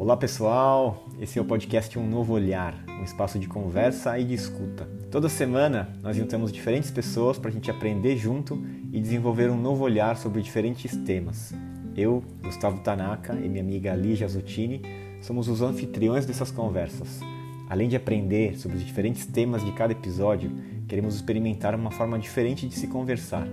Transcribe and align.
Olá 0.00 0.16
pessoal, 0.16 1.04
esse 1.20 1.38
é 1.38 1.42
o 1.42 1.44
podcast 1.44 1.98
Um 1.98 2.08
Novo 2.08 2.32
Olhar, 2.32 2.74
um 2.88 3.04
espaço 3.04 3.38
de 3.38 3.46
conversa 3.46 4.18
e 4.18 4.24
de 4.24 4.32
escuta. 4.32 4.88
Toda 5.10 5.28
semana 5.28 5.94
nós 6.02 6.16
juntamos 6.16 6.50
diferentes 6.50 6.90
pessoas 6.90 7.38
para 7.38 7.50
a 7.50 7.52
gente 7.52 7.70
aprender 7.70 8.16
junto 8.16 8.58
e 8.90 8.98
desenvolver 8.98 9.50
um 9.50 9.60
novo 9.60 9.84
olhar 9.84 10.16
sobre 10.16 10.40
diferentes 10.40 10.96
temas. 10.96 11.52
Eu, 11.94 12.24
Gustavo 12.42 12.80
Tanaka 12.80 13.34
e 13.34 13.46
minha 13.46 13.62
amiga 13.62 13.94
Lígia 13.94 14.26
Zuttini 14.26 14.80
somos 15.20 15.48
os 15.48 15.60
anfitriões 15.60 16.24
dessas 16.24 16.50
conversas. 16.50 17.20
Além 17.68 17.86
de 17.86 17.94
aprender 17.94 18.58
sobre 18.58 18.78
os 18.78 18.86
diferentes 18.86 19.26
temas 19.26 19.62
de 19.62 19.72
cada 19.72 19.92
episódio, 19.92 20.50
queremos 20.88 21.14
experimentar 21.14 21.74
uma 21.74 21.90
forma 21.90 22.18
diferente 22.18 22.66
de 22.66 22.74
se 22.74 22.86
conversar, 22.86 23.46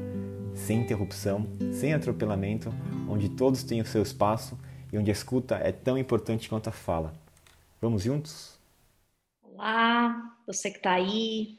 sem 0.54 0.80
interrupção, 0.80 1.46
sem 1.74 1.94
atropelamento, 1.94 2.74
onde 3.10 3.28
todos 3.28 3.64
têm 3.64 3.82
o 3.82 3.86
seu 3.86 4.02
espaço 4.02 4.58
e 4.92 4.98
onde 4.98 5.12
a 5.12 5.14
escuta 5.14 5.56
é 5.56 5.72
tão 5.72 5.98
importante 5.98 6.50
quanto 6.50 6.70
a 6.70 6.72
fala. 6.72 7.14
Vamos 7.82 8.04
juntos? 8.04 8.58
Olá, 9.42 10.36
você 10.46 10.70
que 10.72 10.78
está 10.78 10.94
aí, 10.94 11.58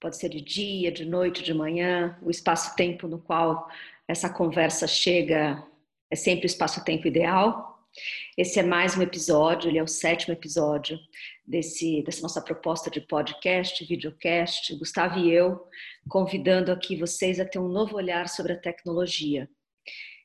pode 0.00 0.16
ser 0.16 0.28
de 0.28 0.40
dia, 0.40 0.92
de 0.92 1.04
noite, 1.04 1.42
de 1.42 1.54
manhã, 1.54 2.18
o 2.22 2.30
espaço-tempo 2.30 3.08
no 3.08 3.18
qual 3.18 3.68
essa 4.06 4.28
conversa 4.28 4.86
chega 4.86 5.64
é 6.10 6.16
sempre 6.16 6.44
o 6.44 6.46
espaço-tempo 6.46 7.06
ideal. 7.06 7.86
Esse 8.36 8.60
é 8.60 8.62
mais 8.62 8.96
um 8.96 9.02
episódio, 9.02 9.70
ele 9.70 9.78
é 9.78 9.82
o 9.82 9.88
sétimo 9.88 10.34
episódio 10.34 10.98
desse, 11.46 12.02
dessa 12.02 12.20
nossa 12.20 12.42
proposta 12.42 12.90
de 12.90 13.00
podcast, 13.00 13.84
videocast, 13.84 14.76
Gustavo 14.76 15.18
e 15.18 15.32
eu, 15.32 15.66
convidando 16.08 16.70
aqui 16.70 16.94
vocês 16.94 17.40
a 17.40 17.44
ter 17.44 17.58
um 17.58 17.68
novo 17.68 17.96
olhar 17.96 18.28
sobre 18.28 18.52
a 18.52 18.60
tecnologia. 18.60 19.48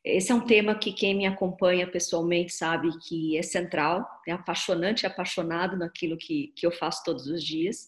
Esse 0.04 0.32
é 0.32 0.36
um 0.36 0.44
tema 0.44 0.74
que 0.74 0.92
quem 0.92 1.16
me 1.16 1.28
acompanha 1.28 1.90
pessoalmente 1.90 2.52
sabe 2.54 2.90
que 3.08 3.38
é 3.38 3.44
central, 3.44 4.04
é 4.28 4.32
apaixonante 4.32 5.04
e 5.04 5.06
apaixonado 5.06 5.78
naquilo 5.78 6.18
que, 6.18 6.52
que 6.56 6.66
eu 6.66 6.72
faço 6.72 7.04
todos 7.04 7.28
os 7.28 7.44
dias. 7.44 7.88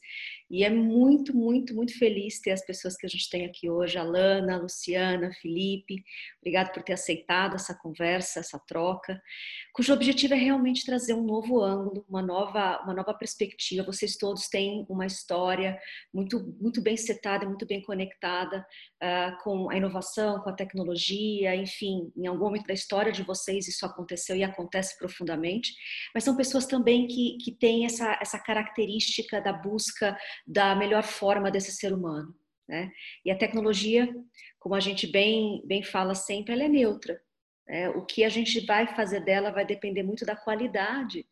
E 0.53 0.63
é 0.63 0.69
muito, 0.69 1.35
muito, 1.35 1.73
muito 1.73 1.97
feliz 1.97 2.39
ter 2.39 2.51
as 2.51 2.63
pessoas 2.63 2.95
que 2.95 3.07
a 3.07 3.09
gente 3.09 3.27
tem 3.27 3.43
aqui 3.43 3.67
hoje, 3.67 3.97
a 3.97 4.03
Lana, 4.03 4.55
a 4.55 4.59
Luciana, 4.59 5.33
Felipe. 5.41 6.03
Obrigado 6.39 6.71
por 6.71 6.83
ter 6.83 6.93
aceitado 6.93 7.55
essa 7.55 7.73
conversa, 7.73 8.41
essa 8.41 8.59
troca, 8.59 9.19
cujo 9.73 9.91
objetivo 9.91 10.35
é 10.35 10.37
realmente 10.37 10.85
trazer 10.85 11.15
um 11.15 11.23
novo 11.23 11.63
ângulo, 11.63 12.05
uma 12.07 12.21
nova, 12.21 12.79
uma 12.83 12.93
nova 12.93 13.15
perspectiva. 13.15 13.83
Vocês 13.83 14.15
todos 14.15 14.47
têm 14.47 14.85
uma 14.87 15.07
história 15.07 15.79
muito, 16.13 16.55
muito 16.61 16.79
bem 16.79 16.95
setada, 16.95 17.47
muito 17.47 17.65
bem 17.65 17.81
conectada 17.81 18.63
uh, 19.03 19.43
com 19.43 19.69
a 19.69 19.75
inovação, 19.75 20.39
com 20.39 20.49
a 20.49 20.55
tecnologia, 20.55 21.55
enfim, 21.55 22.11
em 22.15 22.25
algum 22.25 22.45
momento 22.45 22.65
da 22.65 22.73
história 22.73 23.11
de 23.11 23.23
vocês 23.23 23.67
isso 23.67 23.85
aconteceu 23.85 24.35
e 24.35 24.43
acontece 24.43 24.97
profundamente. 24.97 25.73
Mas 26.13 26.23
são 26.23 26.37
pessoas 26.37 26.65
também 26.65 27.07
que, 27.07 27.37
que 27.43 27.51
têm 27.51 27.85
essa, 27.85 28.17
essa 28.21 28.39
característica 28.39 29.41
da 29.41 29.51
busca 29.51 30.17
da 30.47 30.73
melhor 30.75 31.03
forma 31.03 31.51
desse 31.51 31.71
ser 31.73 31.93
humano. 31.93 32.33
Né? 32.67 32.89
E 33.25 33.31
a 33.31 33.37
tecnologia, 33.37 34.07
como 34.57 34.73
a 34.73 34.79
gente 34.79 35.05
bem, 35.05 35.61
bem 35.65 35.83
fala 35.83 36.15
sempre, 36.15 36.53
ela 36.53 36.63
é 36.63 36.69
neutra. 36.69 37.19
Né? 37.67 37.89
O 37.89 38.05
que 38.05 38.23
a 38.23 38.29
gente 38.29 38.65
vai 38.65 38.87
fazer 38.95 39.19
dela 39.19 39.51
vai 39.51 39.65
depender 39.65 40.03
muito 40.03 40.25
da 40.25 40.35
qualidade 40.35 41.25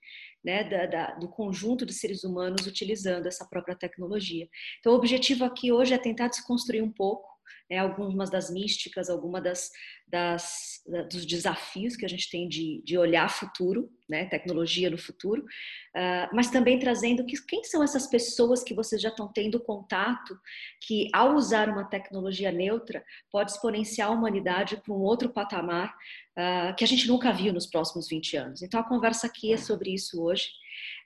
né, 0.43 0.63
da, 0.63 0.85
da, 0.87 1.11
do 1.15 1.29
conjunto 1.29 1.85
de 1.85 1.93
seres 1.93 2.23
humanos 2.23 2.65
utilizando 2.65 3.27
essa 3.27 3.45
própria 3.45 3.75
tecnologia. 3.75 4.49
Então, 4.79 4.93
o 4.93 4.95
objetivo 4.95 5.45
aqui 5.45 5.71
hoje 5.71 5.93
é 5.93 5.97
tentar 5.97 6.29
desconstruir 6.29 6.83
um 6.83 6.91
pouco 6.91 7.30
né, 7.69 7.77
algumas 7.77 8.29
das 8.29 8.51
místicas, 8.51 9.09
algumas 9.09 9.41
das, 9.41 9.71
das, 10.07 10.81
dos 11.09 11.25
desafios 11.25 11.95
que 11.95 12.05
a 12.05 12.09
gente 12.09 12.29
tem 12.29 12.47
de, 12.47 12.81
de 12.83 12.97
olhar 12.97 13.29
futuro, 13.29 13.89
né, 14.09 14.25
tecnologia 14.25 14.89
no 14.89 14.97
futuro, 14.97 15.41
uh, 15.43 16.35
mas 16.35 16.49
também 16.49 16.77
trazendo 16.77 17.25
que, 17.25 17.41
quem 17.45 17.63
são 17.63 17.81
essas 17.81 18.07
pessoas 18.07 18.63
que 18.63 18.73
vocês 18.73 19.01
já 19.01 19.09
estão 19.09 19.31
tendo 19.31 19.59
contato, 19.59 20.37
que 20.81 21.07
ao 21.13 21.35
usar 21.35 21.69
uma 21.69 21.85
tecnologia 21.85 22.51
neutra 22.51 23.03
pode 23.31 23.51
exponenciar 23.51 24.09
a 24.09 24.11
humanidade 24.11 24.77
para 24.77 24.93
um 24.93 24.99
outro 24.99 25.29
patamar 25.29 25.95
uh, 26.37 26.75
que 26.75 26.83
a 26.83 26.87
gente 26.87 27.07
nunca 27.07 27.31
viu 27.31 27.53
nos 27.53 27.65
próximos 27.65 28.07
20 28.09 28.37
anos. 28.37 28.61
Então 28.61 28.79
a 28.79 28.87
conversa 28.87 29.27
aqui 29.27 29.53
é 29.53 29.57
sobre 29.57 29.93
isso 29.93 30.21
hoje. 30.21 30.49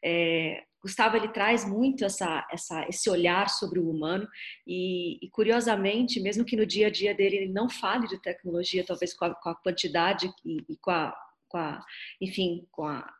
É, 0.04 0.64
Gustavo 0.86 1.18
ele 1.18 1.30
traz 1.30 1.68
muito 1.68 2.06
essa, 2.06 2.48
essa, 2.52 2.88
esse 2.88 3.10
olhar 3.10 3.50
sobre 3.50 3.80
o 3.80 3.90
humano 3.90 4.28
e, 4.68 5.18
e, 5.20 5.28
curiosamente, 5.32 6.20
mesmo 6.20 6.46
que 6.46 6.56
no 6.56 6.64
dia 6.64 6.88
a 6.88 6.92
dia 6.92 7.12
dele 7.12 7.38
ele 7.38 7.52
não 7.52 7.68
fale 7.68 8.08
de 8.08 8.22
tecnologia, 8.22 8.86
talvez 8.86 9.12
com 9.12 9.26
a, 9.26 9.34
com 9.34 9.50
a 9.50 9.56
quantidade 9.56 10.32
e, 10.46 10.64
e 10.70 10.78
com, 10.78 10.92
a, 10.92 11.18
com, 11.48 11.58
a, 11.58 11.84
enfim, 12.22 12.68
com, 12.72 12.84
a, 12.84 13.12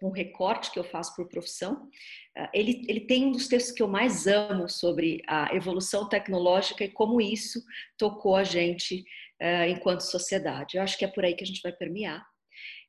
com 0.00 0.08
o 0.08 0.12
recorte 0.12 0.72
que 0.72 0.78
eu 0.80 0.82
faço 0.82 1.14
por 1.14 1.28
profissão, 1.28 1.88
eh, 2.36 2.50
ele, 2.52 2.84
ele 2.88 3.02
tem 3.02 3.26
um 3.26 3.30
dos 3.30 3.46
textos 3.46 3.72
que 3.72 3.82
eu 3.82 3.86
mais 3.86 4.26
amo 4.26 4.68
sobre 4.68 5.22
a 5.28 5.54
evolução 5.54 6.08
tecnológica 6.08 6.82
e 6.82 6.90
como 6.90 7.20
isso 7.20 7.62
tocou 7.96 8.34
a 8.34 8.42
gente 8.42 9.04
uh, 9.40 9.68
enquanto 9.68 10.00
sociedade. 10.00 10.76
Eu 10.76 10.82
acho 10.82 10.98
que 10.98 11.04
é 11.04 11.08
por 11.08 11.24
aí 11.24 11.34
que 11.34 11.44
a 11.44 11.46
gente 11.46 11.62
vai 11.62 11.72
permear. 11.72 12.26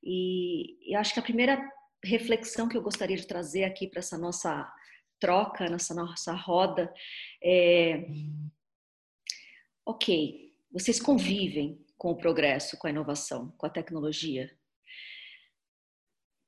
E 0.03 0.91
eu 0.91 0.99
acho 0.99 1.13
que 1.13 1.19
a 1.19 1.23
primeira 1.23 1.63
reflexão 2.05 2.69
que 2.69 2.77
eu 2.77 2.81
gostaria 2.81 3.17
de 3.17 3.27
trazer 3.27 3.63
aqui 3.63 3.87
para 3.87 3.99
essa 3.99 4.17
nossa 4.17 4.71
troca, 5.19 5.69
nessa 5.69 5.93
nossa 5.93 6.33
roda 6.33 6.93
é: 7.43 8.05
ok, 9.85 10.53
vocês 10.71 10.99
convivem 10.99 11.83
com 11.97 12.11
o 12.11 12.17
progresso, 12.17 12.77
com 12.77 12.87
a 12.87 12.89
inovação, 12.89 13.53
com 13.57 13.65
a 13.65 13.69
tecnologia. 13.69 14.55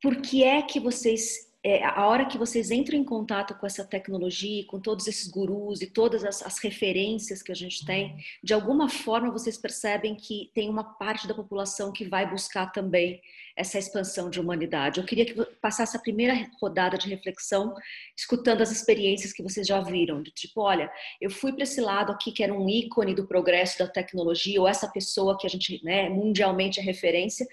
Por 0.02 0.22
que 0.22 0.44
é 0.44 0.62
que 0.62 0.80
vocês 0.80 1.47
é, 1.64 1.84
a 1.84 2.08
hora 2.08 2.26
que 2.26 2.38
vocês 2.38 2.72
entram 2.72 2.98
em 2.98 3.04
contato 3.04 3.56
com 3.56 3.66
essa 3.66 3.84
tecnologia, 3.84 4.66
com 4.68 4.80
todos 4.80 5.08
esses 5.08 5.28
gurus 5.28 5.82
e 5.82 5.88
todas 5.88 6.24
as, 6.24 6.42
as, 6.44 6.60
referências 6.60 7.42
que 7.42 7.52
a 7.52 7.56
gente 7.56 7.86
tem, 7.86 8.16
de 8.44 8.54
alguma 8.54 8.88
forma 8.88 9.32
vocês 9.32 9.58
percebem 9.58 10.16
que 10.16 10.52
tem 10.54 10.70
uma 10.70 10.84
parte 10.84 11.28
da 11.28 11.34
população 11.34 11.92
que 11.92 12.06
vai 12.08 12.30
buscar 12.30 12.72
também 12.72 13.22
essa 13.56 13.80
expansão 13.80 14.30
de 14.30 14.40
humanidade. 14.40 15.00
Eu 15.00 15.06
queria 15.06 15.26
que 15.26 15.34
passasse 15.60 15.98
a 15.98 16.00
primeira 16.00 16.34
rodada 16.62 16.96
de 16.96 17.10
reflexão, 17.10 17.74
escutando 18.16 18.62
as 18.62 18.72
experiências 18.72 19.34
que 19.34 19.42
vocês 19.42 19.66
já 19.66 19.82
viram, 19.82 20.22
de 20.22 20.32
tipo, 20.32 20.62
olha, 20.62 20.92
eu 21.20 21.32
fui 21.32 21.52
para 21.52 21.64
esse 21.64 21.82
lado 21.82 22.12
aqui 22.12 22.32
que 22.32 22.44
era 22.44 22.54
um 22.54 22.70
ícone 22.70 23.16
do 23.16 23.28
progresso 23.28 23.80
da 23.80 23.88
tecnologia, 23.88 24.62
ou 24.62 24.68
essa 24.68 24.88
pessoa 24.88 25.38
que 25.38 25.48
a 25.48 25.50
gente 25.50 25.84
né, 25.84 26.08
mundialmente 26.08 26.80
é 26.80 26.84
referência, 26.84 27.48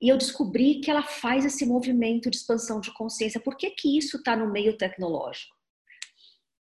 e 0.00 0.08
eu 0.08 0.18
descobri 0.18 0.80
que 0.80 0.90
ela 0.90 1.02
faz 1.02 1.44
esse 1.44 1.64
movimento 1.64 2.30
de 2.30 2.36
expansão 2.36 2.80
de 2.80 2.92
consciência. 2.92 3.40
Por 3.40 3.56
que, 3.56 3.70
que 3.70 3.96
isso 3.96 4.18
está 4.18 4.36
no 4.36 4.50
meio 4.50 4.76
tecnológico? 4.76 5.54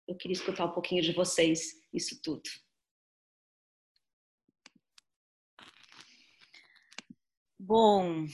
Eu 0.06 0.16
queria 0.16 0.34
escutar 0.34 0.64
um 0.64 0.72
pouquinho 0.72 1.02
de 1.02 1.12
vocês 1.12 1.82
isso 1.92 2.18
tudo. 2.22 2.48
Bom, 7.60 8.24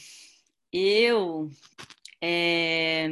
eu 0.73 1.51
é, 2.23 3.09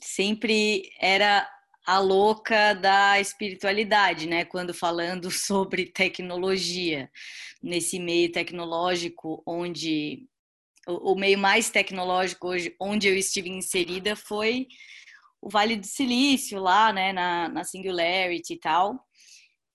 sempre 0.00 0.90
era 1.00 1.48
a 1.84 1.98
louca 1.98 2.74
da 2.74 3.18
espiritualidade, 3.18 4.28
né? 4.28 4.44
Quando 4.44 4.72
falando 4.72 5.30
sobre 5.32 5.86
tecnologia, 5.86 7.10
nesse 7.62 7.98
meio 7.98 8.30
tecnológico 8.30 9.42
onde 9.46 10.28
o, 10.88 11.14
meio 11.14 11.38
mais 11.38 11.70
tecnológico 11.70 12.48
hoje, 12.48 12.74
onde 12.80 13.06
eu 13.06 13.14
estive 13.14 13.50
inserida 13.50 14.16
foi 14.16 14.66
o 15.40 15.48
Vale 15.48 15.76
do 15.76 15.86
Silício, 15.86 16.58
lá, 16.58 16.92
né, 16.92 17.12
na, 17.12 17.48
na 17.48 17.64
Singularity 17.64 18.54
e 18.54 18.58
tal. 18.58 18.98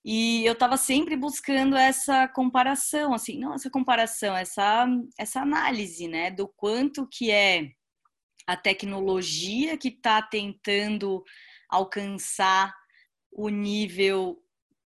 E 0.04 0.46
eu 0.46 0.54
estava 0.54 0.76
sempre 0.76 1.16
buscando 1.16 1.78
essa 1.78 2.28
comparação, 2.28 3.14
assim, 3.14 3.40
não 3.40 3.54
essa 3.54 3.70
comparação, 3.70 4.36
essa, 4.36 4.86
essa 5.18 5.40
análise, 5.40 6.08
né, 6.08 6.30
do 6.30 6.48
quanto 6.48 7.08
que 7.08 7.32
é 7.32 7.70
a 8.46 8.58
tecnologia 8.58 9.78
que 9.78 9.88
está 9.88 10.22
tentando 10.22 11.24
alcançar 11.70 12.76
o 13.32 13.48
nível 13.48 14.43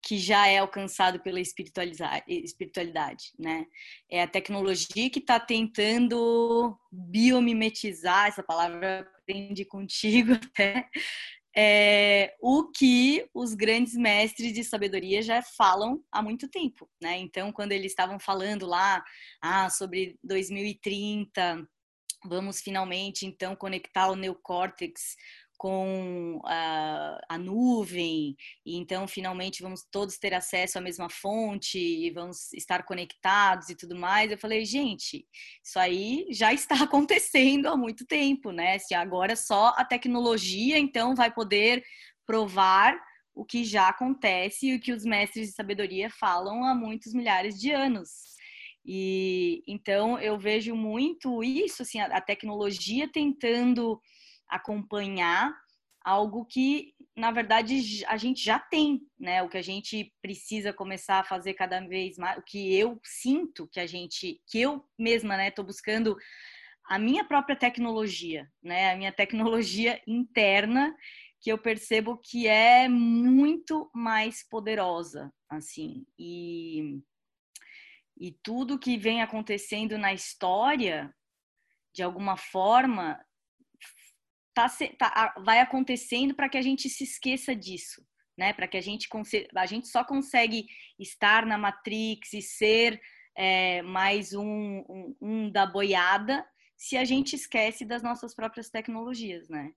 que 0.02 0.18
já 0.18 0.46
é 0.46 0.58
alcançado 0.58 1.20
pela 1.20 1.40
espiritualidade, 1.40 3.32
né? 3.38 3.66
É 4.10 4.22
a 4.22 4.28
tecnologia 4.28 5.10
que 5.10 5.18
está 5.18 5.38
tentando 5.38 6.78
biomimetizar, 6.90 8.28
essa 8.28 8.42
palavra 8.42 9.06
aprendi 9.18 9.64
contigo 9.64 10.32
até, 10.32 10.88
é, 11.56 12.34
o 12.40 12.70
que 12.70 13.28
os 13.34 13.54
grandes 13.54 13.94
mestres 13.94 14.52
de 14.52 14.64
sabedoria 14.64 15.20
já 15.20 15.42
falam 15.42 16.02
há 16.10 16.22
muito 16.22 16.48
tempo, 16.48 16.88
né? 17.02 17.18
Então, 17.18 17.52
quando 17.52 17.72
eles 17.72 17.92
estavam 17.92 18.18
falando 18.18 18.66
lá 18.66 19.04
ah, 19.42 19.68
sobre 19.68 20.18
2030, 20.22 21.68
vamos 22.24 22.60
finalmente 22.60 23.26
então 23.26 23.56
conectar 23.56 24.08
o 24.10 24.16
neocórtex 24.16 25.16
com 25.60 26.40
a, 26.46 27.20
a, 27.28 27.36
nuvem, 27.36 28.34
e 28.64 28.78
então 28.78 29.06
finalmente 29.06 29.62
vamos 29.62 29.84
todos 29.92 30.16
ter 30.16 30.32
acesso 30.32 30.78
à 30.78 30.80
mesma 30.80 31.10
fonte 31.10 31.78
e 31.78 32.10
vamos 32.12 32.50
estar 32.54 32.82
conectados 32.82 33.68
e 33.68 33.76
tudo 33.76 33.94
mais. 33.94 34.30
Eu 34.30 34.38
falei, 34.38 34.64
gente, 34.64 35.22
isso 35.62 35.78
aí 35.78 36.26
já 36.30 36.50
está 36.54 36.82
acontecendo 36.82 37.66
há 37.66 37.76
muito 37.76 38.06
tempo, 38.06 38.52
né? 38.52 38.78
Se 38.78 38.94
agora 38.94 39.36
só 39.36 39.74
a 39.76 39.84
tecnologia 39.84 40.78
então 40.78 41.14
vai 41.14 41.30
poder 41.30 41.84
provar 42.24 42.98
o 43.34 43.44
que 43.44 43.62
já 43.62 43.90
acontece 43.90 44.68
e 44.68 44.76
o 44.76 44.80
que 44.80 44.92
os 44.94 45.04
mestres 45.04 45.48
de 45.48 45.54
sabedoria 45.54 46.08
falam 46.08 46.64
há 46.64 46.74
muitos 46.74 47.12
milhares 47.12 47.60
de 47.60 47.70
anos. 47.70 48.08
E 48.82 49.62
então 49.68 50.18
eu 50.18 50.38
vejo 50.38 50.74
muito 50.74 51.44
isso, 51.44 51.82
assim, 51.82 52.00
a, 52.00 52.06
a 52.06 52.20
tecnologia 52.22 53.06
tentando 53.12 54.00
acompanhar 54.50 55.54
algo 56.02 56.44
que, 56.46 56.94
na 57.16 57.30
verdade, 57.30 58.04
a 58.06 58.16
gente 58.16 58.42
já 58.42 58.58
tem, 58.58 59.02
né? 59.18 59.42
O 59.42 59.48
que 59.48 59.58
a 59.58 59.62
gente 59.62 60.12
precisa 60.22 60.72
começar 60.72 61.20
a 61.20 61.24
fazer 61.24 61.54
cada 61.54 61.80
vez 61.80 62.16
mais, 62.16 62.38
o 62.38 62.42
que 62.42 62.74
eu 62.74 62.98
sinto 63.04 63.68
que 63.68 63.78
a 63.80 63.86
gente, 63.86 64.40
que 64.46 64.60
eu 64.60 64.84
mesma, 64.98 65.36
né, 65.36 65.50
tô 65.50 65.62
buscando 65.62 66.16
a 66.88 66.98
minha 66.98 67.24
própria 67.24 67.56
tecnologia, 67.56 68.48
né? 68.62 68.92
A 68.92 68.96
minha 68.96 69.12
tecnologia 69.12 70.00
interna 70.06 70.94
que 71.40 71.50
eu 71.50 71.58
percebo 71.58 72.18
que 72.18 72.46
é 72.46 72.88
muito 72.88 73.90
mais 73.94 74.46
poderosa, 74.48 75.32
assim. 75.48 76.04
E 76.18 77.00
e 78.20 78.32
tudo 78.42 78.78
que 78.78 78.98
vem 78.98 79.22
acontecendo 79.22 79.96
na 79.96 80.12
história, 80.12 81.10
de 81.94 82.02
alguma 82.02 82.36
forma, 82.36 83.18
tá, 84.54 84.68
tá, 84.98 85.34
vai 85.44 85.60
acontecendo 85.60 86.34
para 86.34 86.48
que 86.48 86.58
a 86.58 86.62
gente 86.62 86.88
se 86.88 87.04
esqueça 87.04 87.54
disso, 87.54 88.04
né? 88.36 88.52
Para 88.52 88.68
que 88.68 88.76
a 88.76 88.80
gente 88.80 89.08
a 89.56 89.66
gente 89.66 89.88
só 89.88 90.04
consegue 90.04 90.66
estar 90.98 91.46
na 91.46 91.58
Matrix 91.58 92.32
e 92.32 92.42
ser 92.42 93.00
é, 93.36 93.82
mais 93.82 94.34
um, 94.34 94.44
um, 94.88 95.16
um 95.20 95.50
da 95.50 95.66
boiada 95.66 96.46
se 96.76 96.96
a 96.96 97.04
gente 97.04 97.36
esquece 97.36 97.84
das 97.84 98.02
nossas 98.02 98.34
próprias 98.34 98.70
tecnologias, 98.70 99.48
né? 99.48 99.72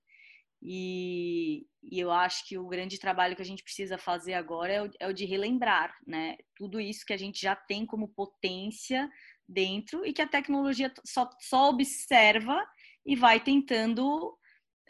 E, 0.66 1.68
e, 1.84 2.00
eu 2.00 2.10
acho 2.10 2.48
que 2.48 2.58
o 2.58 2.66
grande 2.66 2.98
trabalho 2.98 3.36
que 3.36 3.42
a 3.42 3.46
gente 3.46 3.62
precisa 3.62 3.98
fazer 3.98 4.34
agora 4.34 4.72
é 4.72 4.82
o, 4.82 4.90
é 5.02 5.08
o, 5.10 5.14
de 5.14 5.26
relembrar, 5.26 5.94
né? 6.08 6.38
Tudo 6.56 6.80
isso 6.80 7.06
que 7.06 7.12
a 7.12 7.18
gente 7.18 7.42
já 7.42 7.54
tem 7.54 7.86
como 7.86 8.08
potência 8.08 9.10
dentro 9.46 10.06
e 10.06 10.14
que 10.14 10.22
a 10.22 10.28
tecnologia 10.28 10.94
só, 11.06 11.30
só 11.42 11.70
observa 11.70 12.66
e 13.06 13.14
vai 13.14 13.42
tentando 13.42 14.38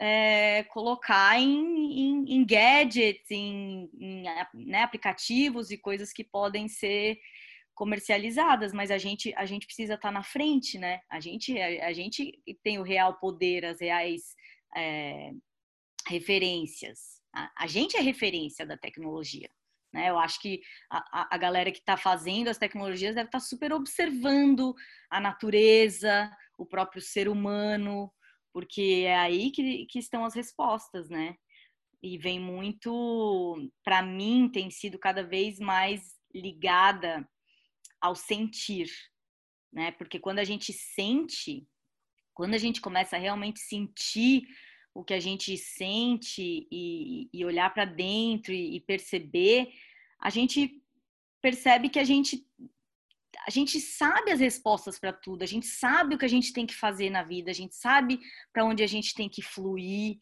é, 0.00 0.64
colocar 0.64 1.38
em, 1.40 2.00
em, 2.00 2.24
em, 2.34 2.44
gadgets, 2.44 3.30
em, 3.30 3.88
em 3.94 4.22
né, 4.66 4.82
aplicativos 4.82 5.70
e 5.70 5.78
coisas 5.78 6.12
que 6.12 6.24
podem 6.24 6.68
ser 6.68 7.18
comercializadas, 7.74 8.72
mas 8.72 8.90
a 8.90 8.98
gente 8.98 9.34
a 9.36 9.44
gente 9.44 9.66
precisa 9.66 9.94
estar 9.94 10.08
tá 10.08 10.12
na 10.12 10.22
frente, 10.22 10.78
né? 10.78 11.00
A 11.10 11.18
gente 11.20 11.58
a, 11.60 11.88
a 11.88 11.92
gente 11.92 12.40
tem 12.62 12.78
o 12.78 12.82
real 12.82 13.18
poder, 13.18 13.64
as 13.64 13.80
reais 13.80 14.34
é, 14.76 15.30
referências. 16.08 17.20
A, 17.34 17.64
a, 17.64 17.66
gente 17.66 17.96
é 17.96 18.00
referência 18.00 18.64
da 18.64 18.76
tecnologia. 18.76 19.48
Né? 19.92 20.10
Eu 20.10 20.18
acho 20.18 20.40
que 20.40 20.60
a, 20.90 21.34
a 21.34 21.38
galera 21.38 21.70
que 21.70 21.78
está 21.78 21.96
fazendo 21.96 22.48
as 22.48 22.58
tecnologias 22.58 23.14
deve 23.14 23.28
estar 23.28 23.38
tá 23.38 23.44
super 23.44 23.72
observando 23.72 24.74
a 25.10 25.20
natureza, 25.20 26.30
o 26.58 26.66
próprio 26.66 27.02
ser 27.02 27.28
humano, 27.28 28.12
porque 28.54 29.02
é 29.04 29.16
aí 29.16 29.50
que, 29.50 29.84
que 29.86 29.98
estão 29.98 30.24
as 30.24 30.32
respostas, 30.32 31.10
né? 31.10 31.36
E 32.00 32.16
vem 32.16 32.38
muito, 32.38 33.68
para 33.82 34.00
mim, 34.00 34.48
tem 34.48 34.70
sido 34.70 34.96
cada 34.96 35.24
vez 35.24 35.58
mais 35.58 36.14
ligada 36.32 37.28
ao 38.00 38.14
sentir, 38.14 38.88
né? 39.72 39.90
Porque 39.90 40.20
quando 40.20 40.38
a 40.38 40.44
gente 40.44 40.72
sente, 40.72 41.66
quando 42.32 42.54
a 42.54 42.58
gente 42.58 42.80
começa 42.80 43.16
a 43.16 43.18
realmente 43.18 43.58
sentir 43.58 44.46
o 44.94 45.02
que 45.02 45.14
a 45.14 45.20
gente 45.20 45.58
sente 45.58 46.68
e, 46.70 47.28
e 47.32 47.44
olhar 47.44 47.74
para 47.74 47.84
dentro 47.84 48.52
e, 48.52 48.76
e 48.76 48.80
perceber, 48.80 49.72
a 50.20 50.30
gente 50.30 50.80
percebe 51.42 51.88
que 51.88 51.98
a 51.98 52.04
gente 52.04 52.46
a 53.46 53.50
gente 53.50 53.80
sabe 53.80 54.30
as 54.30 54.40
respostas 54.40 54.98
para 54.98 55.12
tudo, 55.12 55.42
a 55.42 55.46
gente 55.46 55.66
sabe 55.66 56.14
o 56.14 56.18
que 56.18 56.24
a 56.24 56.28
gente 56.28 56.52
tem 56.52 56.66
que 56.66 56.74
fazer 56.74 57.10
na 57.10 57.22
vida, 57.22 57.50
a 57.50 57.54
gente 57.54 57.74
sabe 57.74 58.20
para 58.52 58.64
onde 58.64 58.82
a 58.82 58.86
gente 58.86 59.14
tem 59.14 59.28
que 59.28 59.42
fluir, 59.42 60.18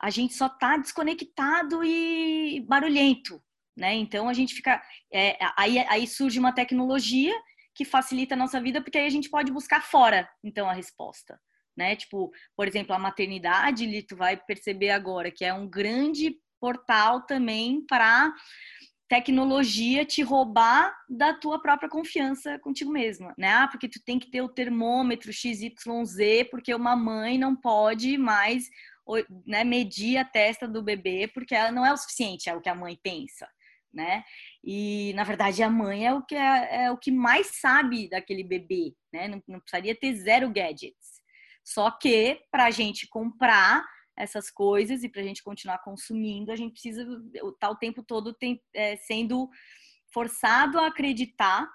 a 0.00 0.10
gente 0.10 0.34
só 0.34 0.46
está 0.46 0.76
desconectado 0.76 1.82
e 1.84 2.60
barulhento, 2.66 3.42
né? 3.76 3.94
Então 3.94 4.28
a 4.28 4.32
gente 4.32 4.54
fica. 4.54 4.82
É, 5.12 5.36
aí, 5.56 5.78
aí 5.78 6.06
surge 6.06 6.38
uma 6.38 6.52
tecnologia 6.52 7.34
que 7.74 7.84
facilita 7.84 8.34
a 8.34 8.38
nossa 8.38 8.60
vida, 8.60 8.80
porque 8.80 8.96
aí 8.96 9.06
a 9.06 9.10
gente 9.10 9.28
pode 9.28 9.52
buscar 9.52 9.82
fora, 9.82 10.28
então, 10.42 10.68
a 10.68 10.72
resposta. 10.72 11.38
Né? 11.76 11.94
Tipo, 11.94 12.32
por 12.56 12.66
exemplo, 12.66 12.94
a 12.94 12.98
maternidade, 12.98 14.02
tu 14.04 14.16
vai 14.16 14.34
perceber 14.34 14.90
agora 14.90 15.30
que 15.30 15.44
é 15.44 15.52
um 15.52 15.68
grande 15.68 16.34
portal 16.58 17.26
também 17.26 17.84
para 17.86 18.32
tecnologia 19.08 20.04
te 20.04 20.22
roubar 20.22 20.96
da 21.08 21.32
tua 21.32 21.60
própria 21.60 21.88
confiança 21.88 22.58
contigo 22.58 22.90
mesma, 22.90 23.34
né? 23.38 23.48
Ah, 23.50 23.68
porque 23.68 23.88
tu 23.88 24.02
tem 24.04 24.18
que 24.18 24.30
ter 24.30 24.42
o 24.42 24.48
termômetro 24.48 25.32
XYZ, 25.32 26.48
porque 26.50 26.74
uma 26.74 26.96
mãe 26.96 27.38
não 27.38 27.54
pode 27.54 28.18
mais 28.18 28.68
né, 29.46 29.62
medir 29.62 30.16
a 30.18 30.24
testa 30.24 30.66
do 30.66 30.82
bebê, 30.82 31.28
porque 31.32 31.54
ela 31.54 31.70
não 31.70 31.86
é 31.86 31.92
o 31.92 31.96
suficiente, 31.96 32.50
é 32.50 32.54
o 32.54 32.60
que 32.60 32.68
a 32.68 32.74
mãe 32.74 32.98
pensa, 33.00 33.48
né? 33.92 34.24
E 34.64 35.12
na 35.14 35.22
verdade 35.22 35.62
a 35.62 35.70
mãe 35.70 36.06
é 36.06 36.12
o 36.12 36.22
que 36.22 36.34
é, 36.34 36.86
é 36.86 36.90
o 36.90 36.98
que 36.98 37.12
mais 37.12 37.58
sabe 37.60 38.08
daquele 38.08 38.42
bebê, 38.42 38.92
né? 39.12 39.28
Não, 39.28 39.42
não 39.46 39.60
precisaria 39.60 39.94
ter 39.94 40.14
zero 40.16 40.50
gadgets. 40.50 41.16
Só 41.64 41.90
que 41.90 42.40
para 42.50 42.66
a 42.66 42.70
gente 42.70 43.08
comprar 43.08 43.84
essas 44.16 44.50
coisas 44.50 45.02
e 45.04 45.08
para 45.08 45.20
a 45.20 45.24
gente 45.24 45.42
continuar 45.42 45.78
consumindo, 45.78 46.50
a 46.50 46.56
gente 46.56 46.72
precisa 46.72 47.02
estar 47.34 47.52
tá 47.58 47.70
o 47.70 47.76
tempo 47.76 48.02
todo 48.02 48.32
tem, 48.32 48.62
é, 48.74 48.96
sendo 48.96 49.48
forçado 50.12 50.78
a 50.78 50.86
acreditar 50.86 51.68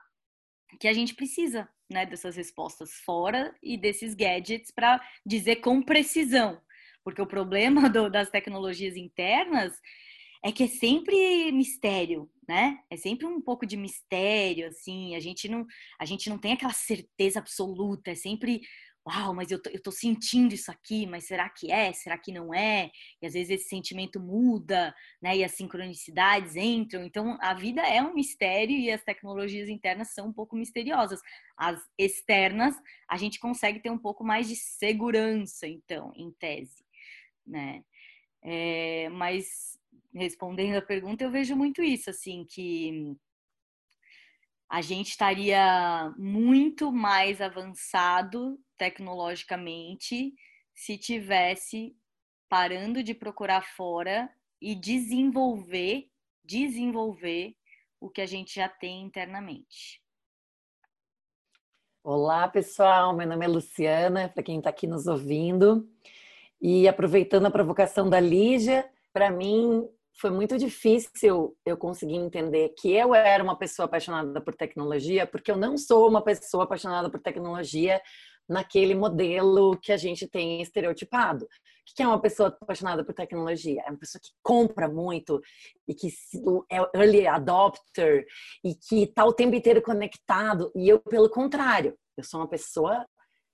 que 0.80 0.88
a 0.88 0.94
gente 0.94 1.14
precisa 1.14 1.70
né, 1.90 2.06
dessas 2.06 2.36
respostas 2.36 2.94
fora 3.06 3.54
e 3.62 3.78
desses 3.78 4.16
gadgets 4.16 4.72
para 4.72 5.00
dizer 5.26 5.58
com 5.58 5.82
precisão. 5.82 6.62
Porque 7.04 7.22
o 7.22 7.28
problema 7.28 7.88
do, 7.90 8.10
das 8.10 8.30
tecnologias 8.30 8.96
internas 8.96 9.80
é 10.44 10.52
que 10.52 10.64
é 10.64 10.68
sempre 10.68 11.52
mistério, 11.52 12.30
né? 12.48 12.80
É 12.90 12.98
sempre 12.98 13.28
um 13.28 13.40
pouco 13.40 13.64
de 13.66 13.78
mistério, 13.78 14.68
assim. 14.68 15.16
A 15.16 15.20
gente 15.20 15.48
não, 15.48 15.68
a 16.00 16.06
gente 16.06 16.30
não 16.30 16.40
tem 16.40 16.54
aquela 16.54 16.74
certeza 16.74 17.38
absoluta. 17.38 18.12
É 18.12 18.16
sempre 18.16 18.62
uau, 19.08 19.34
mas 19.34 19.50
eu 19.52 19.62
tô, 19.62 19.70
eu 19.72 19.82
tô 19.82 19.92
sentindo 19.92 20.54
isso 20.54 20.72
aqui, 20.72 21.08
mas 21.08 21.26
será 21.26 21.50
que 21.50 21.72
é? 21.72 21.92
Será 21.94 22.18
que 22.18 22.32
não 22.32 22.54
é? 22.54 22.92
E 23.22 23.26
às 23.26 23.34
vezes 23.34 23.50
esse 23.50 23.70
sentimento 23.70 24.20
muda, 24.20 24.94
né? 25.22 25.38
E 25.38 25.44
as 25.44 25.54
sincronicidades 25.56 26.56
entram. 26.56 27.04
Então 27.04 27.38
a 27.42 27.54
vida 27.54 27.82
é 27.82 28.02
um 28.02 28.14
mistério 28.14 28.76
e 28.78 28.92
as 28.92 29.04
tecnologias 29.04 29.70
internas 29.70 30.14
são 30.14 30.28
um 30.28 30.34
pouco 30.34 30.56
misteriosas. 30.56 31.20
As 31.58 31.80
externas, 31.98 32.76
a 33.10 33.18
gente 33.18 33.40
consegue 33.40 33.80
ter 33.80 33.90
um 33.90 33.98
pouco 33.98 34.24
mais 34.24 34.48
de 34.48 34.56
segurança, 34.56 35.68
então, 35.68 36.12
em 36.16 36.32
tese, 36.34 36.86
né? 37.46 37.84
É, 38.44 39.10
mas 39.10 39.80
respondendo 40.14 40.76
a 40.78 40.82
pergunta, 40.82 41.24
eu 41.24 41.32
vejo 41.32 41.56
muito 41.56 41.82
isso, 41.82 42.10
assim, 42.10 42.46
que 42.50 43.16
a 44.70 44.82
gente 44.82 45.10
estaria 45.10 46.14
muito 46.18 46.92
mais 46.94 47.42
avançado 47.42 48.58
tecnologicamente 48.82 50.34
se 50.74 50.98
tivesse 50.98 51.96
parando 52.50 53.04
de 53.04 53.14
procurar 53.14 53.62
fora 53.62 54.28
e 54.60 54.74
desenvolver, 54.74 56.08
desenvolver 56.44 57.54
o 58.00 58.10
que 58.10 58.22
a 58.22 58.26
gente 58.26 58.56
já 58.56 58.68
tem 58.68 59.04
internamente. 59.04 60.02
Olá, 62.04 62.48
pessoal. 62.48 63.16
Meu 63.16 63.28
nome 63.28 63.46
é 63.46 63.48
Luciana, 63.48 64.30
para 64.30 64.42
quem 64.42 64.58
está 64.58 64.72
aqui 64.72 64.88
nos 64.88 65.06
ouvindo. 65.06 65.88
E 66.60 66.88
aproveitando 66.88 67.46
a 67.46 67.52
provocação 67.52 68.10
da 68.10 68.20
Lígia, 68.20 68.90
para 69.14 69.30
mim 69.30 69.88
foi 70.14 70.32
muito 70.32 70.58
difícil 70.58 71.56
eu 71.64 71.78
conseguir 71.78 72.16
entender 72.16 72.70
que 72.70 72.92
eu 72.92 73.14
era 73.14 73.44
uma 73.44 73.56
pessoa 73.56 73.86
apaixonada 73.86 74.42
por 74.42 74.56
tecnologia, 74.56 75.28
porque 75.28 75.52
eu 75.52 75.56
não 75.56 75.78
sou 75.78 76.10
uma 76.10 76.24
pessoa 76.24 76.64
apaixonada 76.64 77.12
por 77.12 77.20
tecnologia 77.20 78.02
naquele 78.52 78.94
modelo 78.94 79.78
que 79.78 79.94
a 79.94 79.98
gente 79.98 80.28
tem 80.28 80.62
estereotipado. 80.62 81.46
O 81.46 81.96
que 81.96 82.04
é 82.04 82.08
uma 82.08 82.22
pessoa 82.22 82.50
apaixonada 82.50 83.04
por 83.04 83.14
tecnologia? 83.14 83.82
É 83.86 83.90
uma 83.90 83.98
pessoa 83.98 84.22
que 84.22 84.32
compra 84.44 84.90
muito 84.90 85.42
e 85.88 85.96
que 85.96 86.10
é 86.70 86.78
early 86.98 87.26
adopter 87.28 88.26
e 88.64 88.76
que 88.76 89.04
está 89.04 89.26
o 89.26 89.34
tempo 89.34 89.56
inteiro 89.56 89.82
conectado. 89.82 90.72
E 90.76 90.90
eu, 90.90 91.00
pelo 91.00 91.30
contrário, 91.30 91.98
eu 92.18 92.24
sou 92.24 92.42
uma 92.42 92.48
pessoa 92.48 93.06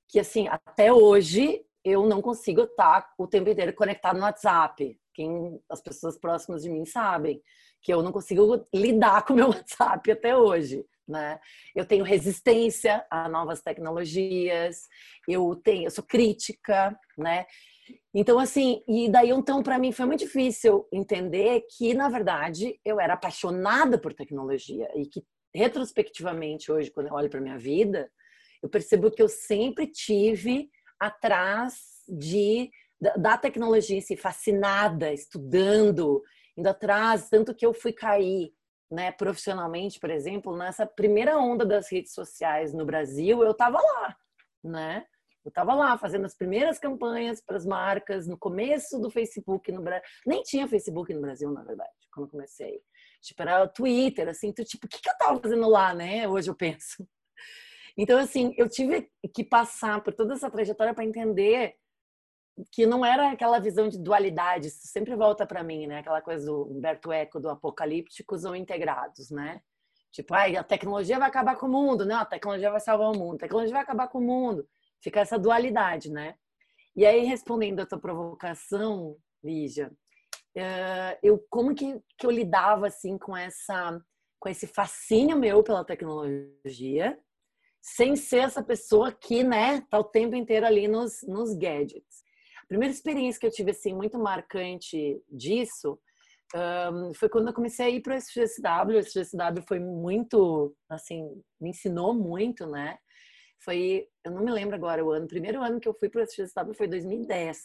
que, 0.08 0.20
assim, 0.20 0.48
até 0.48 0.92
hoje 0.92 1.64
eu 1.84 2.06
não 2.08 2.22
consigo 2.22 2.62
estar 2.62 3.08
o 3.18 3.28
tempo 3.28 3.50
inteiro 3.50 3.74
conectado 3.74 4.18
no 4.18 4.24
WhatsApp. 4.24 5.00
Quem 5.14 5.60
as 5.70 5.82
pessoas 5.82 6.18
próximas 6.18 6.64
de 6.64 6.70
mim 6.70 6.86
sabem 6.86 7.42
que 7.82 7.94
eu 7.94 8.02
não 8.02 8.12
consigo 8.12 8.66
lidar 8.74 9.26
com 9.26 9.34
o 9.34 9.36
meu 9.36 9.48
WhatsApp 9.50 10.12
até 10.12 10.36
hoje. 10.36 10.86
Né? 11.08 11.40
Eu 11.74 11.86
tenho 11.86 12.04
resistência 12.04 13.06
a 13.10 13.30
novas 13.30 13.62
tecnologias, 13.62 14.88
eu 15.28 15.56
tenho, 15.56 15.86
eu 15.86 15.92
sou 15.92 16.04
crítica, 16.04 16.98
né? 17.18 17.46
Então 18.14 18.38
assim, 18.38 18.84
e 18.86 19.10
daí 19.10 19.30
então 19.30 19.64
para 19.64 19.80
mim 19.80 19.94
foi 19.94 20.06
muito 20.06 20.20
difícil 20.20 20.86
entender 20.92 21.66
que 21.78 21.94
na 21.94 22.10
verdade 22.10 22.78
eu 22.84 23.00
era 23.00 23.14
apaixonada 23.14 23.98
por 23.98 24.14
tecnologia 24.14 24.90
e 24.98 25.06
que 25.06 25.24
retrospectivamente 25.56 26.70
hoje 26.70 26.92
quando 26.92 27.08
eu 27.08 27.14
olho 27.14 27.30
para 27.30 27.40
minha 27.40 27.58
vida, 27.58 28.12
eu 28.62 28.68
percebo 28.68 29.10
que 29.10 29.22
eu 29.22 29.30
sempre 29.30 29.88
tive 29.88 30.70
atrás 31.00 31.76
de 32.06 32.70
da 33.00 33.38
tecnologia 33.38 34.02
si, 34.02 34.18
fascinada, 34.18 35.14
estudando, 35.14 36.24
indo 36.58 36.68
atrás, 36.68 37.30
tanto 37.30 37.54
que 37.54 37.66
eu 37.66 37.74
fui 37.74 37.94
cair 37.94 38.52
né, 38.90 39.12
profissionalmente, 39.12 40.00
por 40.00 40.10
exemplo, 40.10 40.56
nessa 40.56 40.86
primeira 40.86 41.38
onda 41.38 41.66
das 41.66 41.92
redes 41.92 42.14
sociais 42.14 42.74
no 42.74 42.86
Brasil, 42.86 43.44
eu 43.44 43.52
estava 43.52 43.80
lá, 43.80 44.18
né? 44.64 45.06
Eu 45.44 45.50
estava 45.50 45.74
lá 45.74 45.98
fazendo 45.98 46.26
as 46.26 46.36
primeiras 46.36 46.78
campanhas 46.78 47.42
para 47.42 47.56
as 47.56 47.66
marcas, 47.66 48.28
no 48.28 48.38
começo 48.38 49.00
do 49.00 49.10
Facebook 49.10 49.72
no 49.72 49.82
Brasil. 49.82 50.06
Nem 50.26 50.42
tinha 50.44 50.68
Facebook 50.68 51.14
no 51.14 51.22
Brasil, 51.22 51.50
na 51.52 51.64
verdade, 51.64 51.90
quando 52.12 52.30
comecei. 52.30 52.82
Tipo, 53.22 53.44
era 53.44 53.64
o 53.64 53.70
Twitter, 53.70 54.28
assim, 54.28 54.52
tu, 54.52 54.66
tipo, 54.66 54.88
o 54.88 54.90
que, 54.90 55.02
que 55.02 55.08
eu 55.10 55.14
estava 55.14 55.40
fazendo 55.40 55.70
lá, 55.70 55.94
né? 55.94 56.28
Hoje 56.28 56.50
eu 56.50 56.56
penso. 56.56 57.08
Então, 57.98 58.20
assim, 58.20 58.54
eu 58.58 58.70
tive 58.70 59.10
que 59.34 59.44
passar 59.44 60.04
por 60.04 60.14
toda 60.14 60.34
essa 60.34 60.52
trajetória 60.52 60.94
para 60.94 61.06
entender 61.06 61.76
que 62.72 62.86
não 62.86 63.06
era 63.06 63.32
aquela 63.32 63.60
visão 63.60 63.88
de 63.88 64.00
dualidade, 64.00 64.68
isso 64.68 64.88
sempre 64.88 65.16
volta 65.16 65.46
para 65.46 65.64
mim, 65.64 65.88
né? 65.88 66.00
Aquela 66.00 66.22
coisa 66.22 66.46
do 66.46 66.64
Humberto 66.72 67.12
Eco 67.12 67.40
do 67.40 67.50
apocalípticos 67.50 68.46
ou 68.46 68.56
integrados, 68.56 69.30
né? 69.30 69.62
Tipo, 70.12 70.34
ai, 70.34 70.56
a 70.56 70.64
tecnologia 70.64 71.20
vai 71.20 71.28
acabar 71.28 71.56
com 71.56 71.68
o 71.68 71.72
mundo, 71.72 72.06
não, 72.06 72.18
a 72.18 72.26
tecnologia 72.26 72.72
vai 72.72 72.80
salvar 72.80 73.12
o 73.12 73.18
mundo, 73.18 73.36
a 73.36 73.40
tecnologia 73.40 73.74
vai 73.74 73.84
acabar 73.84 74.08
com 74.08 74.18
o 74.18 74.22
mundo. 74.22 74.68
Fica 75.02 75.20
essa 75.20 75.38
dualidade, 75.38 76.12
né? 76.12 76.36
E 76.96 77.06
aí, 77.06 77.24
respondendo 77.26 77.82
a 77.82 77.86
tua 77.86 78.00
provocação, 78.00 79.18
Lígia, 79.44 79.92
eh, 80.56 81.20
eu 81.22 81.46
como 81.50 81.76
que, 81.76 82.02
que 82.18 82.26
eu 82.26 82.32
lidava 82.32 82.88
assim 82.88 83.18
com 83.18 83.38
essa 83.38 84.02
com 84.40 84.50
esse 84.50 84.68
fascínio 84.68 85.38
meu 85.38 85.64
pela 85.64 85.86
tecnologia, 85.86 87.20
sem 87.82 88.16
ser 88.16 88.38
essa 88.40 88.64
pessoa 88.64 89.12
que, 89.12 89.44
né, 89.44 89.82
tá 89.90 90.00
o 90.00 90.04
tempo 90.04 90.36
inteiro 90.36 90.66
ali 90.66 90.88
nos, 90.88 91.24
nos 91.28 91.56
gadgets 91.56 92.27
primeira 92.68 92.94
experiência 92.94 93.40
que 93.40 93.48
eu 93.48 93.52
tive 93.52 93.72
assim 93.72 93.94
muito 93.94 94.20
marcante 94.20 95.22
disso 95.30 96.00
um, 96.56 97.14
foi 97.14 97.28
quando 97.28 97.48
eu 97.48 97.54
comecei 97.54 97.86
a 97.86 97.90
ir 97.90 98.02
para 98.02 98.14
o 98.14 98.18
SGSW. 98.18 98.96
O 98.96 99.00
SGSW 99.00 99.62
foi 99.68 99.80
muito, 99.80 100.76
assim, 100.90 101.42
me 101.60 101.72
ensinou 101.72 102.14
muito, 102.14 102.66
né? 102.66 102.98
Foi, 103.64 104.08
eu 104.24 104.32
não 104.32 104.44
me 104.44 104.52
lembro 104.52 104.76
agora 104.76 105.04
o 105.04 105.12
ano, 105.12 105.26
o 105.26 105.30
primeiro 105.30 105.62
ano 105.62 105.80
que 105.80 105.88
eu 105.88 105.94
fui 105.94 106.10
para 106.10 106.22
o 106.22 106.24
SGSW 106.24 106.74
foi 106.74 106.88
2010. 106.88 107.58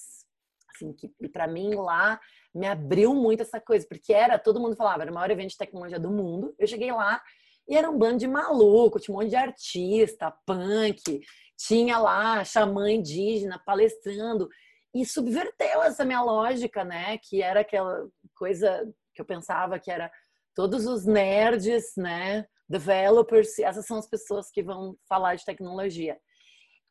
Assim, 0.75 0.93
que 0.93 1.09
para 1.29 1.47
mim 1.47 1.75
lá 1.75 2.19
me 2.55 2.67
abriu 2.67 3.15
muito 3.15 3.43
essa 3.43 3.61
coisa, 3.61 3.87
porque 3.87 4.13
era, 4.13 4.39
todo 4.39 4.61
mundo 4.61 4.75
falava, 4.75 5.03
era 5.03 5.11
o 5.11 5.15
maior 5.15 5.31
evento 5.31 5.51
de 5.51 5.59
tecnologia 5.59 6.01
do 6.01 6.11
mundo. 6.11 6.55
Eu 6.59 6.67
cheguei 6.67 6.91
lá 6.91 7.23
e 7.69 7.77
era 7.77 7.89
um 7.89 7.97
bando 7.97 8.19
de 8.19 8.27
maluco, 8.27 8.99
tinha 8.99 9.15
um 9.15 9.21
monte 9.21 9.31
de 9.31 9.37
artista, 9.37 10.35
punk, 10.47 11.21
tinha 11.57 11.99
lá 11.99 12.43
xamã 12.45 12.91
indígena 12.91 13.63
palestrando 13.65 14.49
e 14.95 15.07
subverteu 15.07 15.83
essa 15.83 16.05
minha 16.05 16.23
lógica, 16.23 16.85
né? 16.85 17.19
Que 17.19 17.43
era 17.43 17.61
aquela 17.61 18.09
coisa 18.35 18.87
que 19.15 19.21
eu 19.21 19.25
pensava 19.25 19.79
que 19.79 19.91
era 19.91 20.11
todos 20.55 20.87
os 20.87 21.07
nerds, 21.07 21.93
né? 21.97 22.47
Developers, 22.69 23.59
essas 23.59 23.87
são 23.87 23.99
as 23.99 24.07
pessoas 24.07 24.51
que 24.51 24.63
vão 24.63 24.97
falar 25.09 25.35
de 25.35 25.45
tecnologia. 25.45 26.19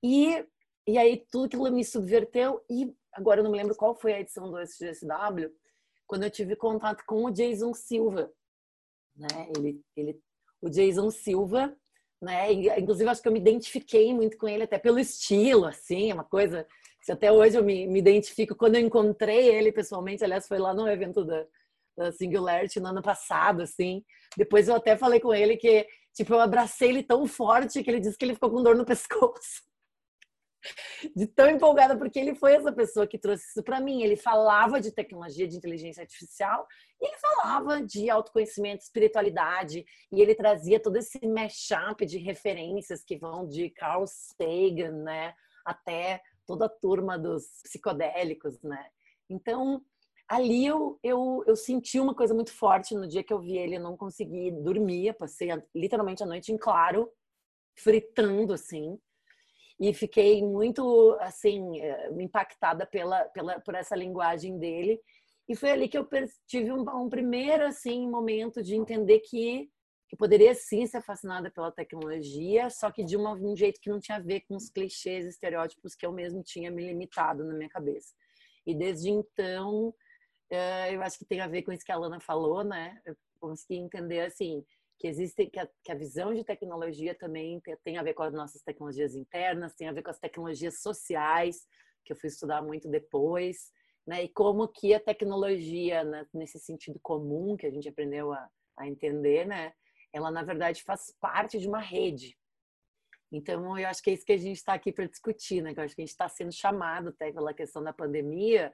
E, 0.04 0.46
e 0.88 0.98
aí 0.98 1.26
tudo 1.32 1.46
aquilo 1.46 1.72
me 1.72 1.84
subverteu 1.84 2.64
e 2.70 2.94
agora 3.14 3.40
eu 3.40 3.44
não 3.44 3.52
me 3.52 3.58
lembro 3.58 3.76
qual 3.76 3.96
foi 3.96 4.14
a 4.14 4.20
edição 4.20 4.50
do 4.50 4.60
SGSW, 4.60 5.52
quando 6.08 6.24
eu 6.24 6.32
tive 6.32 6.56
contato 6.56 7.04
com 7.06 7.26
o 7.26 7.32
Jason 7.32 7.74
Silva, 7.74 8.32
né? 9.16 9.28
Ele, 9.56 9.82
ele, 9.96 10.22
o 10.62 10.70
Jason 10.70 11.10
Silva, 11.10 11.76
né? 12.22 12.52
Inclusive 12.52 13.10
acho 13.10 13.22
que 13.22 13.28
eu 13.28 13.32
me 13.32 13.40
identifiquei 13.40 14.14
muito 14.14 14.38
com 14.38 14.48
ele 14.48 14.64
até 14.64 14.78
pelo 14.78 15.00
estilo, 15.00 15.66
assim, 15.66 16.12
uma 16.12 16.24
coisa 16.24 16.68
até 17.10 17.32
hoje 17.32 17.58
eu 17.58 17.64
me, 17.64 17.88
me, 17.88 18.00
identifico, 18.00 18.56
quando 18.56 18.76
eu 18.76 18.82
encontrei 18.82 19.48
ele 19.48 19.72
pessoalmente, 19.72 20.24
aliás, 20.24 20.48
foi 20.48 20.60
lá 20.60 20.74
no 20.74 20.88
evento 20.88 21.24
da, 21.24 21.46
da 21.98 22.12
Singularity 22.12 22.80
no 22.80 22.90
ano 22.90 23.02
passado, 23.02 23.62
assim. 23.62 24.04
Depois 24.38 24.68
eu 24.68 24.76
até 24.76 24.96
falei 24.96 25.20
com 25.20 25.34
ele 25.34 25.58
que, 25.58 25.88
tipo, 26.14 26.34
eu 26.34 26.40
abracei 26.40 26.90
ele 26.90 27.04
tão 27.04 27.26
forte 27.26 27.82
que 27.82 27.90
ele 27.90 28.00
disse 28.00 28.18
que 28.18 28.26
ele 28.26 28.36
ficou 28.36 28.52
com 28.52 28.62
dor 28.62 28.76
no 28.76 28.86
pescoço. 28.86 29.64
De 31.16 31.26
tão 31.26 31.50
empolgada, 31.50 31.98
porque 31.98 32.20
ele 32.20 32.36
foi 32.36 32.54
essa 32.54 32.72
pessoa 32.72 33.08
que 33.08 33.18
trouxe 33.18 33.48
isso 33.48 33.64
para 33.64 33.80
mim. 33.80 34.04
Ele 34.04 34.16
falava 34.16 34.80
de 34.80 34.92
tecnologia, 34.92 35.48
de 35.48 35.58
inteligência 35.58 36.02
artificial, 36.02 36.68
e 37.02 37.08
ele 37.08 37.18
falava 37.18 37.82
de 37.82 38.12
autoconhecimento, 38.12 38.84
espiritualidade, 38.84 39.84
e 40.12 40.22
ele 40.22 40.36
trazia 40.36 40.80
todo 40.80 40.98
esse 40.98 41.20
mashup 41.26 42.06
de 42.06 42.20
referências 42.20 43.04
que 43.04 43.18
vão 43.18 43.48
de 43.48 43.72
Carl 43.72 44.06
Sagan, 44.06 44.92
né, 45.04 45.34
até 45.66 46.22
toda 46.52 46.66
a 46.66 46.70
turma 46.70 47.18
dos 47.18 47.62
psicodélicos, 47.64 48.62
né? 48.62 48.86
Então, 49.30 49.82
ali 50.28 50.66
eu, 50.66 51.00
eu, 51.02 51.44
eu 51.48 51.56
senti 51.56 51.98
uma 51.98 52.14
coisa 52.14 52.34
muito 52.34 52.52
forte 52.52 52.94
no 52.94 53.08
dia 53.08 53.24
que 53.24 53.32
eu 53.32 53.40
vi 53.40 53.58
ele, 53.58 53.78
eu 53.78 53.82
não 53.82 53.96
consegui 53.96 54.52
dormir, 54.52 55.14
passei 55.14 55.48
literalmente 55.74 56.24
a 56.24 56.26
noite 56.26 56.52
em 56.52 56.58
claro, 56.58 57.10
fritando 57.74 58.52
assim, 58.54 59.00
e 59.80 59.94
fiquei 59.94 60.44
muito 60.44 61.18
assim 61.22 61.80
eh, 61.80 62.12
impactada 62.20 62.86
pela, 62.86 63.24
pela 63.30 63.60
por 63.62 63.74
essa 63.74 63.96
linguagem 63.96 64.60
dele. 64.60 65.00
E 65.48 65.56
foi 65.56 65.72
ali 65.72 65.88
que 65.88 65.98
eu 65.98 66.06
tive 66.46 66.72
um, 66.72 66.82
um 66.82 67.10
primeiro 67.10 67.66
assim 67.66 68.10
momento 68.10 68.62
de 68.62 68.76
entender 68.76 69.22
que 69.22 69.70
que 70.12 70.18
poderia 70.18 70.54
sim 70.54 70.86
ser 70.86 71.02
fascinada 71.02 71.50
pela 71.50 71.72
tecnologia, 71.72 72.70
só 72.70 72.92
que 72.92 73.02
de 73.02 73.16
uma, 73.16 73.32
um 73.32 73.56
jeito 73.56 73.80
que 73.80 73.90
não 73.90 73.98
tinha 73.98 74.18
a 74.18 74.22
ver 74.22 74.42
com 74.42 74.58
os 74.58 74.70
clichês, 74.70 75.26
estereótipos 75.26 75.96
que 75.96 76.06
eu 76.06 76.12
mesmo 76.12 76.44
tinha 76.44 76.70
me 76.70 76.86
limitado 76.86 77.46
na 77.46 77.54
minha 77.54 77.70
cabeça. 77.70 78.14
E 78.68 78.76
desde 78.76 79.10
então, 79.10 79.96
eh, 80.50 80.94
eu 80.94 81.02
acho 81.02 81.18
que 81.18 81.24
tem 81.24 81.40
a 81.40 81.48
ver 81.48 81.62
com 81.62 81.72
isso 81.72 81.86
que 81.86 81.94
a 81.94 81.98
Lana 81.98 82.20
falou, 82.20 82.62
né? 82.62 83.00
Eu 83.06 83.16
consegui 83.40 83.78
entender 83.78 84.20
assim 84.20 84.66
que 85.00 85.08
existe 85.08 85.46
que 85.46 85.58
a, 85.58 85.70
que 85.82 85.94
a 85.94 85.96
visão 85.96 86.34
de 86.34 86.44
tecnologia 86.44 87.16
também 87.16 87.62
tem, 87.62 87.78
tem 87.82 87.98
a 87.98 88.04
ver 88.04 88.14
com 88.14 88.24
as 88.24 88.34
nossas 88.34 88.62
tecnologias 88.62 89.16
internas, 89.16 89.76
tem 89.76 89.88
a 89.88 89.94
ver 89.94 90.04
com 90.04 90.10
as 90.10 90.20
tecnologias 90.20 90.82
sociais 90.82 91.66
que 92.04 92.12
eu 92.12 92.18
fui 92.18 92.28
estudar 92.28 92.62
muito 92.62 92.90
depois, 92.90 93.72
né? 94.06 94.26
E 94.26 94.28
como 94.28 94.68
que 94.68 94.94
a 94.94 95.00
tecnologia, 95.00 96.04
né, 96.04 96.28
nesse 96.34 96.60
sentido 96.60 97.00
comum 97.02 97.56
que 97.56 97.66
a 97.66 97.72
gente 97.72 97.88
aprendeu 97.88 98.34
a, 98.34 98.50
a 98.76 98.86
entender, 98.90 99.48
né? 99.48 99.72
Ela 100.14 100.32
na 100.32 100.44
verdade 100.44 100.84
faz 100.84 101.16
parte 101.20 101.60
de 101.60 101.68
uma 101.68 101.80
rede. 101.80 102.38
Então, 103.32 103.78
eu 103.78 103.88
acho 103.88 104.04
que 104.04 104.10
é 104.10 104.14
isso 104.14 104.26
que 104.26 104.34
a 104.34 104.38
gente 104.38 104.58
está 104.58 104.74
aqui 104.74 104.92
para 104.92 105.08
discutir, 105.08 105.62
né? 105.62 105.74
Eu 105.76 105.84
acho 105.84 105.96
que 105.96 106.02
a 106.02 106.06
gente 106.06 106.12
está 106.12 106.28
sendo 106.28 106.52
chamado 106.52 107.10
até 107.10 107.32
pela 107.32 107.54
questão 107.54 107.82
da 107.82 107.94
pandemia 107.94 108.74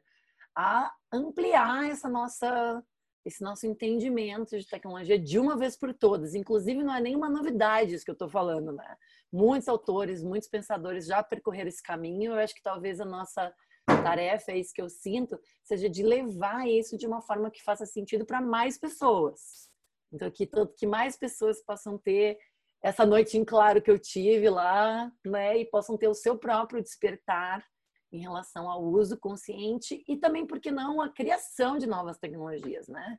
a 0.56 0.92
ampliar 1.14 1.90
essa 1.90 2.10
nossa 2.10 2.84
esse 3.24 3.44
nosso 3.44 3.68
entendimento 3.68 4.58
de 4.58 4.66
tecnologia 4.66 5.20
de 5.20 5.38
uma 5.38 5.58
vez 5.58 5.76
por 5.76 5.94
todas. 5.94 6.34
Inclusive, 6.34 6.82
não 6.82 6.96
é 6.96 7.02
nenhuma 7.02 7.30
novidade 7.30 7.94
isso 7.94 8.06
que 8.06 8.10
eu 8.10 8.14
estou 8.14 8.30
falando, 8.30 8.72
né? 8.72 8.98
Muitos 9.32 9.68
autores, 9.68 10.24
muitos 10.24 10.48
pensadores 10.48 11.06
já 11.06 11.22
percorreram 11.22 11.68
esse 11.68 11.84
caminho. 11.84 12.32
Eu 12.32 12.40
acho 12.40 12.56
que 12.56 12.64
talvez 12.64 13.02
a 13.02 13.06
nossa 13.06 13.54
tarefa, 13.86 14.54
é 14.54 14.58
isso 14.58 14.74
que 14.74 14.82
eu 14.82 14.90
sinto, 14.90 15.38
seja 15.62 15.90
de 15.90 16.04
levar 16.04 16.68
isso 16.70 16.98
de 16.98 17.06
uma 17.06 17.22
forma 17.22 17.52
que 17.52 17.62
faça 17.62 17.86
sentido 17.86 18.26
para 18.26 18.40
mais 18.40 18.78
pessoas. 18.78 19.67
Então, 20.12 20.32
que, 20.32 20.50
que 20.78 20.88
mais 20.88 21.18
pessoas 21.18 21.64
possam 21.64 21.98
ter 21.98 22.38
essa 22.84 23.06
noite 23.06 23.38
em 23.38 23.44
claro 23.44 23.82
que 23.82 23.92
eu 23.92 24.00
tive 24.00 24.50
lá, 24.50 25.12
né? 25.26 25.58
E 25.58 25.66
possam 25.66 25.98
ter 25.98 26.08
o 26.08 26.14
seu 26.14 26.38
próprio 26.38 26.82
despertar 26.82 27.66
em 28.12 28.20
relação 28.20 28.70
ao 28.70 28.84
uso 28.84 29.18
consciente 29.18 30.04
e 30.08 30.18
também, 30.18 30.46
porque 30.46 30.72
não, 30.72 31.02
a 31.02 31.10
criação 31.10 31.78
de 31.78 31.88
novas 31.88 32.18
tecnologias, 32.18 32.88
né? 32.88 33.18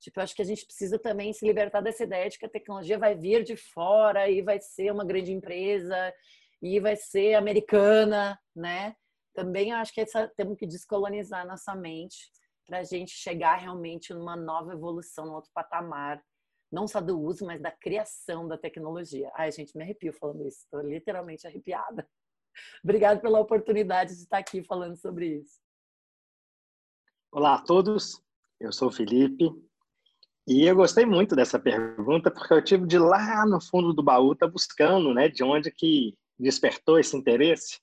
Tipo, 0.00 0.20
eu 0.20 0.24
acho 0.24 0.34
que 0.34 0.42
a 0.42 0.44
gente 0.44 0.64
precisa 0.64 0.98
também 0.98 1.32
se 1.32 1.44
libertar 1.44 1.80
dessa 1.80 2.04
ideia 2.04 2.28
de 2.28 2.38
que 2.38 2.46
a 2.46 2.50
tecnologia 2.50 2.98
vai 2.98 3.16
vir 3.16 3.42
de 3.42 3.56
fora 3.56 4.28
e 4.28 4.42
vai 4.42 4.60
ser 4.60 4.92
uma 4.92 5.04
grande 5.04 5.32
empresa 5.32 6.14
e 6.62 6.78
vai 6.78 6.94
ser 6.94 7.34
americana, 7.34 8.38
né? 8.54 8.94
Também 9.34 9.72
acho 9.72 9.92
que 9.92 10.00
essa, 10.00 10.28
temos 10.36 10.56
que 10.56 10.66
descolonizar 10.66 11.46
nossa 11.46 11.74
mente 11.74 12.30
para 12.66 12.78
a 12.78 12.84
gente 12.84 13.12
chegar 13.12 13.56
realmente 13.56 14.14
numa 14.14 14.36
nova 14.36 14.72
evolução, 14.72 15.26
num 15.26 15.34
outro 15.34 15.50
patamar, 15.52 16.22
não 16.70 16.86
só 16.86 17.00
do 17.00 17.18
uso, 17.18 17.44
mas 17.46 17.60
da 17.60 17.70
criação 17.70 18.46
da 18.46 18.58
tecnologia. 18.58 19.30
Ai, 19.34 19.50
gente, 19.50 19.76
me 19.76 19.82
arrepio 19.82 20.12
falando 20.12 20.46
isso, 20.46 20.60
estou 20.60 20.80
literalmente 20.82 21.46
arrepiada. 21.46 22.08
Obrigado 22.84 23.20
pela 23.20 23.40
oportunidade 23.40 24.14
de 24.14 24.22
estar 24.22 24.38
aqui 24.38 24.62
falando 24.62 24.96
sobre 24.96 25.38
isso. 25.38 25.60
Olá 27.30 27.54
a 27.54 27.62
todos, 27.62 28.22
eu 28.58 28.72
sou 28.72 28.88
o 28.88 28.92
Felipe 28.92 29.50
e 30.46 30.64
eu 30.64 30.74
gostei 30.74 31.04
muito 31.04 31.36
dessa 31.36 31.58
pergunta 31.58 32.30
porque 32.30 32.54
eu 32.54 32.64
tive 32.64 32.86
de 32.86 32.98
lá 32.98 33.44
no 33.46 33.60
fundo 33.60 33.92
do 33.92 34.02
baú 34.02 34.34
tá 34.34 34.46
buscando, 34.46 35.12
né, 35.12 35.28
de 35.28 35.44
onde 35.44 35.70
que 35.70 36.16
despertou 36.38 36.98
esse 36.98 37.16
interesse 37.16 37.78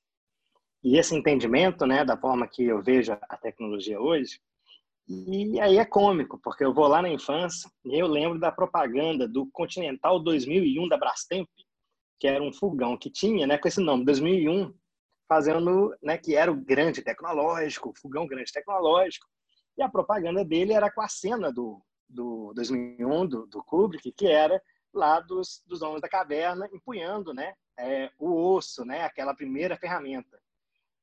e 0.84 0.98
esse 0.98 1.16
entendimento, 1.16 1.86
né, 1.86 2.04
da 2.04 2.18
forma 2.18 2.48
que 2.48 2.64
eu 2.64 2.82
vejo 2.82 3.14
a 3.14 3.38
tecnologia 3.38 4.00
hoje. 4.00 4.40
E 5.08 5.60
aí 5.60 5.78
é 5.78 5.86
cômico, 5.86 6.40
porque 6.42 6.66
eu 6.66 6.74
vou 6.74 6.88
lá 6.88 7.02
na 7.02 7.10
infância 7.10 7.70
e 7.86 8.00
eu 8.00 8.08
lembro 8.08 8.40
da 8.40 8.52
propaganda 8.52 9.28
do 9.28 9.48
Continental 9.52 10.20
2001 10.20 10.88
da 10.88 10.98
Brastemp, 10.98 11.48
que 12.20 12.28
era 12.28 12.44
um 12.44 12.52
fogão 12.52 12.98
que 12.98 13.12
tinha, 13.12 13.46
né, 13.46 13.58
com 13.58 13.68
esse 13.68 13.80
nome, 13.80 14.04
2001, 14.04 14.74
fazendo, 15.28 15.96
né, 16.02 16.18
que 16.18 16.36
era 16.36 16.52
o 16.52 16.56
grande 16.56 17.04
tecnológico, 17.04 17.90
o 17.90 18.00
fogão 18.00 18.26
grande 18.26 18.52
tecnológico. 18.52 19.28
E 19.78 19.84
a 19.84 19.90
propaganda 19.90 20.44
dele 20.44 20.74
era 20.74 20.90
com 20.90 21.02
a 21.02 21.08
cena 21.08 21.52
do, 21.52 21.80
do 22.10 22.52
2001, 22.56 23.28
do, 23.28 23.46
do 23.46 23.64
Kubrick, 23.64 24.12
que 24.12 24.26
era 24.26 24.60
lá 24.92 25.20
dos, 25.20 25.62
dos 25.68 25.84
Homens 25.84 26.02
da 26.02 26.10
Caverna, 26.10 26.68
empunhando, 26.74 27.32
né, 27.32 27.54
é, 27.78 28.10
o 28.18 28.56
osso, 28.56 28.84
né, 28.84 29.04
aquela 29.04 29.36
primeira 29.36 29.78
ferramenta. 29.78 30.40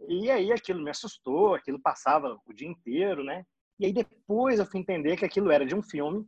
E 0.08 0.28
aí 0.28 0.50
aquilo 0.50 0.82
me 0.82 0.90
assustou, 0.90 1.54
aquilo 1.54 1.80
passava 1.80 2.36
o 2.44 2.52
dia 2.52 2.66
inteiro, 2.66 3.22
né? 3.22 3.44
E 3.82 3.86
aí 3.86 3.92
depois 3.92 4.60
eu 4.60 4.64
fui 4.66 4.78
entender 4.78 5.16
que 5.16 5.24
aquilo 5.24 5.50
era 5.50 5.66
de 5.66 5.74
um 5.74 5.82
filme 5.82 6.24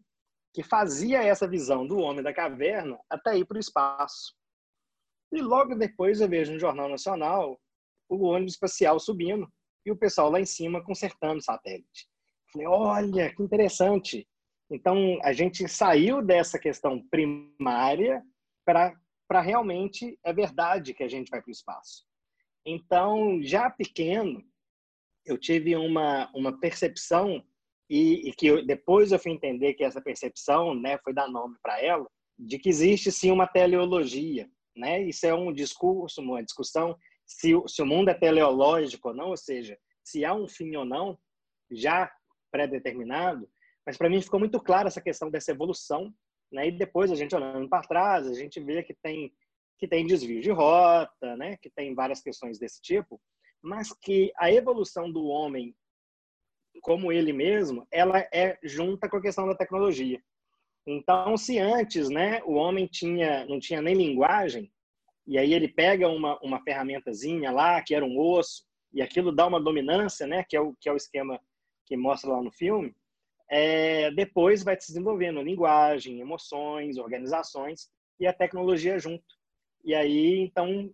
que 0.53 0.65
fazia 0.65 1.23
essa 1.23 1.47
visão 1.47 1.87
do 1.87 1.99
homem 1.99 2.21
da 2.21 2.35
caverna 2.35 2.99
até 3.09 3.39
ir 3.39 3.45
para 3.45 3.59
o 3.59 3.61
espaço. 3.61 4.35
E 5.31 5.41
logo 5.41 5.77
depois 5.77 6.21
eu 6.21 6.29
vejo 6.29 6.53
no 6.53 6.59
Jornal 6.59 6.89
Nacional 6.89 7.57
o 8.09 8.25
ônibus 8.25 8.55
espacial 8.55 8.99
subindo 8.99 9.49
e 9.87 9.93
o 9.93 9.97
pessoal 9.97 10.31
lá 10.31 10.41
em 10.41 10.45
cima 10.45 10.83
consertando 10.83 11.39
o 11.39 11.43
satélite. 11.43 12.09
Falei, 12.53 12.67
olha, 12.67 13.33
que 13.33 13.41
interessante. 13.41 14.27
Então, 14.69 15.21
a 15.23 15.33
gente 15.33 15.69
saiu 15.69 16.21
dessa 16.21 16.59
questão 16.59 17.07
primária 17.09 18.21
para 18.67 19.41
realmente 19.41 20.19
é 20.25 20.33
verdade 20.33 20.93
que 20.93 21.05
a 21.05 21.09
gente 21.09 21.31
vai 21.31 21.41
para 21.41 21.51
o 21.51 21.53
espaço. 21.53 22.05
Então, 22.67 23.41
já 23.43 23.71
pequeno, 23.71 24.45
eu 25.25 25.39
tive 25.39 25.75
uma, 25.77 26.31
uma 26.35 26.59
percepção 26.59 27.43
e, 27.89 28.29
e 28.29 28.33
que 28.33 28.47
eu, 28.47 28.65
depois 28.65 29.13
eu 29.13 29.19
fui 29.19 29.33
entender 29.33 29.75
que 29.75 29.85
essa 29.85 30.01
percepção, 30.01 30.75
né, 30.75 30.99
foi 30.99 31.13
dar 31.13 31.29
nome 31.29 31.57
para 31.63 31.81
ela, 31.83 32.07
de 32.39 32.59
que 32.59 32.69
existe 32.69 33.13
sim 33.13 33.31
uma 33.31 33.47
teleologia, 33.47 34.49
né? 34.77 35.03
Isso 35.03 35.25
é 35.25 35.35
um 35.35 35.53
discurso, 35.53 36.21
uma 36.21 36.43
discussão 36.43 36.97
se, 37.25 37.53
se 37.67 37.81
o 37.81 37.87
mundo 37.87 38.09
é 38.09 38.15
teleológico 38.15 39.09
ou 39.09 39.15
não, 39.15 39.29
ou 39.29 39.37
seja, 39.37 39.79
se 40.03 40.25
há 40.25 40.35
um 40.35 40.49
fim 40.49 40.75
ou 40.77 40.85
não, 40.85 41.19
já 41.71 42.11
pré-determinado. 42.51 43.49
Mas 43.87 43.97
para 43.97 44.11
mim 44.11 44.21
ficou 44.21 44.41
muito 44.41 44.61
claro 44.61 44.89
essa 44.89 45.01
questão 45.01 45.31
dessa 45.31 45.53
evolução, 45.53 46.13
né? 46.51 46.69
E 46.69 46.73
depois 46.73 47.11
a 47.11 47.15
gente 47.15 47.35
olhando 47.35 47.69
para 47.69 47.87
trás, 47.87 48.27
a 48.27 48.35
gente 48.35 48.61
vê 48.61 48.83
que 48.83 48.95
tem 49.03 49.33
que 49.77 49.89
tem 49.89 50.07
desvio 50.07 50.41
de 50.41 50.51
rota, 50.51 51.37
né? 51.37 51.57
Que 51.61 51.71
tem 51.71 51.95
várias 51.95 52.21
questões 52.21 52.59
desse 52.59 52.81
tipo 52.81 53.21
mas 53.65 53.93
que 53.93 54.31
a 54.37 54.53
evolução 54.53 55.11
do 55.11 55.25
homem 55.25 55.75
como 56.83 57.11
ele 57.11 57.33
mesmo, 57.33 57.87
ela 57.91 58.19
é 58.33 58.59
junta 58.63 59.09
com 59.09 59.17
a 59.17 59.23
questão 59.23 59.47
da 59.47 59.55
tecnologia. 59.55 60.23
Então, 60.87 61.35
se 61.37 61.59
antes, 61.59 62.11
né, 62.11 62.43
o 62.45 62.55
homem 62.55 62.87
tinha 62.87 63.47
não 63.47 63.59
tinha 63.59 63.81
nem 63.81 63.95
linguagem, 63.95 64.71
e 65.27 65.39
aí 65.39 65.55
ele 65.55 65.69
pega 65.69 66.09
uma 66.09 66.39
uma 66.41 66.61
ferramentazinha 66.63 67.51
lá, 67.51 67.81
que 67.83 67.95
era 67.95 68.05
um 68.05 68.19
osso, 68.19 68.65
e 68.93 69.01
aquilo 69.01 69.33
dá 69.33 69.47
uma 69.47 69.61
dominância, 69.61 70.27
né, 70.27 70.45
que 70.47 70.57
é 70.57 70.61
o 70.61 70.75
que 70.79 70.89
é 70.89 70.93
o 70.93 70.97
esquema 70.97 71.41
que 71.87 71.97
mostra 71.97 72.31
lá 72.31 72.43
no 72.43 72.53
filme, 72.53 72.95
é, 73.51 74.11
depois 74.11 74.63
vai 74.63 74.79
se 74.79 74.89
desenvolvendo 74.89 75.43
linguagem, 75.43 76.21
emoções, 76.21 76.99
organizações 76.99 77.89
e 78.21 78.27
a 78.27 78.33
tecnologia 78.33 78.99
junto. 78.99 79.25
E 79.85 79.95
aí, 79.95 80.41
então, 80.41 80.91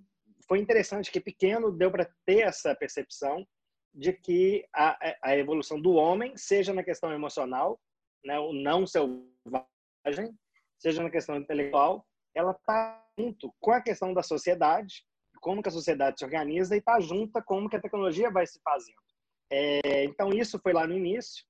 foi 0.51 0.59
interessante 0.59 1.13
que 1.13 1.21
pequeno 1.21 1.71
deu 1.71 1.93
para 1.93 2.11
ter 2.27 2.41
essa 2.41 2.75
percepção 2.75 3.47
de 3.95 4.13
que 4.13 4.67
a, 4.75 4.99
a 5.23 5.37
evolução 5.37 5.81
do 5.81 5.93
homem, 5.93 6.37
seja 6.37 6.75
na 6.75 6.83
questão 6.83 7.13
emocional, 7.13 7.81
né, 8.25 8.37
o 8.41 8.53
não 8.53 8.85
selvagem, 8.85 10.37
seja 10.77 11.05
na 11.05 11.11
questão 11.11 11.37
intelectual, 11.37 12.05
ela 12.35 12.51
está 12.51 13.01
junto 13.17 13.55
com 13.61 13.71
a 13.71 13.81
questão 13.81 14.13
da 14.13 14.25
sociedade, 14.25 15.07
como 15.41 15.63
que 15.63 15.69
a 15.69 15.73
sociedade 15.73 16.19
se 16.19 16.25
organiza 16.25 16.75
e 16.75 16.81
está 16.81 16.99
junta 16.99 17.41
como 17.41 17.71
que 17.71 17.77
a 17.77 17.81
tecnologia 17.81 18.29
vai 18.29 18.45
se 18.45 18.61
fazendo. 18.65 18.99
É, 19.53 20.03
então 20.03 20.31
isso 20.31 20.59
foi 20.59 20.73
lá 20.73 20.85
no 20.85 20.97
início 20.97 21.45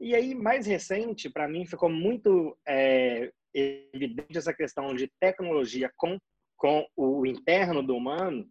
e 0.00 0.12
aí 0.12 0.34
mais 0.34 0.66
recente 0.66 1.30
para 1.30 1.46
mim 1.46 1.66
ficou 1.66 1.88
muito 1.88 2.58
é, 2.66 3.32
evidente 3.54 4.38
essa 4.38 4.52
questão 4.52 4.92
de 4.92 5.08
tecnologia 5.20 5.88
com 5.96 6.18
com 6.60 6.86
o 6.94 7.24
interno 7.24 7.82
do 7.82 7.96
humano, 7.96 8.46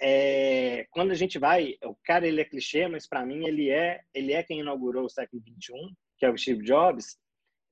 é, 0.00 0.84
quando 0.90 1.12
a 1.12 1.14
gente 1.14 1.38
vai, 1.38 1.76
o 1.84 1.94
cara 2.04 2.26
ele 2.26 2.40
é 2.40 2.44
clichê, 2.44 2.88
mas 2.88 3.06
para 3.06 3.24
mim 3.24 3.46
ele 3.46 3.70
é 3.70 4.02
ele 4.12 4.32
é 4.32 4.42
quem 4.42 4.58
inaugurou 4.58 5.04
o 5.04 5.08
século 5.08 5.40
21, 5.40 5.94
que 6.18 6.26
é 6.26 6.30
o 6.30 6.36
Steve 6.36 6.64
Jobs. 6.64 7.16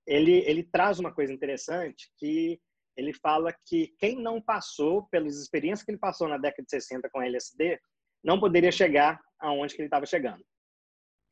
Ele 0.07 0.45
ele 0.47 0.63
traz 0.63 1.01
uma 1.01 1.13
coisa 1.13 1.33
interessante 1.33 2.09
que 2.17 2.61
ele 2.97 3.13
fala 3.13 3.53
que 3.67 3.93
quem 3.99 4.15
não 4.23 4.41
passou 4.41 5.09
pelas 5.11 5.37
experiências 5.37 5.85
que 5.85 5.91
ele 5.91 5.99
passou 5.99 6.29
na 6.29 6.39
década 6.39 6.63
de 6.63 6.71
60 6.71 7.11
com 7.11 7.21
LSD 7.21 7.81
não 8.23 8.39
poderia 8.39 8.71
chegar 8.71 9.21
aonde 9.41 9.75
que 9.75 9.81
ele 9.81 9.89
estava 9.89 10.07
chegando. 10.07 10.45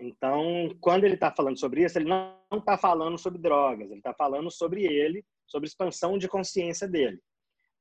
Então, 0.00 0.76
quando 0.80 1.04
ele 1.04 1.14
está 1.14 1.30
falando 1.30 1.58
sobre 1.58 1.84
isso, 1.84 1.98
ele 1.98 2.08
não 2.08 2.36
está 2.52 2.76
falando 2.76 3.16
sobre 3.16 3.40
drogas, 3.40 3.90
ele 3.90 4.00
está 4.00 4.14
falando 4.14 4.50
sobre 4.50 4.84
ele, 4.84 5.24
sobre 5.46 5.68
expansão 5.68 6.18
de 6.18 6.26
consciência 6.26 6.88
dele. 6.88 7.20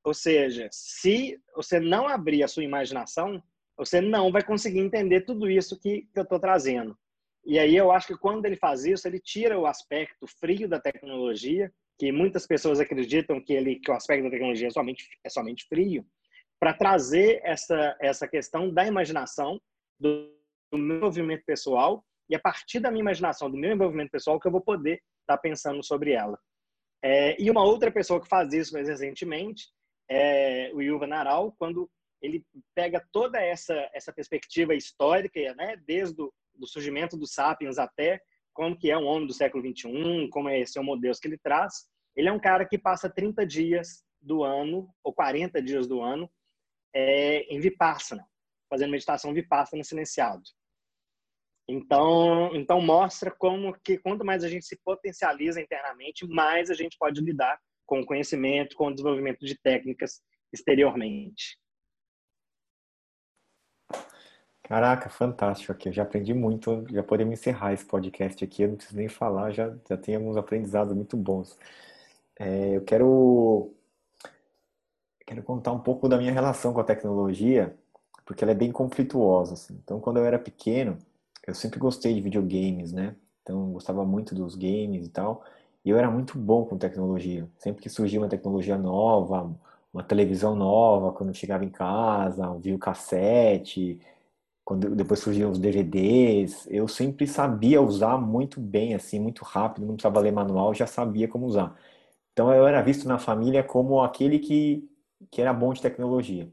Ou 0.08 0.14
seja, 0.14 0.70
se 0.72 1.38
você 1.54 1.82
não 1.82 2.08
abrir 2.08 2.42
a 2.42 2.48
sua 2.48 2.64
imaginação, 2.64 3.44
você 3.78 4.00
não 4.00 4.32
vai 4.32 4.42
conseguir 4.42 4.80
entender 4.80 5.26
tudo 5.26 5.52
isso 5.52 5.78
que, 5.78 6.08
eu 6.16 6.24
estou 6.24 6.40
trazendo. 6.40 6.98
E 7.46 7.60
aí 7.60 7.76
eu 7.76 7.92
acho 7.92 8.08
que 8.08 8.18
quando 8.18 8.46
ele 8.46 8.56
faz 8.56 8.86
isso, 8.86 9.06
ele 9.06 9.20
tira 9.20 9.60
o 9.60 9.66
aspecto 9.66 10.26
frio 10.26 10.66
da 10.66 10.80
tecnologia, 10.80 11.70
que 12.00 12.10
muitas 12.10 12.48
pessoas 12.48 12.80
acreditam 12.80 13.44
que, 13.44 13.52
ele, 13.52 13.82
que 13.82 13.92
o 13.92 13.94
aspecto 13.94 14.24
da 14.24 14.30
tecnologia 14.30 14.68
é 14.68 14.72
somente, 14.72 15.10
é 15.26 15.30
somente 15.30 15.66
frio, 15.68 16.08
para 16.58 16.74
trazer 16.74 17.42
essa, 17.44 17.98
essa 18.00 18.30
questão 18.30 18.74
da 18.74 18.88
imaginação, 18.88 19.60
do, 20.00 20.34
do 20.72 20.78
meu 20.78 21.02
movimento 21.02 21.44
pessoal, 21.46 22.02
e 22.30 22.36
a 22.36 22.40
partir 22.40 22.80
da 22.80 22.90
minha 22.90 23.02
imaginação, 23.02 23.52
do 23.52 23.58
meu 23.58 23.74
envolvimento 23.74 24.12
pessoal, 24.12 24.40
que 24.40 24.48
eu 24.48 24.54
vou 24.54 24.62
poder 24.62 25.02
estar 25.20 25.36
tá 25.36 25.38
pensando 25.38 25.84
sobre 25.84 26.14
ela. 26.14 26.40
É, 27.04 27.36
e 27.38 27.52
uma 27.52 27.66
outra 27.66 27.92
pessoa 27.92 28.22
que 28.22 28.30
faz 28.30 28.54
isso 28.54 28.72
mais 28.72 28.88
recentemente 28.88 29.76
é, 30.10 30.72
o 30.74 30.82
Yuval 30.82 31.08
Naral, 31.08 31.56
quando 31.58 31.90
ele 32.22 32.44
pega 32.74 33.06
toda 33.12 33.40
essa 33.40 33.90
essa 33.94 34.12
perspectiva 34.12 34.74
histórica, 34.74 35.40
né, 35.56 35.76
desde 35.86 36.22
o 36.22 36.34
do 36.58 36.68
surgimento 36.68 37.16
dos 37.16 37.34
sapiens 37.34 37.78
até 37.78 38.22
como 38.54 38.78
que 38.78 38.90
é 38.90 38.98
um 38.98 39.06
homem 39.06 39.28
do 39.28 39.34
século 39.34 39.62
21, 39.62 40.30
como 40.32 40.50
é 40.50 40.60
esse 40.60 40.80
homo 40.80 40.98
Deus 40.98 41.20
que 41.20 41.28
ele 41.28 41.38
traz. 41.38 41.88
Ele 42.16 42.28
é 42.28 42.32
um 42.32 42.40
cara 42.40 42.66
que 42.66 42.78
passa 42.78 43.08
30 43.08 43.46
dias 43.46 44.04
do 44.20 44.44
ano 44.44 44.90
ou 45.04 45.14
40 45.14 45.62
dias 45.62 45.88
do 45.88 46.02
ano 46.02 46.28
é, 46.92 47.42
em 47.54 47.60
vipassana, 47.60 48.28
fazendo 48.68 48.90
meditação 48.90 49.32
vipassana 49.32 49.84
silenciado. 49.84 50.42
Então, 51.70 52.56
então 52.56 52.82
mostra 52.82 53.30
como 53.30 53.78
que 53.82 54.00
quanto 54.00 54.26
mais 54.26 54.44
a 54.44 54.50
gente 54.50 54.66
se 54.66 54.80
potencializa 54.84 55.62
internamente, 55.62 56.26
mais 56.26 56.72
a 56.72 56.74
gente 56.74 56.98
pode 56.98 57.22
lidar 57.22 57.60
com 57.88 58.02
o 58.02 58.06
conhecimento, 58.06 58.76
com 58.76 58.88
o 58.88 58.92
desenvolvimento 58.92 59.44
de 59.44 59.58
técnicas 59.58 60.22
exteriormente. 60.54 61.58
Caraca, 64.68 65.10
fantástico 65.10 65.72
aqui. 65.72 65.88
Eu 65.88 65.94
já 65.94 66.04
aprendi 66.04 66.34
muito. 66.34 66.86
Já 66.90 67.02
podemos 67.02 67.40
encerrar 67.40 67.72
esse 67.72 67.86
podcast 67.86 68.44
aqui. 68.44 68.64
Eu 68.64 68.70
não 68.70 68.76
preciso 68.76 68.98
nem 68.98 69.08
falar, 69.08 69.52
já, 69.52 69.74
já 69.90 69.96
tem 69.96 70.16
alguns 70.16 70.36
aprendizados 70.36 70.94
muito 70.94 71.16
bons. 71.16 71.58
É, 72.38 72.76
eu 72.76 72.84
quero, 72.84 73.74
quero 75.26 75.42
contar 75.44 75.72
um 75.72 75.80
pouco 75.80 76.10
da 76.10 76.18
minha 76.18 76.34
relação 76.34 76.74
com 76.74 76.82
a 76.82 76.84
tecnologia, 76.84 77.76
porque 78.26 78.44
ela 78.44 78.52
é 78.52 78.56
bem 78.56 78.72
conflituosa. 78.72 79.54
Assim. 79.54 79.80
Então, 79.82 80.02
quando 80.02 80.18
eu 80.18 80.26
era 80.26 80.38
pequeno, 80.38 80.98
eu 81.48 81.56
sempre 81.56 81.80
gostei 81.80 82.14
de 82.14 82.22
videogames, 82.22 82.92
né? 82.92 83.16
Então, 83.44 83.68
eu 83.68 83.74
gostava 83.74 84.06
muito 84.06 84.36
dos 84.36 84.56
games 84.56 85.06
e 85.06 85.10
tal. 85.10 85.46
E 85.88 85.90
eu 85.90 85.98
era 85.98 86.12
muito 86.12 86.38
bom 86.38 86.66
com 86.66 86.78
tecnologia. 86.78 87.50
Sempre 87.58 87.82
que 87.82 87.90
surgia 87.90 88.20
uma 88.20 88.28
tecnologia 88.28 88.78
nova, 88.78 89.56
uma 89.94 90.04
televisão 90.04 90.54
nova, 90.54 91.14
quando 91.14 91.30
eu 91.30 91.34
chegava 91.34 91.64
em 91.64 91.70
casa, 91.70 92.50
um 92.52 92.58
videocassete, 92.58 93.98
quando 94.66 94.94
depois 94.96 95.22
surgiam 95.22 95.50
os 95.50 95.60
DVDs, 95.60 96.68
eu 96.70 96.90
sempre 96.90 97.26
sabia 97.26 97.82
usar 97.82 98.18
muito 98.18 98.60
bem, 98.60 98.96
assim, 98.96 99.18
muito 99.20 99.46
rápido, 99.46 99.88
não 99.88 99.96
precisava 99.96 100.20
ler 100.20 100.34
manual, 100.34 100.74
já 100.74 100.86
sabia 100.86 101.28
como 101.28 101.46
usar. 101.46 101.74
Então 102.34 102.54
eu 102.54 102.68
era 102.68 102.82
visto 102.82 103.08
na 103.08 103.20
família 103.20 103.64
como 103.64 104.02
aquele 104.02 104.40
que, 104.40 104.90
que 105.32 105.42
era 105.42 105.54
bom 105.54 105.74
de 105.74 105.82
tecnologia. 105.82 106.52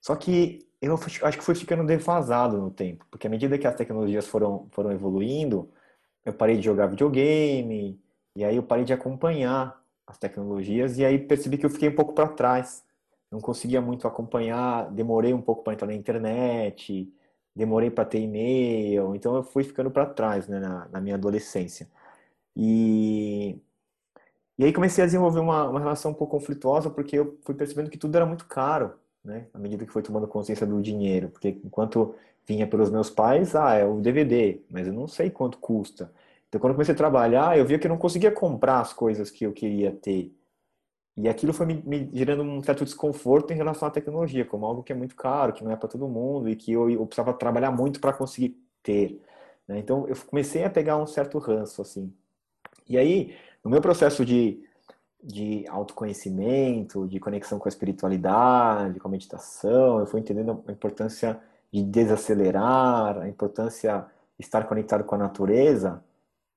Só 0.00 0.16
que 0.16 0.66
eu 0.80 0.94
acho 1.22 1.38
que 1.38 1.44
foi 1.44 1.54
ficando 1.54 1.84
defasado 1.84 2.58
no 2.58 2.70
tempo, 2.70 3.06
porque 3.10 3.26
à 3.26 3.30
medida 3.30 3.58
que 3.58 3.66
as 3.66 3.76
tecnologias 3.76 4.26
foram, 4.26 4.68
foram 4.72 4.90
evoluindo, 4.90 5.70
eu 6.24 6.32
parei 6.32 6.56
de 6.56 6.64
jogar 6.64 6.86
videogame, 6.86 8.01
e 8.36 8.44
aí 8.44 8.56
eu 8.56 8.62
parei 8.62 8.84
de 8.84 8.92
acompanhar 8.92 9.80
as 10.06 10.18
tecnologias, 10.18 10.98
e 10.98 11.04
aí 11.04 11.18
percebi 11.18 11.58
que 11.58 11.66
eu 11.66 11.70
fiquei 11.70 11.88
um 11.88 11.94
pouco 11.94 12.14
para 12.14 12.28
trás. 12.28 12.84
Não 13.30 13.40
conseguia 13.40 13.80
muito 13.80 14.06
acompanhar, 14.06 14.90
demorei 14.90 15.32
um 15.34 15.40
pouco 15.40 15.62
para 15.64 15.72
entrar 15.74 15.86
na 15.86 15.94
internet, 15.94 17.12
demorei 17.54 17.90
para 17.90 18.04
ter 18.04 18.20
e-mail, 18.20 19.14
então 19.14 19.36
eu 19.36 19.42
fui 19.42 19.64
ficando 19.64 19.90
para 19.90 20.06
trás 20.06 20.48
né, 20.48 20.60
na, 20.60 20.88
na, 20.88 21.00
minha 21.00 21.14
adolescência. 21.16 21.88
E, 22.56 23.58
e 24.58 24.64
aí 24.64 24.72
comecei 24.72 25.02
a 25.02 25.06
desenvolver 25.06 25.40
uma, 25.40 25.68
uma 25.68 25.80
relação 25.80 26.10
um 26.12 26.14
pouco 26.14 26.38
conflituosa, 26.38 26.90
porque 26.90 27.18
eu 27.18 27.38
fui 27.42 27.54
percebendo 27.54 27.90
que 27.90 27.98
tudo 27.98 28.16
era 28.16 28.26
muito 28.26 28.46
caro 28.46 28.94
né? 29.24 29.46
À 29.54 29.58
medida 29.58 29.86
que 29.86 29.92
foi 29.92 30.02
tomando 30.02 30.26
consciência 30.26 30.66
do 30.66 30.80
dinheiro, 30.82 31.28
porque 31.28 31.60
enquanto 31.64 32.14
vinha 32.46 32.66
pelos 32.66 32.90
meus 32.90 33.08
pais, 33.10 33.54
ah, 33.54 33.74
é 33.74 33.84
o 33.84 34.00
DVD, 34.00 34.60
mas 34.70 34.86
eu 34.86 34.92
não 34.92 35.06
sei 35.06 35.30
quanto 35.30 35.58
custa. 35.58 36.12
Então, 36.52 36.60
quando 36.60 36.72
eu 36.72 36.74
comecei 36.74 36.92
a 36.92 36.98
trabalhar, 36.98 37.56
eu 37.56 37.64
via 37.64 37.78
que 37.78 37.86
eu 37.86 37.88
não 37.88 37.96
conseguia 37.96 38.30
comprar 38.30 38.80
as 38.80 38.92
coisas 38.92 39.30
que 39.30 39.46
eu 39.46 39.52
queria 39.54 39.90
ter. 39.90 40.30
E 41.16 41.26
aquilo 41.26 41.54
foi 41.54 41.64
me, 41.64 41.82
me 41.82 42.10
gerando 42.12 42.42
um 42.42 42.62
certo 42.62 42.84
desconforto 42.84 43.52
em 43.52 43.56
relação 43.56 43.88
à 43.88 43.90
tecnologia, 43.90 44.44
como 44.44 44.66
algo 44.66 44.82
que 44.82 44.92
é 44.92 44.94
muito 44.94 45.16
caro, 45.16 45.54
que 45.54 45.64
não 45.64 45.70
é 45.72 45.76
para 45.76 45.88
todo 45.88 46.06
mundo 46.06 46.50
e 46.50 46.54
que 46.54 46.72
eu, 46.72 46.90
eu 46.90 47.06
precisava 47.06 47.32
trabalhar 47.32 47.70
muito 47.70 48.00
para 48.00 48.12
conseguir 48.12 48.54
ter. 48.82 49.18
Né? 49.66 49.78
Então, 49.78 50.06
eu 50.06 50.16
comecei 50.26 50.62
a 50.64 50.70
pegar 50.70 50.98
um 50.98 51.06
certo 51.06 51.38
ranço, 51.38 51.80
assim. 51.80 52.12
E 52.86 52.98
aí, 52.98 53.34
no 53.64 53.70
meu 53.70 53.80
processo 53.80 54.24
de 54.24 54.62
de 55.22 55.64
autoconhecimento, 55.68 57.06
de 57.06 57.20
conexão 57.20 57.58
com 57.58 57.68
a 57.68 57.70
espiritualidade, 57.70 58.98
com 58.98 59.06
a 59.06 59.10
meditação, 59.10 60.00
eu 60.00 60.06
fui 60.06 60.18
entendendo 60.20 60.64
a 60.66 60.72
importância 60.72 61.40
de 61.72 61.82
desacelerar, 61.82 63.18
a 63.18 63.28
importância 63.28 64.04
de 64.38 64.44
estar 64.44 64.66
conectado 64.66 65.04
com 65.04 65.14
a 65.14 65.18
natureza. 65.18 66.02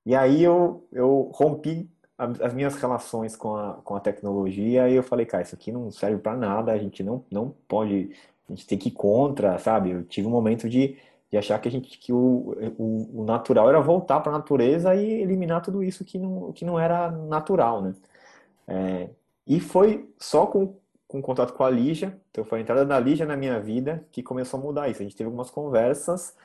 E 0.05 0.15
aí 0.15 0.43
eu, 0.43 0.87
eu 0.91 1.31
rompi 1.33 1.89
as 2.17 2.53
minhas 2.53 2.75
relações 2.75 3.35
com 3.35 3.55
a, 3.55 3.73
com 3.83 3.95
a 3.95 3.99
tecnologia 3.99 4.89
e 4.89 4.95
eu 4.95 5.03
falei, 5.03 5.25
cara, 5.25 5.43
isso 5.43 5.55
aqui 5.55 5.71
não 5.71 5.91
serve 5.91 6.17
para 6.19 6.35
nada, 6.37 6.71
a 6.71 6.77
gente 6.77 7.03
não, 7.03 7.25
não 7.29 7.53
pode, 7.67 8.11
a 8.47 8.53
gente 8.53 8.65
tem 8.65 8.77
que 8.77 8.89
ir 8.89 8.91
contra, 8.93 9.57
sabe? 9.57 9.91
Eu 9.91 10.03
tive 10.05 10.27
um 10.27 10.31
momento 10.31 10.69
de, 10.69 10.97
de 11.29 11.37
achar 11.37 11.59
que, 11.59 11.67
a 11.67 11.71
gente, 11.71 11.97
que 11.97 12.13
o, 12.13 12.55
o, 12.77 13.21
o 13.21 13.25
natural 13.25 13.67
era 13.67 13.81
voltar 13.81 14.21
para 14.21 14.31
a 14.31 14.37
natureza 14.37 14.95
e 14.95 15.21
eliminar 15.21 15.61
tudo 15.61 15.83
isso 15.83 16.05
que 16.05 16.17
não, 16.17 16.53
que 16.53 16.63
não 16.63 16.79
era 16.79 17.11
natural, 17.11 17.81
né? 17.81 17.95
É, 18.67 19.09
e 19.45 19.59
foi 19.59 20.09
só 20.17 20.45
com, 20.47 20.75
com 21.07 21.21
contato 21.21 21.53
com 21.53 21.63
a 21.63 21.69
Lígia, 21.69 22.17
então 22.31 22.45
foi 22.45 22.59
a 22.59 22.61
entrada 22.61 22.85
da 22.85 22.99
Lígia 22.99 23.25
na 23.25 23.35
minha 23.37 23.59
vida 23.59 24.05
que 24.11 24.23
começou 24.23 24.59
a 24.59 24.63
mudar 24.63 24.89
isso. 24.89 25.01
A 25.01 25.05
gente 25.05 25.15
teve 25.15 25.27
algumas 25.27 25.49
conversas 25.51 26.35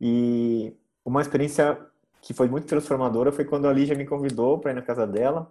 e 0.00 0.74
uma 1.04 1.20
experiência 1.20 1.78
que 2.20 2.34
foi 2.34 2.48
muito 2.48 2.66
transformadora 2.66 3.32
foi 3.32 3.44
quando 3.44 3.66
a 3.68 3.72
Lígia 3.72 3.96
me 3.96 4.06
convidou 4.06 4.58
para 4.58 4.72
ir 4.72 4.74
na 4.74 4.82
casa 4.82 5.06
dela 5.06 5.50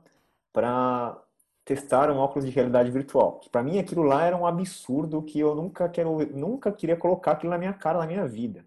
para 0.54 1.22
testar 1.66 2.10
um 2.12 2.18
óculos 2.18 2.46
de 2.46 2.52
realidade 2.52 2.90
virtual. 2.92 3.42
Para 3.52 3.64
mim 3.64 3.80
aquilo 3.80 4.04
lá 4.04 4.24
era 4.24 4.36
um 4.36 4.46
absurdo 4.46 5.22
que 5.22 5.40
eu 5.40 5.56
nunca 5.56 5.88
quero, 5.90 6.18
nunca 6.36 6.72
queria 6.72 6.98
colocar 6.98 7.34
aquilo 7.34 7.52
na 7.52 7.58
minha 7.58 7.74
cara 7.74 8.00
na 8.00 8.08
minha 8.08 8.28
vida, 8.28 8.66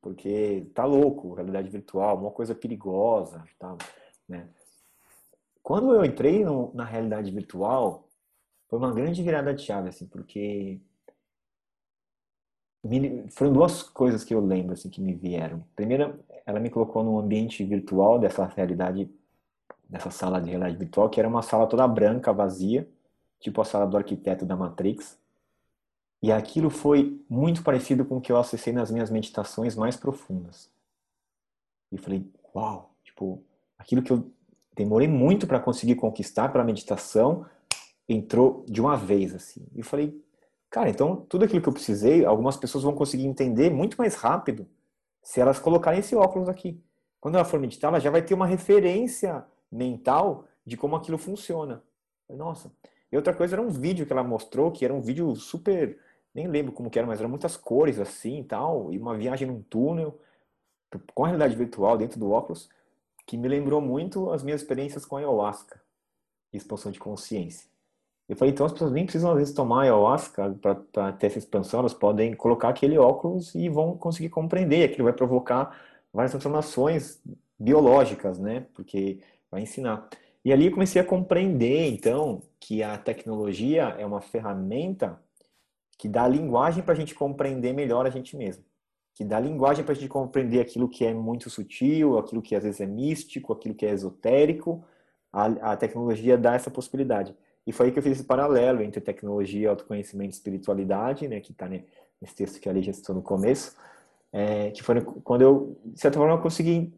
porque 0.00 0.66
tá 0.74 0.84
louco, 0.84 1.34
realidade 1.34 1.68
virtual, 1.70 2.18
uma 2.18 2.30
coisa 2.30 2.54
perigosa, 2.54 3.44
tá, 3.58 3.76
né? 4.28 4.48
Quando 5.62 5.94
eu 5.94 6.04
entrei 6.04 6.44
no, 6.44 6.72
na 6.74 6.84
realidade 6.84 7.30
virtual, 7.30 8.08
foi 8.68 8.78
uma 8.78 8.92
grande 8.92 9.22
virada 9.22 9.54
de 9.54 9.62
chave, 9.62 9.88
assim, 9.90 10.06
porque 10.06 10.80
me, 12.82 13.28
foram 13.30 13.52
duas 13.52 13.82
coisas 13.82 14.24
que 14.24 14.34
eu 14.34 14.40
lembro, 14.40 14.72
assim, 14.72 14.88
que 14.88 15.00
me 15.00 15.14
vieram. 15.14 15.64
Primeira, 15.76 16.18
ela 16.46 16.58
me 16.58 16.70
colocou 16.70 17.04
num 17.04 17.18
ambiente 17.18 17.62
virtual 17.64 18.18
dessa 18.18 18.44
realidade, 18.46 19.10
dessa 19.88 20.10
sala 20.10 20.40
de 20.40 20.50
realidade 20.50 20.76
virtual, 20.76 21.10
que 21.10 21.20
era 21.20 21.28
uma 21.28 21.42
sala 21.42 21.66
toda 21.66 21.86
branca, 21.86 22.32
vazia, 22.32 22.88
tipo 23.38 23.60
a 23.60 23.64
sala 23.64 23.86
do 23.86 23.96
arquiteto 23.96 24.46
da 24.46 24.56
Matrix. 24.56 25.18
E 26.22 26.30
aquilo 26.30 26.68
foi 26.68 27.22
muito 27.28 27.62
parecido 27.62 28.04
com 28.04 28.18
o 28.18 28.20
que 28.20 28.30
eu 28.30 28.36
acessei 28.36 28.72
nas 28.72 28.90
minhas 28.90 29.10
meditações 29.10 29.74
mais 29.74 29.96
profundas. 29.96 30.70
E 31.90 31.98
falei, 31.98 32.26
uau, 32.54 32.94
tipo, 33.02 33.42
aquilo 33.78 34.02
que 34.02 34.12
eu 34.12 34.30
demorei 34.74 35.08
muito 35.08 35.46
para 35.46 35.60
conseguir 35.60 35.94
conquistar 35.96 36.50
para 36.50 36.64
meditação, 36.64 37.46
entrou 38.08 38.64
de 38.68 38.80
uma 38.80 38.96
vez 38.96 39.34
assim. 39.34 39.66
E 39.74 39.82
falei, 39.82 40.18
cara, 40.70 40.88
então 40.88 41.16
tudo 41.28 41.44
aquilo 41.44 41.60
que 41.60 41.68
eu 41.68 41.72
precisei, 41.72 42.24
algumas 42.24 42.56
pessoas 42.56 42.84
vão 42.84 42.94
conseguir 42.94 43.26
entender 43.26 43.70
muito 43.70 43.96
mais 43.96 44.14
rápido 44.14 44.66
se 45.22 45.40
elas 45.40 45.58
colocarem 45.58 46.00
esse 46.00 46.14
óculos 46.14 46.48
aqui. 46.48 46.82
Quando 47.20 47.34
ela 47.34 47.44
for 47.44 47.60
meditar, 47.60 47.88
ela 47.88 48.00
já 48.00 48.10
vai 48.10 48.22
ter 48.22 48.32
uma 48.32 48.46
referência 48.46 49.44
mental 49.70 50.46
de 50.64 50.76
como 50.76 50.96
aquilo 50.96 51.18
funciona. 51.18 51.82
Nossa. 52.28 52.72
E 53.12 53.16
outra 53.16 53.34
coisa 53.34 53.56
era 53.56 53.62
um 53.62 53.68
vídeo 53.68 54.06
que 54.06 54.12
ela 54.12 54.22
mostrou, 54.22 54.70
que 54.70 54.84
era 54.84 54.94
um 54.94 55.00
vídeo 55.00 55.34
super, 55.34 55.98
nem 56.34 56.46
lembro 56.46 56.72
como 56.72 56.88
que 56.88 56.98
era, 56.98 57.06
mas 57.06 57.18
eram 57.18 57.28
muitas 57.28 57.56
cores 57.56 57.98
assim 57.98 58.40
e 58.40 58.44
tal, 58.44 58.92
e 58.92 58.98
uma 58.98 59.16
viagem 59.16 59.48
num 59.48 59.62
túnel 59.62 60.18
com 61.14 61.24
a 61.24 61.28
realidade 61.28 61.56
virtual 61.56 61.98
dentro 61.98 62.18
do 62.18 62.30
óculos 62.30 62.68
que 63.26 63.36
me 63.36 63.48
lembrou 63.48 63.80
muito 63.80 64.30
as 64.32 64.42
minhas 64.42 64.60
experiências 64.60 65.04
com 65.04 65.16
ayahuasca, 65.16 65.80
expansão 66.52 66.90
de 66.90 66.98
consciência. 66.98 67.68
Eu 68.30 68.36
falei, 68.36 68.52
então 68.54 68.64
as 68.64 68.72
pessoas 68.72 68.92
nem 68.92 69.04
precisam 69.04 69.32
às 69.32 69.38
vezes 69.38 69.54
tomar 69.54 69.82
ayahuasca 69.82 70.56
para 70.62 71.12
ter 71.12 71.26
essa 71.26 71.38
expansão, 71.38 71.80
elas 71.80 71.94
podem 71.94 72.34
colocar 72.34 72.68
aquele 72.68 72.96
óculos 72.96 73.54
e 73.54 73.68
vão 73.68 73.96
conseguir 73.96 74.28
compreender. 74.30 74.84
Aquilo 74.84 75.04
vai 75.04 75.12
provocar 75.12 75.78
várias 76.12 76.30
transformações 76.32 77.20
biológicas, 77.58 78.38
né? 78.38 78.66
Porque 78.74 79.20
vai 79.50 79.62
ensinar. 79.62 80.08
E 80.44 80.52
ali 80.52 80.66
eu 80.66 80.72
comecei 80.72 81.02
a 81.02 81.04
compreender, 81.04 81.88
então, 81.88 82.40
que 82.60 82.82
a 82.82 82.96
tecnologia 82.96 83.96
é 83.98 84.06
uma 84.06 84.20
ferramenta 84.20 85.20
que 85.98 86.08
dá 86.08 86.26
linguagem 86.28 86.82
para 86.82 86.94
a 86.94 86.96
gente 86.96 87.14
compreender 87.14 87.74
melhor 87.74 88.06
a 88.06 88.10
gente 88.10 88.36
mesmo 88.36 88.64
que 89.20 89.24
dá 89.24 89.38
linguagem 89.38 89.84
para 89.84 89.92
a 89.92 89.94
gente 89.94 90.08
compreender 90.08 90.60
aquilo 90.60 90.88
que 90.88 91.04
é 91.04 91.12
muito 91.12 91.50
sutil, 91.50 92.18
aquilo 92.18 92.40
que 92.40 92.54
às 92.54 92.62
vezes 92.62 92.80
é 92.80 92.86
místico, 92.86 93.52
aquilo 93.52 93.74
que 93.74 93.84
é 93.84 93.90
esotérico. 93.90 94.82
A, 95.30 95.72
a 95.72 95.76
tecnologia 95.76 96.38
dá 96.38 96.54
essa 96.54 96.70
possibilidade. 96.70 97.36
E 97.66 97.72
foi 97.72 97.86
aí 97.86 97.92
que 97.92 97.98
eu 97.98 98.02
fiz 98.02 98.12
esse 98.12 98.24
paralelo 98.24 98.82
entre 98.82 99.00
tecnologia, 99.00 99.70
autoconhecimento 99.70 100.30
e 100.30 100.36
espiritualidade, 100.36 101.28
né, 101.28 101.40
que 101.40 101.52
está 101.52 101.68
nesse 101.68 102.34
texto 102.34 102.60
que 102.60 102.68
a 102.68 102.72
Lígia 102.72 102.92
citou 102.92 103.14
no 103.14 103.22
começo, 103.22 103.76
é, 104.32 104.70
que 104.70 104.82
foi 104.82 105.00
quando 105.00 105.42
eu, 105.42 105.80
de 105.84 106.00
certa 106.00 106.18
forma, 106.18 106.34
eu 106.34 106.40
consegui 106.40 106.92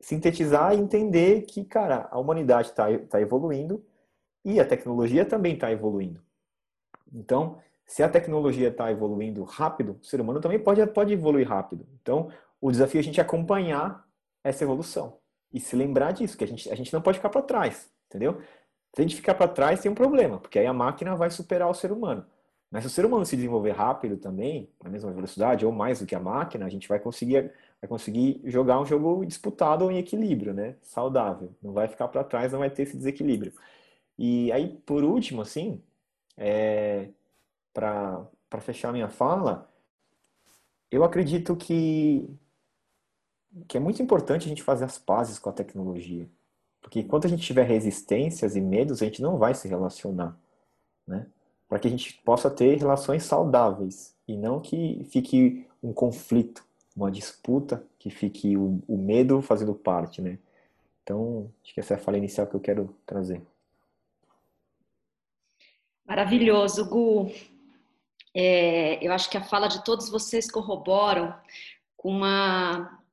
sintetizar 0.00 0.74
e 0.74 0.78
entender 0.78 1.42
que, 1.42 1.64
cara, 1.64 2.08
a 2.10 2.18
humanidade 2.18 2.68
está 2.68 2.86
tá 3.08 3.20
evoluindo 3.20 3.84
e 4.44 4.60
a 4.60 4.66
tecnologia 4.66 5.24
também 5.24 5.54
está 5.54 5.72
evoluindo. 5.72 6.20
Então, 7.12 7.58
se 7.86 8.02
a 8.02 8.08
tecnologia 8.08 8.68
está 8.68 8.90
evoluindo 8.90 9.42
rápido, 9.44 9.98
o 10.00 10.04
ser 10.04 10.20
humano 10.20 10.40
também 10.40 10.58
pode, 10.58 10.84
pode 10.88 11.12
evoluir 11.12 11.48
rápido. 11.48 11.86
Então, 12.00 12.30
o 12.60 12.70
desafio 12.70 12.98
é 12.98 13.00
a 13.00 13.04
gente 13.04 13.20
acompanhar 13.20 14.06
essa 14.42 14.64
evolução 14.64 15.18
e 15.52 15.60
se 15.60 15.76
lembrar 15.76 16.12
disso, 16.12 16.36
que 16.36 16.44
a 16.44 16.46
gente, 16.46 16.70
a 16.70 16.74
gente 16.74 16.92
não 16.92 17.00
pode 17.00 17.18
ficar 17.18 17.30
para 17.30 17.42
trás, 17.42 17.90
entendeu? 18.08 18.40
Se 18.94 19.00
a 19.00 19.02
gente 19.02 19.16
ficar 19.16 19.34
para 19.34 19.48
trás, 19.48 19.80
tem 19.80 19.90
um 19.90 19.94
problema, 19.94 20.38
porque 20.38 20.58
aí 20.58 20.66
a 20.66 20.72
máquina 20.72 21.16
vai 21.16 21.30
superar 21.30 21.68
o 21.68 21.74
ser 21.74 21.90
humano. 21.90 22.24
Mas 22.70 22.84
se 22.84 22.86
o 22.88 22.90
ser 22.90 23.04
humano 23.04 23.26
se 23.26 23.36
desenvolver 23.36 23.72
rápido 23.72 24.16
também, 24.16 24.70
na 24.82 24.90
mesma 24.90 25.12
velocidade 25.12 25.66
ou 25.66 25.72
mais 25.72 26.00
do 26.00 26.06
que 26.06 26.14
a 26.14 26.20
máquina, 26.20 26.66
a 26.66 26.68
gente 26.68 26.88
vai 26.88 26.98
conseguir, 27.00 27.52
vai 27.80 27.88
conseguir 27.88 28.40
jogar 28.44 28.80
um 28.80 28.86
jogo 28.86 29.24
disputado 29.26 29.84
ou 29.84 29.90
em 29.92 29.98
equilíbrio, 29.98 30.54
né? 30.54 30.76
Saudável. 30.82 31.54
Não 31.62 31.72
vai 31.72 31.88
ficar 31.88 32.08
para 32.08 32.24
trás, 32.24 32.52
não 32.52 32.60
vai 32.60 32.70
ter 32.70 32.82
esse 32.84 32.96
desequilíbrio. 32.96 33.52
E 34.18 34.52
aí, 34.52 34.68
por 34.86 35.04
último, 35.04 35.42
assim, 35.42 35.82
é, 36.36 37.10
para 37.72 38.28
fechar 38.60 38.92
minha 38.92 39.08
fala, 39.08 39.70
eu 40.90 41.04
acredito 41.04 41.56
que, 41.56 42.28
que 43.68 43.76
é 43.76 43.80
muito 43.80 44.02
importante 44.02 44.46
a 44.46 44.48
gente 44.48 44.62
fazer 44.62 44.84
as 44.84 44.98
pazes 44.98 45.38
com 45.38 45.50
a 45.50 45.52
tecnologia. 45.52 46.28
Porque 46.84 47.00
enquanto 47.00 47.26
a 47.26 47.30
gente 47.30 47.42
tiver 47.42 47.62
resistências 47.62 48.54
e 48.54 48.60
medos, 48.60 49.00
a 49.00 49.06
gente 49.06 49.22
não 49.22 49.38
vai 49.38 49.54
se 49.54 49.66
relacionar. 49.66 50.38
Né? 51.06 51.26
Para 51.66 51.78
que 51.78 51.88
a 51.88 51.90
gente 51.90 52.12
possa 52.22 52.50
ter 52.50 52.76
relações 52.76 53.24
saudáveis 53.24 54.14
e 54.28 54.36
não 54.36 54.60
que 54.60 55.02
fique 55.10 55.66
um 55.82 55.94
conflito, 55.94 56.62
uma 56.94 57.10
disputa, 57.10 57.82
que 57.98 58.10
fique 58.10 58.54
o, 58.54 58.82
o 58.86 58.98
medo 58.98 59.40
fazendo 59.40 59.74
parte. 59.74 60.20
Né? 60.20 60.38
Então, 61.02 61.50
acho 61.64 61.72
que 61.72 61.80
essa 61.80 61.94
é 61.94 61.96
a 61.96 62.00
fala 62.00 62.18
inicial 62.18 62.46
que 62.46 62.54
eu 62.54 62.60
quero 62.60 62.94
trazer. 63.06 63.40
Maravilhoso, 66.06 66.86
Gu. 66.86 67.32
É, 68.34 69.02
eu 69.04 69.10
acho 69.10 69.30
que 69.30 69.38
a 69.38 69.42
fala 69.42 69.68
de 69.68 69.82
todos 69.82 70.10
vocês 70.10 70.50
corroboram 70.50 71.34
com, 71.96 72.10
uma, 72.10 72.90
um 73.00 73.03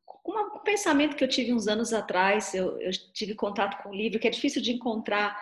pensamento 0.63 1.15
que 1.15 1.23
eu 1.23 1.27
tive 1.27 1.53
uns 1.53 1.67
anos 1.67 1.93
atrás. 1.93 2.53
Eu, 2.53 2.79
eu 2.79 2.91
tive 3.13 3.35
contato 3.35 3.81
com 3.81 3.89
um 3.89 3.95
livro 3.95 4.19
que 4.19 4.27
é 4.27 4.31
difícil 4.31 4.61
de 4.61 4.71
encontrar 4.71 5.39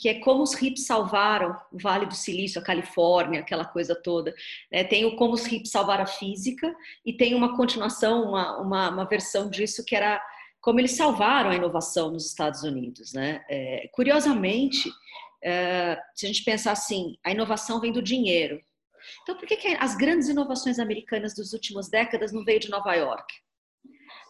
que 0.00 0.08
é 0.08 0.14
como 0.14 0.42
os 0.42 0.54
hips 0.54 0.86
salvaram 0.86 1.54
o 1.70 1.78
Vale 1.78 2.06
do 2.06 2.14
Silício, 2.14 2.58
a 2.58 2.64
Califórnia, 2.64 3.40
aquela 3.40 3.66
coisa 3.66 3.94
toda. 3.94 4.34
É, 4.70 4.82
tem 4.82 5.04
o 5.04 5.14
como 5.14 5.34
os 5.34 5.46
hips 5.46 5.70
salvaram 5.70 6.04
a 6.04 6.06
física 6.06 6.74
e 7.04 7.12
tem 7.12 7.34
uma 7.34 7.54
continuação, 7.54 8.30
uma, 8.30 8.58
uma, 8.62 8.88
uma 8.88 9.04
versão 9.04 9.50
disso 9.50 9.84
que 9.84 9.94
era 9.94 10.18
como 10.58 10.80
eles 10.80 10.92
salvaram 10.92 11.50
a 11.50 11.54
inovação 11.54 12.10
nos 12.10 12.26
Estados 12.26 12.62
Unidos. 12.62 13.12
Né? 13.12 13.44
É, 13.50 13.90
curiosamente, 13.92 14.90
é, 15.44 16.00
se 16.14 16.24
a 16.24 16.28
gente 16.28 16.44
pensar 16.44 16.72
assim, 16.72 17.18
a 17.22 17.30
inovação 17.30 17.78
vem 17.78 17.92
do 17.92 18.00
dinheiro. 18.00 18.58
Então, 19.22 19.36
por 19.36 19.46
que, 19.46 19.56
que 19.56 19.68
as 19.78 19.94
grandes 19.96 20.28
inovações 20.28 20.78
americanas 20.78 21.34
das 21.34 21.52
últimas 21.52 21.90
décadas 21.90 22.32
não 22.32 22.42
veio 22.42 22.60
de 22.60 22.70
Nova 22.70 22.94
York? 22.94 23.34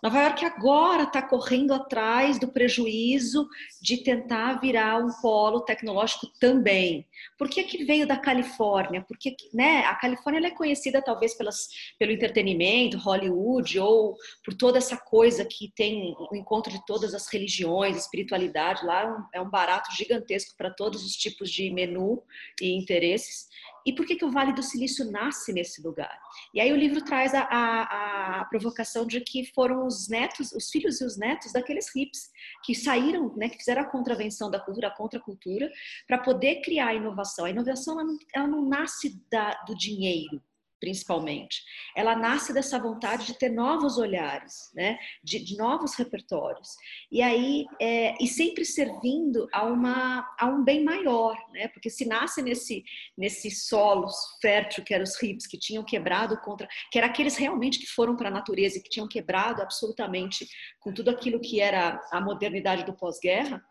Nova 0.02 0.22
York 0.22 0.44
agora 0.46 1.02
está 1.02 1.20
correndo 1.20 1.74
atrás 1.74 2.38
do 2.38 2.48
prejuízo 2.48 3.46
de 3.82 3.98
tentar 3.98 4.54
virar 4.54 4.98
um 4.98 5.12
polo 5.20 5.60
tecnológico 5.60 6.26
também. 6.40 7.06
Por 7.38 7.50
que, 7.50 7.64
que 7.64 7.84
veio 7.84 8.06
da 8.06 8.16
Califórnia? 8.16 9.04
Porque 9.06 9.36
né, 9.52 9.80
a 9.84 9.94
Califórnia 9.94 10.46
é 10.46 10.50
conhecida 10.50 11.02
talvez 11.02 11.34
pelas, 11.34 11.68
pelo 11.98 12.12
entretenimento, 12.12 12.96
Hollywood, 12.96 13.78
ou 13.78 14.16
por 14.42 14.54
toda 14.54 14.78
essa 14.78 14.96
coisa 14.96 15.44
que 15.44 15.70
tem 15.76 16.14
o 16.30 16.34
encontro 16.34 16.72
de 16.72 16.84
todas 16.86 17.14
as 17.14 17.28
religiões, 17.30 17.96
espiritualidade. 17.96 18.86
Lá 18.86 19.28
é 19.34 19.40
um 19.40 19.50
barato 19.50 19.94
gigantesco 19.94 20.56
para 20.56 20.70
todos 20.70 21.04
os 21.04 21.12
tipos 21.12 21.50
de 21.50 21.70
menu 21.70 22.22
e 22.60 22.74
interesses. 22.74 23.48
E 23.86 23.92
por 23.92 24.06
que, 24.06 24.16
que 24.16 24.24
o 24.24 24.30
Vale 24.30 24.52
do 24.52 24.62
Silício 24.62 25.10
nasce 25.10 25.52
nesse 25.52 25.82
lugar? 25.82 26.18
E 26.54 26.60
aí 26.60 26.72
o 26.72 26.76
livro 26.76 27.02
traz 27.02 27.34
a, 27.34 27.42
a, 27.42 28.40
a, 28.40 28.44
provocação 28.46 29.06
de 29.06 29.20
que 29.20 29.44
foram 29.54 29.86
os 29.86 30.08
netos, 30.08 30.52
os 30.52 30.70
filhos 30.70 31.00
e 31.00 31.04
os 31.04 31.16
netos 31.16 31.52
daqueles 31.52 31.94
hips 31.94 32.30
que 32.64 32.74
saíram, 32.74 33.34
né, 33.36 33.48
que 33.48 33.56
fizeram 33.56 33.82
a 33.82 33.90
contravenção 33.90 34.50
da 34.50 34.60
cultura, 34.60 34.88
a 34.88 34.96
contracultura, 34.96 35.70
para 36.06 36.18
poder 36.18 36.60
criar 36.62 36.88
a 36.88 36.94
inovação. 36.94 37.44
A 37.44 37.50
inovação 37.50 37.98
ela 37.98 38.04
não, 38.04 38.18
ela 38.34 38.46
não 38.48 38.68
nasce 38.68 39.20
da, 39.30 39.54
do 39.66 39.74
dinheiro, 39.74 40.42
principalmente. 40.80 41.62
Ela 41.94 42.16
nasce 42.16 42.52
dessa 42.52 42.78
vontade 42.78 43.26
de 43.26 43.38
ter 43.38 43.50
novos 43.50 43.98
olhares, 43.98 44.70
né? 44.74 44.98
de, 45.22 45.38
de 45.38 45.56
novos 45.56 45.94
repertórios. 45.94 46.70
E 47.12 47.20
aí, 47.20 47.66
é, 47.80 48.14
e 48.20 48.26
sempre 48.26 48.64
servindo 48.64 49.46
a, 49.52 49.64
uma, 49.64 50.26
a 50.38 50.46
um 50.46 50.64
bem 50.64 50.82
maior, 50.82 51.36
né? 51.52 51.68
porque 51.68 51.90
se 51.90 52.06
nasce 52.06 52.42
nesse, 52.42 52.82
nesse 53.16 53.50
solo 53.50 54.08
fértil 54.40 54.82
que 54.82 54.94
eram 54.94 55.04
os 55.04 55.22
hips, 55.22 55.46
que 55.46 55.58
tinham 55.58 55.84
quebrado 55.84 56.40
contra, 56.40 56.66
que 56.90 56.98
eram 56.98 57.08
aqueles 57.08 57.36
realmente 57.36 57.78
que 57.78 57.86
foram 57.86 58.16
para 58.16 58.28
a 58.28 58.32
natureza 58.32 58.78
e 58.78 58.82
que 58.82 58.88
tinham 58.88 59.06
quebrado 59.06 59.60
absolutamente 59.60 60.48
com 60.80 60.92
tudo 60.92 61.10
aquilo 61.10 61.40
que 61.40 61.60
era 61.60 62.00
a 62.10 62.20
modernidade 62.20 62.84
do 62.84 62.94
pós-guerra, 62.94 63.62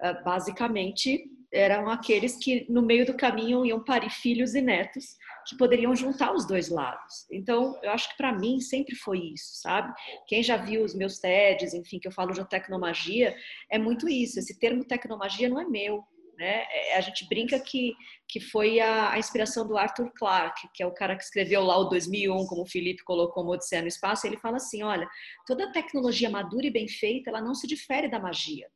ah, 0.00 0.12
basicamente 0.12 1.28
eram 1.52 1.88
aqueles 1.88 2.36
que 2.36 2.66
no 2.68 2.80
meio 2.80 3.04
do 3.04 3.14
caminho 3.14 3.64
iam 3.64 3.84
parir 3.84 4.10
filhos 4.10 4.54
e 4.54 4.62
netos 4.62 5.16
que 5.46 5.56
poderiam 5.56 5.94
juntar 5.94 6.32
os 6.32 6.46
dois 6.46 6.68
lados. 6.68 7.26
Então, 7.30 7.78
eu 7.82 7.90
acho 7.90 8.08
que 8.10 8.16
para 8.16 8.32
mim 8.32 8.60
sempre 8.60 8.94
foi 8.94 9.18
isso, 9.34 9.60
sabe? 9.60 9.92
Quem 10.26 10.42
já 10.42 10.56
viu 10.56 10.82
os 10.82 10.94
meus 10.94 11.18
TEDs, 11.18 11.74
enfim, 11.74 11.98
que 11.98 12.08
eu 12.08 12.12
falo 12.12 12.32
de 12.32 12.48
tecnomagia, 12.48 13.36
é 13.70 13.78
muito 13.78 14.08
isso. 14.08 14.38
Esse 14.38 14.58
termo 14.58 14.84
tecnomagia 14.84 15.48
não 15.48 15.60
é 15.60 15.64
meu, 15.64 16.02
né? 16.38 16.64
É, 16.70 16.96
a 16.96 17.00
gente 17.00 17.28
brinca 17.28 17.58
que, 17.58 17.92
que 18.28 18.40
foi 18.40 18.80
a, 18.80 19.10
a, 19.12 19.18
inspiração 19.18 19.66
do 19.66 19.76
Arthur 19.76 20.10
Clarke, 20.16 20.68
que 20.72 20.82
é 20.82 20.86
o 20.86 20.94
cara 20.94 21.16
que 21.16 21.24
escreveu 21.24 21.62
lá 21.62 21.76
o 21.76 21.84
2001, 21.84 22.46
como 22.46 22.62
o 22.62 22.66
Felipe 22.68 23.04
colocou, 23.04 23.34
como 23.34 23.52
Odisseia 23.52 23.82
no 23.82 23.88
Espaço. 23.88 24.26
Ele 24.26 24.38
fala 24.38 24.56
assim: 24.56 24.82
olha, 24.82 25.08
toda 25.46 25.72
tecnologia 25.72 26.30
madura 26.30 26.66
e 26.66 26.70
bem 26.70 26.88
feita, 26.88 27.30
ela 27.30 27.42
não 27.42 27.54
se 27.54 27.66
difere 27.66 28.08
da 28.08 28.20
magia 28.20 28.68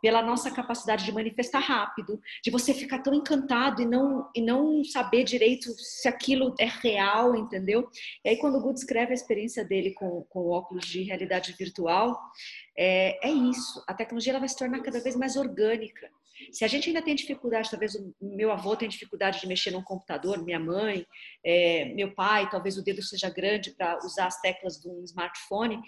pela 0.00 0.22
nossa 0.22 0.50
capacidade 0.50 1.04
de 1.04 1.12
manifestar 1.12 1.60
rápido, 1.60 2.20
de 2.42 2.50
você 2.50 2.72
ficar 2.72 3.00
tão 3.00 3.14
encantado 3.14 3.82
e 3.82 3.86
não, 3.86 4.30
e 4.34 4.40
não 4.40 4.84
saber 4.84 5.24
direito 5.24 5.70
se 5.78 6.08
aquilo 6.08 6.54
é 6.58 6.66
real, 6.66 7.34
entendeu? 7.34 7.88
E 8.24 8.28
aí, 8.28 8.36
quando 8.36 8.56
o 8.56 8.60
Good 8.60 8.78
escreve 8.78 9.12
a 9.12 9.14
experiência 9.14 9.64
dele 9.64 9.92
com, 9.94 10.22
com 10.28 10.50
óculos 10.50 10.86
de 10.86 11.02
realidade 11.02 11.54
virtual, 11.58 12.18
é, 12.76 13.28
é 13.28 13.30
isso. 13.30 13.82
A 13.86 13.94
tecnologia 13.94 14.32
ela 14.32 14.40
vai 14.40 14.48
se 14.48 14.56
tornar 14.56 14.80
cada 14.82 15.00
vez 15.00 15.16
mais 15.16 15.36
orgânica. 15.36 16.10
Se 16.52 16.64
a 16.64 16.68
gente 16.68 16.88
ainda 16.88 17.02
tem 17.02 17.14
dificuldade, 17.14 17.70
talvez 17.70 17.94
o 17.94 18.14
meu 18.20 18.52
avô 18.52 18.76
tenha 18.76 18.90
dificuldade 18.90 19.40
de 19.40 19.46
mexer 19.46 19.70
num 19.70 19.82
computador, 19.82 20.42
minha 20.42 20.60
mãe, 20.60 21.06
é, 21.44 21.86
meu 21.94 22.14
pai, 22.14 22.48
talvez 22.50 22.76
o 22.76 22.84
dedo 22.84 23.02
seja 23.02 23.30
grande 23.30 23.70
para 23.70 23.98
usar 24.04 24.26
as 24.26 24.40
teclas 24.40 24.80
de 24.80 24.88
um 24.88 25.02
smartphone, 25.04 25.80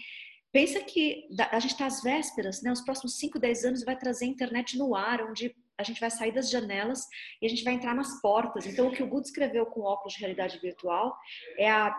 Pensa 0.50 0.80
que 0.80 1.28
a 1.50 1.60
gente 1.60 1.72
está 1.72 1.86
às 1.86 2.02
vésperas, 2.02 2.62
né? 2.62 2.72
Os 2.72 2.80
próximos 2.80 3.18
5, 3.18 3.38
10 3.38 3.64
anos 3.64 3.84
vai 3.84 3.96
trazer 3.96 4.24
a 4.24 4.28
internet 4.28 4.78
no 4.78 4.94
ar, 4.94 5.22
onde 5.22 5.54
a 5.76 5.82
gente 5.82 6.00
vai 6.00 6.10
sair 6.10 6.32
das 6.32 6.50
janelas 6.50 7.06
e 7.40 7.46
a 7.46 7.48
gente 7.48 7.62
vai 7.62 7.74
entrar 7.74 7.94
nas 7.94 8.20
portas. 8.20 8.66
Então, 8.66 8.88
o 8.88 8.90
que 8.90 9.02
o 9.02 9.06
Good 9.06 9.28
escreveu 9.28 9.66
com 9.66 9.82
óculos 9.82 10.14
de 10.14 10.20
realidade 10.20 10.58
virtual 10.58 11.16
é 11.56 11.70
a, 11.70 11.94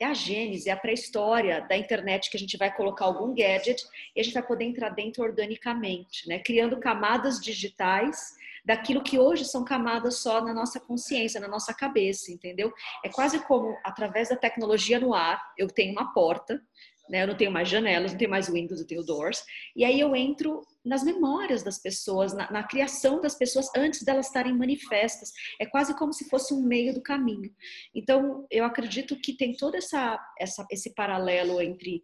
é 0.00 0.06
a 0.06 0.14
gênese, 0.14 0.70
é 0.70 0.72
a 0.72 0.76
pré-história 0.76 1.60
da 1.68 1.76
internet 1.76 2.30
que 2.30 2.36
a 2.36 2.40
gente 2.40 2.56
vai 2.56 2.74
colocar 2.74 3.04
algum 3.04 3.34
gadget 3.34 3.84
e 4.14 4.20
a 4.20 4.22
gente 4.22 4.32
vai 4.32 4.46
poder 4.46 4.64
entrar 4.64 4.90
dentro 4.90 5.22
organicamente, 5.22 6.26
né? 6.28 6.38
Criando 6.38 6.78
camadas 6.78 7.40
digitais 7.40 8.38
daquilo 8.64 9.02
que 9.02 9.18
hoje 9.18 9.44
são 9.44 9.64
camadas 9.64 10.18
só 10.18 10.40
na 10.40 10.54
nossa 10.54 10.78
consciência, 10.78 11.40
na 11.40 11.48
nossa 11.48 11.74
cabeça, 11.74 12.30
entendeu? 12.30 12.72
É 13.04 13.08
quase 13.08 13.44
como 13.44 13.76
através 13.84 14.28
da 14.28 14.36
tecnologia 14.36 15.00
no 15.00 15.14
ar, 15.14 15.42
eu 15.58 15.66
tenho 15.66 15.92
uma 15.92 16.12
porta 16.12 16.62
né? 17.08 17.22
Eu 17.22 17.28
não 17.28 17.36
tenho 17.36 17.50
mais 17.50 17.68
janelas, 17.68 18.12
não 18.12 18.18
tenho 18.18 18.30
mais 18.30 18.48
Windows, 18.48 18.80
eu 18.80 18.86
tenho 18.86 19.04
Doors. 19.04 19.42
E 19.74 19.84
aí 19.84 19.98
eu 19.98 20.14
entro 20.14 20.66
nas 20.84 21.02
memórias 21.02 21.62
das 21.62 21.78
pessoas, 21.78 22.32
na, 22.32 22.50
na 22.50 22.62
criação 22.62 23.20
das 23.20 23.34
pessoas 23.34 23.68
antes 23.76 24.02
delas 24.02 24.26
estarem 24.26 24.56
manifestas. 24.56 25.32
É 25.60 25.66
quase 25.66 25.96
como 25.96 26.12
se 26.12 26.28
fosse 26.28 26.54
um 26.54 26.62
meio 26.62 26.94
do 26.94 27.02
caminho. 27.02 27.52
Então, 27.94 28.46
eu 28.50 28.64
acredito 28.64 29.18
que 29.20 29.36
tem 29.36 29.56
todo 29.56 29.76
essa, 29.76 30.18
essa 30.38 30.66
esse 30.70 30.94
paralelo 30.94 31.60
entre 31.60 32.02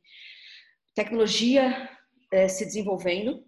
tecnologia 0.94 1.90
é, 2.32 2.48
se 2.48 2.64
desenvolvendo 2.64 3.44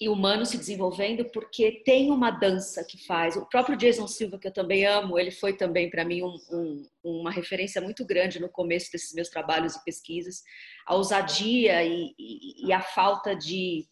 e 0.00 0.08
humano 0.08 0.44
se 0.44 0.56
desenvolvendo 0.56 1.24
porque 1.26 1.82
tem 1.84 2.10
uma 2.10 2.30
dança 2.30 2.84
que 2.84 3.04
faz. 3.06 3.36
O 3.36 3.46
próprio 3.46 3.76
Jason 3.76 4.06
Silva, 4.06 4.38
que 4.38 4.48
eu 4.48 4.52
também 4.52 4.84
amo, 4.86 5.18
ele 5.18 5.30
foi 5.30 5.56
também 5.56 5.90
para 5.90 6.04
mim 6.04 6.22
um, 6.22 6.36
um, 6.50 6.82
uma 7.02 7.30
referência 7.30 7.80
muito 7.80 8.04
grande 8.04 8.40
no 8.40 8.48
começo 8.48 8.90
desses 8.90 9.12
meus 9.14 9.28
trabalhos 9.28 9.74
e 9.74 9.84
pesquisas. 9.84 10.42
A 10.86 10.94
ousadia 10.94 11.84
e, 11.84 12.14
e, 12.18 12.66
e 12.66 12.72
a 12.72 12.80
falta 12.80 13.34
de, 13.34 13.86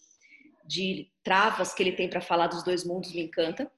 de 0.66 1.11
travas 1.22 1.72
que 1.72 1.83
ele 1.83 1.92
tem 1.92 2.09
para 2.09 2.20
falar 2.20 2.48
dos 2.48 2.62
dois 2.62 2.85
mundos 2.85 3.12
me 3.14 3.22
encanta. 3.22 3.70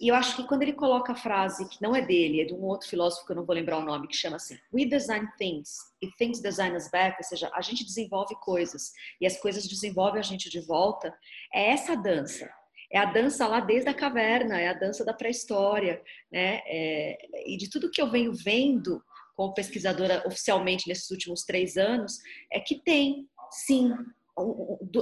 E 0.00 0.08
eu 0.08 0.14
acho 0.14 0.36
que 0.36 0.46
quando 0.46 0.62
ele 0.62 0.72
coloca 0.72 1.12
a 1.12 1.16
frase, 1.16 1.68
que 1.68 1.80
não 1.80 1.94
é 1.94 2.00
dele, 2.00 2.40
é 2.40 2.44
de 2.44 2.54
um 2.54 2.62
outro 2.64 2.88
filósofo 2.88 3.26
que 3.26 3.32
eu 3.32 3.36
não 3.36 3.44
vou 3.44 3.54
lembrar 3.54 3.78
o 3.78 3.84
nome, 3.84 4.08
que 4.08 4.16
chama 4.16 4.36
assim: 4.36 4.58
We 4.72 4.86
design 4.86 5.28
things 5.38 5.76
e 6.02 6.10
things 6.12 6.40
design 6.40 6.76
us 6.76 6.90
back, 6.90 7.16
ou 7.18 7.24
seja, 7.24 7.50
a 7.54 7.60
gente 7.60 7.84
desenvolve 7.84 8.34
coisas 8.36 8.92
e 9.20 9.26
as 9.26 9.38
coisas 9.38 9.66
desenvolvem 9.66 10.20
a 10.20 10.24
gente 10.24 10.48
de 10.48 10.60
volta. 10.60 11.14
É 11.52 11.70
essa 11.70 11.96
dança. 11.96 12.50
É 12.92 12.98
a 12.98 13.04
dança 13.04 13.46
lá 13.46 13.60
desde 13.60 13.88
a 13.88 13.94
caverna, 13.94 14.60
é 14.60 14.68
a 14.68 14.72
dança 14.72 15.04
da 15.04 15.14
pré-história, 15.14 16.02
né? 16.30 16.60
É, 16.66 17.18
e 17.46 17.56
de 17.56 17.70
tudo 17.70 17.90
que 17.90 18.02
eu 18.02 18.10
venho 18.10 18.32
vendo 18.32 19.00
como 19.36 19.54
pesquisadora 19.54 20.22
oficialmente 20.26 20.88
nesses 20.88 21.10
últimos 21.10 21.44
três 21.44 21.76
anos, 21.76 22.18
é 22.52 22.58
que 22.58 22.82
tem, 22.82 23.28
sim, 23.50 23.94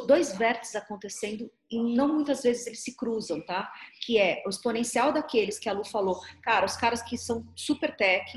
dois 0.06 0.36
vértices 0.36 0.76
acontecendo 0.76 1.50
e 1.70 1.94
não 1.94 2.08
muitas 2.14 2.42
vezes 2.42 2.66
eles 2.66 2.82
se 2.82 2.96
cruzam, 2.96 3.40
tá? 3.44 3.70
Que 4.04 4.18
é 4.18 4.42
o 4.46 4.48
exponencial 4.48 5.12
daqueles 5.12 5.58
que 5.58 5.68
a 5.68 5.72
Lu 5.72 5.84
falou, 5.84 6.20
cara, 6.42 6.66
os 6.66 6.76
caras 6.76 7.02
que 7.02 7.16
são 7.16 7.46
super 7.54 7.96
tech, 7.96 8.36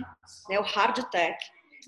né, 0.50 0.60
o 0.60 0.64
hard 0.64 1.04
tech 1.10 1.38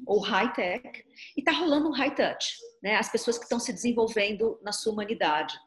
ou 0.08 0.20
high 0.20 0.52
tech, 0.54 1.06
e 1.38 1.44
tá 1.44 1.52
rolando 1.52 1.90
um 1.90 1.92
high 1.92 2.14
touch, 2.14 2.56
né? 2.82 2.96
As 2.96 3.12
pessoas 3.12 3.38
que 3.38 3.44
estão 3.44 3.60
se 3.60 3.72
desenvolvendo 3.72 4.60
na 4.64 4.72
sua 4.72 4.94
humanidade. 4.94 5.58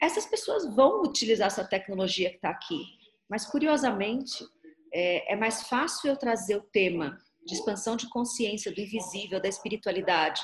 Essas 0.00 0.26
pessoas 0.26 0.64
vão 0.74 1.02
utilizar 1.02 1.46
essa 1.46 1.64
tecnologia 1.64 2.30
que 2.30 2.36
está 2.36 2.50
aqui, 2.50 2.82
mas 3.28 3.46
curiosamente 3.46 4.44
é, 4.92 5.32
é 5.32 5.36
mais 5.36 5.62
fácil 5.62 6.10
eu 6.10 6.16
trazer 6.16 6.56
o 6.56 6.62
tema 6.62 7.18
de 7.44 7.54
expansão 7.54 7.96
de 7.96 8.08
consciência 8.08 8.72
do 8.72 8.80
invisível, 8.80 9.40
da 9.40 9.48
espiritualidade, 9.48 10.42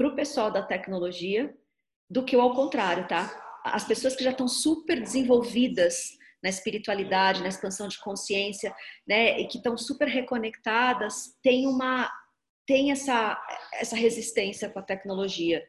para 0.00 0.08
o 0.08 0.16
pessoal 0.16 0.50
da 0.50 0.62
tecnologia 0.62 1.54
do 2.08 2.24
que 2.24 2.34
o 2.34 2.40
ao 2.40 2.54
contrário, 2.54 3.06
tá? 3.06 3.60
As 3.62 3.84
pessoas 3.84 4.16
que 4.16 4.24
já 4.24 4.30
estão 4.30 4.48
super 4.48 4.98
desenvolvidas 4.98 6.16
na 6.42 6.48
espiritualidade, 6.48 7.42
na 7.42 7.50
expansão 7.50 7.86
de 7.86 8.00
consciência, 8.00 8.74
né, 9.06 9.38
e 9.38 9.46
que 9.46 9.58
estão 9.58 9.76
super 9.76 10.08
reconectadas, 10.08 11.36
têm 11.42 11.66
uma 11.66 12.10
tem 12.66 12.90
essa 12.90 13.38
essa 13.74 13.94
resistência 13.94 14.70
com 14.70 14.78
a 14.78 14.82
tecnologia. 14.82 15.62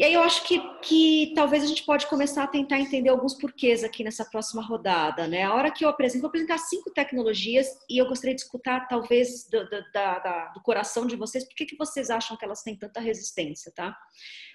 E 0.00 0.04
aí 0.04 0.14
eu 0.14 0.22
acho 0.22 0.44
que, 0.44 0.58
que 0.80 1.30
talvez 1.34 1.62
a 1.62 1.66
gente 1.66 1.84
pode 1.84 2.06
começar 2.06 2.44
a 2.44 2.46
tentar 2.46 2.80
entender 2.80 3.10
alguns 3.10 3.34
porquês 3.34 3.84
aqui 3.84 4.02
nessa 4.02 4.24
próxima 4.24 4.62
rodada, 4.62 5.28
né? 5.28 5.42
A 5.42 5.52
hora 5.52 5.70
que 5.70 5.84
eu 5.84 5.90
apresento, 5.90 6.22
vou 6.22 6.28
apresentar 6.30 6.56
cinco 6.56 6.90
tecnologias 6.90 7.68
e 7.86 7.98
eu 7.98 8.08
gostaria 8.08 8.34
de 8.34 8.40
escutar 8.40 8.88
talvez 8.88 9.46
do, 9.50 9.62
do, 9.68 9.92
da, 9.92 10.52
do 10.54 10.62
coração 10.62 11.06
de 11.06 11.16
vocês, 11.16 11.44
por 11.44 11.54
que, 11.54 11.66
que 11.66 11.76
vocês 11.76 12.08
acham 12.08 12.34
que 12.34 12.42
elas 12.42 12.62
têm 12.62 12.74
tanta 12.74 12.98
resistência, 12.98 13.70
tá? 13.76 13.94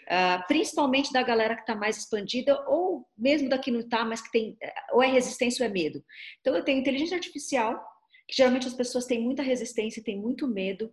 Uh, 0.06 0.48
principalmente 0.48 1.14
da 1.14 1.22
galera 1.22 1.54
que 1.54 1.62
está 1.62 1.76
mais 1.76 1.96
expandida 1.96 2.60
ou 2.68 3.08
mesmo 3.16 3.48
da 3.48 3.60
que 3.60 3.70
não 3.70 3.82
está, 3.82 4.04
mas 4.04 4.22
que 4.22 4.32
tem 4.32 4.58
ou 4.94 5.04
é 5.04 5.06
resistência 5.06 5.64
ou 5.64 5.70
é 5.70 5.72
medo. 5.72 6.04
Então 6.42 6.56
eu 6.56 6.64
tenho 6.64 6.80
inteligência 6.80 7.18
artificial, 7.18 7.80
que 8.28 8.36
geralmente 8.36 8.66
as 8.66 8.74
pessoas 8.74 9.06
têm 9.06 9.22
muita 9.22 9.44
resistência, 9.44 10.04
têm 10.04 10.20
muito 10.20 10.48
medo, 10.48 10.92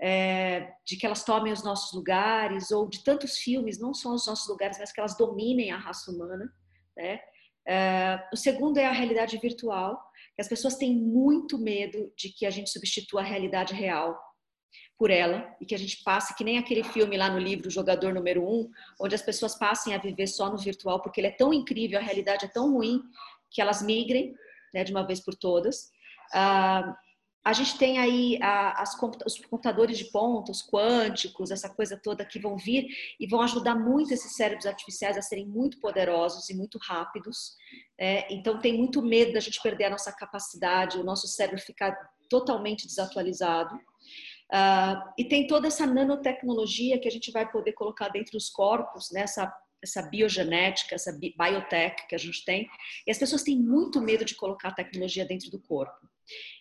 é, 0.00 0.72
de 0.84 0.96
que 0.96 1.06
elas 1.06 1.24
tomem 1.24 1.52
os 1.52 1.62
nossos 1.62 1.92
lugares, 1.92 2.70
ou 2.70 2.88
de 2.88 3.02
tantos 3.02 3.38
filmes, 3.38 3.78
não 3.78 3.94
só 3.94 4.12
os 4.12 4.26
nossos 4.26 4.48
lugares, 4.48 4.78
mas 4.78 4.92
que 4.92 5.00
elas 5.00 5.16
dominem 5.16 5.70
a 5.70 5.78
raça 5.78 6.10
humana. 6.10 6.52
Né? 6.96 7.20
É, 7.66 8.28
o 8.32 8.36
segundo 8.36 8.78
é 8.78 8.86
a 8.86 8.92
realidade 8.92 9.38
virtual, 9.38 10.00
que 10.34 10.42
as 10.42 10.48
pessoas 10.48 10.76
têm 10.76 10.94
muito 10.94 11.58
medo 11.58 12.12
de 12.16 12.28
que 12.30 12.44
a 12.44 12.50
gente 12.50 12.70
substitua 12.70 13.20
a 13.20 13.24
realidade 13.24 13.72
real 13.72 14.18
por 14.98 15.10
ela 15.10 15.54
e 15.60 15.66
que 15.66 15.74
a 15.74 15.78
gente 15.78 16.02
passe, 16.04 16.36
que 16.36 16.44
nem 16.44 16.58
aquele 16.58 16.84
filme 16.84 17.16
lá 17.16 17.28
no 17.28 17.38
livro 17.38 17.70
Jogador 17.70 18.12
Número 18.12 18.42
Um, 18.42 18.70
onde 19.00 19.14
as 19.14 19.22
pessoas 19.22 19.56
passem 19.56 19.94
a 19.94 19.98
viver 19.98 20.26
só 20.26 20.50
no 20.50 20.58
virtual, 20.58 21.02
porque 21.02 21.20
ele 21.20 21.28
é 21.28 21.36
tão 21.36 21.52
incrível, 21.52 21.98
a 21.98 22.02
realidade 22.02 22.44
é 22.44 22.48
tão 22.48 22.72
ruim, 22.72 23.00
que 23.50 23.60
elas 23.60 23.82
migrem 23.82 24.34
né, 24.72 24.84
de 24.84 24.92
uma 24.92 25.06
vez 25.06 25.20
por 25.20 25.34
todas. 25.34 25.90
Uh, 26.34 26.94
a 27.44 27.52
gente 27.52 27.76
tem 27.76 27.98
aí 27.98 28.38
as, 28.42 28.96
os 29.26 29.38
computadores 29.38 29.98
de 29.98 30.06
pontos 30.06 30.66
quânticos, 30.66 31.50
essa 31.50 31.68
coisa 31.68 32.00
toda 32.02 32.24
que 32.24 32.38
vão 32.38 32.56
vir 32.56 32.86
e 33.20 33.26
vão 33.26 33.42
ajudar 33.42 33.74
muito 33.74 34.14
esses 34.14 34.34
cérebros 34.34 34.64
artificiais 34.64 35.18
a 35.18 35.22
serem 35.22 35.46
muito 35.46 35.78
poderosos 35.78 36.48
e 36.48 36.56
muito 36.56 36.78
rápidos. 36.78 37.54
Né? 38.00 38.24
Então, 38.30 38.58
tem 38.58 38.78
muito 38.78 39.02
medo 39.02 39.34
da 39.34 39.40
gente 39.40 39.60
perder 39.60 39.84
a 39.84 39.90
nossa 39.90 40.10
capacidade, 40.10 40.98
o 40.98 41.04
nosso 41.04 41.28
cérebro 41.28 41.60
ficar 41.60 41.94
totalmente 42.30 42.86
desatualizado. 42.86 43.74
Uh, 43.74 45.12
e 45.18 45.24
tem 45.24 45.46
toda 45.46 45.68
essa 45.68 45.86
nanotecnologia 45.86 46.98
que 46.98 47.08
a 47.08 47.10
gente 47.10 47.30
vai 47.30 47.50
poder 47.50 47.72
colocar 47.72 48.08
dentro 48.08 48.32
dos 48.32 48.48
corpos, 48.48 49.10
nessa 49.12 49.44
né? 49.44 49.52
essa 49.82 50.00
biogenética, 50.00 50.94
essa 50.94 51.12
biotech 51.12 52.06
que 52.08 52.14
a 52.14 52.18
gente 52.18 52.42
tem. 52.42 52.66
E 53.06 53.10
as 53.10 53.18
pessoas 53.18 53.42
têm 53.42 53.60
muito 53.60 54.00
medo 54.00 54.24
de 54.24 54.34
colocar 54.34 54.68
a 54.68 54.74
tecnologia 54.74 55.26
dentro 55.26 55.50
do 55.50 55.60
corpo. 55.60 56.08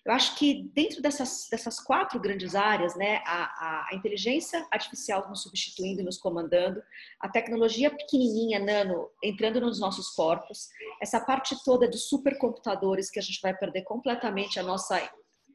Eu 0.06 0.12
acho 0.12 0.36
que 0.36 0.70
dentro 0.74 1.02
dessas, 1.02 1.48
dessas 1.50 1.80
quatro 1.80 2.20
grandes 2.20 2.56
áreas, 2.56 2.96
né, 2.96 3.22
a, 3.26 3.88
a, 3.90 3.96
inteligência 3.96 4.68
artificial 4.70 5.30
nos 5.30 5.44
substituindo 5.44 6.02
e 6.02 6.04
nos 6.04 6.18
comandando, 6.18 6.84
a 7.20 7.30
tecnologia 7.30 7.90
pequenininha, 7.90 8.60
nano, 8.60 9.10
entrando 9.24 9.62
nos 9.62 9.80
nossos 9.80 10.10
corpos, 10.10 10.68
essa 11.02 11.20
parte 11.22 11.56
toda 11.64 11.88
dos 11.88 12.10
supercomputadores 12.10 13.10
que 13.10 13.20
a 13.20 13.22
gente 13.22 13.40
vai 13.42 13.56
perder 13.56 13.84
completamente 13.84 14.60
a 14.60 14.64
nossa, 14.64 15.02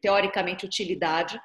teoricamente, 0.01 0.65
utilidade, 0.65 1.39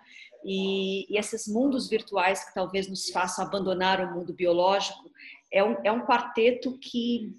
e, 0.46 1.14
e 1.14 1.18
esses 1.18 1.48
mundos 1.48 1.90
virtuais 1.90 2.46
que 2.46 2.54
talvez 2.54 2.88
nos 2.88 3.10
façam 3.10 3.46
abandonar 3.46 4.00
o 4.02 4.14
mundo 4.14 4.34
biológico, 4.34 5.12
é 5.52 5.64
um, 5.64 5.76
é 5.84 5.92
um 5.92 6.06
quarteto 6.06 6.78
que 6.80 7.34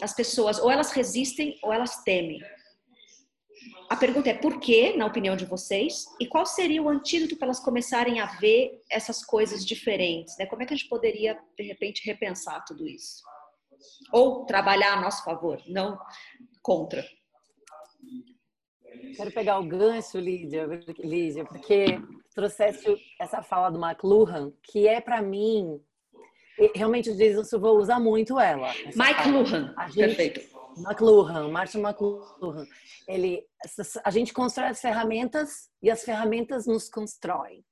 as 0.00 0.14
pessoas 0.14 0.58
ou 0.58 0.70
elas 0.70 0.92
resistem 0.92 1.58
ou 1.62 1.72
elas 1.72 2.02
temem 2.02 2.40
a 3.88 3.96
pergunta 3.96 4.28
é 4.28 4.34
por 4.34 4.58
quê, 4.58 4.94
na 4.96 5.06
opinião 5.06 5.36
de 5.36 5.44
vocês, 5.44 6.06
e 6.20 6.26
qual 6.26 6.44
seria 6.44 6.82
o 6.82 6.88
antídoto 6.88 7.36
para 7.36 7.46
elas 7.46 7.60
começarem 7.60 8.20
a 8.20 8.26
ver 8.26 8.82
essas 8.90 9.24
coisas 9.24 9.64
diferentes? 9.64 10.36
Né? 10.38 10.46
Como 10.46 10.62
é 10.62 10.66
que 10.66 10.74
a 10.74 10.76
gente 10.76 10.88
poderia, 10.88 11.38
de 11.56 11.64
repente, 11.64 12.04
repensar 12.04 12.64
tudo 12.64 12.86
isso? 12.86 13.22
Ou 14.12 14.44
trabalhar 14.44 14.94
a 14.94 15.00
nosso 15.00 15.22
favor, 15.22 15.62
não 15.66 15.98
contra. 16.62 17.04
Quero 19.16 19.30
pegar 19.30 19.58
o 19.60 19.66
gancho, 19.66 20.18
Lídia, 20.18 20.66
Lídia 20.98 21.44
porque 21.44 22.00
trouxesse 22.34 22.96
essa 23.20 23.42
fala 23.42 23.70
do 23.70 23.82
McLuhan, 23.82 24.52
que 24.62 24.88
é 24.88 25.00
para 25.00 25.22
mim, 25.22 25.80
realmente 26.74 27.10
o 27.10 27.16
Jason 27.16 27.44
Silva 27.44 27.70
usa 27.70 27.98
muito 28.00 28.38
ela. 28.38 28.72
Mike 28.94 29.28
Luhan, 29.30 29.74
perfeito. 29.94 30.55
McLuhan, 30.76 31.48
Martin 31.48 31.80
McLuhan. 31.80 32.66
Ele, 33.08 33.46
a 34.04 34.10
gente 34.10 34.32
constrói 34.32 34.68
as 34.68 34.80
ferramentas 34.80 35.70
e 35.82 35.90
as 35.90 36.02
ferramentas 36.02 36.66
nos 36.66 36.88
constroem. 36.88 37.64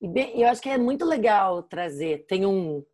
E 0.00 0.08
bem, 0.08 0.40
eu 0.40 0.48
acho 0.48 0.60
que 0.60 0.68
é 0.68 0.78
muito 0.78 1.04
legal 1.04 1.62
trazer. 1.62 2.26
Tem 2.26 2.44
um 2.44 2.84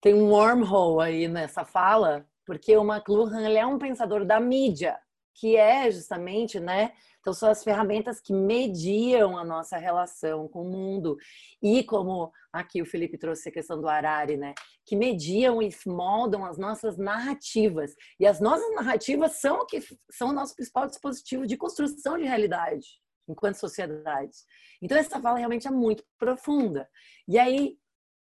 tem 0.00 0.14
um 0.14 0.30
wormhole 0.30 1.04
aí 1.04 1.28
nessa 1.28 1.64
fala, 1.64 2.24
porque 2.46 2.76
o 2.76 2.84
McLuhan 2.84 3.44
ele 3.44 3.58
é 3.58 3.66
um 3.66 3.78
pensador 3.78 4.24
da 4.24 4.38
mídia, 4.38 4.96
que 5.38 5.56
é 5.56 5.90
justamente, 5.90 6.58
né, 6.58 6.92
então, 7.28 7.34
são 7.34 7.50
as 7.50 7.62
ferramentas 7.62 8.22
que 8.22 8.32
mediam 8.32 9.36
a 9.36 9.44
nossa 9.44 9.76
relação 9.76 10.48
com 10.48 10.62
o 10.62 10.70
mundo. 10.70 11.14
E 11.62 11.84
como 11.84 12.32
aqui 12.50 12.80
o 12.80 12.86
Felipe 12.86 13.18
trouxe 13.18 13.50
a 13.50 13.52
questão 13.52 13.78
do 13.78 13.86
Harari, 13.86 14.38
né? 14.38 14.54
Que 14.86 14.96
mediam 14.96 15.60
e 15.60 15.68
moldam 15.86 16.42
as 16.44 16.56
nossas 16.56 16.96
narrativas. 16.96 17.94
E 18.18 18.26
as 18.26 18.40
nossas 18.40 18.74
narrativas 18.74 19.32
são 19.40 19.58
o 19.58 19.66
que 19.66 19.78
são 20.10 20.30
o 20.30 20.32
nosso 20.32 20.54
principal 20.54 20.86
dispositivo 20.86 21.46
de 21.46 21.58
construção 21.58 22.16
de 22.16 22.24
realidade 22.24 22.86
enquanto 23.28 23.56
sociedade. 23.56 24.32
Então, 24.80 24.96
essa 24.96 25.20
fala 25.20 25.36
realmente 25.36 25.68
é 25.68 25.70
muito 25.70 26.02
profunda. 26.18 26.88
E 27.28 27.38
aí, 27.38 27.76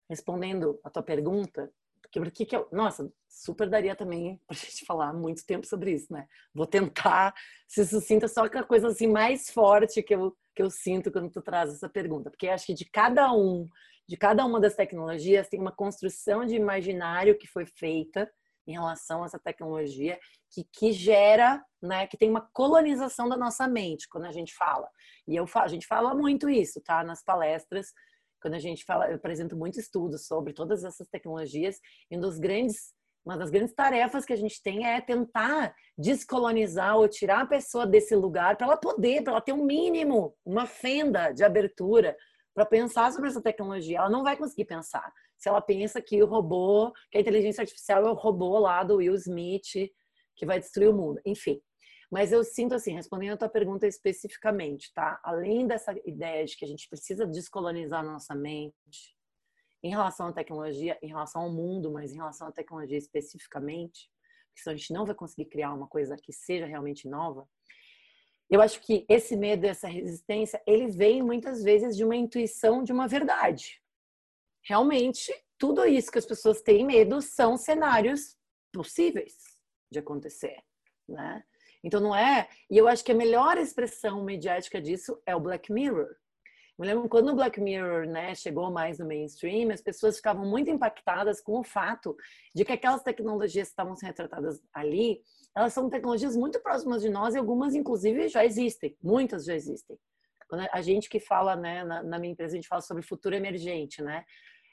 respondendo 0.07 0.79
a 0.83 0.91
tua 0.91 1.01
pergunta, 1.01 1.73
porque 2.19 2.45
que 2.45 2.55
eu, 2.55 2.67
nossa, 2.71 3.11
super 3.27 3.69
daria 3.69 3.95
também 3.95 4.39
pra 4.47 4.55
gente 4.57 4.85
falar 4.85 5.13
muito 5.13 5.45
tempo 5.45 5.65
sobre 5.65 5.93
isso, 5.93 6.11
né? 6.11 6.27
Vou 6.53 6.67
tentar 6.67 7.33
se 7.67 7.85
sucinta 7.85 8.27
só 8.27 8.47
que 8.49 8.57
a 8.57 8.63
coisa 8.63 8.87
assim 8.87 9.07
mais 9.07 9.49
forte 9.49 10.03
que 10.03 10.15
eu 10.15 10.35
que 10.53 10.61
eu 10.61 10.69
sinto 10.69 11.11
quando 11.11 11.31
tu 11.31 11.41
traz 11.41 11.73
essa 11.73 11.87
pergunta, 11.87 12.29
porque 12.29 12.49
acho 12.49 12.65
que 12.65 12.73
de 12.73 12.83
cada 12.83 13.31
um, 13.31 13.69
de 14.05 14.17
cada 14.17 14.45
uma 14.45 14.59
das 14.59 14.75
tecnologias 14.75 15.47
tem 15.47 15.59
uma 15.59 15.71
construção 15.71 16.45
de 16.45 16.55
imaginário 16.55 17.37
que 17.37 17.47
foi 17.47 17.65
feita 17.65 18.29
em 18.67 18.73
relação 18.73 19.23
a 19.23 19.25
essa 19.25 19.39
tecnologia 19.39 20.19
que, 20.51 20.65
que 20.65 20.91
gera, 20.91 21.63
né, 21.81 22.05
que 22.07 22.17
tem 22.17 22.29
uma 22.29 22.47
colonização 22.53 23.27
da 23.29 23.37
nossa 23.37 23.67
mente 23.67 24.07
quando 24.09 24.25
a 24.25 24.31
gente 24.31 24.53
fala. 24.53 24.89
E 25.27 25.35
eu 25.35 25.45
a 25.55 25.67
gente 25.67 25.87
fala 25.87 26.13
muito 26.13 26.49
isso, 26.49 26.81
tá, 26.81 27.03
nas 27.03 27.23
palestras 27.23 27.93
quando 28.41 28.55
a 28.55 28.59
gente 28.59 28.83
fala, 28.83 29.09
eu 29.09 29.15
apresento 29.15 29.55
muito 29.55 29.79
estudos 29.79 30.25
sobre 30.25 30.53
todas 30.53 30.83
essas 30.83 31.07
tecnologias, 31.07 31.79
e 32.09 32.17
um 32.17 32.19
dos 32.19 32.39
grandes, 32.39 32.93
uma 33.25 33.37
das 33.37 33.49
grandes 33.49 33.73
tarefas 33.73 34.25
que 34.25 34.33
a 34.33 34.37
gente 34.37 34.61
tem 34.63 34.85
é 34.85 34.99
tentar 34.99 35.75
descolonizar 35.97 36.97
ou 36.97 37.07
tirar 37.07 37.41
a 37.41 37.45
pessoa 37.45 37.85
desse 37.85 38.15
lugar 38.15 38.57
para 38.57 38.67
ela 38.67 38.77
poder, 38.77 39.23
para 39.23 39.33
ela 39.33 39.41
ter 39.41 39.53
um 39.53 39.63
mínimo, 39.63 40.35
uma 40.43 40.65
fenda 40.65 41.31
de 41.31 41.43
abertura 41.43 42.17
para 42.53 42.65
pensar 42.65 43.11
sobre 43.11 43.29
essa 43.29 43.41
tecnologia. 43.41 43.99
Ela 43.99 44.09
não 44.09 44.23
vai 44.23 44.35
conseguir 44.35 44.65
pensar 44.65 45.11
se 45.37 45.47
ela 45.47 45.61
pensa 45.61 46.01
que 46.01 46.21
o 46.21 46.25
robô, 46.25 46.91
que 47.09 47.17
a 47.17 47.21
inteligência 47.21 47.61
artificial 47.61 48.05
é 48.05 48.09
o 48.09 48.13
robô 48.13 48.59
lá 48.59 48.83
do 48.83 48.97
Will 48.97 49.15
Smith 49.15 49.91
que 50.35 50.45
vai 50.45 50.59
destruir 50.59 50.89
o 50.89 50.93
mundo. 50.93 51.21
Enfim, 51.25 51.61
mas 52.11 52.33
eu 52.33 52.43
sinto 52.43 52.75
assim, 52.75 52.93
respondendo 52.93 53.33
a 53.33 53.37
tua 53.37 53.49
pergunta 53.49 53.87
especificamente, 53.87 54.93
tá? 54.93 55.17
Além 55.23 55.65
dessa 55.65 55.95
ideia 56.05 56.43
de 56.43 56.57
que 56.57 56.65
a 56.65 56.67
gente 56.67 56.89
precisa 56.89 57.25
descolonizar 57.25 58.03
nossa 58.03 58.35
mente 58.35 59.15
em 59.81 59.91
relação 59.91 60.27
à 60.27 60.33
tecnologia, 60.33 60.99
em 61.01 61.07
relação 61.07 61.43
ao 61.43 61.51
mundo, 61.51 61.89
mas 61.89 62.11
em 62.11 62.17
relação 62.17 62.47
à 62.47 62.51
tecnologia 62.51 62.97
especificamente, 62.97 64.11
porque 64.49 64.61
senão 64.61 64.73
a 64.73 64.77
gente 64.77 64.93
não 64.93 65.05
vai 65.05 65.15
conseguir 65.15 65.45
criar 65.45 65.73
uma 65.73 65.87
coisa 65.87 66.17
que 66.17 66.33
seja 66.33 66.65
realmente 66.65 67.07
nova. 67.07 67.47
Eu 68.49 68.61
acho 68.61 68.81
que 68.81 69.05
esse 69.07 69.37
medo, 69.37 69.65
essa 69.65 69.87
resistência, 69.87 70.61
ele 70.67 70.87
vem 70.87 71.23
muitas 71.23 71.63
vezes 71.63 71.95
de 71.95 72.03
uma 72.03 72.17
intuição 72.17 72.83
de 72.83 72.91
uma 72.91 73.07
verdade. 73.07 73.81
Realmente, 74.65 75.33
tudo 75.57 75.85
isso 75.85 76.11
que 76.11 76.19
as 76.19 76.25
pessoas 76.25 76.61
têm 76.61 76.85
medo 76.85 77.21
são 77.21 77.55
cenários 77.55 78.37
possíveis 78.73 79.37
de 79.89 79.99
acontecer, 79.99 80.61
né? 81.07 81.41
Então 81.83 81.99
não 81.99 82.15
é. 82.15 82.47
E 82.69 82.77
eu 82.77 82.87
acho 82.87 83.03
que 83.03 83.11
a 83.11 83.15
melhor 83.15 83.57
expressão 83.57 84.23
mediática 84.23 84.81
disso 84.81 85.21
é 85.25 85.35
o 85.35 85.39
Black 85.39 85.71
Mirror. 85.71 86.07
Eu 86.77 86.85
lembro 86.85 87.09
quando 87.09 87.29
o 87.29 87.35
Black 87.35 87.61
Mirror 87.61 88.07
né, 88.07 88.33
chegou 88.33 88.71
mais 88.71 88.97
no 88.97 89.05
mainstream, 89.05 89.71
as 89.71 89.81
pessoas 89.81 90.17
ficavam 90.17 90.45
muito 90.45 90.69
impactadas 90.69 91.39
com 91.39 91.59
o 91.59 91.63
fato 91.63 92.15
de 92.55 92.65
que 92.65 92.71
aquelas 92.71 93.03
tecnologias 93.03 93.67
que 93.67 93.73
estavam 93.73 93.95
sendo 93.95 94.07
retratadas 94.07 94.59
ali, 94.73 95.21
elas 95.55 95.73
são 95.73 95.89
tecnologias 95.89 96.35
muito 96.35 96.59
próximas 96.59 97.01
de 97.01 97.09
nós 97.09 97.35
e 97.35 97.37
algumas, 97.37 97.75
inclusive, 97.75 98.27
já 98.29 98.43
existem. 98.43 98.97
Muitas 99.01 99.45
já 99.45 99.53
existem. 99.53 99.95
Quando 100.49 100.67
a 100.71 100.81
gente 100.81 101.07
que 101.07 101.19
fala, 101.19 101.55
né, 101.55 101.83
na, 101.83 102.01
na 102.01 102.19
minha 102.19 102.33
empresa, 102.33 102.53
a 102.53 102.55
gente 102.55 102.67
fala 102.67 102.81
sobre 102.81 103.03
futuro 103.03 103.35
emergente, 103.35 104.01
né? 104.01 104.25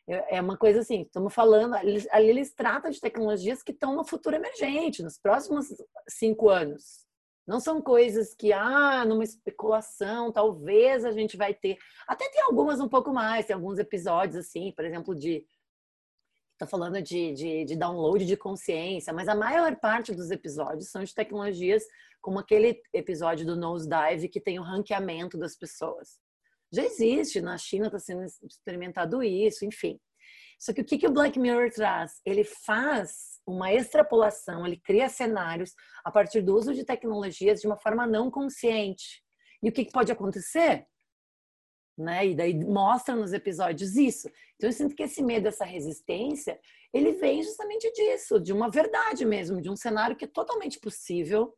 É, 0.09 0.37
é 0.37 0.40
uma 0.40 0.57
coisa 0.57 0.81
assim, 0.81 1.03
estamos 1.03 1.35
falando, 1.35 1.75
ali, 1.75 2.07
eles 2.12 2.55
tratam 2.55 2.90
de 2.90 3.01
tecnologias 3.01 3.62
que 3.62 3.73
estão 3.73 3.94
no 3.94 4.05
futuro 4.05 4.37
emergente, 4.37 5.03
nos 5.03 5.18
próximos 5.18 5.66
cinco 6.09 6.49
anos. 6.49 7.07
Não 7.47 7.61
são 7.61 7.81
coisas 7.81 8.35
que, 8.35 8.53
ah, 8.53 9.05
numa 9.07 9.24
especulação, 9.24 10.30
talvez 10.32 11.05
a 11.05 11.12
gente 11.12 11.37
vai 11.37 11.55
ter. 11.55 11.78
Até 12.07 12.28
tem 12.28 12.43
algumas 12.43 12.80
um 12.80 12.89
pouco 12.89 13.12
mais, 13.12 13.47
tem 13.47 13.55
alguns 13.55 13.78
episódios 13.78 14.37
assim, 14.37 14.72
por 14.72 14.85
exemplo, 14.85 15.14
de 15.14 15.47
está 16.53 16.66
falando 16.66 17.01
de, 17.01 17.32
de, 17.32 17.64
de, 17.64 17.76
download 17.76 18.26
de 18.26 18.37
consciência, 18.37 19.12
mas 19.12 19.28
a 19.28 19.35
maior 19.35 19.76
parte 19.76 20.12
dos 20.12 20.28
episódios 20.32 20.91
são 20.91 21.05
de 21.05 21.14
tecnologias 21.14 21.85
como 22.20 22.41
aquele 22.41 22.82
episódio 22.93 23.47
do 23.47 23.57
Nosedive 23.57 24.28
que 24.28 24.41
tem 24.41 24.59
o 24.59 24.62
ranqueamento 24.62 25.39
das 25.39 25.57
pessoas. 25.57 26.18
Já 26.72 26.82
existe, 26.82 27.41
na 27.41 27.57
China 27.57 27.87
está 27.87 27.99
sendo 27.99 28.24
experimentado 28.24 29.22
isso, 29.22 29.64
enfim. 29.64 29.99
Só 30.59 30.72
que 30.72 30.80
o 30.80 30.84
que, 30.84 30.98
que 30.98 31.06
o 31.06 31.12
Black 31.12 31.38
Mirror 31.38 31.70
traz? 31.70 32.20
Ele 32.26 32.42
faz 32.42 33.40
uma 33.46 33.72
extrapolação, 33.72 34.66
ele 34.66 34.76
cria 34.76 35.09
cenários 35.09 35.72
a 36.04 36.11
partir 36.11 36.42
do 36.42 36.54
uso 36.54 36.74
de 36.74 36.84
tecnologias 36.84 37.61
de 37.61 37.66
uma 37.66 37.78
forma 37.78 38.06
não 38.06 38.30
consciente. 38.30 39.22
E 39.62 39.68
o 39.68 39.72
que, 39.72 39.84
que 39.84 39.92
pode 39.92 40.11
acontecer? 40.11 40.86
Né? 41.96 42.28
E 42.28 42.34
daí 42.34 42.54
mostra 42.54 43.14
nos 43.14 43.32
episódios 43.32 43.96
isso. 43.96 44.28
Então 44.56 44.68
eu 44.68 44.72
sinto 44.72 44.94
que 44.94 45.04
esse 45.04 45.22
medo, 45.22 45.48
essa 45.48 45.64
resistência, 45.64 46.59
ele 46.92 47.12
vem 47.12 47.42
justamente 47.42 47.90
disso, 47.92 48.40
de 48.40 48.52
uma 48.52 48.70
verdade 48.70 49.24
mesmo, 49.24 49.61
de 49.61 49.70
um 49.70 49.76
cenário 49.76 50.16
que 50.16 50.24
é 50.24 50.28
totalmente 50.28 50.78
possível, 50.78 51.54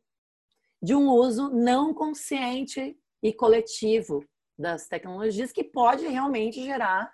de 0.81 0.95
um 0.95 1.09
uso 1.09 1.49
não 1.49 1.93
consciente 1.93 2.97
e 3.21 3.33
coletivo 3.33 4.23
das 4.57 4.87
tecnologias 4.87 5.51
que 5.51 5.63
pode 5.63 6.07
realmente 6.07 6.63
gerar 6.63 7.11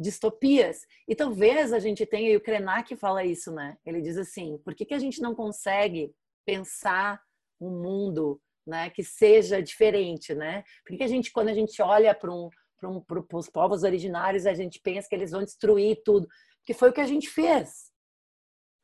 distopias. 0.00 0.86
E 1.06 1.14
talvez 1.14 1.72
a 1.72 1.78
gente 1.78 2.06
tenha, 2.06 2.30
e 2.30 2.36
o 2.36 2.40
Krenak 2.40 2.96
fala 2.96 3.22
isso, 3.24 3.52
né? 3.52 3.76
Ele 3.84 4.00
diz 4.00 4.16
assim: 4.16 4.58
por 4.64 4.74
que, 4.74 4.86
que 4.86 4.94
a 4.94 4.98
gente 4.98 5.20
não 5.20 5.34
consegue 5.34 6.12
pensar 6.44 7.20
um 7.60 7.70
mundo 7.70 8.40
né, 8.66 8.88
que 8.88 9.04
seja 9.04 9.62
diferente, 9.62 10.34
né? 10.34 10.64
Por 10.82 10.92
que, 10.92 10.98
que 10.98 11.04
a 11.04 11.08
gente, 11.08 11.30
quando 11.30 11.48
a 11.48 11.54
gente 11.54 11.80
olha 11.82 12.14
para 12.14 12.32
um, 12.32 12.48
um, 12.82 13.04
os 13.34 13.50
povos 13.50 13.82
originários, 13.82 14.46
a 14.46 14.54
gente 14.54 14.80
pensa 14.80 15.08
que 15.08 15.14
eles 15.14 15.30
vão 15.30 15.44
destruir 15.44 16.00
tudo? 16.02 16.26
Porque 16.58 16.72
foi 16.72 16.90
o 16.90 16.92
que 16.92 17.00
a 17.00 17.06
gente 17.06 17.28
fez. 17.28 17.90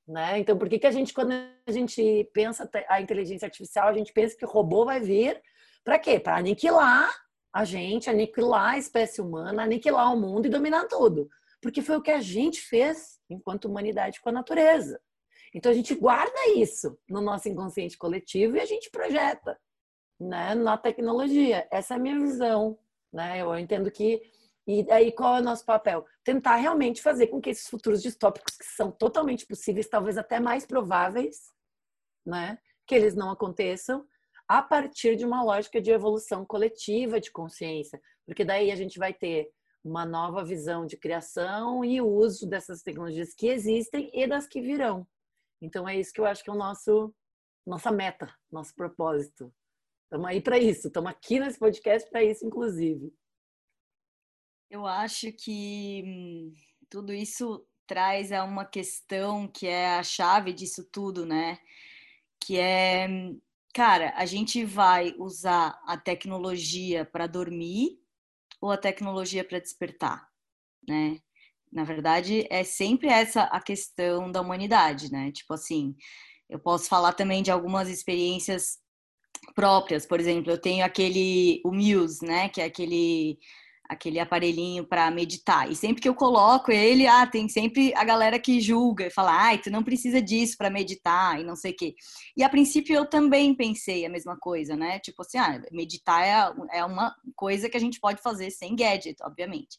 Né? 0.07 0.39
Então, 0.39 0.57
por 0.57 0.69
que, 0.69 0.79
que 0.79 0.87
a 0.87 0.91
gente, 0.91 1.13
quando 1.13 1.33
a 1.33 1.73
gente 1.73 2.31
pensa 2.33 2.71
a 2.89 3.01
inteligência 3.01 3.47
artificial, 3.47 3.89
a 3.89 3.95
gente 3.95 4.13
pensa 4.13 4.37
que 4.37 4.45
o 4.45 4.49
robô 4.49 4.85
vai 4.85 5.01
vir 5.01 5.41
para 5.83 5.99
quê? 5.99 6.21
Para 6.21 6.37
aniquilar 6.37 7.11
a 7.57 7.65
gente, 7.65 8.11
aniquilar 8.11 8.75
a 8.75 8.79
espécie 8.79 9.19
humana, 9.19 9.63
aniquilar 9.63 10.13
o 10.13 10.21
mundo 10.21 10.45
e 10.45 10.51
dominar 10.51 10.85
tudo. 10.89 11.27
Porque 11.63 11.81
foi 11.81 11.97
o 11.97 12.03
que 12.03 12.11
a 12.11 12.21
gente 12.21 12.61
fez 12.61 13.19
enquanto 13.31 13.65
humanidade 13.65 14.21
com 14.21 14.29
a 14.29 14.33
natureza. 14.33 15.01
Então 15.55 15.73
a 15.73 15.75
gente 15.75 15.95
guarda 15.95 16.51
isso 16.55 16.99
no 17.09 17.23
nosso 17.23 17.49
inconsciente 17.49 17.97
coletivo 17.97 18.59
e 18.59 18.61
a 18.61 18.67
gente 18.67 18.91
projeta 18.91 19.59
né, 20.21 20.55
na 20.55 20.77
tecnologia. 20.77 21.67
Essa 21.71 21.95
é 21.95 21.97
a 21.97 21.99
minha 21.99 22.21
visão. 22.21 22.79
Né? 23.11 23.41
Eu 23.41 23.59
entendo 23.59 23.91
que. 23.91 24.21
E 24.69 24.85
aí, 24.91 25.11
qual 25.11 25.39
é 25.39 25.41
o 25.41 25.45
nosso 25.45 25.65
papel? 25.65 26.05
Tentar 26.23 26.57
realmente 26.57 27.01
fazer 27.01 27.29
com 27.29 27.41
que 27.41 27.49
esses 27.49 27.69
futuros 27.69 28.03
distópicos, 28.03 28.55
que 28.55 28.67
são 28.67 28.91
totalmente 28.91 29.47
possíveis, 29.47 29.89
talvez 29.89 30.19
até 30.19 30.39
mais 30.41 30.67
prováveis, 30.67 31.53
né, 32.27 32.59
que 32.85 32.95
eles 32.95 33.15
não 33.15 33.31
aconteçam, 33.31 34.05
a 34.49 34.63
partir 34.63 35.17
de 35.17 35.25
uma 35.25 35.43
lógica 35.43 35.81
de 35.81 35.91
evolução 35.91 36.45
coletiva 36.45 37.21
de 37.21 37.31
consciência, 37.31 38.01
porque 38.25 38.45
daí 38.45 38.71
a 38.71 38.77
gente 38.77 38.99
vai 38.99 39.13
ter 39.13 39.51
uma 39.85 40.05
nova 40.05 40.45
visão 40.45 40.85
de 40.85 40.97
criação 40.97 41.85
e 41.85 42.01
uso 42.01 42.49
dessas 42.49 42.83
tecnologias 42.83 43.35
que 43.35 43.49
existem 43.49 44.11
e 44.13 44.27
das 44.27 44.47
que 44.47 44.61
virão. 44.61 45.07
Então 45.61 45.89
é 45.89 45.99
isso 45.99 46.13
que 46.13 46.21
eu 46.21 46.27
acho 46.27 46.43
que 46.43 46.51
é 46.51 46.53
o 46.53 46.57
nosso 46.57 47.15
nossa 47.65 47.91
meta, 47.91 48.33
nosso 48.51 48.75
propósito. 48.75 49.53
Estamos 50.05 50.27
aí 50.29 50.41
para 50.41 50.57
isso, 50.57 50.87
estamos 50.87 51.11
aqui 51.11 51.41
nesse 51.41 51.59
podcast 51.59 52.09
para 52.09 52.23
isso, 52.23 52.47
inclusive. 52.47 53.13
Eu 54.71 54.87
acho 54.87 55.33
que 55.33 56.03
hum, 56.05 56.55
tudo 56.89 57.13
isso 57.13 57.67
traz 57.87 58.31
a 58.33 58.45
uma 58.45 58.65
questão 58.65 59.49
que 59.49 59.67
é 59.67 59.97
a 59.97 60.03
chave 60.03 60.53
disso 60.53 60.89
tudo, 60.93 61.27
né? 61.27 61.59
Que 62.41 62.59
é 62.59 63.09
hum, 63.09 63.41
cara, 63.77 64.15
a 64.17 64.25
gente 64.25 64.65
vai 64.65 65.15
usar 65.19 65.79
a 65.87 65.99
tecnologia 65.99 67.05
para 67.05 67.27
dormir 67.27 67.99
ou 68.59 68.71
a 68.71 68.77
tecnologia 68.79 69.45
para 69.45 69.59
despertar, 69.59 70.27
né? 70.89 71.19
Na 71.71 71.85
verdade, 71.85 72.47
é 72.49 72.65
sempre 72.65 73.09
essa 73.09 73.43
a 73.43 73.61
questão 73.61 74.33
da 74.33 74.41
humanidade, 74.41 75.13
né? 75.13 75.31
Tipo 75.31 75.53
assim, 75.53 75.95
eu 76.49 76.59
posso 76.59 76.89
falar 76.89 77.13
também 77.13 77.43
de 77.43 77.51
algumas 77.51 77.91
experiências 77.91 78.79
próprias, 79.55 80.07
por 80.07 80.21
exemplo, 80.21 80.51
eu 80.51 80.59
tenho 80.59 80.83
aquele 80.83 81.61
o 81.63 81.71
Muse, 81.71 82.25
né, 82.25 82.49
que 82.49 82.63
é 82.63 82.65
aquele 82.65 83.39
aquele 83.89 84.19
aparelhinho 84.19 84.87
para 84.87 85.11
meditar. 85.11 85.71
E 85.71 85.77
sempre 85.77 86.03
que 86.03 86.09
eu 86.09 86.15
coloco 86.15 86.71
ele, 86.71 87.07
ah, 87.07 87.27
tem 87.27 87.49
sempre 87.49 87.95
a 87.95 88.05
galera 88.05 88.39
que 88.39 88.61
julga 88.61 89.07
e 89.07 89.11
fala, 89.11 89.33
ai, 89.33 89.59
tu 89.59 89.71
não 89.71 89.83
precisa 89.83 90.21
disso 90.21 90.57
para 90.57 90.71
meditar 90.71 91.41
e 91.41 91.45
não 91.45 91.57
sei 91.57 91.73
o 91.73 91.77
quê. 91.77 91.95
E 92.37 92.43
a 92.43 92.49
princípio 92.49 92.95
eu 92.95 93.07
também 93.07 93.55
pensei 93.55 94.05
a 94.05 94.11
mesma 94.11 94.37
coisa, 94.39 94.77
né? 94.77 94.99
Tipo 94.99 95.23
assim, 95.23 95.39
ah, 95.39 95.63
meditar 95.73 96.23
é, 96.23 96.79
é 96.79 96.85
uma 96.85 97.15
coisa 97.35 97.69
que 97.69 97.77
a 97.77 97.81
gente 97.81 98.01
pode 98.01 98.23
fazer 98.23 98.51
sem 98.51 98.75
gadget, 98.75 99.17
obviamente. 99.23 99.77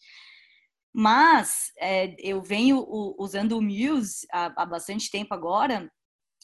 Mas 0.93 1.71
é, 1.79 2.15
eu 2.19 2.41
venho 2.41 2.83
usando 3.19 3.57
o 3.57 3.61
Muse 3.61 4.25
há, 4.31 4.63
há 4.63 4.65
bastante 4.65 5.11
tempo 5.11 5.33
agora 5.33 5.91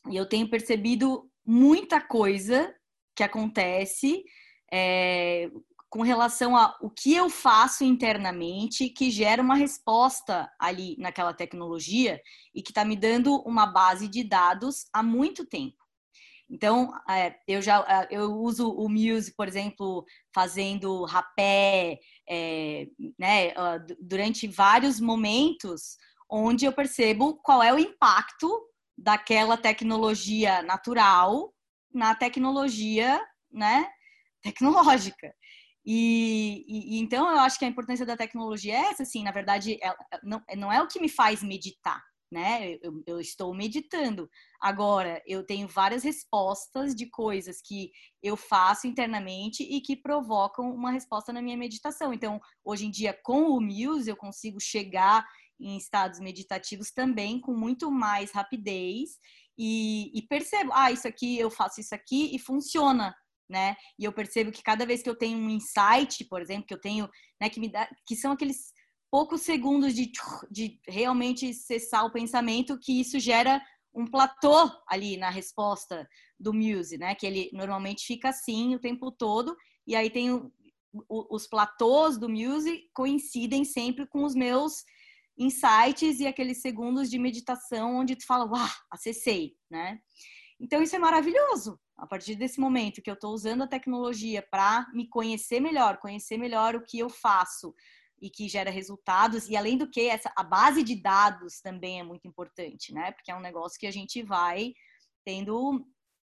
e 0.10 0.16
eu 0.16 0.28
tenho 0.28 0.50
percebido 0.50 1.30
muita 1.46 2.00
coisa 2.00 2.74
que 3.16 3.24
acontece 3.24 4.24
é, 4.72 5.50
com 5.94 6.02
relação 6.02 6.58
a 6.58 6.76
o 6.82 6.90
que 6.90 7.14
eu 7.14 7.30
faço 7.30 7.84
internamente 7.84 8.90
que 8.90 9.12
gera 9.12 9.44
uma 9.44 9.54
resposta 9.54 10.52
ali 10.60 10.96
naquela 10.98 11.36
tecnologia 11.36 12.20
e 12.52 12.64
que 12.64 12.72
está 12.72 12.84
me 12.84 12.96
dando 12.96 13.36
uma 13.46 13.68
base 13.68 14.08
de 14.08 14.24
dados 14.24 14.88
há 14.92 15.04
muito 15.04 15.46
tempo. 15.46 15.78
Então, 16.50 16.92
é, 17.08 17.36
eu 17.48 17.62
já 17.62 17.86
é, 17.88 18.08
eu 18.10 18.32
uso 18.32 18.72
o 18.72 18.90
Muse, 18.90 19.36
por 19.36 19.48
exemplo, 19.48 20.04
fazendo 20.34 21.04
rapé, 21.04 22.00
é, 22.28 22.88
né, 23.20 23.54
durante 24.02 24.48
vários 24.48 25.00
momentos 25.00 25.96
onde 26.28 26.66
eu 26.66 26.74
percebo 26.74 27.36
qual 27.36 27.62
é 27.62 27.72
o 27.72 27.78
impacto 27.78 28.50
daquela 28.98 29.58
tecnologia 29.58 30.64
natural 30.64 31.54
na 31.94 32.16
tecnologia, 32.16 33.22
né, 33.52 33.88
tecnológica. 34.42 35.36
E, 35.86 36.64
e, 36.68 37.00
então 37.00 37.30
eu 37.30 37.40
acho 37.40 37.60
que 37.60 37.66
a 37.66 37.68
importância 37.68 38.06
da 38.06 38.16
tecnologia 38.16 38.74
é 38.74 38.90
essa, 38.90 39.04
assim, 39.04 39.24
na 39.24 39.32
verdade, 39.32 39.78
é, 39.84 39.94
não, 40.24 40.42
não 40.56 40.72
é 40.72 40.82
o 40.82 40.88
que 40.88 41.00
me 41.00 41.10
faz 41.10 41.44
meditar, 41.44 42.02
né? 42.32 42.78
Eu, 42.82 43.04
eu, 43.06 43.20
estou 43.20 43.54
meditando. 43.54 44.30
Agora, 44.62 45.22
eu 45.28 45.46
tenho 45.46 45.68
várias 45.68 46.04
respostas 46.04 46.96
de 46.96 47.10
coisas 47.10 47.62
que 47.62 47.92
eu 48.22 48.38
faço 48.38 48.88
internamente 48.88 49.64
e 49.64 49.82
que 49.82 49.98
provocam 49.98 50.74
uma 50.74 50.92
resposta 50.92 51.34
na 51.34 51.42
minha 51.42 51.58
meditação. 51.58 52.14
Então, 52.14 52.40
hoje 52.64 52.86
em 52.86 52.92
dia, 52.92 53.18
com 53.22 53.50
o 53.50 53.60
Muse, 53.60 54.10
eu 54.10 54.16
consigo 54.16 54.60
chegar 54.62 55.26
em 55.60 55.78
estados 55.78 56.20
meditativos 56.20 56.92
também 56.92 57.40
com 57.40 57.54
muito 57.54 57.92
mais 57.92 58.32
rapidez 58.32 59.12
e, 59.58 60.12
e 60.18 60.22
percebo, 60.28 60.72
ah, 60.74 60.92
isso 60.92 61.08
aqui, 61.08 61.38
eu 61.38 61.52
faço 61.52 61.80
isso 61.80 61.94
aqui 61.94 62.36
e 62.36 62.40
funciona 62.40 63.14
né? 63.50 63.76
E 63.98 64.04
eu 64.06 64.14
percebo 64.14 64.52
que 64.52 64.64
cada 64.64 64.86
vez 64.86 65.02
que 65.02 65.10
eu 65.10 65.16
tenho 65.16 65.38
um 65.38 65.50
insight, 65.50 66.26
por 66.26 66.42
exemplo, 66.42 66.66
que 66.66 66.74
eu 66.74 66.82
tenho, 66.82 67.10
né, 67.40 67.50
que 67.50 67.60
me 67.60 67.70
dá, 67.70 67.90
que 68.08 68.16
são 68.16 68.32
aqueles 68.32 68.74
poucos 69.12 69.42
segundos 69.42 69.94
de, 69.94 70.12
de 70.50 70.80
realmente 70.88 71.54
cessar 71.54 72.06
o 72.06 72.12
pensamento, 72.12 72.80
que 72.80 73.00
isso 73.00 73.20
gera 73.20 73.62
um 73.94 74.08
platô 74.08 74.72
ali 74.88 75.18
na 75.18 75.30
resposta 75.30 76.08
do 76.40 76.54
Muse, 76.54 76.98
né? 76.98 77.14
Que 77.14 77.28
ele 77.28 77.50
normalmente 77.54 78.06
fica 78.06 78.30
assim 78.30 78.76
o 78.76 78.80
tempo 78.80 79.12
todo, 79.12 79.56
e 79.86 79.96
aí 79.96 80.10
tem 80.10 80.32
o, 80.32 80.52
o, 81.08 81.36
os 81.36 81.48
platôs 81.48 82.18
do 82.18 82.28
Muse 82.28 82.90
coincidem 82.94 83.64
sempre 83.64 84.08
com 84.08 84.24
os 84.24 84.34
meus 84.34 84.84
insights 85.38 86.20
e 86.20 86.28
aqueles 86.28 86.62
segundos 86.62 87.10
de 87.10 87.18
meditação 87.18 87.98
onde 87.98 88.16
tu 88.16 88.26
fala, 88.26 88.46
uau, 88.46 88.70
acessei, 88.92 89.56
né? 89.70 90.00
Então 90.64 90.82
isso 90.82 90.96
é 90.96 91.00
maravilhoso, 91.00 91.78
a 91.98 92.08
partir 92.08 92.36
desse 92.36 92.58
momento 92.58 93.02
que 93.02 93.10
eu 93.10 93.16
estou 93.16 93.34
usando 93.34 93.64
a 93.64 93.68
tecnologia 93.68 94.42
para 94.42 94.90
me 94.94 95.10
conhecer 95.10 95.60
melhor, 95.60 95.98
conhecer 95.98 96.38
melhor 96.38 96.74
o 96.74 96.86
que 96.86 97.00
eu 97.00 97.10
faço 97.10 97.76
e 98.22 98.30
que 98.30 98.48
gera 98.48 98.72
resultados, 98.72 99.50
e 99.50 99.58
além 99.58 99.78
do 99.78 99.90
que, 99.90 100.08
essa, 100.08 100.32
a 100.38 100.42
base 100.42 100.82
de 100.82 100.96
dados 100.96 101.60
também 101.60 102.00
é 102.00 102.04
muito 102.04 102.26
importante, 102.26 102.94
né? 102.94 103.12
Porque 103.12 103.30
é 103.30 103.36
um 103.36 103.42
negócio 103.42 103.78
que 103.78 103.86
a 103.86 103.92
gente 103.92 104.24
vai 104.24 104.74
tendo 105.26 105.86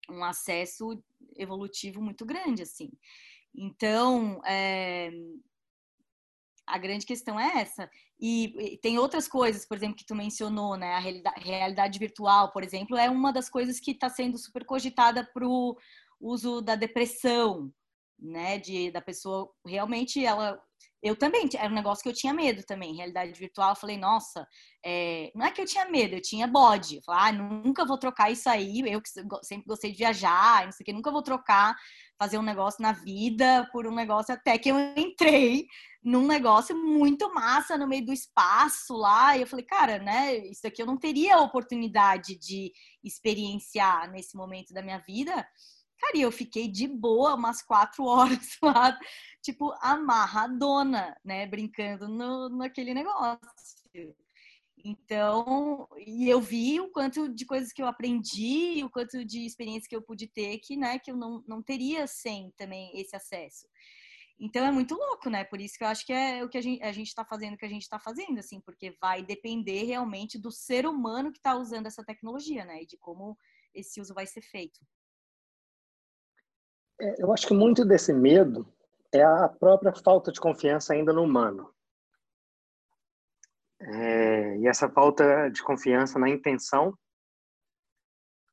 um 0.10 0.22
acesso 0.26 1.02
evolutivo 1.38 2.02
muito 2.02 2.26
grande, 2.26 2.64
assim. 2.64 2.92
Então, 3.56 4.42
é, 4.46 5.10
a 6.66 6.78
grande 6.78 7.06
questão 7.06 7.40
é 7.40 7.62
essa. 7.62 7.90
E, 8.20 8.80
tem 8.82 8.98
outras 8.98 9.28
coisas, 9.28 9.66
por 9.66 9.78
exemplo, 9.78 9.96
que 9.96 10.06
tu 10.06 10.16
mencionou, 10.16 10.76
né? 10.76 10.96
A 10.96 11.00
realidade 11.40 12.00
virtual, 12.00 12.52
por 12.52 12.64
exemplo, 12.64 12.98
é 12.98 13.10
uma 13.10 13.32
das 13.32 13.50
coisas 13.50 13.80
que 13.80 13.92
está 13.92 14.10
sendo 14.10 14.38
super 14.38 14.66
cogitada 14.66 15.24
para 15.24 15.48
o 15.48 15.78
uso 16.20 16.62
da 16.62 16.76
depressão, 16.76 17.72
né? 18.20 18.58
De, 18.58 18.92
da 18.92 19.02
pessoa 19.02 19.52
realmente 19.66 20.24
ela 20.26 20.60
eu 21.02 21.16
também, 21.16 21.48
era 21.56 21.72
um 21.72 21.76
negócio 21.76 22.02
que 22.02 22.10
eu 22.10 22.14
tinha 22.14 22.34
medo 22.34 22.64
também. 22.64 22.96
Realidade 22.96 23.32
virtual, 23.40 23.70
eu 23.70 23.76
falei, 23.76 23.98
nossa, 23.98 24.48
é... 24.84 25.32
não 25.36 25.46
é 25.46 25.52
que 25.52 25.62
eu 25.62 25.66
tinha 25.66 25.86
medo, 25.86 26.16
eu 26.16 26.22
tinha 26.22 26.48
bode. 26.48 26.96
Eu 26.98 27.02
falei, 27.04 27.22
ah, 27.30 27.32
nunca 27.32 27.86
vou 27.86 27.98
trocar 27.98 28.32
isso 28.32 28.50
aí. 28.50 28.82
Eu 28.86 29.02
que 29.02 29.10
sempre 29.44 29.68
gostei 29.68 29.92
de 29.92 29.98
viajar, 29.98 30.66
não 30.66 30.72
sei 30.72 30.84
o 30.84 30.86
que, 30.86 30.94
nunca 30.94 31.12
vou 31.12 31.22
trocar, 31.22 31.76
fazer 32.18 32.38
um 32.38 32.44
negócio 32.44 32.82
na 32.82 32.94
vida 32.94 33.70
por 33.72 33.86
um 33.86 33.94
negócio. 33.94 34.34
Até 34.34 34.58
que 34.58 34.70
eu 34.70 34.78
entrei 34.96 35.68
num 36.04 36.26
negócio 36.26 36.76
muito 36.76 37.32
massa 37.34 37.78
no 37.78 37.88
meio 37.88 38.06
do 38.06 38.14
espaço 38.14 38.96
lá. 38.96 39.38
E 39.38 39.42
eu 39.42 39.48
falei, 39.48 39.66
cara, 39.66 40.00
né, 40.00 40.38
isso 40.48 40.66
aqui 40.66 40.82
eu 40.82 40.86
não 40.88 40.98
teria 40.98 41.36
a 41.36 41.42
oportunidade 41.42 42.36
de 42.40 42.72
experienciar 43.04 44.10
nesse 44.10 44.36
momento 44.36 44.74
da 44.74 44.82
minha 44.82 45.00
vida. 45.00 45.48
Cara, 46.00 46.18
e 46.18 46.22
eu 46.22 46.32
fiquei 46.32 46.68
de 46.68 46.88
boa 46.88 47.36
umas 47.36 47.62
quatro 47.62 48.06
horas 48.06 48.58
lá, 48.62 48.98
tipo, 49.42 49.74
amarradona, 49.82 51.16
né? 51.24 51.46
Brincando 51.48 52.08
no, 52.08 52.50
naquele 52.50 52.94
negócio. 52.94 54.16
Então, 54.86 55.88
e 55.98 56.30
eu 56.30 56.40
vi 56.40 56.80
o 56.80 56.92
quanto 56.92 57.28
de 57.34 57.46
coisas 57.46 57.74
que 57.74 57.82
eu 57.82 57.88
aprendi, 57.88 58.84
o 58.84 58.90
quanto 58.90 59.26
de 59.26 59.46
experiência 59.46 59.90
que 59.90 59.96
eu 59.96 60.02
pude 60.02 60.28
ter 60.28 60.60
que, 60.60 60.78
né, 60.78 61.00
que 61.00 61.12
eu 61.12 61.18
não, 61.18 61.44
não 61.48 61.64
teria 61.64 62.06
sem 62.06 62.52
também 62.52 62.92
esse 62.94 63.16
acesso. 63.16 63.68
Então 64.40 64.64
é 64.64 64.72
muito 64.72 64.94
louco, 64.94 65.32
né? 65.32 65.44
Por 65.44 65.60
isso 65.60 65.78
que 65.78 65.84
eu 65.84 65.88
acho 65.88 66.06
que 66.06 66.14
é 66.14 66.44
o 66.44 66.50
que 66.50 66.60
a 66.60 66.62
gente 66.62 66.84
a 66.84 66.92
está 66.92 67.26
fazendo, 67.26 67.56
o 67.56 67.58
que 67.58 67.66
a 67.66 67.70
gente 67.70 67.82
está 67.82 68.00
fazendo, 68.00 68.38
assim, 68.40 68.62
porque 68.62 68.96
vai 69.02 69.24
depender 69.24 69.84
realmente 69.84 70.38
do 70.38 70.52
ser 70.52 70.86
humano 70.86 71.32
que 71.32 71.40
está 71.40 71.56
usando 71.56 71.88
essa 71.88 72.04
tecnologia, 72.04 72.64
né? 72.64 72.84
E 72.84 72.86
de 72.86 72.98
como 72.98 73.36
esse 73.74 74.00
uso 74.00 74.14
vai 74.14 74.28
ser 74.28 74.42
feito. 74.42 74.80
É, 77.00 77.22
eu 77.22 77.32
acho 77.32 77.48
que 77.48 77.54
muito 77.54 77.86
desse 77.86 78.12
medo 78.12 78.68
é 79.14 79.24
a 79.24 79.48
própria 79.48 79.94
falta 79.94 80.32
de 80.32 80.40
confiança 80.40 80.94
ainda 80.94 81.14
no 81.14 81.24
humano. 81.24 81.74
É, 83.80 84.58
e 84.58 84.68
essa 84.68 84.90
falta 84.90 85.50
de 85.50 85.62
confiança 85.62 86.18
na 86.18 86.30
intenção 86.30 86.98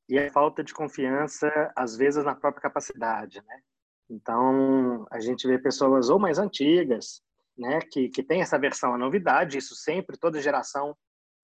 e 0.09 0.19
a 0.19 0.31
falta 0.31 0.63
de 0.63 0.75
confiança, 0.75 1.73
às 1.75 1.97
vezes, 1.97 2.23
na 2.25 2.35
própria 2.35 2.63
capacidade, 2.63 3.43
né? 3.43 3.63
Então, 4.11 5.07
a 5.11 5.19
gente 5.19 5.47
vê 5.47 5.59
pessoas 5.59 6.11
ou 6.11 6.19
mais 6.19 6.39
antigas, 6.39 7.23
né, 7.57 7.81
que, 7.81 8.11
que 8.11 8.23
tem 8.23 8.43
essa 8.43 8.59
versão 8.59 8.95
à 8.95 8.99
novidade, 8.99 9.57
isso 9.57 9.75
sempre, 9.75 10.19
toda 10.19 10.43
geração, 10.43 10.95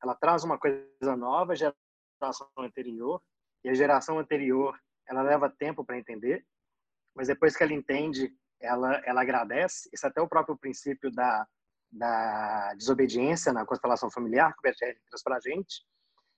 ela 0.03 0.15
traz 0.15 0.45
uma 0.45 0.59
coisa 0.59 1.17
nova, 1.17 1.55
geração 1.57 2.49
anterior, 2.59 3.23
e 3.65 3.71
a 3.71 3.75
geração 3.75 4.19
anterior, 4.19 4.79
ela 5.09 5.23
leva 5.23 5.49
tempo 5.49 5.85
para 5.85 5.99
entender, 5.99 6.45
mas 7.15 7.29
depois 7.29 7.57
que 7.57 7.63
ela 7.63 7.73
entende, 7.73 8.31
ela, 8.61 9.01
ela 9.05 9.23
agradece. 9.23 9.89
Isso 9.93 10.07
é 10.07 10.09
até 10.09 10.21
o 10.21 10.29
próprio 10.29 10.57
princípio 10.57 11.11
da, 11.11 11.47
da 11.91 12.75
desobediência 12.75 13.53
na 13.53 13.67
constelação 13.67 14.11
familiar, 14.11 14.53
que 14.53 14.61
o 14.61 14.63
Berger 14.63 14.97
traz 15.09 15.23
para 15.23 15.37
a 15.37 15.41
gente, 15.41 15.83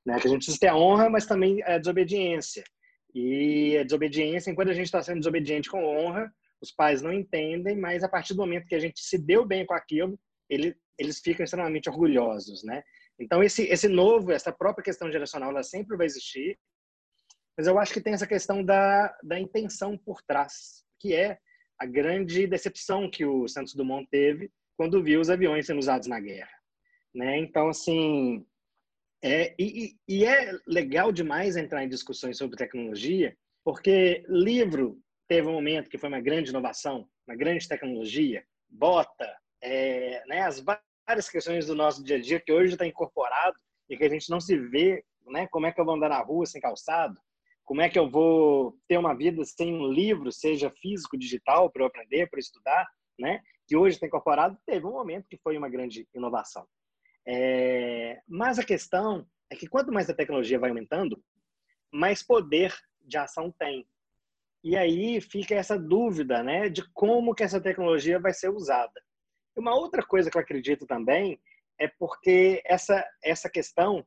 né? 0.05 0.19
que 0.21 0.27
a 0.27 0.31
gente 0.31 0.39
precisa 0.39 0.59
ter 0.59 0.69
a 0.69 0.77
honra, 0.77 1.11
mas 1.11 1.27
também 1.27 1.63
a 1.65 1.79
desobediência. 1.79 2.65
E 3.15 3.77
a 3.77 3.85
desobediência, 3.85 4.51
enquanto 4.51 4.71
a 4.71 4.75
gente 4.75 4.87
está 4.87 5.03
sendo 5.03 5.19
desobediente 5.19 5.71
com 5.71 5.85
honra, 5.85 6.33
os 6.61 6.71
pais 6.71 7.03
não 7.03 7.13
entendem, 7.13 7.77
mas 7.77 8.03
a 8.03 8.09
partir 8.09 8.35
do 8.35 8.41
momento 8.41 8.67
que 8.67 8.75
a 8.75 8.81
gente 8.81 9.01
se 9.01 9.19
deu 9.19 9.45
bem 9.45 9.67
com 9.67 9.75
aquilo, 9.75 10.19
ele, 10.49 10.77
eles 10.99 11.21
ficam 11.21 11.45
extremamente 11.45 11.91
orgulhosos, 11.91 12.63
né? 12.63 12.83
Então, 13.19 13.43
esse, 13.43 13.65
esse 13.65 13.89
novo, 13.89 14.33
essa 14.33 14.53
própria 14.53 14.85
questão 14.85 15.11
geracional, 15.11 15.51
ela 15.51 15.63
sempre 15.63 15.97
vai 15.97 16.07
existir, 16.07 16.59
mas 17.57 17.67
eu 17.67 17.79
acho 17.79 17.93
que 17.93 18.01
tem 18.01 18.15
essa 18.15 18.27
questão 18.27 18.65
da, 18.65 19.17
da 19.23 19.39
intenção 19.39 19.97
por 19.97 20.23
trás, 20.23 20.85
que 20.99 21.15
é 21.15 21.39
a 21.79 21.87
grande 21.87 22.47
decepção 22.47 23.11
que 23.11 23.25
o 23.25 23.49
Santos 23.49 23.75
Dumont 23.75 24.07
teve 24.11 24.51
quando 24.77 25.03
viu 25.03 25.21
os 25.21 25.31
aviões 25.31 25.67
sendo 25.67 25.79
usados 25.79 26.09
na 26.09 26.21
guerra. 26.21 26.53
Né? 27.15 27.39
Então, 27.39 27.69
assim, 27.69 28.47
é, 29.23 29.55
e, 29.59 29.97
e 30.09 30.25
é 30.25 30.53
legal 30.67 31.13
demais 31.13 31.57
entrar 31.57 31.85
em 31.85 31.89
discussões 31.89 32.39
sobre 32.39 32.57
tecnologia, 32.57 33.37
porque 33.65 34.25
livro 34.29 34.99
teve 35.29 35.47
um 35.47 35.53
momento 35.53 35.89
que 35.89 35.99
foi 35.99 36.09
uma 36.09 36.21
grande 36.21 36.51
inovação, 36.51 37.09
uma 37.27 37.37
grande 37.37 37.69
tecnologia, 37.69 38.45
bota, 38.69 39.37
é, 39.63 40.23
né, 40.27 40.41
as 40.41 40.61
várias 40.61 41.29
questões 41.29 41.67
do 41.67 41.75
nosso 41.75 42.03
dia 42.03 42.17
a 42.17 42.21
dia 42.21 42.41
que 42.41 42.53
hoje 42.53 42.73
está 42.73 42.87
incorporado 42.87 43.57
e 43.89 43.97
que 43.97 44.05
a 44.05 44.09
gente 44.09 44.29
não 44.31 44.41
se 44.41 44.57
vê, 44.57 45.05
né, 45.27 45.47
como 45.49 45.67
é 45.67 45.73
que 45.73 45.81
eu 45.81 45.85
vou 45.85 45.95
andar 45.95 46.09
na 46.09 46.21
rua 46.21 46.47
sem 46.47 46.61
calçado, 46.61 47.21
como 47.73 47.81
é 47.81 47.89
que 47.89 47.99
eu 47.99 48.07
vou 48.07 48.77
ter 48.87 48.99
uma 48.99 49.15
vida 49.15 49.43
sem 49.47 49.73
um 49.73 49.91
livro, 49.91 50.31
seja 50.31 50.71
físico, 50.83 51.17
digital, 51.17 51.71
para 51.71 51.83
eu 51.83 51.87
aprender, 51.87 52.29
para 52.29 52.39
estudar, 52.39 52.87
né? 53.19 53.41
Que 53.67 53.75
hoje 53.75 53.97
está 53.97 54.07
incorporado, 54.07 54.59
teve 54.67 54.85
um 54.85 54.93
momento 54.93 55.27
que 55.27 55.39
foi 55.39 55.57
uma 55.57 55.71
grande 55.71 56.07
inovação. 56.15 56.67
É... 57.27 58.21
Mas 58.29 58.59
a 58.59 58.63
questão 58.63 59.27
é 59.51 59.57
que 59.57 59.67
quanto 59.67 59.91
mais 59.91 60.11
a 60.11 60.15
tecnologia 60.15 60.59
vai 60.59 60.69
aumentando, 60.69 61.19
mais 61.91 62.23
poder 62.23 62.75
de 63.01 63.17
ação 63.17 63.51
tem. 63.59 63.89
E 64.63 64.77
aí 64.77 65.19
fica 65.23 65.55
essa 65.55 65.79
dúvida, 65.79 66.43
né, 66.43 66.69
de 66.69 66.87
como 66.93 67.35
que 67.35 67.43
essa 67.43 67.59
tecnologia 67.59 68.21
vai 68.21 68.35
ser 68.35 68.51
usada. 68.51 69.01
Uma 69.57 69.75
outra 69.75 70.03
coisa 70.03 70.31
que 70.31 70.37
eu 70.37 70.43
acredito 70.43 70.87
também 70.87 71.41
é 71.81 71.89
porque 71.89 72.63
essa 72.67 73.03
essa 73.25 73.49
questão 73.49 74.07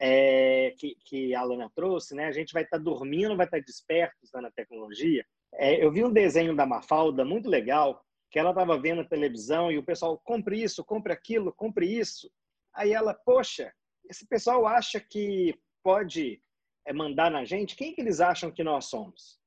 é, 0.00 0.74
que, 0.78 0.96
que 1.04 1.34
a 1.34 1.40
Alana 1.40 1.70
trouxe, 1.74 2.14
né? 2.14 2.26
A 2.26 2.32
gente 2.32 2.52
vai 2.52 2.62
estar 2.62 2.78
tá 2.78 2.82
dormindo, 2.82 3.36
vai 3.36 3.46
estar 3.46 3.58
tá 3.58 3.64
desperto 3.64 4.16
usando 4.22 4.46
a 4.46 4.52
tecnologia. 4.52 5.24
É, 5.54 5.82
eu 5.82 5.90
vi 5.90 6.04
um 6.04 6.12
desenho 6.12 6.54
da 6.54 6.66
Mafalda 6.66 7.24
muito 7.24 7.48
legal, 7.48 8.04
que 8.30 8.38
ela 8.38 8.50
estava 8.50 8.78
vendo 8.78 9.00
a 9.00 9.08
televisão 9.08 9.72
e 9.72 9.78
o 9.78 9.84
pessoal, 9.84 10.18
compre 10.18 10.62
isso, 10.62 10.84
compre 10.84 11.12
aquilo, 11.12 11.52
compre 11.52 11.86
isso. 11.86 12.30
Aí 12.74 12.92
ela, 12.92 13.14
poxa, 13.14 13.72
esse 14.08 14.26
pessoal 14.26 14.66
acha 14.66 15.00
que 15.00 15.58
pode 15.82 16.40
é, 16.86 16.92
mandar 16.92 17.30
na 17.30 17.44
gente? 17.44 17.74
Quem 17.74 17.94
que 17.94 18.00
eles 18.00 18.20
acham 18.20 18.52
que 18.52 18.62
nós 18.62 18.86
somos? 18.86 19.38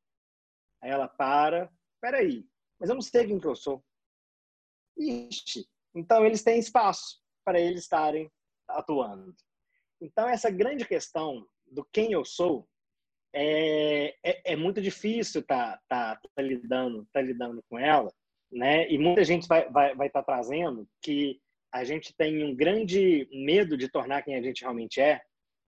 Aí 0.82 0.90
ela 0.90 1.08
para, 1.08 1.72
peraí, 2.02 2.46
mas 2.80 2.90
eu 2.90 2.96
não 2.96 3.02
sei 3.02 3.28
quem 3.28 3.40
que 3.40 3.48
eu 3.48 3.56
sou. 3.56 3.84
Ixi, 4.98 5.68
então 5.96 6.26
eles 6.26 6.44
têm 6.44 6.60
espaço 6.60 7.22
para 7.46 7.60
eles 7.60 7.82
estarem 7.82 8.30
atuando. 8.68 9.36
Então, 10.02 10.28
essa 10.28 10.50
grande 10.50 10.86
questão 10.86 11.46
do 11.68 11.86
quem 11.86 12.12
eu 12.12 12.26
sou 12.26 12.68
é, 13.34 14.16
é, 14.24 14.54
é 14.54 14.56
muito 14.56 14.82
difícil 14.82 15.44
tá, 15.44 15.80
tá, 15.88 16.20
tá 16.36 16.42
lidando, 16.42 17.08
tá 17.14 17.22
lidando 17.22 17.64
com 17.70 17.80
ela, 17.80 18.12
né? 18.52 18.90
E 18.90 18.98
muita 18.98 19.24
gente 19.24 19.48
vai 19.48 19.60
estar 19.60 19.72
vai, 19.72 19.96
vai 19.96 20.10
tá 20.10 20.22
trazendo 20.22 20.88
que 21.02 21.40
a 21.72 21.84
gente 21.84 22.14
tem 22.18 22.44
um 22.44 22.54
grande 22.54 23.30
medo 23.32 23.78
de 23.78 23.88
tornar 23.88 24.24
quem 24.24 24.36
a 24.36 24.42
gente 24.42 24.62
realmente 24.62 25.00
é, 25.00 25.22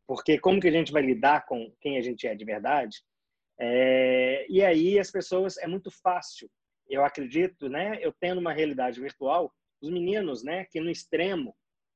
porque 0.06 0.38
como 0.38 0.60
que 0.60 0.68
a 0.68 0.72
gente 0.72 0.92
vai 0.92 1.02
lidar 1.02 1.46
com 1.46 1.74
quem 1.80 1.98
a 1.98 2.02
gente 2.02 2.28
é 2.28 2.36
de 2.36 2.44
verdade? 2.44 3.02
É, 3.58 4.46
e 4.50 4.62
aí 4.64 5.00
as 5.00 5.10
pessoas 5.10 5.58
é 5.58 5.68
muito 5.68 5.90
fácil, 5.90 6.50
eu 6.90 7.06
acredito, 7.06 7.70
né? 7.70 7.98
Eu 8.02 8.12
tendo 8.20 8.40
uma 8.40 8.52
realidade 8.52 9.00
virtual, 9.00 9.54
os 9.82 9.90
meninos, 9.90 10.44
né? 10.44 10.66
Que 10.66 10.82
no 10.82 10.90
extremo 10.90 11.56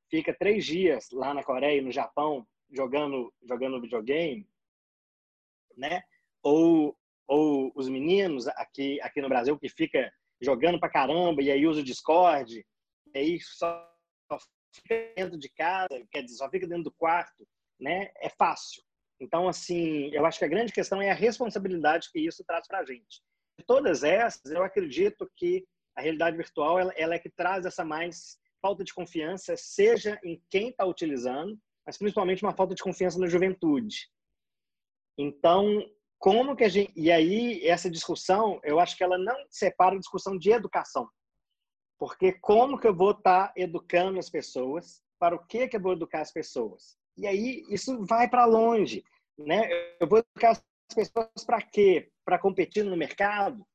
fica 0.10 0.34
três 0.34 0.66
dias 0.66 1.10
lá 1.12 1.34
na 1.34 1.44
Coreia 1.44 1.78
e 1.78 1.84
no 1.84 1.92
Japão 1.92 2.48
jogando 2.72 3.34
jogando 3.44 3.82
videogame, 3.82 4.48
né? 5.76 6.04
Ou 6.44 6.98
ou 7.28 7.72
os 7.76 7.90
meninos 7.90 8.48
aqui 8.48 9.00
aqui 9.02 9.22
no 9.22 9.30
Brasil 9.30 9.58
que 9.58 9.70
fica 9.70 10.12
jogando 10.42 10.80
pra 10.80 10.90
caramba 10.90 11.42
e 11.42 11.52
aí 11.52 11.66
usa 11.66 11.82
o 11.82 11.84
Discord, 11.84 12.66
e 13.14 13.18
aí 13.18 13.40
só 13.42 13.90
fica 14.74 15.14
dentro 15.16 15.38
de 15.38 15.50
casa, 15.50 16.06
quer 16.12 16.24
dizer, 16.24 16.38
só 16.38 16.50
fica 16.50 16.68
dentro 16.68 16.86
do 16.86 16.92
quarto, 16.92 17.48
né? 17.80 18.12
É 18.18 18.30
fácil. 18.30 18.84
Então, 19.20 19.48
assim, 19.48 20.10
eu 20.14 20.26
acho 20.26 20.38
que 20.38 20.46
a 20.46 20.50
grande 20.50 20.72
questão 20.72 21.02
é 21.02 21.10
a 21.10 21.16
responsabilidade 21.16 22.12
que 22.12 22.20
isso 22.20 22.44
traz 22.46 22.68
para 22.68 22.80
a 22.80 22.86
gente. 22.86 23.22
De 23.58 23.66
todas 23.66 24.04
essas, 24.04 24.52
eu 24.52 24.64
acredito 24.64 25.30
que 25.36 25.66
a 25.96 26.02
realidade 26.02 26.38
virtual 26.38 26.80
ela, 26.80 26.94
ela 26.96 27.16
é 27.16 27.20
que 27.20 27.30
traz 27.30 27.66
essa 27.66 27.84
mais 27.84 28.38
falta 28.62 28.84
de 28.84 28.94
confiança, 28.94 29.56
seja 29.58 30.20
em 30.24 30.42
quem 30.50 30.70
está 30.70 30.86
utilizando, 30.86 31.58
mas 31.86 31.98
principalmente 31.98 32.44
uma 32.44 32.56
falta 32.56 32.76
de 32.76 32.84
confiança 32.84 33.20
na 33.20 33.28
juventude. 33.28 34.10
Então, 35.18 35.84
como 36.20 36.56
que 36.56 36.64
a 36.64 36.70
gente. 36.70 36.92
E 36.96 37.12
aí, 37.12 37.66
essa 37.66 37.90
discussão, 37.90 38.60
eu 38.64 38.80
acho 38.80 38.98
que 38.98 39.04
ela 39.04 39.18
não 39.18 39.36
separa 39.50 39.96
a 39.96 40.00
discussão 40.00 40.38
de 40.38 40.52
educação. 40.52 41.10
Porque 42.00 42.34
como 42.34 42.80
que 42.80 42.88
eu 42.88 42.96
vou 42.96 43.12
estar 43.12 43.48
tá 43.48 43.54
educando 43.56 44.20
as 44.20 44.30
pessoas? 44.30 45.02
Para 45.20 45.36
o 45.36 45.46
que, 45.48 45.68
que 45.68 45.78
eu 45.78 45.82
vou 45.82 45.94
educar 45.94 46.22
as 46.22 46.32
pessoas? 46.32 46.98
E 47.18 47.26
aí, 47.26 47.64
isso 47.70 48.06
vai 48.06 48.30
para 48.30 48.46
longe. 48.46 49.04
Né? 49.38 49.68
Eu 50.00 50.08
vou 50.08 50.20
educar 50.20 50.52
as 50.52 50.64
pessoas 50.94 51.46
para 51.46 51.62
quê? 51.62 52.12
Para 52.24 52.40
competir 52.40 52.84
no 52.84 52.96
mercado? 52.96 53.66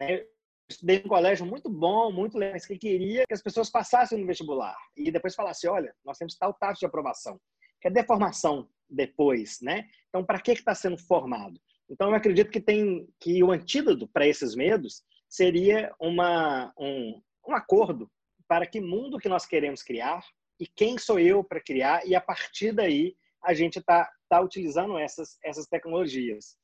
Né? 0.00 0.26
Estudei 0.68 1.02
um 1.04 1.08
colégio 1.08 1.46
muito 1.46 1.68
bom, 1.68 2.10
muito 2.10 2.38
legal, 2.38 2.54
mas 2.54 2.66
que 2.66 2.78
queria 2.78 3.24
que 3.26 3.34
as 3.34 3.42
pessoas 3.42 3.70
passassem 3.70 4.18
no 4.18 4.26
vestibular 4.26 4.76
e 4.96 5.10
depois 5.10 5.34
falasse, 5.34 5.68
olha, 5.68 5.94
nós 6.04 6.18
temos 6.18 6.36
tal 6.36 6.54
taxa 6.54 6.80
de 6.80 6.86
aprovação, 6.86 7.40
que 7.80 7.88
é 7.88 7.90
deformação 7.90 8.68
depois, 8.88 9.60
né? 9.60 9.88
Então, 10.08 10.24
para 10.24 10.40
que 10.40 10.52
está 10.52 10.74
sendo 10.74 10.98
formado? 10.98 11.60
Então, 11.88 12.08
eu 12.08 12.14
acredito 12.14 12.50
que 12.50 12.60
tem 12.60 13.06
que 13.20 13.42
o 13.42 13.50
antídoto 13.50 14.08
para 14.08 14.26
esses 14.26 14.54
medos 14.54 15.02
seria 15.28 15.94
uma 16.00 16.72
um, 16.78 17.20
um 17.48 17.54
acordo 17.54 18.10
para 18.48 18.66
que 18.66 18.80
mundo 18.80 19.18
que 19.18 19.28
nós 19.28 19.44
queremos 19.44 19.82
criar 19.82 20.24
e 20.58 20.66
quem 20.66 20.96
sou 20.96 21.18
eu 21.18 21.42
para 21.42 21.60
criar 21.60 22.06
e 22.06 22.14
a 22.14 22.20
partir 22.20 22.72
daí 22.72 23.16
a 23.42 23.52
gente 23.52 23.78
está 23.78 24.10
tá 24.28 24.40
utilizando 24.40 24.96
essas 24.96 25.36
essas 25.42 25.66
tecnologias 25.66 26.56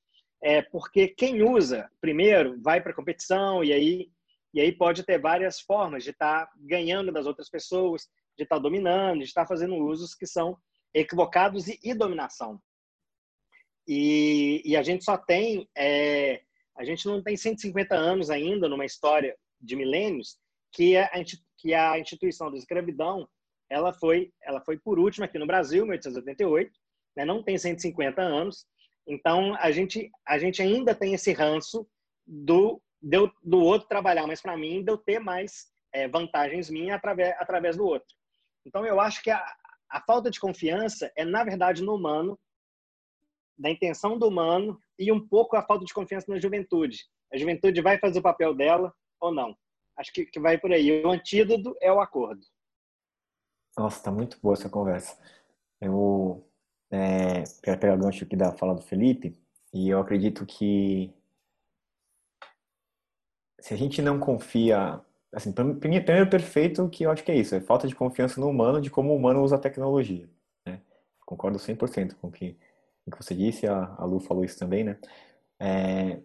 é 0.43 0.63
porque 0.63 1.09
quem 1.09 1.43
usa 1.43 1.91
primeiro 2.01 2.61
vai 2.61 2.81
para 2.81 2.93
a 2.93 2.95
competição 2.95 3.63
e 3.63 3.73
aí 3.73 4.11
e 4.53 4.61
aí 4.61 4.73
pode 4.73 5.05
ter 5.05 5.21
várias 5.21 5.61
formas 5.61 6.03
de 6.03 6.11
estar 6.11 6.47
tá 6.47 6.53
ganhando 6.59 7.13
das 7.13 7.27
outras 7.27 7.49
pessoas 7.49 8.09
de 8.37 8.45
estar 8.45 8.57
tá 8.57 8.63
dominando 8.63 9.19
de 9.19 9.25
estar 9.25 9.43
tá 9.43 9.49
fazendo 9.49 9.77
usos 9.77 10.15
que 10.15 10.27
são 10.27 10.57
equivocados 10.95 11.69
e, 11.69 11.79
e 11.83 11.95
dominação 11.95 12.61
e, 13.87 14.63
e, 14.65 14.77
a 14.77 14.83
gente 14.83 15.05
só 15.05 15.17
tem 15.17 15.69
é, 15.77 16.43
a 16.77 16.85
gente 16.85 17.07
não 17.07 17.23
tem 17.23 17.37
150 17.37 17.95
anos 17.95 18.31
ainda 18.31 18.69
numa 18.69 18.85
história 18.85 19.37
de 19.61 19.77
milênios 19.77 20.39
que 20.73 20.97
a, 20.97 21.11
que 21.59 21.75
a 21.75 21.99
instituição 21.99 22.51
da 22.51 22.57
escravidão 22.57 23.29
ela 23.69 23.93
foi 23.93 24.33
ela 24.43 24.61
foi 24.61 24.79
por 24.79 24.99
último 24.99 25.25
aqui 25.25 25.39
no 25.39 25.47
Brasil, 25.47 25.85
1888, 25.85 26.73
né? 27.17 27.25
não 27.25 27.43
tem 27.43 27.57
150 27.57 28.21
anos. 28.21 28.67
Então 29.11 29.57
a 29.57 29.73
gente 29.73 30.09
a 30.25 30.39
gente 30.39 30.63
ainda 30.63 30.95
tem 30.95 31.15
esse 31.15 31.33
ranço 31.33 31.85
do 32.25 32.81
do, 33.03 33.33
do 33.43 33.59
outro 33.59 33.89
trabalhar 33.89 34.27
mais 34.27 34.41
para 34.41 34.57
mim, 34.57 34.85
de 34.85 34.93
eu 34.93 34.97
ter 34.97 35.19
mais 35.19 35.67
é, 35.93 36.07
vantagens 36.07 36.71
minhas 36.71 36.97
através 36.97 37.35
através 37.39 37.77
do 37.77 37.85
outro. 37.85 38.15
Então 38.65 38.87
eu 38.87 39.01
acho 39.01 39.21
que 39.21 39.31
a, 39.31 39.45
a 39.91 40.01
falta 40.03 40.31
de 40.31 40.39
confiança 40.39 41.11
é 41.17 41.25
na 41.25 41.43
verdade 41.43 41.83
no 41.83 41.97
humano, 41.97 42.39
da 43.59 43.69
intenção 43.69 44.17
do 44.17 44.29
humano 44.29 44.81
e 44.97 45.11
um 45.11 45.27
pouco 45.27 45.57
a 45.57 45.63
falta 45.63 45.85
de 45.85 45.93
confiança 45.93 46.31
na 46.31 46.39
juventude. 46.39 46.99
A 47.33 47.37
juventude 47.37 47.81
vai 47.81 47.99
fazer 47.99 48.21
o 48.21 48.23
papel 48.23 48.55
dela 48.55 48.95
ou 49.21 49.35
não? 49.35 49.57
Acho 49.97 50.13
que, 50.13 50.25
que 50.25 50.39
vai 50.39 50.57
por 50.57 50.73
aí. 50.73 51.05
O 51.05 51.11
antídoto 51.11 51.77
é 51.81 51.93
o 51.93 52.01
acordo. 52.01 52.41
Nossa, 53.77 54.03
tá 54.03 54.11
muito 54.11 54.39
boa 54.41 54.55
essa 54.55 54.71
conversa. 54.71 55.19
Eu 55.81 56.50
é, 56.91 57.45
quero 57.63 57.79
pegar 57.79 57.95
o 57.95 57.99
gancho 57.99 58.25
aqui 58.25 58.37
da 58.37 58.53
fala 58.53 58.75
do 58.75 58.83
Felipe 58.83 59.39
e 59.73 59.89
eu 59.89 60.01
acredito 60.01 60.45
que 60.45 61.13
se 63.61 63.75
a 63.75 63.77
gente 63.77 64.03
não 64.03 64.19
confia, 64.19 65.01
assim, 65.33 65.53
primeiro 65.53 66.29
perfeito 66.29 66.89
que 66.89 67.05
eu 67.05 67.11
acho 67.11 67.23
que 67.23 67.31
é 67.31 67.37
isso, 67.37 67.55
é 67.55 67.61
falta 67.61 67.87
de 67.87 67.95
confiança 67.95 68.41
no 68.41 68.49
humano, 68.49 68.81
de 68.81 68.91
como 68.91 69.13
o 69.13 69.17
humano 69.17 69.43
usa 69.43 69.57
a 69.57 69.61
tecnologia. 69.61 70.29
Né? 70.67 70.81
Concordo 71.25 71.59
100% 71.59 72.15
com 72.17 72.29
o 72.29 72.33
que, 72.33 72.55
com 73.05 73.11
o 73.11 73.17
que 73.17 73.23
você 73.23 73.35
disse, 73.35 73.67
a, 73.67 73.95
a 73.99 74.05
Lu 74.05 74.19
falou 74.19 74.45
isso 74.45 74.59
também, 74.59 74.85
né? 74.85 74.99
É, 75.59 76.21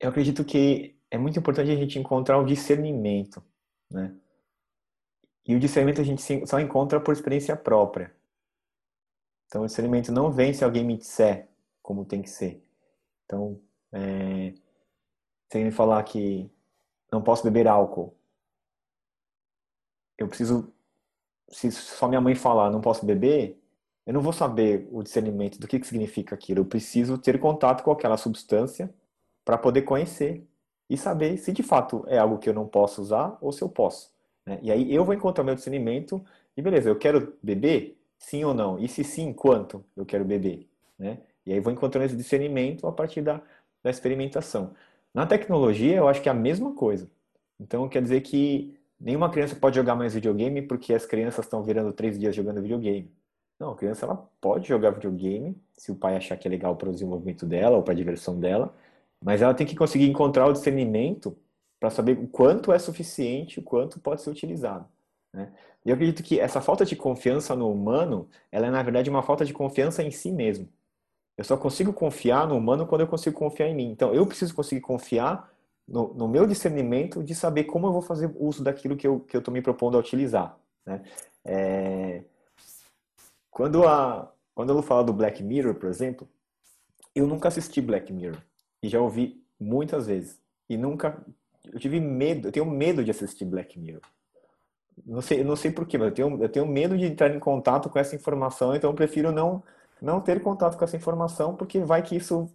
eu 0.00 0.08
acredito 0.08 0.44
que 0.44 0.96
é 1.10 1.18
muito 1.18 1.38
importante 1.38 1.70
a 1.70 1.76
gente 1.76 1.98
encontrar 1.98 2.38
o 2.38 2.46
discernimento, 2.46 3.42
né? 3.90 4.14
E 5.46 5.56
o 5.56 5.60
discernimento 5.60 6.00
a 6.00 6.04
gente 6.04 6.22
só 6.46 6.60
encontra 6.60 7.00
por 7.00 7.12
experiência 7.12 7.56
própria. 7.56 8.14
Então, 9.52 9.64
o 9.64 9.66
discernimento 9.66 10.10
não 10.10 10.32
vem 10.32 10.54
se 10.54 10.64
alguém 10.64 10.82
me 10.82 10.96
disser 10.96 11.46
como 11.82 12.06
tem 12.06 12.22
que 12.22 12.30
ser. 12.30 12.64
Então, 13.26 13.60
é, 13.92 14.54
se 15.46 15.58
ele 15.58 15.64
me 15.64 15.70
falar 15.70 16.02
que 16.04 16.50
não 17.12 17.20
posso 17.20 17.44
beber 17.44 17.68
álcool, 17.68 18.16
eu 20.16 20.26
preciso, 20.26 20.72
se 21.50 21.70
só 21.70 22.08
minha 22.08 22.18
mãe 22.18 22.34
falar 22.34 22.70
não 22.70 22.80
posso 22.80 23.04
beber, 23.04 23.62
eu 24.06 24.14
não 24.14 24.22
vou 24.22 24.32
saber 24.32 24.88
o 24.90 25.02
discernimento 25.02 25.60
do 25.60 25.68
que, 25.68 25.78
que 25.78 25.86
significa 25.86 26.34
aquilo. 26.34 26.60
Eu 26.60 26.64
preciso 26.64 27.18
ter 27.18 27.38
contato 27.38 27.84
com 27.84 27.90
aquela 27.90 28.16
substância 28.16 28.88
para 29.44 29.58
poder 29.58 29.82
conhecer 29.82 30.48
e 30.88 30.96
saber 30.96 31.36
se 31.36 31.52
de 31.52 31.62
fato 31.62 32.06
é 32.08 32.16
algo 32.16 32.38
que 32.38 32.48
eu 32.48 32.54
não 32.54 32.66
posso 32.66 33.02
usar 33.02 33.36
ou 33.38 33.52
se 33.52 33.60
eu 33.60 33.68
posso. 33.68 34.14
Né? 34.46 34.58
E 34.62 34.72
aí 34.72 34.94
eu 34.94 35.04
vou 35.04 35.12
encontrar 35.14 35.44
meu 35.44 35.54
discernimento 35.54 36.24
e 36.56 36.62
beleza, 36.62 36.88
eu 36.88 36.98
quero 36.98 37.36
beber? 37.42 38.01
Sim 38.22 38.44
ou 38.44 38.54
não? 38.54 38.78
E 38.78 38.88
se 38.88 39.02
sim, 39.02 39.32
quanto 39.32 39.84
eu 39.96 40.06
quero 40.06 40.24
beber? 40.24 40.68
Né? 40.98 41.18
E 41.44 41.52
aí 41.52 41.60
vou 41.60 41.72
encontrando 41.72 42.06
esse 42.06 42.16
discernimento 42.16 42.86
a 42.86 42.92
partir 42.92 43.20
da, 43.20 43.42
da 43.82 43.90
experimentação. 43.90 44.74
Na 45.12 45.26
tecnologia, 45.26 45.96
eu 45.96 46.08
acho 46.08 46.22
que 46.22 46.28
é 46.28 46.32
a 46.32 46.34
mesma 46.34 46.72
coisa. 46.74 47.10
Então, 47.60 47.88
quer 47.88 48.00
dizer 48.00 48.20
que 48.22 48.78
nenhuma 48.98 49.28
criança 49.30 49.56
pode 49.56 49.76
jogar 49.76 49.96
mais 49.96 50.14
videogame 50.14 50.62
porque 50.62 50.94
as 50.94 51.04
crianças 51.04 51.44
estão 51.44 51.62
virando 51.64 51.92
três 51.92 52.18
dias 52.18 52.34
jogando 52.34 52.62
videogame. 52.62 53.12
Não, 53.58 53.72
a 53.72 53.76
criança 53.76 54.06
ela 54.06 54.16
pode 54.40 54.68
jogar 54.68 54.90
videogame 54.92 55.60
se 55.76 55.90
o 55.90 55.96
pai 55.96 56.16
achar 56.16 56.36
que 56.36 56.46
é 56.46 56.50
legal 56.50 56.76
para 56.76 56.88
o 56.90 56.92
desenvolvimento 56.92 57.44
dela 57.44 57.76
ou 57.76 57.82
para 57.82 57.92
a 57.92 57.96
diversão 57.96 58.38
dela, 58.38 58.74
mas 59.22 59.42
ela 59.42 59.54
tem 59.54 59.66
que 59.66 59.76
conseguir 59.76 60.08
encontrar 60.08 60.46
o 60.46 60.52
discernimento 60.52 61.36
para 61.80 61.90
saber 61.90 62.18
o 62.18 62.28
quanto 62.28 62.72
é 62.72 62.78
suficiente, 62.78 63.58
o 63.58 63.62
quanto 63.62 64.00
pode 64.00 64.22
ser 64.22 64.30
utilizado. 64.30 64.86
Né? 65.32 65.52
E 65.84 65.90
eu 65.90 65.94
acredito 65.94 66.22
que 66.22 66.38
essa 66.38 66.60
falta 66.60 66.84
de 66.84 66.94
confiança 66.94 67.56
no 67.56 67.70
humano, 67.70 68.28
ela 68.50 68.66
é 68.66 68.70
na 68.70 68.82
verdade 68.82 69.10
uma 69.10 69.22
falta 69.22 69.44
de 69.44 69.52
confiança 69.52 70.02
em 70.02 70.10
si 70.10 70.30
mesmo. 70.30 70.68
Eu 71.36 71.44
só 71.44 71.56
consigo 71.56 71.92
confiar 71.92 72.46
no 72.46 72.56
humano 72.56 72.86
quando 72.86 73.00
eu 73.00 73.06
consigo 73.06 73.36
confiar 73.36 73.68
em 73.68 73.74
mim. 73.74 73.90
Então, 73.90 74.14
eu 74.14 74.26
preciso 74.26 74.54
conseguir 74.54 74.82
confiar 74.82 75.50
no, 75.88 76.14
no 76.14 76.28
meu 76.28 76.46
discernimento 76.46 77.22
de 77.22 77.34
saber 77.34 77.64
como 77.64 77.86
eu 77.86 77.92
vou 77.92 78.02
fazer 78.02 78.30
uso 78.38 78.62
daquilo 78.62 78.96
que 78.96 79.06
eu 79.06 79.26
estou 79.32 79.52
me 79.52 79.62
propondo 79.62 79.96
a 79.96 80.00
utilizar. 80.00 80.58
Né? 80.86 81.02
É... 81.44 82.24
Quando 83.50 83.86
a 83.86 84.30
quando 84.54 84.70
eu 84.70 84.82
falo 84.82 85.04
do 85.04 85.12
Black 85.14 85.42
Mirror, 85.42 85.74
por 85.74 85.88
exemplo, 85.88 86.28
eu 87.14 87.26
nunca 87.26 87.48
assisti 87.48 87.80
Black 87.80 88.12
Mirror 88.12 88.40
e 88.82 88.88
já 88.88 89.00
ouvi 89.00 89.42
muitas 89.58 90.06
vezes 90.06 90.38
e 90.68 90.76
nunca 90.76 91.24
eu 91.64 91.78
tive 91.78 91.98
medo, 92.00 92.48
eu 92.48 92.52
tenho 92.52 92.66
medo 92.66 93.02
de 93.02 93.10
assistir 93.10 93.46
Black 93.46 93.78
Mirror. 93.78 94.02
Não 95.04 95.20
sei, 95.22 95.42
não 95.42 95.56
sei 95.56 95.70
porquê, 95.70 95.98
mas 95.98 96.08
eu 96.08 96.14
tenho, 96.14 96.42
eu 96.42 96.48
tenho 96.48 96.66
medo 96.66 96.96
de 96.96 97.06
entrar 97.06 97.34
em 97.34 97.38
contato 97.38 97.88
com 97.88 97.98
essa 97.98 98.14
informação, 98.14 98.74
então 98.74 98.90
eu 98.90 98.94
prefiro 98.94 99.32
não, 99.32 99.62
não 100.00 100.20
ter 100.20 100.40
contato 100.42 100.76
com 100.76 100.84
essa 100.84 100.96
informação, 100.96 101.56
porque 101.56 101.80
vai 101.80 102.02
que 102.02 102.16
isso, 102.16 102.48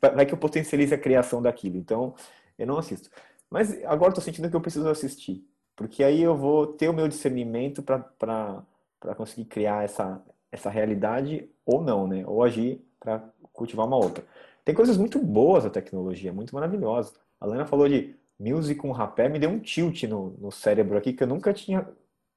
vai 0.00 0.26
que 0.26 0.34
eu 0.34 0.38
potencialize 0.38 0.92
a 0.94 0.98
criação 0.98 1.40
daquilo. 1.40 1.76
Então, 1.76 2.14
eu 2.58 2.66
não 2.66 2.78
assisto. 2.78 3.10
Mas 3.50 3.82
agora 3.84 4.10
estou 4.10 4.22
sentindo 4.22 4.50
que 4.50 4.56
eu 4.56 4.60
preciso 4.60 4.88
assistir, 4.88 5.46
porque 5.76 6.02
aí 6.02 6.22
eu 6.22 6.36
vou 6.36 6.66
ter 6.66 6.88
o 6.88 6.92
meu 6.92 7.08
discernimento 7.08 7.82
para 7.82 8.64
conseguir 9.16 9.44
criar 9.46 9.84
essa, 9.84 10.22
essa 10.50 10.70
realidade 10.70 11.48
ou 11.64 11.82
não, 11.82 12.06
né? 12.06 12.24
Ou 12.26 12.42
agir 12.42 12.84
para 12.98 13.22
cultivar 13.52 13.86
uma 13.86 13.96
outra. 13.96 14.24
Tem 14.64 14.74
coisas 14.74 14.96
muito 14.96 15.18
boas 15.18 15.64
da 15.64 15.70
tecnologia, 15.70 16.32
muito 16.32 16.54
maravilhosas. 16.54 17.14
A 17.40 17.46
Lena 17.46 17.66
falou 17.66 17.88
de 17.88 18.16
music 18.38 18.80
com 18.80 18.92
rapé 18.92 19.28
me 19.28 19.38
deu 19.38 19.50
um 19.50 19.58
tilt 19.58 20.04
no, 20.04 20.30
no 20.38 20.50
cérebro 20.50 20.98
aqui 20.98 21.12
que 21.12 21.22
eu 21.22 21.28
nunca 21.28 21.52
tinha 21.52 21.88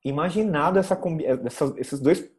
imaginado 0.04 0.80
essa, 0.80 1.00
essa, 1.45 1.74
esses 1.78 2.00
dois 2.00 2.30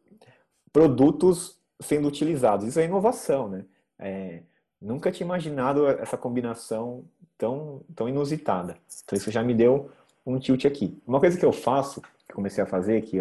produtos 0.71 1.59
sendo 1.81 2.07
utilizados. 2.07 2.65
Isso 2.65 2.79
é 2.79 2.85
inovação, 2.85 3.49
né? 3.49 3.65
É, 3.97 4.41
nunca 4.81 5.11
tinha 5.11 5.25
imaginado 5.25 5.87
essa 5.87 6.17
combinação 6.17 7.03
tão, 7.37 7.81
tão 7.95 8.07
inusitada. 8.07 8.77
Então 9.03 9.17
isso 9.17 9.31
já 9.31 9.43
me 9.43 9.53
deu 9.53 9.91
um 10.25 10.39
tilt 10.39 10.65
aqui. 10.65 10.97
Uma 11.05 11.19
coisa 11.19 11.37
que 11.37 11.45
eu 11.45 11.51
faço, 11.51 12.01
que 12.27 12.33
comecei 12.33 12.63
a 12.63 12.67
fazer 12.67 12.97
aqui, 12.97 13.17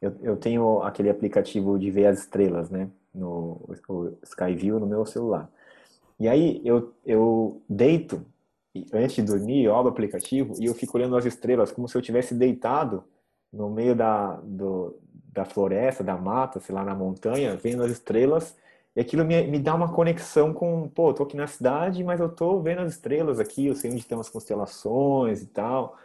eu, 0.00 0.16
eu 0.22 0.36
tenho 0.36 0.82
aquele 0.82 1.10
aplicativo 1.10 1.78
de 1.78 1.90
ver 1.90 2.06
as 2.06 2.20
estrelas, 2.20 2.70
né? 2.70 2.88
No 3.14 3.60
o 3.88 4.16
Skyview 4.22 4.80
no 4.80 4.86
meu 4.86 5.04
celular. 5.04 5.50
E 6.18 6.28
aí 6.28 6.60
eu, 6.64 6.94
eu 7.04 7.60
deito 7.68 8.24
antes 8.92 9.16
de 9.16 9.22
dormir, 9.22 9.64
eu 9.64 9.74
abro 9.74 9.90
o 9.90 9.92
aplicativo 9.92 10.54
e 10.60 10.66
eu 10.66 10.74
fico 10.74 10.96
olhando 10.96 11.16
as 11.16 11.24
estrelas 11.24 11.70
como 11.72 11.88
se 11.88 11.96
eu 11.96 12.02
tivesse 12.02 12.34
deitado 12.34 13.04
no 13.52 13.70
meio 13.70 13.94
da, 13.94 14.36
do, 14.42 14.98
da 15.32 15.44
floresta, 15.44 16.02
da 16.02 16.16
mata, 16.16 16.60
sei 16.60 16.74
lá, 16.74 16.84
na 16.84 16.94
montanha, 16.94 17.56
vendo 17.56 17.82
as 17.82 17.90
estrelas. 17.90 18.56
E 18.94 19.00
aquilo 19.00 19.24
me, 19.24 19.46
me 19.46 19.58
dá 19.58 19.74
uma 19.74 19.92
conexão 19.92 20.52
com, 20.52 20.88
pô, 20.88 21.10
eu 21.10 21.14
tô 21.14 21.22
aqui 21.24 21.36
na 21.36 21.46
cidade, 21.46 22.04
mas 22.04 22.20
eu 22.20 22.28
tô 22.28 22.60
vendo 22.60 22.80
as 22.82 22.92
estrelas 22.92 23.40
aqui, 23.40 23.66
eu 23.66 23.74
sei 23.74 23.90
onde 23.90 24.04
tem 24.06 24.18
as 24.18 24.28
constelações 24.28 25.42
e 25.42 25.46
tal. 25.46 25.98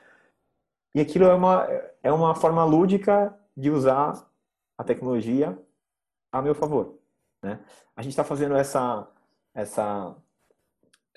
E 0.95 0.99
aquilo 1.01 1.25
é 1.25 1.33
uma, 1.33 1.67
é 2.01 2.11
uma 2.11 2.35
forma 2.35 2.63
lúdica 2.63 3.37
de 3.55 3.69
usar 3.69 4.29
a 4.77 4.83
tecnologia 4.83 5.57
a 6.31 6.41
meu 6.41 6.55
favor. 6.55 6.97
Né? 7.43 7.59
A 7.95 8.01
gente 8.01 8.11
está 8.11 8.23
fazendo 8.23 8.55
essa, 8.55 9.07
essa 9.53 10.15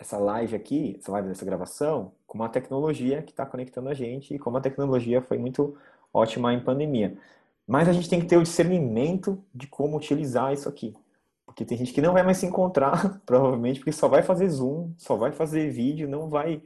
essa 0.00 0.16
live 0.16 0.56
aqui, 0.56 0.96
essa 0.98 1.12
live 1.12 1.28
dessa 1.28 1.44
gravação, 1.44 2.12
com 2.26 2.38
uma 2.38 2.48
tecnologia 2.48 3.22
que 3.22 3.32
está 3.32 3.44
conectando 3.44 3.90
a 3.90 3.94
gente 3.94 4.34
e 4.34 4.38
como 4.38 4.56
a 4.56 4.60
tecnologia 4.60 5.20
foi 5.20 5.36
muito 5.36 5.76
ótima 6.12 6.54
em 6.54 6.64
pandemia. 6.64 7.18
Mas 7.66 7.86
a 7.86 7.92
gente 7.92 8.08
tem 8.08 8.18
que 8.18 8.26
ter 8.26 8.38
o 8.38 8.42
discernimento 8.42 9.44
de 9.54 9.66
como 9.66 9.98
utilizar 9.98 10.54
isso 10.54 10.68
aqui. 10.68 10.96
Porque 11.44 11.66
tem 11.66 11.76
gente 11.76 11.92
que 11.92 12.00
não 12.00 12.14
vai 12.14 12.22
mais 12.22 12.38
se 12.38 12.46
encontrar, 12.46 13.20
provavelmente, 13.26 13.80
porque 13.80 13.92
só 13.92 14.08
vai 14.08 14.22
fazer 14.22 14.48
Zoom, 14.48 14.92
só 14.96 15.16
vai 15.16 15.32
fazer 15.32 15.70
vídeo, 15.70 16.08
não 16.08 16.30
vai. 16.30 16.62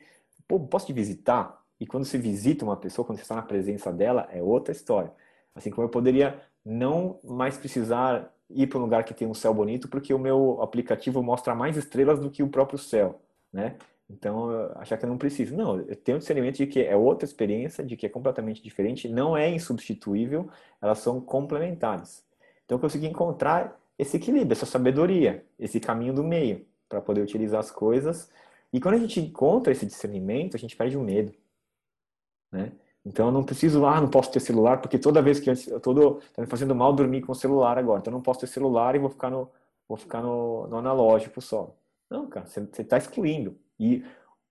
Pô, 0.46 0.60
posso 0.60 0.86
te 0.86 0.92
visitar? 0.92 1.60
E 1.80 1.86
quando 1.86 2.04
você 2.04 2.16
visita 2.16 2.64
uma 2.64 2.76
pessoa, 2.76 3.04
quando 3.04 3.18
você 3.18 3.22
está 3.22 3.34
na 3.34 3.42
presença 3.42 3.92
dela, 3.92 4.28
é 4.30 4.40
outra 4.42 4.70
história. 4.70 5.12
Assim 5.54 5.70
como 5.70 5.84
eu 5.86 5.90
poderia 5.90 6.40
não 6.64 7.18
mais 7.24 7.58
precisar 7.58 8.32
ir 8.48 8.68
para 8.68 8.78
um 8.78 8.82
lugar 8.82 9.04
que 9.04 9.14
tem 9.14 9.26
um 9.26 9.34
céu 9.34 9.52
bonito, 9.52 9.88
porque 9.88 10.14
o 10.14 10.18
meu 10.18 10.62
aplicativo 10.62 11.22
mostra 11.22 11.54
mais 11.54 11.76
estrelas 11.76 12.20
do 12.20 12.30
que 12.30 12.42
o 12.42 12.48
próprio 12.48 12.78
céu, 12.78 13.20
né? 13.54 13.76
Então, 14.10 14.50
achar 14.74 14.98
que 14.98 15.04
eu 15.04 15.08
não 15.08 15.16
preciso. 15.16 15.56
Não, 15.56 15.80
eu 15.80 15.96
tenho 15.96 16.18
discernimento 16.18 16.56
de 16.56 16.66
que 16.66 16.80
é 16.82 16.94
outra 16.94 17.24
experiência, 17.24 17.82
de 17.82 17.96
que 17.96 18.04
é 18.04 18.08
completamente 18.08 18.62
diferente, 18.62 19.08
não 19.08 19.36
é 19.36 19.48
insubstituível, 19.48 20.50
elas 20.82 20.98
são 20.98 21.20
complementares. 21.20 22.22
Então, 22.64 22.76
eu 22.76 22.80
consegui 22.80 23.06
encontrar 23.06 23.80
esse 23.98 24.16
equilíbrio, 24.16 24.52
essa 24.52 24.66
sabedoria, 24.66 25.44
esse 25.58 25.80
caminho 25.80 26.12
do 26.12 26.24
meio, 26.24 26.66
para 26.88 27.00
poder 27.00 27.22
utilizar 27.22 27.60
as 27.60 27.70
coisas. 27.70 28.30
E 28.72 28.80
quando 28.80 28.96
a 28.96 28.98
gente 28.98 29.20
encontra 29.20 29.72
esse 29.72 29.86
discernimento, 29.86 30.56
a 30.56 30.58
gente 30.58 30.76
perde 30.76 30.96
o 30.96 31.00
medo. 31.02 31.32
Né? 32.52 32.72
Então 33.04 33.26
eu 33.26 33.32
não 33.32 33.44
preciso, 33.44 33.84
ah, 33.86 34.00
não 34.00 34.08
posso 34.08 34.32
ter 34.32 34.40
celular, 34.40 34.80
porque 34.80 34.98
toda 34.98 35.22
vez 35.22 35.38
que 35.38 35.50
eu 35.50 35.80
tô, 35.80 36.14
tá 36.34 36.42
me 36.42 36.46
fazendo 36.46 36.74
mal 36.74 36.92
dormir 36.92 37.22
com 37.22 37.32
o 37.32 37.34
celular 37.34 37.78
agora. 37.78 38.00
Então 38.00 38.12
eu 38.12 38.16
não 38.16 38.22
posso 38.22 38.40
ter 38.40 38.46
celular 38.46 38.94
e 38.96 38.98
vou 38.98 39.10
ficar 39.10 39.30
no, 39.30 39.50
vou 39.88 39.96
ficar 39.96 40.22
no, 40.22 40.66
no 40.68 40.78
analógico 40.78 41.40
só. 41.40 41.74
Não, 42.14 42.28
cara, 42.28 42.46
você 42.46 42.60
está 42.80 42.96
excluindo. 42.96 43.58
E 43.76 44.04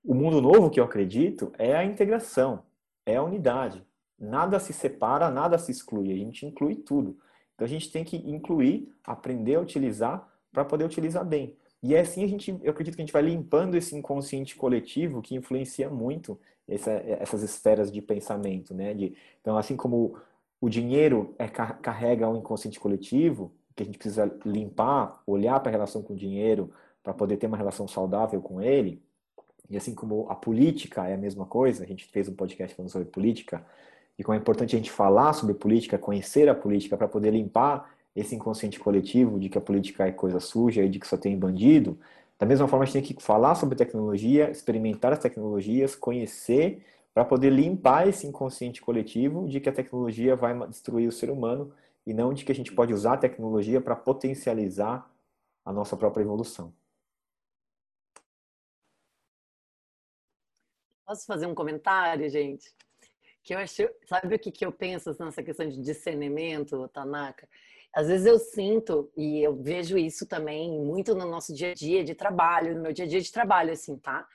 o 0.03 0.13
mundo 0.13 0.41
novo 0.41 0.69
que 0.69 0.81
eu 0.81 0.83
acredito 0.83 1.53
é 1.57 1.73
a 1.73 1.85
integração, 1.85 2.63
é 3.05 3.15
a 3.15 3.23
unidade. 3.23 3.81
Nada 4.19 4.59
se 4.59 4.73
separa, 4.73 5.31
nada 5.31 5.57
se 5.57 5.71
exclui, 5.71 6.11
a 6.11 6.15
gente 6.15 6.45
inclui 6.45 6.75
tudo. 6.75 7.17
Então 7.55 7.63
a 7.63 7.69
gente 7.69 7.89
tem 7.89 8.03
que 8.03 8.17
incluir, 8.17 8.93
aprender 9.01 9.55
a 9.55 9.61
utilizar 9.61 10.27
para 10.51 10.65
poder 10.65 10.83
utilizar 10.83 11.23
bem. 11.23 11.55
E 11.81 11.95
é 11.95 12.01
assim 12.01 12.25
a 12.25 12.27
gente, 12.27 12.51
eu 12.61 12.71
acredito 12.71 12.95
que 12.95 13.01
a 13.01 13.05
gente 13.05 13.13
vai 13.13 13.21
limpando 13.21 13.75
esse 13.75 13.95
inconsciente 13.95 14.57
coletivo 14.57 15.21
que 15.21 15.33
influencia 15.33 15.89
muito 15.89 16.37
essa, 16.67 16.91
essas 16.91 17.43
esferas 17.43 17.89
de 17.89 18.01
pensamento, 18.01 18.73
né? 18.73 18.93
De, 18.93 19.15
então, 19.39 19.57
assim 19.57 19.77
como 19.77 20.17
o 20.59 20.67
dinheiro 20.67 21.33
é, 21.39 21.47
carrega 21.47 22.29
um 22.29 22.35
inconsciente 22.35 22.77
coletivo, 22.77 23.53
que 23.73 23.83
a 23.83 23.85
gente 23.85 23.97
precisa 23.97 24.29
limpar, 24.45 25.23
olhar 25.25 25.61
para 25.61 25.69
a 25.69 25.71
relação 25.71 26.01
com 26.01 26.13
o 26.13 26.17
dinheiro 26.17 26.69
para 27.03 27.13
poder 27.13 27.37
ter 27.37 27.47
uma 27.47 27.57
relação 27.57 27.87
saudável 27.87 28.41
com 28.41 28.61
ele, 28.61 29.03
e 29.69 29.77
assim 29.77 29.93
como 29.93 30.25
a 30.29 30.35
política 30.35 31.07
é 31.07 31.13
a 31.13 31.17
mesma 31.17 31.45
coisa, 31.45 31.83
a 31.83 31.87
gente 31.87 32.05
fez 32.05 32.27
um 32.27 32.33
podcast 32.33 32.75
falando 32.75 32.89
sobre 32.89 33.07
política, 33.07 33.65
e 34.17 34.23
como 34.23 34.35
é 34.35 34.39
importante 34.39 34.75
a 34.75 34.79
gente 34.79 34.91
falar 34.91 35.33
sobre 35.33 35.55
política, 35.55 35.97
conhecer 35.97 36.47
a 36.47 36.55
política 36.55 36.95
para 36.95 37.07
poder 37.07 37.31
limpar 37.31 37.93
esse 38.15 38.35
inconsciente 38.35 38.79
coletivo 38.79 39.39
de 39.39 39.49
que 39.49 39.57
a 39.57 39.61
política 39.61 40.07
é 40.07 40.11
coisa 40.11 40.39
suja 40.39 40.83
e 40.83 40.89
de 40.89 40.99
que 40.99 41.07
só 41.07 41.17
tem 41.17 41.37
bandido, 41.37 41.97
da 42.37 42.45
mesma 42.45 42.67
forma 42.67 42.83
a 42.83 42.85
gente 42.85 43.07
tem 43.07 43.15
que 43.15 43.23
falar 43.23 43.55
sobre 43.55 43.75
tecnologia, 43.75 44.49
experimentar 44.49 45.13
as 45.13 45.19
tecnologias, 45.19 45.95
conhecer 45.95 46.83
para 47.13 47.23
poder 47.23 47.51
limpar 47.51 48.07
esse 48.07 48.27
inconsciente 48.27 48.81
coletivo 48.81 49.47
de 49.47 49.59
que 49.59 49.69
a 49.69 49.73
tecnologia 49.73 50.35
vai 50.35 50.67
destruir 50.67 51.07
o 51.07 51.11
ser 51.11 51.29
humano 51.29 51.71
e 52.05 52.13
não 52.13 52.33
de 52.33 52.43
que 52.43 52.51
a 52.51 52.55
gente 52.55 52.73
pode 52.73 52.93
usar 52.93 53.13
a 53.13 53.17
tecnologia 53.17 53.79
para 53.79 53.95
potencializar 53.95 55.09
a 55.63 55.71
nossa 55.71 55.95
própria 55.95 56.23
evolução. 56.23 56.73
Posso 61.13 61.27
fazer 61.27 61.45
um 61.45 61.53
comentário, 61.53 62.27
gente? 62.27 62.73
Que 63.43 63.53
eu 63.53 63.59
acho, 63.59 63.87
sabe 64.09 64.33
o 64.33 64.39
que, 64.39 64.49
que 64.49 64.65
eu 64.65 64.71
penso 64.71 65.15
nessa 65.19 65.43
questão 65.43 65.69
de 65.69 65.79
discernimento, 65.79 66.87
Tanaka? 66.87 67.47
Às 67.93 68.07
vezes 68.07 68.25
eu 68.25 68.39
sinto, 68.39 69.11
e 69.15 69.39
eu 69.43 69.55
vejo 69.55 69.95
isso 69.95 70.25
também 70.25 70.71
muito 70.71 71.13
no 71.13 71.29
nosso 71.29 71.53
dia 71.53 71.69
a 71.69 71.73
dia 71.75 72.03
de 72.03 72.15
trabalho, 72.15 72.73
no 72.73 72.81
meu 72.81 72.91
dia 72.91 73.05
a 73.05 73.07
dia 73.07 73.21
de 73.21 73.31
trabalho, 73.31 73.71
assim, 73.71 73.95
tá? 73.95 74.27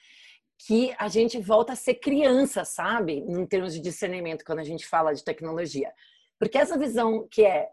Que 0.57 0.95
a 0.99 1.09
gente 1.09 1.41
volta 1.41 1.72
a 1.72 1.76
ser 1.76 1.95
criança, 1.95 2.64
sabe? 2.64 3.24
Em 3.26 3.45
termos 3.45 3.74
de 3.74 3.81
discernimento, 3.81 4.45
quando 4.45 4.61
a 4.61 4.64
gente 4.64 4.87
fala 4.87 5.12
de 5.12 5.24
tecnologia. 5.24 5.93
Porque 6.39 6.59
essa 6.59 6.79
visão 6.79 7.26
que 7.29 7.45
é 7.45 7.68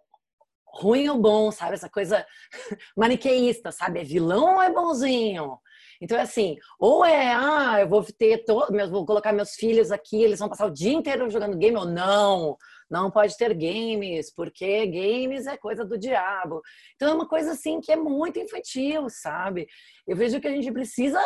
ruim 0.66 1.10
ou 1.10 1.20
bom, 1.20 1.51
sabe? 1.51 1.76
Essa 1.76 1.89
coisa 1.89 2.26
maniqueísta, 2.97 3.72
sabe? 3.72 3.99
É 3.99 4.03
vilão 4.03 4.56
ou 4.56 4.64
é 4.64 4.74
bonzinho? 4.74 5.60
Então, 6.02 6.18
é 6.18 6.22
assim, 6.22 6.58
ou 6.80 7.06
é, 7.06 7.34
ah, 7.34 7.78
eu 7.82 7.88
vou 7.88 8.04
ter, 8.04 8.43
todo, 8.46 8.72
vou 8.89 9.06
colocar 9.06 9.32
meus 9.32 9.56
filhos 9.56 9.91
aqui, 9.91 10.22
eles 10.24 10.39
vão 10.39 10.50
passar 10.50 10.66
o 10.66 10.74
dia 10.74 10.93
inteiro 10.93 11.30
jogando 11.30 11.58
game, 11.58 11.76
ou 11.76 11.86
não, 11.86 12.58
não 12.89 13.10
pode 13.10 13.38
ter 13.38 13.54
games, 13.54 14.34
porque 14.34 14.86
games 14.88 15.48
é 15.48 15.58
coisa 15.58 15.86
do 15.86 15.98
diabo. 15.98 16.62
Então, 16.96 17.12
é 17.12 17.14
uma 17.14 17.28
coisa, 17.28 17.52
assim, 17.52 17.80
que 17.80 17.91
é 17.91 17.96
muito 17.96 18.39
infantil, 18.39 19.10
sabe? 19.10 19.68
Eu 20.08 20.16
vejo 20.16 20.39
que 20.39 20.48
a 20.48 20.52
gente 20.52 20.72
precisa 20.72 21.22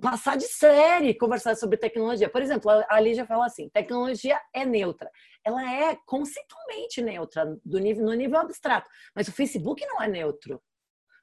passar 0.00 0.36
de 0.36 0.44
série, 0.44 1.14
conversar 1.14 1.56
sobre 1.56 1.76
tecnologia. 1.76 2.28
Por 2.28 2.40
exemplo, 2.40 2.70
a 2.88 3.00
Lígia 3.00 3.26
fala 3.26 3.46
assim, 3.46 3.68
tecnologia 3.68 4.40
é 4.54 4.64
neutra. 4.64 5.10
Ela 5.44 5.62
é 5.74 5.96
conceitualmente 6.06 7.02
neutra, 7.02 7.56
do 7.64 7.78
nível, 7.78 8.04
no 8.04 8.14
nível 8.14 8.38
abstrato. 8.38 8.88
Mas 9.14 9.28
o 9.28 9.32
Facebook 9.32 9.84
não 9.86 10.02
é 10.02 10.08
neutro 10.08 10.62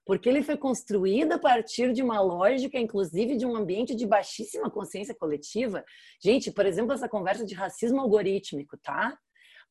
porque 0.07 0.29
ele 0.29 0.41
foi 0.41 0.55
construído 0.55 1.33
a 1.33 1.37
partir 1.37 1.91
de 1.91 2.01
uma 2.01 2.21
lógica, 2.21 2.79
inclusive 2.79 3.35
de 3.35 3.45
um 3.45 3.57
ambiente 3.57 3.93
de 3.93 4.07
baixíssima 4.07 4.71
consciência 4.71 5.13
coletiva. 5.13 5.83
Gente, 6.23 6.49
por 6.49 6.65
exemplo, 6.65 6.93
essa 6.93 7.09
conversa 7.09 7.45
de 7.45 7.53
racismo 7.53 7.99
algorítmico, 7.99 8.77
tá? 8.77 9.19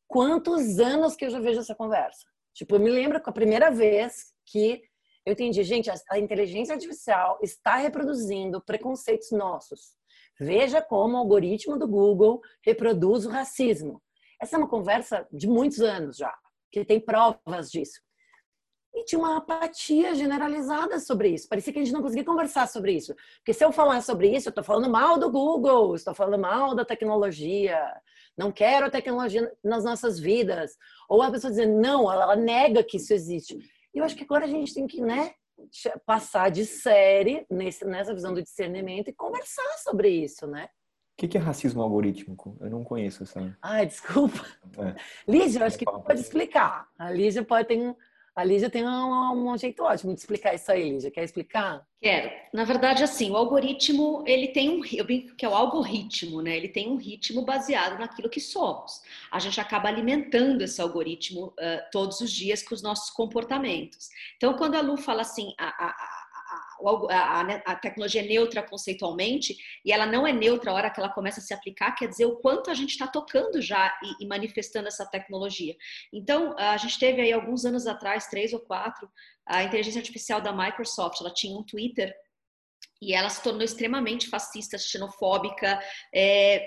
Quantos 0.07 0.78
anos 0.78 1.16
que 1.16 1.24
eu 1.24 1.30
já 1.30 1.41
vejo 1.41 1.61
essa 1.61 1.74
conversa? 1.74 2.28
Tipo, 2.55 2.74
eu 2.74 2.80
me 2.80 2.91
lembro 2.91 3.20
com 3.20 3.30
a 3.30 3.32
primeira 3.32 3.70
vez 3.70 4.34
que 4.45 4.82
eu 5.24 5.32
entendi, 5.32 5.64
gente, 5.64 5.91
a 6.11 6.18
inteligência 6.18 6.74
artificial 6.74 7.39
está 7.43 7.76
reproduzindo 7.76 8.62
preconceitos 8.62 9.32
nossos. 9.32 9.97
Veja 10.39 10.82
como 10.82 11.14
o 11.14 11.16
algoritmo 11.16 11.78
do 11.78 11.89
Google 11.89 12.43
reproduz 12.62 13.24
o 13.24 13.30
racismo. 13.30 14.03
Essa 14.41 14.57
é 14.57 14.59
uma 14.59 14.68
conversa 14.68 15.26
de 15.32 15.49
muitos 15.49 15.80
anos 15.80 16.18
já, 16.18 16.32
que 16.70 16.84
tem 16.84 17.01
provas 17.01 17.70
disso 17.70 18.06
e 18.97 19.05
tinha 19.05 19.19
uma 19.19 19.37
apatia 19.37 20.15
generalizada 20.15 20.99
sobre 20.99 21.29
isso. 21.29 21.47
Parecia 21.47 21.71
que 21.71 21.79
a 21.79 21.85
gente 21.85 21.93
não 21.93 22.01
conseguia 22.01 22.25
conversar 22.25 22.67
sobre 22.67 22.93
isso. 22.93 23.15
Porque 23.37 23.53
se 23.53 23.63
eu 23.63 23.71
falar 23.71 24.01
sobre 24.01 24.35
isso, 24.35 24.49
eu 24.49 24.51
estou 24.51 24.65
falando 24.65 24.91
mal 24.91 25.19
do 25.19 25.31
Google, 25.31 25.95
estou 25.95 26.15
falando 26.15 26.41
mal 26.41 26.75
da 26.75 26.83
tecnologia, 26.83 27.79
não 28.39 28.51
quero 28.51 28.87
a 28.87 28.91
tecnologia 28.91 29.53
nas 29.63 29.85
nossas 29.85 30.19
vidas. 30.19 30.79
Ou 31.11 31.21
a 31.21 31.31
pessoa 31.31 31.51
dizendo, 31.51 31.79
não, 31.79 32.11
ela 32.11 32.35
nega 32.35 32.83
que 32.83 32.97
isso 32.97 33.13
existe. 33.13 33.59
E 33.95 33.99
eu 33.99 34.05
acho 34.05 34.17
que 34.17 34.25
agora 34.25 34.47
a 34.47 34.49
gente 34.49 34.73
tem 34.73 34.87
que, 34.87 35.03
né, 35.03 35.35
passar 36.07 36.51
de 36.51 36.65
série 36.65 37.47
nesse, 37.51 37.85
nessa 37.85 38.15
visão 38.15 38.33
do 38.33 38.43
discernimento 38.43 39.09
e 39.09 39.13
conversar 39.13 39.77
sobre 39.85 40.09
isso, 40.09 40.47
né? 40.47 40.71
O 41.23 41.29
que 41.29 41.37
é 41.37 41.41
racismo 41.41 41.83
algorítmico? 41.83 42.57
Eu 42.61 42.71
não 42.71 42.85
conheço 42.85 43.23
essa. 43.23 43.57
Ai, 43.63 43.87
desculpa. 43.87 44.45
É. 44.79 44.95
Lígia, 45.27 45.61
eu 45.61 45.67
acho 45.67 45.79
que 45.79 45.85
pode 45.85 46.21
explicar. 46.21 46.87
A 46.99 47.11
Lígia 47.11 47.43
pode 47.43 47.69
ter 47.69 47.79
um 47.79 47.95
a 48.37 48.45
Lígia 48.45 48.68
tem 48.68 48.87
um, 48.87 49.51
um, 49.51 49.57
jeito 49.57 49.82
ótimo 49.82 50.12
de 50.12 50.20
explicar 50.20 50.55
isso 50.55 50.70
aí, 50.70 50.91
Lígia. 50.91 51.11
Quer 51.11 51.24
explicar? 51.24 51.82
Quero. 51.99 52.30
Na 52.53 52.64
verdade, 52.64 53.03
assim, 53.03 53.30
o 53.30 53.37
algoritmo, 53.37 54.22
ele 54.26 54.49
tem 54.49 54.68
um, 54.68 54.84
eu 54.93 55.07
brinco 55.07 55.34
que 55.34 55.47
é 55.47 55.49
o 55.49 55.55
algoritmo, 55.55 56.43
né? 56.43 56.55
Ele 56.55 56.68
tem 56.68 56.87
um 56.87 56.97
ritmo 56.97 57.43
baseado 57.47 57.99
naquilo 57.99 58.28
que 58.28 58.39
somos. 58.39 59.01
A 59.32 59.39
gente 59.39 59.59
acaba 59.59 59.89
alimentando 59.89 60.62
esse 60.62 60.82
algoritmo 60.82 61.47
uh, 61.47 61.91
todos 61.91 62.20
os 62.20 62.30
dias 62.30 62.62
com 62.62 62.74
os 62.74 62.82
nossos 62.82 63.09
comportamentos. 63.09 64.11
Então, 64.37 64.53
quando 64.53 64.74
a 64.74 64.82
Lu 64.82 64.99
fala 64.99 65.22
assim, 65.22 65.55
a, 65.59 65.68
a 65.68 66.16
a, 67.11 67.41
a, 67.41 67.74
tecnologia 67.77 68.22
é 68.22 68.27
neutra 68.27 68.62
conceitualmente 68.62 69.57
e 69.85 69.93
ela 69.93 70.07
não 70.07 70.27
é 70.27 70.33
neutra 70.33 70.70
a 70.70 70.74
hora 70.74 70.91
que 70.91 71.01
ela 71.01 71.09
começa 71.09 71.41
a 71.41 71.43
se 71.43 71.55
aplicar, 71.55 71.93
quer 71.93 72.09
dizer 72.09 72.27
o 72.27 72.37
quanto 72.37 72.70
a 72.70 72.74
gente 72.74 72.91
está 72.91 73.07
tocando 73.07 73.61
já 73.61 73.97
e, 74.03 74.24
e, 74.24 74.27
manifestando 74.27 74.89
essa 74.89 75.07
tecnologia. 75.07 75.77
Então, 76.12 76.55
a 76.59 76.77
gente 76.77 76.99
teve 76.99 77.20
aí 77.20 77.33
alguns 77.33 77.64
anos 77.64 77.87
atrás, 77.87 78.27
três 78.27 78.53
ou 78.53 78.61
quatro, 78.61 79.11
a 79.47 79.62
inteligência 79.62 80.01
artificial 80.01 80.41
da 80.41 80.53
Microsoft, 80.53 81.20
ela 81.20 81.33
tinha 81.33 81.57
um 81.57 81.62
Twitter 81.62 82.14
e 83.01 83.14
ela 83.14 83.29
se 83.29 83.43
tornou 83.43 83.62
extremamente 83.62 84.29
fascista, 84.29 84.79
xenofóbica, 84.79 85.79
é, 86.14 86.66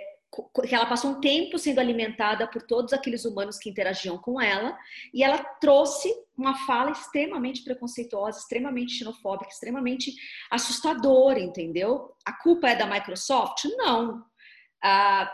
que 0.65 0.75
ela 0.75 0.85
passou 0.85 1.11
um 1.11 1.19
tempo 1.19 1.57
sendo 1.57 1.79
alimentada 1.79 2.47
por 2.47 2.61
todos 2.61 2.93
aqueles 2.93 3.25
humanos 3.25 3.57
que 3.57 3.69
interagiam 3.69 4.17
com 4.17 4.39
ela, 4.39 4.77
e 5.13 5.23
ela 5.23 5.43
trouxe 5.59 6.13
uma 6.37 6.55
fala 6.65 6.91
extremamente 6.91 7.63
preconceituosa, 7.63 8.39
extremamente 8.39 8.93
xenofóbica, 8.93 9.51
extremamente 9.51 10.13
assustadora, 10.51 11.39
entendeu? 11.39 12.13
A 12.25 12.33
culpa 12.33 12.69
é 12.69 12.75
da 12.75 12.85
Microsoft? 12.85 13.65
Não. 13.77 14.23
Ah, 14.81 15.29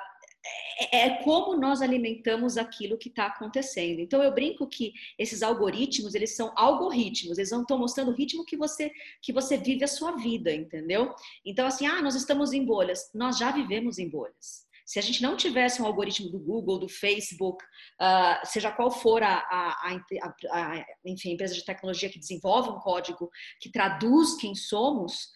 é, 0.92 1.08
é 1.08 1.24
como 1.24 1.60
nós 1.60 1.82
alimentamos 1.82 2.58
aquilo 2.58 2.98
que 2.98 3.10
está 3.10 3.28
acontecendo. 3.28 4.00
Então 4.00 4.22
eu 4.22 4.34
brinco 4.34 4.68
que 4.68 4.94
esses 5.18 5.42
algoritmos 5.42 6.14
eles 6.16 6.36
são 6.36 6.54
algoritmos, 6.56 7.38
eles 7.38 7.52
não 7.52 7.62
estão 7.62 7.78
mostrando 7.78 8.12
o 8.12 8.16
ritmo 8.16 8.46
que 8.46 8.58
você 8.58 8.92
que 9.22 9.34
você 9.34 9.58
vive 9.58 9.84
a 9.84 9.88
sua 9.88 10.14
vida, 10.14 10.54
entendeu? 10.54 11.14
Então 11.46 11.66
assim, 11.66 11.86
ah, 11.86 12.02
nós 12.02 12.16
estamos 12.16 12.54
em 12.54 12.66
bolhas, 12.66 13.10
nós 13.14 13.38
já 13.38 13.52
vivemos 13.52 13.98
em 13.98 14.10
bolhas. 14.10 14.65
Se 14.86 15.00
a 15.00 15.02
gente 15.02 15.22
não 15.22 15.36
tivesse 15.36 15.82
um 15.82 15.86
algoritmo 15.86 16.30
do 16.30 16.40
Google, 16.40 16.80
do 16.80 16.88
Facebook, 16.88 17.64
uh, 18.02 18.46
seja 18.46 18.72
qual 18.72 18.92
for 18.92 19.24
a, 19.24 19.38
a, 19.38 19.98
a, 20.22 20.36
a, 20.52 20.86
enfim, 21.06 21.30
a 21.30 21.34
empresa 21.34 21.56
de 21.56 21.66
tecnologia 21.66 22.10
que 22.10 22.20
desenvolve 22.20 22.70
um 22.70 22.80
código 22.80 23.30
que 23.60 23.72
traduz 23.72 24.36
quem 24.36 24.54
somos, 24.54 25.30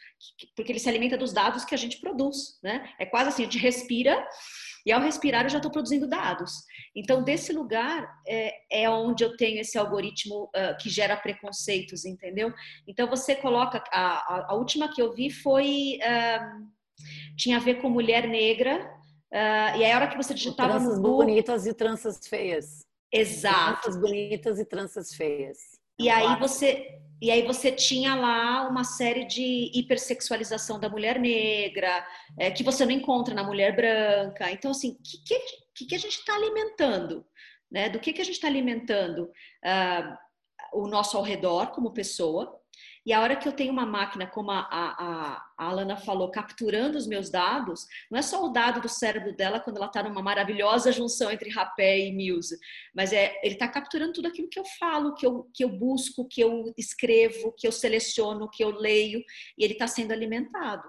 porque 0.55 0.71
ele 0.71 0.79
se 0.79 0.87
alimenta 0.87 1.17
dos 1.17 1.33
dados 1.33 1.65
que 1.65 1.73
a 1.73 1.77
gente 1.77 1.99
produz, 1.99 2.59
né? 2.61 2.93
É 2.99 3.05
quase 3.05 3.29
assim, 3.29 3.43
a 3.43 3.45
gente 3.45 3.57
respira 3.57 4.27
e 4.85 4.91
ao 4.91 5.01
respirar 5.01 5.45
eu 5.45 5.49
já 5.49 5.57
estou 5.57 5.71
produzindo 5.71 6.07
dados. 6.07 6.51
Então, 6.95 7.23
desse 7.23 7.53
lugar 7.53 8.07
é, 8.27 8.83
é 8.83 8.89
onde 8.89 9.23
eu 9.23 9.35
tenho 9.35 9.59
esse 9.59 9.77
algoritmo 9.77 10.45
uh, 10.55 10.77
que 10.79 10.89
gera 10.89 11.17
preconceitos, 11.17 12.05
entendeu? 12.05 12.53
Então, 12.87 13.07
você 13.07 13.35
coloca. 13.35 13.83
A, 13.91 14.35
a, 14.35 14.47
a 14.51 14.55
última 14.55 14.93
que 14.93 15.01
eu 15.01 15.13
vi 15.13 15.29
foi. 15.29 15.99
Uh, 16.01 16.79
tinha 17.37 17.57
a 17.57 17.61
ver 17.61 17.81
com 17.81 17.89
mulher 17.89 18.27
negra. 18.27 18.98
Uh, 19.31 19.77
e 19.77 19.85
aí, 19.85 19.91
a 19.91 19.95
hora 19.95 20.07
que 20.07 20.17
você 20.17 20.33
digitava. 20.33 20.73
Tranças 20.73 20.97
no 20.97 21.03
bonitas 21.03 21.65
e 21.65 21.73
tranças 21.73 22.27
feias. 22.27 22.85
Exato. 23.11 23.81
Tranças 23.81 24.01
bonitas 24.01 24.59
e 24.59 24.65
tranças 24.65 25.13
feias. 25.13 25.57
E 25.99 26.09
aí 26.09 26.39
você 26.39 26.99
e 27.21 27.29
aí 27.29 27.45
você 27.45 27.69
tinha 27.69 28.15
lá 28.15 28.65
uma 28.69 28.85
série 28.85 29.25
de 29.25 29.69
hipersexualização 29.73 30.79
da 30.79 30.87
mulher 30.87 31.19
negra, 31.19 32.07
é, 32.37 32.49
que 32.49 32.63
você 32.63 32.85
não 32.85 32.93
encontra 32.93 33.35
na 33.35 33.43
mulher 33.43 33.75
branca. 33.75 34.49
Então, 34.51 34.71
assim, 34.71 34.91
o 34.91 35.03
que, 35.03 35.37
que, 35.75 35.85
que, 35.85 35.95
a 35.95 35.97
gente 35.97 36.17
está 36.19 36.33
alimentando? 36.33 37.25
Né? 37.69 37.89
Do 37.89 37.99
que, 37.99 38.13
que 38.13 38.21
a 38.21 38.23
gente 38.23 38.35
está 38.35 38.47
alimentando 38.47 39.23
uh, 39.25 40.17
o 40.73 40.87
nosso 40.87 41.17
ao 41.17 41.23
redor 41.23 41.71
como 41.71 41.91
pessoa, 41.91 42.57
e 43.05 43.13
a 43.13 43.21
hora 43.21 43.35
que 43.35 43.47
eu 43.47 43.51
tenho 43.51 43.71
uma 43.71 43.85
máquina, 43.85 44.27
como 44.27 44.51
a, 44.51 44.59
a, 44.59 45.45
a 45.57 45.65
Alana 45.65 45.97
falou, 45.97 46.29
capturando 46.31 46.97
os 46.97 47.07
meus 47.07 47.29
dados, 47.29 47.85
não 48.09 48.19
é 48.19 48.21
só 48.21 48.43
o 48.45 48.49
dado 48.49 48.81
do 48.81 48.89
cérebro 48.89 49.35
dela 49.35 49.59
quando 49.59 49.77
ela 49.77 49.87
está 49.87 50.03
numa 50.03 50.21
maravilhosa 50.21 50.91
junção 50.91 51.31
entre 51.31 51.49
rapé 51.49 51.99
e 51.99 52.11
muse, 52.13 52.57
mas 52.93 53.13
é 53.13 53.39
ele 53.43 53.53
está 53.53 53.67
capturando 53.67 54.13
tudo 54.13 54.27
aquilo 54.27 54.49
que 54.49 54.59
eu 54.59 54.65
falo, 54.79 55.13
que 55.15 55.25
eu, 55.25 55.49
que 55.53 55.63
eu 55.63 55.69
busco, 55.69 56.27
que 56.27 56.41
eu 56.41 56.73
escrevo, 56.77 57.53
que 57.57 57.67
eu 57.67 57.71
seleciono, 57.71 58.49
que 58.49 58.63
eu 58.63 58.71
leio, 58.71 59.23
e 59.57 59.63
ele 59.63 59.73
está 59.73 59.87
sendo 59.87 60.11
alimentado. 60.11 60.83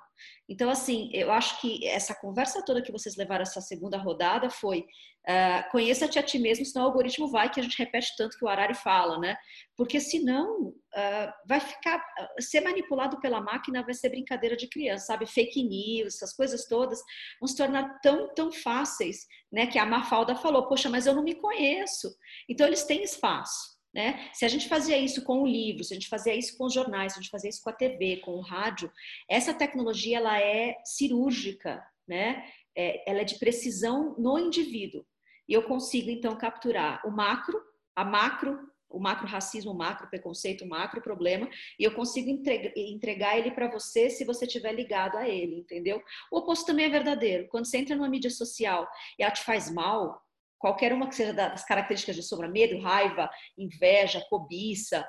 Então, 0.48 0.68
assim, 0.68 1.10
eu 1.12 1.30
acho 1.30 1.60
que 1.60 1.86
essa 1.86 2.14
conversa 2.14 2.64
toda 2.64 2.82
que 2.82 2.92
vocês 2.92 3.16
levaram 3.16 3.42
essa 3.42 3.60
segunda 3.60 3.96
rodada 3.96 4.50
foi 4.50 4.84
uh, 5.28 5.70
conheça-te 5.70 6.18
a 6.18 6.22
ti 6.22 6.38
mesmo, 6.38 6.64
senão 6.64 6.84
o 6.84 6.88
algoritmo 6.88 7.28
vai, 7.28 7.50
que 7.50 7.60
a 7.60 7.62
gente 7.62 7.78
repete 7.78 8.14
tanto 8.16 8.38
que 8.38 8.44
o 8.44 8.48
Arari 8.48 8.74
fala, 8.74 9.18
né? 9.18 9.36
Porque 9.76 10.00
senão 10.00 10.68
uh, 10.68 11.32
vai 11.46 11.60
ficar, 11.60 11.98
uh, 11.98 12.42
ser 12.42 12.60
manipulado 12.60 13.20
pela 13.20 13.40
máquina 13.40 13.82
vai 13.82 13.94
ser 13.94 14.10
brincadeira 14.10 14.56
de 14.56 14.68
criança, 14.68 15.06
sabe? 15.06 15.26
Fake 15.26 15.62
news, 15.62 16.16
essas 16.16 16.34
coisas 16.34 16.66
todas 16.66 17.00
vão 17.40 17.46
se 17.46 17.56
tornar 17.56 18.00
tão, 18.00 18.32
tão 18.34 18.52
fáceis, 18.52 19.26
né? 19.52 19.66
Que 19.66 19.78
a 19.78 19.86
Mafalda 19.86 20.34
falou, 20.34 20.66
poxa, 20.66 20.88
mas 20.88 21.06
eu 21.06 21.14
não 21.14 21.22
me 21.24 21.34
conheço. 21.34 22.14
Então, 22.48 22.66
eles 22.66 22.84
têm 22.84 23.02
espaço. 23.02 23.78
Né? 23.92 24.30
Se 24.32 24.44
a 24.44 24.48
gente 24.48 24.68
fazia 24.68 24.96
isso 24.96 25.24
com 25.24 25.42
o 25.42 25.46
livro, 25.46 25.82
se 25.82 25.92
a 25.92 25.96
gente 25.96 26.08
fazia 26.08 26.32
isso 26.32 26.56
com 26.56 26.66
os 26.66 26.72
jornais, 26.72 27.12
se 27.12 27.18
a 27.18 27.22
gente 27.22 27.30
fazia 27.30 27.50
isso 27.50 27.60
com 27.60 27.70
a 27.70 27.72
TV, 27.72 28.18
com 28.18 28.36
o 28.36 28.40
rádio, 28.40 28.88
essa 29.28 29.52
tecnologia 29.52 30.18
ela 30.18 30.40
é 30.40 30.76
cirúrgica, 30.84 31.82
né? 32.10 32.44
É, 32.76 33.08
ela 33.08 33.20
é 33.20 33.24
de 33.24 33.38
precisão 33.38 34.16
no 34.18 34.36
indivíduo. 34.36 35.06
E 35.48 35.52
eu 35.52 35.62
consigo 35.62 36.10
então 36.10 36.36
capturar 36.36 37.00
o 37.06 37.10
macro, 37.10 37.60
a 37.94 38.04
macro, 38.04 38.58
o 38.88 38.98
macro 38.98 39.28
racismo, 39.28 39.70
o 39.70 39.76
macro 39.76 40.08
preconceito, 40.08 40.64
o 40.64 40.68
macro 40.68 41.00
problema, 41.00 41.48
e 41.78 41.84
eu 41.84 41.94
consigo 41.94 42.28
entregar, 42.28 42.72
entregar 42.76 43.38
ele 43.38 43.52
para 43.52 43.70
você 43.70 44.10
se 44.10 44.24
você 44.24 44.44
estiver 44.44 44.72
ligado 44.72 45.16
a 45.16 45.28
ele, 45.28 45.60
entendeu? 45.60 46.02
O 46.32 46.38
oposto 46.38 46.66
também 46.66 46.86
é 46.86 46.88
verdadeiro. 46.88 47.46
Quando 47.48 47.66
você 47.66 47.78
entra 47.78 47.94
numa 47.94 48.08
mídia 48.08 48.30
social 48.30 48.88
e 49.16 49.22
ela 49.22 49.32
te 49.32 49.44
faz 49.44 49.70
mal, 49.70 50.20
qualquer 50.58 50.92
uma 50.92 51.08
que 51.08 51.14
seja 51.14 51.32
das 51.32 51.64
características 51.64 52.16
de 52.16 52.22
sombra, 52.24 52.48
medo, 52.48 52.80
raiva, 52.80 53.30
inveja, 53.56 54.26
cobiça, 54.28 55.06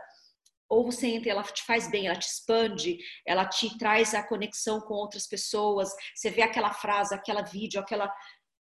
ou 0.72 0.86
você 0.86 1.08
entra 1.08 1.32
ela 1.32 1.44
te 1.44 1.64
faz 1.64 1.92
bem, 1.92 2.08
ela 2.08 2.16
te 2.16 2.28
expande, 2.28 2.98
ela 3.28 3.46
te 3.46 3.78
traz 3.78 4.14
a 4.14 4.24
conexão 4.24 4.80
com 4.80 4.94
outras 4.94 5.28
pessoas, 5.28 5.90
você 6.16 6.30
vê 6.30 6.42
aquela 6.42 6.72
frase, 6.72 7.14
aquela 7.14 7.42
vídeo, 7.42 7.78
aquela 7.80 8.10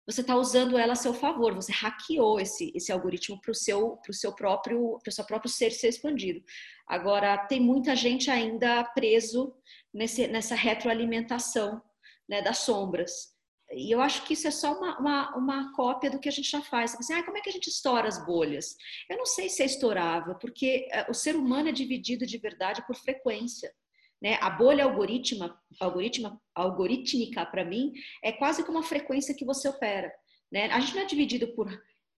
você 0.04 0.20
está 0.20 0.34
usando 0.34 0.76
ela 0.76 0.94
a 0.94 0.96
seu 0.96 1.14
favor, 1.14 1.54
você 1.54 1.70
hackeou 1.70 2.40
esse, 2.40 2.72
esse 2.74 2.90
algoritmo 2.90 3.40
para 3.40 3.52
o 3.52 3.54
seu, 3.54 3.98
pro 3.98 4.12
seu 4.12 4.34
próprio 4.34 4.98
pro 5.00 5.12
seu 5.12 5.24
próprio 5.24 5.48
ser 5.48 5.70
ser 5.70 5.90
expandido. 5.90 6.42
Agora 6.88 7.38
tem 7.46 7.60
muita 7.60 7.94
gente 7.94 8.28
ainda 8.28 8.82
preso 8.82 9.54
nesse, 9.94 10.26
nessa 10.26 10.56
retroalimentação 10.56 11.80
né, 12.28 12.42
das 12.42 12.58
sombras. 12.58 13.31
E 13.74 13.90
eu 13.90 14.00
acho 14.00 14.24
que 14.24 14.34
isso 14.34 14.46
é 14.46 14.50
só 14.50 14.76
uma, 14.76 14.98
uma, 14.98 15.36
uma 15.36 15.72
cópia 15.74 16.10
do 16.10 16.18
que 16.18 16.28
a 16.28 16.32
gente 16.32 16.50
já 16.50 16.60
faz. 16.60 16.94
Assim, 16.94 17.14
ah, 17.14 17.22
como 17.22 17.38
é 17.38 17.40
que 17.40 17.48
a 17.48 17.52
gente 17.52 17.68
estoura 17.68 18.06
as 18.06 18.24
bolhas? 18.24 18.76
Eu 19.08 19.16
não 19.16 19.26
sei 19.26 19.48
se 19.48 19.62
é 19.62 19.66
estourável, 19.66 20.34
porque 20.36 20.88
eh, 20.90 21.06
o 21.08 21.14
ser 21.14 21.36
humano 21.36 21.68
é 21.68 21.72
dividido 21.72 22.26
de 22.26 22.38
verdade 22.38 22.84
por 22.86 22.96
frequência. 22.96 23.72
Né? 24.20 24.38
A 24.40 24.50
bolha 24.50 24.84
algoritma, 24.84 25.58
algoritma, 25.80 26.40
algorítmica, 26.54 27.44
para 27.46 27.64
mim, 27.64 27.92
é 28.22 28.30
quase 28.30 28.64
como 28.64 28.78
a 28.78 28.82
frequência 28.82 29.34
que 29.34 29.44
você 29.44 29.68
opera. 29.68 30.12
Né? 30.50 30.66
A 30.66 30.78
gente 30.78 30.94
não 30.94 31.02
é 31.02 31.06
dividido 31.06 31.48
por 31.54 31.68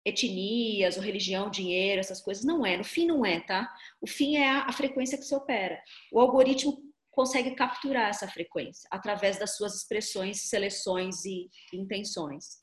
etnias, 0.05 0.97
ou 0.97 1.03
religião, 1.03 1.49
dinheiro, 1.49 2.01
essas 2.01 2.21
coisas. 2.21 2.45
Não 2.45 2.65
é. 2.67 2.77
No 2.77 2.85
fim, 2.85 3.07
não 3.07 3.25
é, 3.25 3.41
tá? 3.41 3.73
O 4.01 4.07
fim 4.07 4.37
é 4.37 4.51
a, 4.51 4.65
a 4.65 4.73
frequência 4.73 5.17
que 5.17 5.25
você 5.25 5.35
opera. 5.35 5.81
O 6.13 6.21
algoritmo 6.21 6.79
consegue 7.15 7.55
capturar 7.55 8.09
essa 8.09 8.29
frequência 8.29 8.89
através 8.91 9.39
das 9.39 9.57
suas 9.57 9.75
expressões, 9.75 10.43
seleções 10.43 11.25
e 11.25 11.49
intenções. 11.73 12.63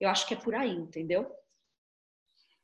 Eu 0.00 0.08
acho 0.08 0.26
que 0.26 0.34
é 0.34 0.36
por 0.36 0.54
aí, 0.54 0.72
entendeu? 0.72 1.30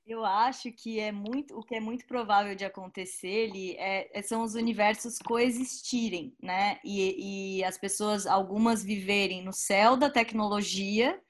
Eu 0.05 0.25
acho 0.25 0.73
que 0.73 0.99
é 0.99 1.13
muito 1.13 1.55
o 1.55 1.63
que 1.63 1.75
é 1.75 1.81
muito 1.81 2.07
provável 2.07 2.55
de 2.55 2.65
acontecer 2.65 3.51
ali 3.51 3.77
é, 3.77 4.19
é, 4.19 4.23
são 4.23 4.43
os 4.43 4.55
universos 4.55 5.19
coexistirem, 5.19 6.35
né? 6.43 6.81
E, 6.83 7.59
e 7.59 7.65
as 7.65 7.77
pessoas, 7.77 8.27
algumas 8.27 8.83
viverem 8.83 9.45
no 9.45 9.53
céu 9.53 9.99
da 9.99 10.09
tecnologia 10.09 11.21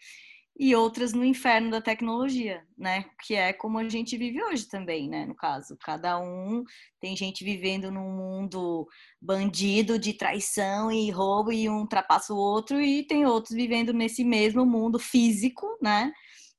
e 0.58 0.74
outras 0.74 1.12
no 1.12 1.24
inferno 1.24 1.70
da 1.70 1.80
tecnologia, 1.80 2.66
né? 2.76 3.04
Que 3.22 3.36
é 3.36 3.52
como 3.52 3.78
a 3.78 3.88
gente 3.88 4.16
vive 4.16 4.42
hoje 4.42 4.66
também, 4.66 5.08
né? 5.08 5.24
No 5.24 5.34
caso, 5.36 5.76
cada 5.80 6.18
um 6.18 6.64
tem 7.00 7.16
gente 7.16 7.44
vivendo 7.44 7.92
num 7.92 8.10
mundo 8.10 8.88
bandido 9.22 9.98
de 9.98 10.12
traição 10.14 10.90
e 10.90 11.10
roubo 11.10 11.52
e 11.52 11.68
um 11.68 11.78
ultrapassa 11.78 12.34
o 12.34 12.36
outro 12.36 12.80
e 12.80 13.06
tem 13.06 13.24
outros 13.24 13.54
vivendo 13.54 13.92
nesse 13.92 14.24
mesmo 14.24 14.66
mundo 14.66 14.98
físico, 14.98 15.66
né? 15.80 16.12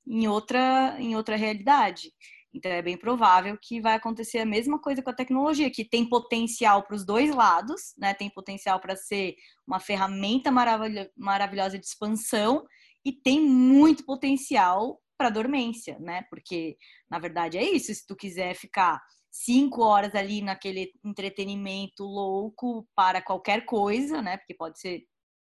Em 0.07 0.29
outra 0.29 0.95
em 0.97 1.15
outra 1.17 1.35
realidade. 1.35 2.13
Então 2.53 2.71
é 2.71 2.81
bem 2.81 2.97
provável 2.97 3.57
que 3.61 3.81
vai 3.81 3.95
acontecer 3.95 4.39
a 4.39 4.45
mesma 4.45 4.79
coisa 4.79 5.03
com 5.03 5.09
a 5.09 5.15
tecnologia, 5.15 5.69
que 5.69 5.83
tem 5.83 6.07
potencial 6.07 6.83
para 6.83 6.95
os 6.95 7.05
dois 7.05 7.35
lados, 7.35 7.93
né? 7.97 8.13
Tem 8.13 8.29
potencial 8.29 8.79
para 8.79 8.95
ser 8.95 9.35
uma 9.67 9.79
ferramenta 9.79 10.49
maravilhosa 10.51 11.77
de 11.77 11.85
expansão 11.85 12.65
e 13.05 13.11
tem 13.11 13.41
muito 13.41 14.05
potencial 14.05 15.01
para 15.17 15.29
dormência, 15.29 15.97
né? 15.99 16.23
Porque 16.29 16.77
na 17.09 17.19
verdade 17.19 17.57
é 17.57 17.63
isso. 17.63 17.93
Se 17.93 18.05
tu 18.05 18.15
quiser 18.15 18.55
ficar 18.55 19.01
cinco 19.31 19.81
horas 19.83 20.15
ali 20.15 20.41
naquele 20.41 20.91
entretenimento 21.03 22.03
louco 22.03 22.87
para 22.95 23.21
qualquer 23.21 23.65
coisa, 23.65 24.21
né? 24.21 24.37
Porque 24.37 24.53
pode 24.53 24.79
ser, 24.79 25.05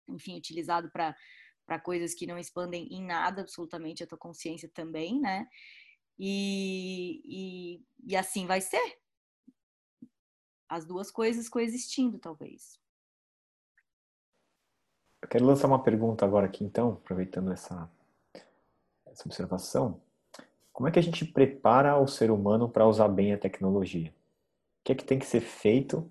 enfim, 0.08 0.36
utilizado 0.36 0.90
para 0.92 1.14
para 1.66 1.78
coisas 1.78 2.14
que 2.14 2.26
não 2.26 2.36
expandem 2.36 2.88
em 2.90 3.00
nada 3.00 3.42
absolutamente 3.42 4.02
a 4.02 4.06
tua 4.06 4.18
consciência 4.18 4.68
também, 4.74 5.20
né? 5.20 5.46
E, 6.18 7.22
e, 7.24 7.84
e 8.08 8.16
assim 8.16 8.44
vai 8.44 8.60
ser. 8.60 8.98
As 10.68 10.84
duas 10.84 11.12
coisas 11.12 11.48
coexistindo, 11.48 12.18
talvez. 12.18 12.79
Quero 15.30 15.46
lançar 15.46 15.68
uma 15.68 15.80
pergunta 15.80 16.24
agora 16.24 16.46
aqui, 16.46 16.64
então, 16.64 16.94
aproveitando 16.94 17.52
essa, 17.52 17.88
essa 19.06 19.22
observação. 19.24 20.00
Como 20.72 20.88
é 20.88 20.90
que 20.90 20.98
a 20.98 21.02
gente 21.02 21.24
prepara 21.24 21.96
o 21.96 22.08
ser 22.08 22.32
humano 22.32 22.68
para 22.68 22.84
usar 22.84 23.06
bem 23.06 23.32
a 23.32 23.38
tecnologia? 23.38 24.08
O 24.08 24.12
que 24.82 24.90
é 24.90 24.94
que 24.96 25.04
tem 25.04 25.20
que 25.20 25.26
ser 25.26 25.40
feito 25.40 26.10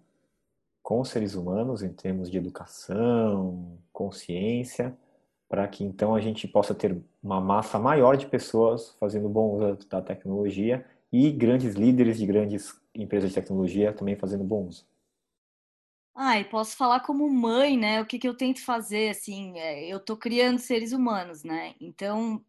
com 0.82 1.01
os 1.01 1.09
seres 1.09 1.36
humanos 1.36 1.84
em 1.84 1.91
termos 1.91 2.32
de 2.32 2.38
educação, 2.38 3.78
consciência, 3.91 4.97
para 5.49 5.67
que 5.67 5.84
então 5.84 6.15
a 6.15 6.22
gente 6.22 6.47
possa 6.47 6.74
ter 6.74 6.97
uma 7.22 7.41
massa 7.41 7.78
maior 7.78 8.15
de 8.15 8.26
pessoas 8.26 8.95
fazendo 9.01 9.28
bom 9.28 9.57
uso 9.57 9.86
da 9.89 10.01
tecnologia 10.01 10.86
e 11.11 11.30
grandes 11.30 11.76
líderes 11.76 12.17
de 12.17 12.26
grandes 12.26 12.74
empresas 12.95 13.32
de 13.32 13.36
tecnologia 13.36 13.91
também 13.91 14.15
fazendo 14.15 14.45
bom 14.45 14.67
uso? 14.67 14.88
Ai, 16.22 16.43
posso 16.43 16.76
falar 16.76 16.99
como 16.99 17.30
mãe, 17.30 17.78
né? 17.78 18.01
O 18.01 18.05
que, 18.05 18.20
que 18.20 18.28
eu 18.28 18.36
tento 18.36 18.61
fazer, 18.61 19.09
assim, 19.09 19.57
é, 19.57 19.88
eu 19.88 20.01
tô 20.01 20.17
criando 20.17 20.59
seres 20.59 20.91
humanos, 20.91 21.43
né? 21.45 21.74
Então, 21.80 22.43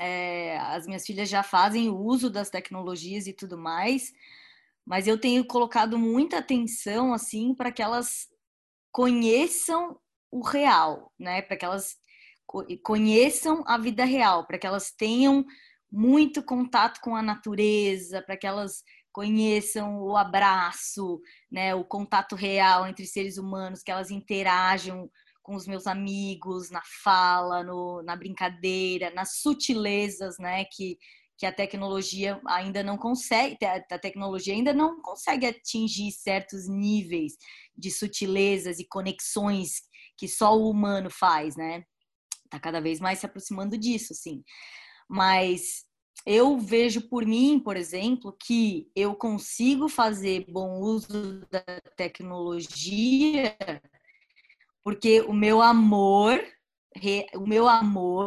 é, 0.00 0.58
as 0.58 0.86
minhas 0.88 1.06
filhas 1.06 1.28
já 1.28 1.40
fazem 1.44 1.88
o 1.88 1.96
uso 1.96 2.28
das 2.28 2.50
tecnologias 2.50 3.28
e 3.28 3.32
tudo 3.32 3.56
mais, 3.56 4.12
mas 4.84 5.06
eu 5.06 5.20
tenho 5.20 5.46
colocado 5.46 5.96
muita 5.98 6.38
atenção, 6.38 7.14
assim, 7.14 7.54
para 7.54 7.70
que 7.70 7.80
elas 7.80 8.28
conheçam 8.92 10.00
o 10.30 10.42
real, 10.42 11.12
né? 11.18 11.42
Para 11.42 11.56
que 11.56 11.64
elas 11.64 11.96
conheçam 12.82 13.62
a 13.68 13.78
vida 13.78 14.04
real, 14.04 14.46
para 14.46 14.58
que 14.58 14.66
elas 14.66 14.90
tenham 14.90 15.44
muito 15.90 16.42
contato 16.42 17.00
com 17.00 17.14
a 17.14 17.22
natureza, 17.22 18.20
para 18.22 18.36
que 18.36 18.46
elas 18.46 18.82
conheçam 19.12 20.00
o 20.02 20.16
abraço, 20.16 21.20
né, 21.50 21.74
o 21.74 21.84
contato 21.84 22.34
real 22.34 22.86
entre 22.86 23.06
seres 23.06 23.38
humanos, 23.38 23.82
que 23.82 23.90
elas 23.90 24.10
interajam 24.10 25.10
com 25.42 25.56
os 25.56 25.66
meus 25.66 25.86
amigos 25.86 26.70
na 26.70 26.82
fala, 27.02 27.62
no, 27.62 28.02
na 28.02 28.16
brincadeira, 28.16 29.10
nas 29.10 29.40
sutilezas, 29.40 30.38
né, 30.38 30.64
que 30.64 30.98
que 31.42 31.46
a 31.46 31.52
tecnologia 31.52 32.40
ainda 32.46 32.84
não 32.84 32.96
consegue, 32.96 33.56
a 33.64 33.98
tecnologia 33.98 34.54
ainda 34.54 34.72
não 34.72 35.02
consegue 35.02 35.44
atingir 35.44 36.12
certos 36.12 36.68
níveis 36.68 37.32
de 37.76 37.90
sutilezas 37.90 38.78
e 38.78 38.86
conexões 38.86 39.82
que 40.16 40.28
só 40.28 40.56
o 40.56 40.70
humano 40.70 41.10
faz, 41.10 41.56
né? 41.56 41.82
Tá 42.48 42.60
cada 42.60 42.80
vez 42.80 43.00
mais 43.00 43.18
se 43.18 43.26
aproximando 43.26 43.76
disso, 43.76 44.14
sim. 44.14 44.44
Mas 45.08 45.84
eu 46.26 46.58
vejo 46.58 47.08
por 47.08 47.26
mim, 47.26 47.58
por 47.58 47.76
exemplo, 47.76 48.36
que 48.38 48.90
eu 48.94 49.14
consigo 49.14 49.88
fazer 49.88 50.46
bom 50.48 50.78
uso 50.80 51.46
da 51.50 51.64
tecnologia 51.96 53.56
porque 54.84 55.20
o 55.20 55.32
meu 55.32 55.62
amor, 55.62 56.42
o 57.34 57.46
meu 57.46 57.68
amor 57.68 58.26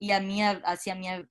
e 0.00 0.12
a 0.12 0.20
minha, 0.20 0.60
assim, 0.64 0.90
a 0.90 0.94
minha 0.94 1.26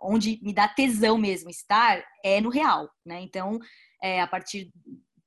onde 0.00 0.38
me 0.42 0.52
dá 0.52 0.68
tesão 0.68 1.16
mesmo 1.16 1.48
estar 1.48 2.04
é 2.24 2.40
no 2.40 2.50
real, 2.50 2.90
né? 3.06 3.20
Então, 3.22 3.58
é, 4.02 4.20
a 4.20 4.26
partir 4.26 4.70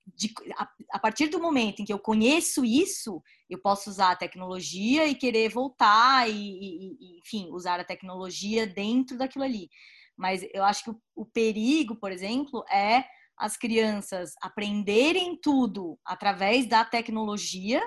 de, 0.06 0.32
a, 0.58 0.70
a, 0.92 1.00
partir 1.00 1.28
do 1.28 1.40
momento 1.40 1.82
em 1.82 1.86
que 1.86 1.94
eu 1.94 2.00
conheço 2.00 2.64
isso, 2.64 3.24
eu 3.50 3.60
posso 3.60 3.90
usar 3.90 4.12
a 4.12 4.16
tecnologia 4.16 5.08
e 5.08 5.16
querer 5.16 5.50
voltar 5.50 6.30
e, 6.30 6.34
e, 6.34 6.98
e 7.00 7.20
enfim, 7.20 7.50
usar 7.52 7.80
a 7.80 7.86
tecnologia 7.86 8.68
dentro 8.68 9.18
daquilo 9.18 9.46
ali. 9.46 9.70
Mas 10.18 10.46
eu 10.54 10.64
acho 10.64 10.84
que 10.84 10.90
o, 10.92 11.02
o 11.16 11.26
perigo, 11.26 11.96
por 11.96 12.12
exemplo, 12.12 12.64
é 12.72 13.06
as 13.38 13.58
crianças 13.58 14.34
aprenderem 14.42 15.38
tudo 15.40 16.00
através 16.06 16.68
da 16.68 16.86
tecnologia 16.86 17.82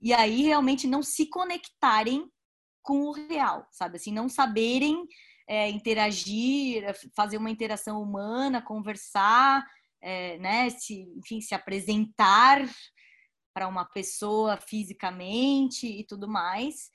e 0.00 0.12
aí 0.12 0.42
realmente 0.42 0.86
não 0.86 1.02
se 1.02 1.26
conectarem 1.28 2.28
com 2.82 3.02
o 3.02 3.12
real, 3.12 3.66
sabe? 3.70 3.96
Assim, 3.96 4.12
não 4.12 4.28
saberem 4.28 5.06
é, 5.48 5.68
interagir, 5.68 6.84
fazer 7.14 7.36
uma 7.36 7.50
interação 7.50 8.00
humana, 8.00 8.62
conversar, 8.62 9.64
é, 10.00 10.38
né? 10.38 10.70
Se, 10.70 11.02
enfim, 11.16 11.40
se 11.40 11.54
apresentar 11.54 12.66
para 13.52 13.68
uma 13.68 13.84
pessoa 13.84 14.56
fisicamente 14.56 15.86
e 15.86 16.04
tudo 16.06 16.28
mais. 16.28 16.90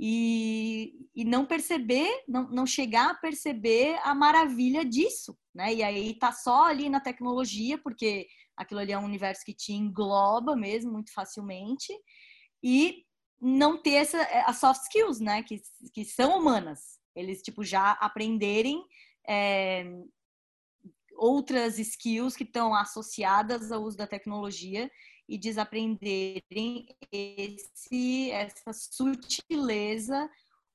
E, 0.00 0.94
e 1.12 1.24
não 1.24 1.44
perceber, 1.44 2.08
não, 2.28 2.48
não 2.50 2.64
chegar 2.64 3.10
a 3.10 3.14
perceber 3.14 3.98
a 4.04 4.14
maravilha 4.14 4.84
disso, 4.84 5.36
né? 5.52 5.74
E 5.74 5.82
aí 5.82 6.16
tá 6.16 6.30
só 6.30 6.66
ali 6.66 6.88
na 6.88 7.00
tecnologia, 7.00 7.76
porque 7.78 8.28
aquilo 8.56 8.78
ali 8.78 8.92
é 8.92 8.98
um 8.98 9.04
universo 9.04 9.44
que 9.44 9.52
te 9.52 9.72
engloba 9.72 10.54
mesmo 10.54 10.92
muito 10.92 11.12
facilmente, 11.12 11.92
e 12.62 13.04
não 13.40 13.80
ter 13.80 13.94
essa, 13.94 14.20
as 14.46 14.58
soft 14.58 14.82
skills, 14.82 15.18
né? 15.18 15.42
Que, 15.42 15.60
que 15.92 16.04
são 16.04 16.38
humanas, 16.38 17.00
eles, 17.16 17.42
tipo, 17.42 17.64
já 17.64 17.92
aprenderem 17.92 18.80
é, 19.28 19.84
outras 21.16 21.78
skills 21.80 22.36
que 22.36 22.44
estão 22.44 22.72
associadas 22.72 23.72
ao 23.72 23.82
uso 23.82 23.96
da 23.96 24.06
tecnologia 24.06 24.88
e 25.28 25.36
desaprenderem 25.36 26.86
esse, 27.12 28.30
essa 28.30 28.72
sutileza 28.72 30.28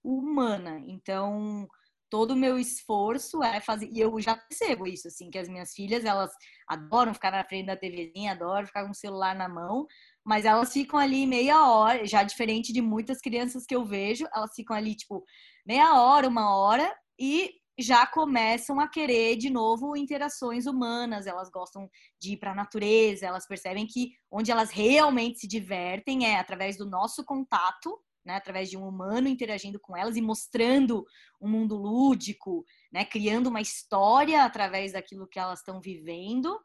humana. 0.04 0.84
Então, 0.86 1.68
todo 2.14 2.32
o 2.32 2.38
meu 2.38 2.60
esforço 2.60 3.42
é 3.42 3.60
fazer, 3.60 3.90
e 3.92 4.00
eu 4.00 4.22
já 4.22 4.36
percebo 4.36 4.86
isso, 4.86 5.08
assim, 5.08 5.32
que 5.32 5.38
as 5.40 5.50
minhas 5.50 5.74
filhas, 5.74 6.06
elas 6.06 6.32
adoram 6.68 7.12
ficar 7.12 7.32
na 7.32 7.44
frente 7.44 7.66
da 7.66 7.76
TVzinha, 7.76 8.34
adoram 8.34 8.68
ficar 8.68 8.86
com 8.86 8.92
o 8.92 8.96
celular 8.96 9.36
na 9.36 9.50
mão, 9.50 9.88
mas 10.24 10.46
elas 10.46 10.72
ficam 10.72 11.00
ali 11.00 11.26
meia 11.26 11.68
hora, 11.68 12.06
já 12.06 12.22
diferente 12.22 12.72
de 12.72 12.82
muitas 12.82 13.20
crianças 13.20 13.66
que 13.66 13.76
eu 13.76 13.84
vejo, 13.84 14.28
elas 14.32 14.52
ficam 14.56 14.76
ali, 14.76 14.94
tipo, 14.94 15.24
meia 15.66 16.00
hora, 16.00 16.28
uma 16.28 16.56
hora, 16.56 16.96
e 17.20 17.52
já 17.78 18.06
começam 18.06 18.80
a 18.80 18.88
querer 18.88 19.36
de 19.36 19.50
novo 19.50 19.96
interações 19.96 20.68
humanas, 20.68 21.26
elas 21.26 21.50
gostam 21.50 21.90
de 22.20 22.34
ir 22.34 22.38
para 22.38 22.52
a 22.52 22.56
natureza, 22.56 23.26
elas 23.26 23.48
percebem 23.48 23.88
que 23.88 24.12
onde 24.30 24.52
elas 24.52 24.70
realmente 24.70 25.40
se 25.40 25.48
divertem 25.48 26.26
é 26.26 26.40
através 26.40 26.78
do 26.78 26.86
nosso 26.86 27.24
contato, 27.24 28.00
né, 28.26 28.36
através 28.36 28.70
de 28.70 28.78
um 28.78 28.88
humano 28.88 29.28
interagindo 29.28 29.80
com 29.80 29.98
elas 29.98 30.16
e 30.16 30.22
mostrando 30.22 31.06
um 31.42 31.50
mundo 31.50 31.76
lúdico, 31.76 32.64
né, 32.92 33.04
criando 33.04 33.48
uma 33.48 33.60
história 33.60 34.44
através 34.44 34.94
daquilo 34.94 35.28
que 35.28 35.40
elas 35.40 35.60
estão 35.60 35.82
vivendo, 35.82 36.58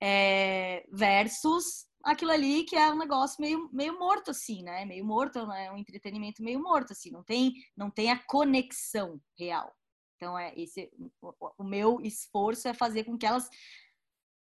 é, 0.00 0.84
versus 0.92 1.86
aquilo 2.04 2.30
ali 2.30 2.64
que 2.64 2.76
é 2.76 2.90
um 2.90 2.98
negócio 2.98 3.40
meio, 3.40 3.68
meio 3.72 3.98
morto, 3.98 4.30
assim, 4.30 4.62
né? 4.62 4.84
Meio 4.84 5.04
morto, 5.04 5.38
é 5.52 5.70
um 5.72 5.76
entretenimento 5.76 6.42
meio 6.42 6.60
morto, 6.62 6.92
assim, 6.92 7.10
não 7.10 7.22
tem, 7.24 7.52
não 7.76 7.90
tem 7.90 8.10
a 8.10 8.22
conexão 8.26 9.20
real. 9.38 9.74
Então, 10.18 10.36
é 10.36 10.52
esse 10.56 10.90
o, 11.22 11.32
o 11.58 11.64
meu 11.64 12.00
esforço 12.00 12.66
é 12.66 12.74
fazer 12.74 13.04
com 13.04 13.16
que 13.16 13.24
elas 13.24 13.48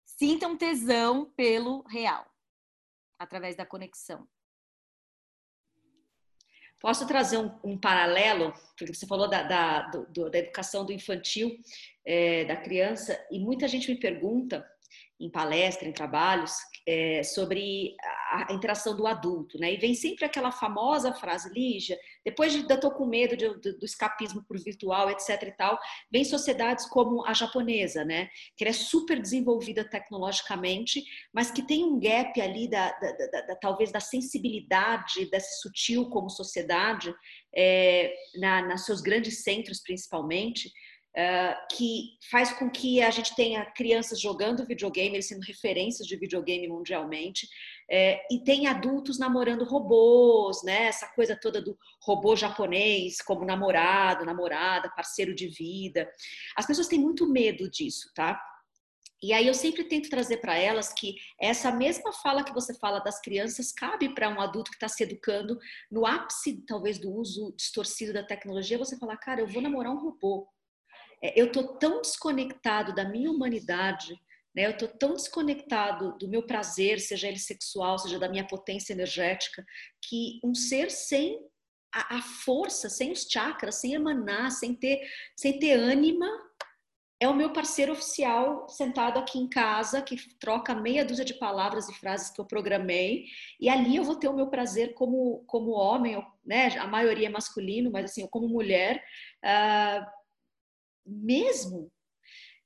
sintam 0.03 0.57
tesão 0.57 1.31
pelo 1.35 1.83
real, 1.83 2.25
através 3.19 3.55
da 3.55 3.63
conexão. 3.63 4.27
Posso 6.79 7.05
trazer 7.05 7.37
um, 7.37 7.59
um 7.63 7.77
paralelo, 7.79 8.51
porque 8.75 8.91
você 8.91 9.05
falou 9.05 9.29
da, 9.29 9.43
da, 9.43 9.81
do, 9.89 10.31
da 10.31 10.39
educação 10.39 10.83
do 10.83 10.91
infantil, 10.91 11.55
é, 12.03 12.43
da 12.45 12.57
criança, 12.57 13.23
e 13.29 13.39
muita 13.39 13.67
gente 13.67 13.87
me 13.87 13.99
pergunta 13.99 14.67
em 15.19 15.29
palestra, 15.29 15.87
em 15.87 15.93
trabalhos, 15.93 16.53
é, 16.87 17.23
sobre 17.23 17.95
a, 18.31 18.53
interação 18.53 18.95
do 18.95 19.05
adulto, 19.05 19.57
né? 19.59 19.73
E 19.73 19.77
vem 19.77 19.93
sempre 19.93 20.25
aquela 20.25 20.51
famosa 20.51 21.13
frase, 21.13 21.51
Lígia, 21.53 21.97
depois 22.25 22.53
de 22.53 22.71
eu 22.71 22.79
tô 22.79 22.91
com 22.91 23.05
medo 23.05 23.35
de, 23.37 23.59
de, 23.59 23.73
do 23.73 23.85
escapismo 23.85 24.43
por 24.43 24.57
virtual, 24.59 25.09
etc 25.09 25.43
e 25.43 25.51
tal, 25.51 25.79
vem 26.11 26.23
sociedades 26.23 26.85
como 26.87 27.25
a 27.25 27.33
japonesa, 27.33 28.03
né? 28.03 28.29
Que 28.57 28.65
é 28.65 28.73
super 28.73 29.21
desenvolvida 29.21 29.83
tecnologicamente, 29.83 31.03
mas 31.33 31.51
que 31.51 31.61
tem 31.61 31.83
um 31.83 31.99
gap 31.99 32.39
ali 32.41 32.67
da, 32.67 32.91
da, 32.91 33.11
da, 33.11 33.41
da 33.41 33.55
talvez 33.55 33.91
da 33.91 33.99
sensibilidade 33.99 35.29
desse 35.29 35.61
sutil 35.61 36.09
como 36.09 36.29
sociedade, 36.29 37.13
é, 37.55 38.13
na, 38.35 38.67
nos 38.67 38.85
seus 38.85 39.01
grandes 39.01 39.43
centros 39.43 39.81
principalmente, 39.81 40.71
Uh, 41.11 41.75
que 41.75 42.17
faz 42.31 42.53
com 42.53 42.69
que 42.69 43.01
a 43.01 43.09
gente 43.09 43.35
tenha 43.35 43.65
crianças 43.65 44.17
jogando 44.17 44.65
videogame, 44.65 45.15
eles 45.15 45.27
sendo 45.27 45.41
referências 45.41 46.07
de 46.07 46.15
videogame 46.15 46.69
mundialmente, 46.69 47.49
é, 47.89 48.25
e 48.31 48.41
tem 48.45 48.67
adultos 48.67 49.19
namorando 49.19 49.65
robôs, 49.65 50.63
né? 50.63 50.83
Essa 50.83 51.07
coisa 51.07 51.35
toda 51.35 51.61
do 51.61 51.77
robô 52.01 52.37
japonês 52.37 53.21
como 53.21 53.43
namorado, 53.43 54.23
namorada, 54.23 54.89
parceiro 54.95 55.35
de 55.35 55.49
vida. 55.49 56.09
As 56.55 56.65
pessoas 56.65 56.87
têm 56.87 56.97
muito 56.97 57.27
medo 57.27 57.69
disso, 57.69 58.09
tá? 58.15 58.41
E 59.21 59.33
aí 59.33 59.45
eu 59.45 59.53
sempre 59.53 59.83
tento 59.83 60.09
trazer 60.09 60.37
para 60.37 60.57
elas 60.57 60.91
que 60.93 61.15
essa 61.39 61.71
mesma 61.71 62.11
fala 62.11 62.43
que 62.43 62.53
você 62.53 62.73
fala 62.73 62.99
das 62.99 63.19
crianças 63.21 63.71
cabe 63.71 64.15
para 64.15 64.29
um 64.29 64.41
adulto 64.41 64.71
que 64.71 64.77
está 64.77 64.87
se 64.87 65.03
educando 65.03 65.59
no 65.91 66.07
ápice, 66.07 66.63
talvez, 66.65 66.97
do 66.97 67.11
uso 67.11 67.53
distorcido 67.55 68.13
da 68.13 68.23
tecnologia. 68.23 68.79
Você 68.79 68.97
falar, 68.97 69.17
cara, 69.17 69.41
eu 69.41 69.47
vou 69.47 69.61
namorar 69.61 69.91
um 69.91 69.99
robô 69.99 70.47
eu 71.21 71.47
estou 71.47 71.77
tão 71.77 72.01
desconectado 72.01 72.93
da 72.93 73.07
minha 73.07 73.29
humanidade, 73.29 74.13
né? 74.55 74.65
eu 74.65 74.71
estou 74.71 74.87
tão 74.87 75.13
desconectado 75.13 76.17
do 76.17 76.27
meu 76.27 76.43
prazer, 76.43 76.99
seja 76.99 77.27
ele 77.27 77.39
sexual, 77.39 77.99
seja 77.99 78.17
da 78.17 78.29
minha 78.29 78.47
potência 78.47 78.93
energética, 78.93 79.65
que 80.01 80.39
um 80.43 80.55
ser 80.55 80.89
sem 80.89 81.39
a, 81.93 82.17
a 82.17 82.21
força, 82.21 82.89
sem 82.89 83.11
os 83.11 83.23
chakras, 83.23 83.75
sem 83.75 83.93
emanar, 83.93 84.51
sem 84.51 84.73
ter, 84.73 85.01
sem 85.35 85.59
ter 85.59 85.73
ânima, 85.73 86.27
é 87.21 87.27
o 87.27 87.35
meu 87.35 87.53
parceiro 87.53 87.91
oficial 87.91 88.67
sentado 88.67 89.19
aqui 89.19 89.37
em 89.37 89.47
casa, 89.47 90.01
que 90.01 90.17
troca 90.39 90.73
meia 90.73 91.05
dúzia 91.05 91.23
de 91.23 91.35
palavras 91.35 91.87
e 91.87 91.93
frases 91.93 92.31
que 92.31 92.41
eu 92.41 92.45
programei, 92.45 93.25
e 93.59 93.69
ali 93.69 93.95
eu 93.95 94.03
vou 94.03 94.15
ter 94.15 94.27
o 94.27 94.33
meu 94.33 94.47
prazer 94.47 94.95
como, 94.95 95.43
como 95.45 95.73
homem, 95.73 96.19
né? 96.43 96.75
A 96.79 96.87
maioria 96.87 97.27
é 97.27 97.29
masculino, 97.29 97.91
mas 97.91 98.05
assim, 98.05 98.25
como 98.25 98.47
mulher, 98.47 99.03
uh, 99.45 100.20
mesmo. 101.05 101.91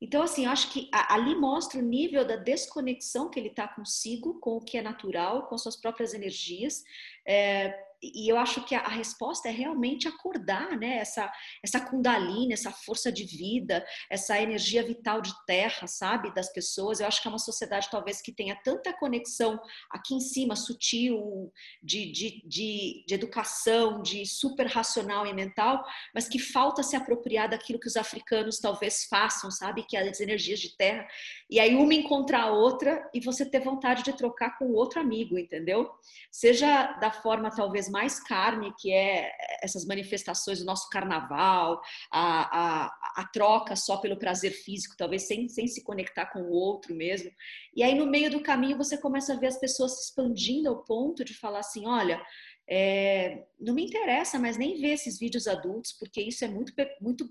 Então, 0.01 0.21
assim, 0.21 0.45
acho 0.45 0.71
que 0.71 0.89
ali 0.91 1.35
mostra 1.35 1.79
o 1.79 1.83
nível 1.83 2.25
da 2.25 2.35
desconexão 2.35 3.29
que 3.29 3.39
ele 3.39 3.47
está 3.47 3.67
consigo, 3.67 4.39
com 4.39 4.57
o 4.57 4.61
que 4.61 4.77
é 4.77 4.81
natural, 4.81 5.47
com 5.47 5.57
suas 5.57 5.75
próprias 5.75 6.13
energias. 6.13 6.83
É, 7.25 7.73
e 8.13 8.29
eu 8.29 8.37
acho 8.37 8.63
que 8.65 8.75
a, 8.75 8.87
resposta 8.87 9.49
é 9.49 9.51
realmente 9.51 10.07
acordar, 10.07 10.77
né? 10.77 10.97
Essa, 10.97 11.31
essa 11.63 11.79
kundalini, 11.79 12.53
essa 12.53 12.71
força 12.71 13.11
de 13.11 13.23
vida, 13.23 13.85
essa 14.09 14.39
energia 14.39 14.83
vital 14.83 15.21
de 15.21 15.33
terra, 15.45 15.87
sabe? 15.87 16.33
Das 16.33 16.51
pessoas. 16.51 16.99
Eu 16.99 17.07
acho 17.07 17.21
que 17.21 17.27
é 17.27 17.31
uma 17.31 17.39
sociedade 17.39 17.89
talvez 17.89 18.21
que 18.21 18.31
tenha 18.31 18.55
tanta 18.63 18.93
conexão 18.93 19.59
aqui 19.91 20.13
em 20.13 20.19
cima, 20.19 20.55
sutil, 20.55 21.51
de, 21.81 22.11
de, 22.11 22.43
de, 22.45 23.05
de 23.07 23.13
educação, 23.13 24.01
de 24.01 24.25
super 24.25 24.67
racional 24.67 25.25
e 25.25 25.33
mental, 25.33 25.83
mas 26.13 26.27
que 26.27 26.39
falta 26.39 26.83
se 26.83 26.95
apropriar 26.95 27.49
daquilo 27.49 27.79
que 27.79 27.87
os 27.87 27.97
africanos 27.97 28.59
talvez 28.59 29.05
façam, 29.05 29.49
sabe? 29.49 29.83
Que 29.83 29.97
é 29.97 30.07
as 30.07 30.19
energias 30.19 30.59
de 30.59 30.75
terra. 30.75 31.07
E 31.49 31.59
aí 31.59 31.75
uma 31.75 31.93
encontrar 31.93 32.43
a 32.43 32.51
outra 32.51 33.09
e 33.13 33.19
você 33.19 33.45
ter 33.45 33.59
vontade 33.59 34.03
de 34.03 34.13
trocar 34.13 34.57
com 34.57 34.71
outro 34.73 34.99
amigo, 34.99 35.37
entendeu? 35.37 35.89
Seja 36.31 36.93
da 36.93 37.11
forma 37.11 37.49
talvez 37.49 37.89
mais 37.95 38.19
carne, 38.19 38.73
que 38.77 38.91
é 38.91 39.31
essas 39.61 39.85
manifestações 39.85 40.59
do 40.59 40.65
nosso 40.65 40.89
carnaval, 40.89 41.81
a, 42.11 42.85
a, 42.85 43.21
a 43.21 43.27
troca 43.31 43.73
só 43.77 43.95
pelo 43.95 44.19
prazer 44.19 44.51
físico, 44.51 44.97
talvez 44.97 45.25
sem, 45.25 45.47
sem 45.47 45.65
se 45.65 45.81
conectar 45.81 46.25
com 46.25 46.41
o 46.41 46.51
outro 46.51 46.93
mesmo. 46.93 47.31
E 47.73 47.81
aí, 47.81 47.95
no 47.95 48.05
meio 48.05 48.29
do 48.29 48.43
caminho, 48.43 48.77
você 48.77 48.97
começa 48.97 49.33
a 49.33 49.37
ver 49.37 49.47
as 49.47 49.57
pessoas 49.57 49.95
se 49.95 50.09
expandindo 50.09 50.67
ao 50.67 50.83
ponto 50.83 51.23
de 51.23 51.33
falar 51.33 51.59
assim: 51.59 51.87
olha. 51.87 52.21
É, 52.67 53.45
não 53.59 53.75
me 53.75 53.85
interessa 53.85 54.39
mais 54.39 54.57
nem 54.57 54.81
ver 54.81 54.93
esses 54.93 55.19
vídeos 55.19 55.47
adultos, 55.47 55.93
porque 55.93 56.19
isso 56.19 56.43
é 56.43 56.47
muito, 56.47 56.73
muito, 56.99 57.29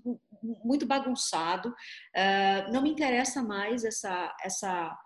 muito 0.63 0.85
bagunçado. 0.85 1.67
Uh, 1.71 2.71
não 2.71 2.81
me 2.81 2.89
interessa 2.89 3.43
mais 3.43 3.83
essa, 3.83 4.33
essa 4.41 4.97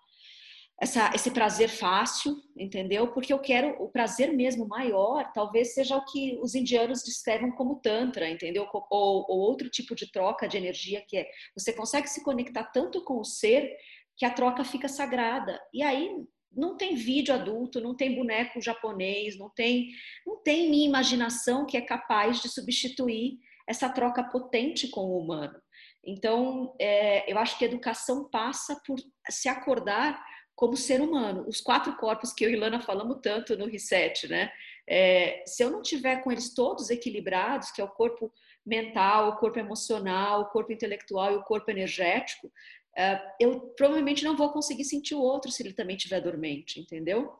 essa, 0.81 1.11
esse 1.13 1.29
prazer 1.31 1.67
fácil, 1.67 2.41
entendeu? 2.57 3.11
Porque 3.11 3.33
eu 3.33 3.39
quero 3.39 3.75
o 3.83 3.89
prazer 3.89 4.31
mesmo 4.31 4.65
maior, 4.65 5.29
talvez 5.33 5.73
seja 5.73 5.97
o 5.97 6.05
que 6.05 6.39
os 6.41 6.55
indianos 6.55 7.03
descrevem 7.03 7.51
como 7.51 7.81
tantra, 7.81 8.29
entendeu? 8.29 8.65
Ou, 8.73 9.25
ou, 9.27 9.39
outro 9.39 9.69
tipo 9.69 9.93
de 9.93 10.09
troca 10.09 10.47
de 10.47 10.55
energia 10.55 11.03
que 11.05 11.17
é 11.17 11.27
você 11.55 11.73
consegue 11.73 12.07
se 12.07 12.23
conectar 12.23 12.63
tanto 12.63 13.03
com 13.03 13.19
o 13.19 13.25
ser 13.25 13.75
que 14.15 14.25
a 14.25 14.31
troca 14.31 14.63
fica 14.63 14.87
sagrada. 14.87 15.59
E 15.73 15.83
aí 15.83 16.15
não 16.51 16.77
tem 16.77 16.95
vídeo 16.95 17.33
adulto, 17.33 17.81
não 17.81 17.95
tem 17.95 18.15
boneco 18.15 18.61
japonês, 18.61 19.37
não 19.37 19.49
tem 19.49 19.89
não 20.25 20.41
tem 20.41 20.69
minha 20.69 20.87
imaginação 20.87 21.65
que 21.65 21.75
é 21.75 21.81
capaz 21.81 22.41
de 22.41 22.47
substituir 22.47 23.37
essa 23.67 23.89
troca 23.89 24.23
potente 24.23 24.87
com 24.87 25.01
o 25.01 25.19
humano. 25.19 25.59
Então, 26.03 26.73
é, 26.79 27.31
eu 27.31 27.37
acho 27.37 27.57
que 27.57 27.65
educação 27.65 28.29
passa 28.29 28.81
por 28.85 28.97
se 29.29 29.49
acordar 29.49 30.19
como 30.59 30.75
ser 30.75 30.99
humano. 30.99 31.45
Os 31.47 31.61
quatro 31.61 31.95
corpos 31.95 32.33
que 32.33 32.43
eu 32.43 32.49
e 32.49 32.55
Lana 32.57 32.81
falamos 32.81 33.19
tanto 33.23 33.57
no 33.57 33.65
Reset, 33.65 34.27
né? 34.27 34.51
É, 34.85 35.41
se 35.47 35.63
eu 35.63 35.71
não 35.71 35.81
tiver 35.81 36.21
com 36.21 36.29
eles 36.29 36.53
todos 36.53 36.89
equilibrados, 36.89 37.71
que 37.71 37.79
é 37.79 37.83
o 37.85 37.87
corpo 37.87 38.29
mental, 38.65 39.29
o 39.29 39.37
corpo 39.37 39.57
emocional, 39.57 40.41
o 40.41 40.49
corpo 40.49 40.73
intelectual 40.73 41.31
e 41.31 41.37
o 41.37 41.43
corpo 41.43 41.71
energético, 41.71 42.51
é, 42.97 43.21
eu 43.39 43.73
provavelmente 43.77 44.25
não 44.25 44.35
vou 44.35 44.51
conseguir 44.51 44.83
sentir 44.83 45.15
o 45.15 45.21
outro 45.21 45.49
se 45.49 45.63
ele 45.63 45.71
também 45.71 45.95
estiver 45.95 46.19
dormente, 46.19 46.81
entendeu? 46.81 47.31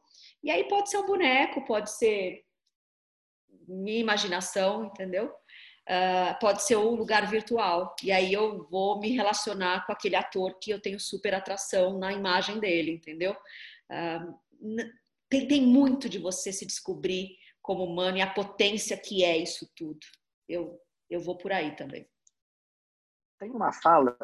E 0.41 0.49
aí 0.49 0.65
pode 0.69 0.89
ser 0.89 0.99
um 0.99 1.05
boneco, 1.05 1.65
pode 1.65 1.91
ser 1.91 2.45
minha 3.67 3.99
imaginação, 3.99 4.85
entendeu? 4.85 5.29
Uh, 5.89 6.39
pode 6.39 6.61
ser 6.61 6.77
um 6.77 6.93
lugar 6.93 7.25
virtual. 7.27 7.95
E 8.03 8.11
aí 8.11 8.31
eu 8.31 8.67
vou 8.69 8.99
me 8.99 9.09
relacionar 9.09 9.87
com 9.87 9.91
aquele 9.91 10.15
ator 10.15 10.59
que 10.59 10.69
eu 10.69 10.79
tenho 10.79 10.99
super 10.99 11.33
atração 11.33 11.97
na 11.97 12.13
imagem 12.13 12.59
dele, 12.59 12.91
entendeu? 12.91 13.35
Uh, 13.89 14.87
tem, 15.27 15.47
tem 15.47 15.61
muito 15.61 16.07
de 16.07 16.19
você 16.19 16.53
se 16.53 16.63
descobrir 16.63 17.37
como 17.59 17.83
humano 17.83 18.17
e 18.17 18.21
a 18.21 18.31
potência 18.31 18.95
que 18.97 19.23
é 19.23 19.35
isso 19.35 19.67
tudo. 19.75 19.99
Eu, 20.47 20.79
eu 21.09 21.19
vou 21.19 21.35
por 21.35 21.51
aí 21.51 21.75
também. 21.75 22.07
Tem 23.39 23.49
uma 23.49 23.73
fala 23.73 24.15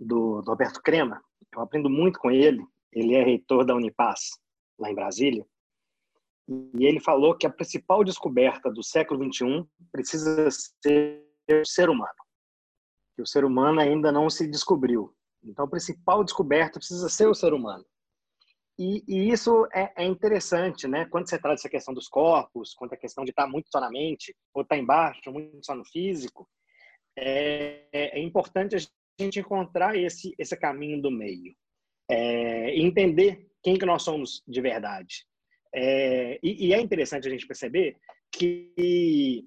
do, 0.00 0.40
do 0.40 0.50
Roberto 0.50 0.80
Crema, 0.82 1.22
eu 1.54 1.60
aprendo 1.60 1.90
muito 1.90 2.18
com 2.18 2.30
ele. 2.30 2.64
Ele 2.92 3.14
é 3.14 3.22
reitor 3.22 3.66
da 3.66 3.74
Unipaz, 3.74 4.30
lá 4.78 4.90
em 4.90 4.94
Brasília. 4.94 5.46
E 6.48 6.86
ele 6.86 7.00
falou 7.00 7.36
que 7.36 7.46
a 7.46 7.50
principal 7.50 8.04
descoberta 8.04 8.70
do 8.70 8.82
século 8.82 9.24
XXI 9.32 9.66
precisa 9.90 10.48
ser 10.50 11.24
o 11.50 11.64
ser 11.64 11.88
humano. 11.88 12.14
Que 13.16 13.22
o 13.22 13.26
ser 13.26 13.44
humano 13.44 13.80
ainda 13.80 14.12
não 14.12 14.30
se 14.30 14.46
descobriu. 14.46 15.12
Então, 15.42 15.64
a 15.64 15.68
principal 15.68 16.22
descoberta 16.22 16.78
precisa 16.78 17.08
ser 17.08 17.26
o 17.28 17.34
ser 17.34 17.52
humano. 17.52 17.84
E, 18.78 19.02
e 19.08 19.30
isso 19.30 19.66
é, 19.72 19.92
é, 19.96 20.04
interessante, 20.04 20.86
né? 20.86 21.06
Quando 21.06 21.28
você 21.28 21.38
traz 21.38 21.60
essa 21.60 21.68
questão 21.68 21.94
dos 21.94 22.08
corpos, 22.08 22.74
quanto 22.74 22.92
a 22.92 22.98
questão 22.98 23.24
de 23.24 23.30
estar 23.30 23.46
muito 23.46 23.68
só 23.70 23.80
na 23.80 23.90
mente, 23.90 24.36
ou 24.52 24.62
estar 24.62 24.76
embaixo, 24.76 25.32
muito 25.32 25.64
só 25.64 25.74
no 25.74 25.84
físico, 25.84 26.46
é, 27.16 27.86
é 27.92 28.20
importante 28.20 28.76
a 28.76 29.22
gente 29.22 29.40
encontrar 29.40 29.96
esse, 29.96 30.34
esse 30.38 30.56
caminho 30.56 31.00
do 31.00 31.10
meio. 31.10 31.54
É, 32.08 32.78
entender 32.78 33.48
quem 33.62 33.78
que 33.78 33.86
nós 33.86 34.02
somos 34.02 34.42
de 34.46 34.60
verdade. 34.60 35.26
É, 35.78 36.38
e, 36.42 36.68
e, 36.68 36.72
é 36.72 36.80
interessante 36.80 37.28
a 37.28 37.30
gente 37.30 37.46
perceber 37.46 37.98
que, 38.32 39.46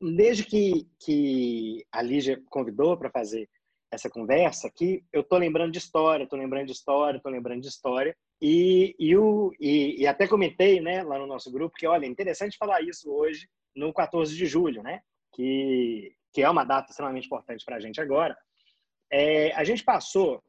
desde 0.00 0.42
que, 0.42 0.88
que 0.98 1.86
a 1.92 2.02
Lígia 2.02 2.42
convidou 2.50 2.96
para 2.96 3.08
fazer 3.08 3.48
essa 3.88 4.10
conversa, 4.10 4.68
que 4.68 5.04
eu 5.12 5.20
estou 5.20 5.38
lembrando 5.38 5.70
de 5.70 5.78
história, 5.78 6.24
estou 6.24 6.36
lembrando 6.36 6.66
de 6.66 6.72
história, 6.72 7.18
estou 7.18 7.30
lembrando 7.30 7.60
de 7.60 7.68
história. 7.68 8.16
E, 8.42 8.96
e, 8.98 9.16
o, 9.16 9.52
e, 9.60 10.02
e, 10.02 10.06
até 10.08 10.26
comentei 10.26 10.80
né, 10.80 11.04
lá 11.04 11.20
no 11.20 11.26
nosso 11.28 11.52
grupo 11.52 11.76
que, 11.76 11.86
olha, 11.86 12.04
é 12.04 12.08
interessante 12.08 12.58
falar 12.58 12.82
isso 12.82 13.08
hoje, 13.08 13.48
no 13.76 13.92
14 13.92 14.34
de 14.34 14.44
julho, 14.44 14.82
né? 14.82 15.00
Que, 15.32 16.16
que 16.32 16.42
é 16.42 16.50
uma 16.50 16.64
data 16.64 16.90
extremamente 16.90 17.26
importante 17.26 17.64
para 17.64 17.76
a 17.76 17.80
gente 17.80 18.00
agora. 18.00 18.36
É, 19.08 19.52
a 19.52 19.62
gente 19.62 19.84
passou, 19.84 20.42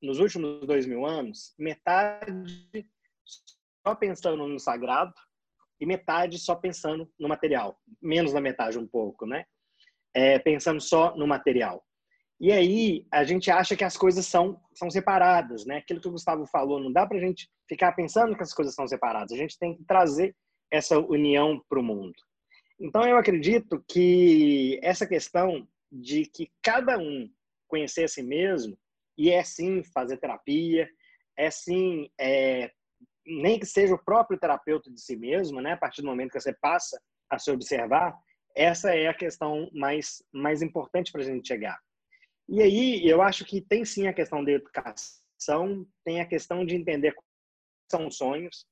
nos 0.00 0.18
últimos 0.18 0.66
dois 0.66 0.86
mil 0.86 1.04
anos, 1.04 1.54
metade 1.58 2.88
só 3.86 3.94
pensando 3.94 4.46
no 4.46 4.58
sagrado 4.58 5.14
e 5.80 5.86
metade 5.86 6.38
só 6.38 6.54
pensando 6.54 7.10
no 7.18 7.28
material, 7.28 7.78
menos 8.02 8.32
da 8.32 8.40
metade 8.40 8.78
um 8.78 8.86
pouco, 8.86 9.26
né? 9.26 9.44
É, 10.14 10.38
pensando 10.38 10.80
só 10.80 11.16
no 11.16 11.26
material. 11.26 11.84
E 12.40 12.52
aí 12.52 13.06
a 13.12 13.24
gente 13.24 13.50
acha 13.50 13.76
que 13.76 13.84
as 13.84 13.96
coisas 13.96 14.26
são 14.26 14.60
são 14.74 14.90
separadas, 14.90 15.64
né? 15.66 15.78
Aquilo 15.78 16.00
que 16.00 16.08
o 16.08 16.12
Gustavo 16.12 16.46
falou, 16.46 16.80
não 16.80 16.92
dá 16.92 17.06
para 17.06 17.18
a 17.18 17.20
gente 17.20 17.48
ficar 17.68 17.92
pensando 17.92 18.36
que 18.36 18.42
as 18.42 18.54
coisas 18.54 18.74
são 18.74 18.86
separadas. 18.86 19.32
A 19.32 19.36
gente 19.36 19.58
tem 19.58 19.76
que 19.76 19.84
trazer 19.84 20.34
essa 20.70 20.98
união 20.98 21.60
para 21.68 21.80
o 21.80 21.82
mundo. 21.82 22.14
Então 22.80 23.02
eu 23.04 23.16
acredito 23.16 23.84
que 23.88 24.78
essa 24.82 25.06
questão 25.06 25.66
de 25.90 26.26
que 26.26 26.50
cada 26.62 26.96
um 26.98 27.28
conhecer 27.66 28.04
a 28.04 28.08
si 28.08 28.22
mesmo 28.22 28.78
e 29.16 29.30
é 29.30 29.42
sim 29.42 29.82
fazer 29.82 30.16
terapia, 30.18 30.88
é 31.36 31.50
sim 31.50 32.08
é, 32.20 32.70
nem 33.28 33.58
que 33.58 33.66
seja 33.66 33.94
o 33.94 34.02
próprio 34.02 34.38
terapeuta 34.38 34.90
de 34.90 35.00
si 35.00 35.16
mesmo, 35.16 35.60
né? 35.60 35.72
A 35.72 35.76
partir 35.76 36.02
do 36.02 36.08
momento 36.08 36.32
que 36.32 36.40
você 36.40 36.54
passa 36.54 37.00
a 37.30 37.38
se 37.38 37.50
observar, 37.50 38.16
essa 38.56 38.94
é 38.94 39.06
a 39.06 39.14
questão 39.14 39.70
mais 39.72 40.22
mais 40.32 40.62
importante 40.62 41.12
para 41.12 41.20
a 41.20 41.24
gente 41.24 41.46
chegar. 41.46 41.78
E 42.48 42.62
aí 42.62 43.06
eu 43.06 43.20
acho 43.20 43.44
que 43.44 43.60
tem 43.60 43.84
sim 43.84 44.08
a 44.08 44.12
questão 44.12 44.42
da 44.42 44.52
educação, 44.52 45.86
tem 46.04 46.20
a 46.20 46.26
questão 46.26 46.64
de 46.64 46.74
entender 46.74 47.14
são 47.90 48.10
sonhos, 48.10 48.66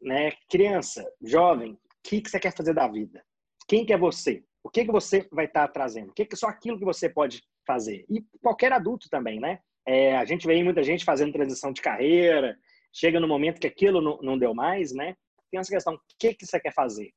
né? 0.00 0.32
Criança, 0.48 1.04
jovem, 1.20 1.72
o 1.72 1.78
que 2.02 2.20
que 2.20 2.30
você 2.30 2.40
quer 2.40 2.54
fazer 2.56 2.74
da 2.74 2.88
vida? 2.88 3.24
Quem 3.68 3.84
que 3.84 3.92
é 3.92 3.98
você? 3.98 4.44
O 4.64 4.70
que 4.70 4.84
que 4.84 4.92
você 4.92 5.28
vai 5.32 5.46
estar 5.46 5.66
tá 5.66 5.72
trazendo? 5.72 6.10
O 6.10 6.12
que 6.12 6.24
que 6.24 6.36
só 6.36 6.48
aquilo 6.48 6.78
que 6.78 6.84
você 6.84 7.08
pode 7.08 7.42
fazer? 7.66 8.04
E 8.08 8.24
qualquer 8.40 8.72
adulto 8.72 9.08
também, 9.08 9.40
né? 9.40 9.60
É, 9.86 10.16
a 10.16 10.24
gente 10.24 10.46
vê 10.46 10.62
muita 10.62 10.82
gente 10.82 11.04
fazendo 11.04 11.32
transição 11.32 11.72
de 11.72 11.80
carreira, 11.80 12.56
chega 12.92 13.18
no 13.18 13.28
momento 13.28 13.60
que 13.60 13.66
aquilo 13.66 14.00
não, 14.00 14.18
não 14.18 14.38
deu 14.38 14.54
mais, 14.54 14.92
né? 14.92 15.16
Tem 15.50 15.60
essa 15.60 15.70
questão, 15.70 15.94
o 15.94 16.00
que, 16.18 16.34
que 16.34 16.46
você 16.46 16.60
quer 16.60 16.72
fazer? 16.72 17.12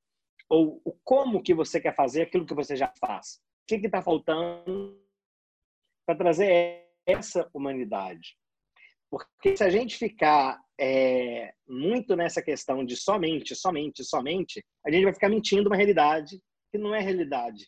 Ou 0.49 0.81
o 0.85 0.93
como 1.03 1.41
que 1.41 1.53
você 1.53 1.79
quer 1.79 1.95
fazer 1.95 2.23
aquilo 2.23 2.45
que 2.45 2.53
você 2.53 2.75
já 2.75 2.91
faz? 2.99 3.39
O 3.63 3.67
que 3.67 3.85
está 3.85 4.01
faltando 4.01 4.99
para 6.05 6.17
trazer 6.17 6.85
essa 7.05 7.49
humanidade? 7.53 8.37
Porque 9.09 9.55
se 9.55 9.63
a 9.63 9.69
gente 9.69 9.97
ficar 9.97 10.59
é, 10.79 11.53
muito 11.67 12.15
nessa 12.15 12.41
questão 12.41 12.85
de 12.85 12.95
somente, 12.95 13.55
somente, 13.55 14.03
somente, 14.03 14.63
a 14.85 14.91
gente 14.91 15.03
vai 15.03 15.13
ficar 15.13 15.29
mentindo 15.29 15.69
uma 15.69 15.75
realidade 15.75 16.39
que 16.71 16.77
não 16.77 16.93
é 16.93 16.99
realidade, 16.99 17.65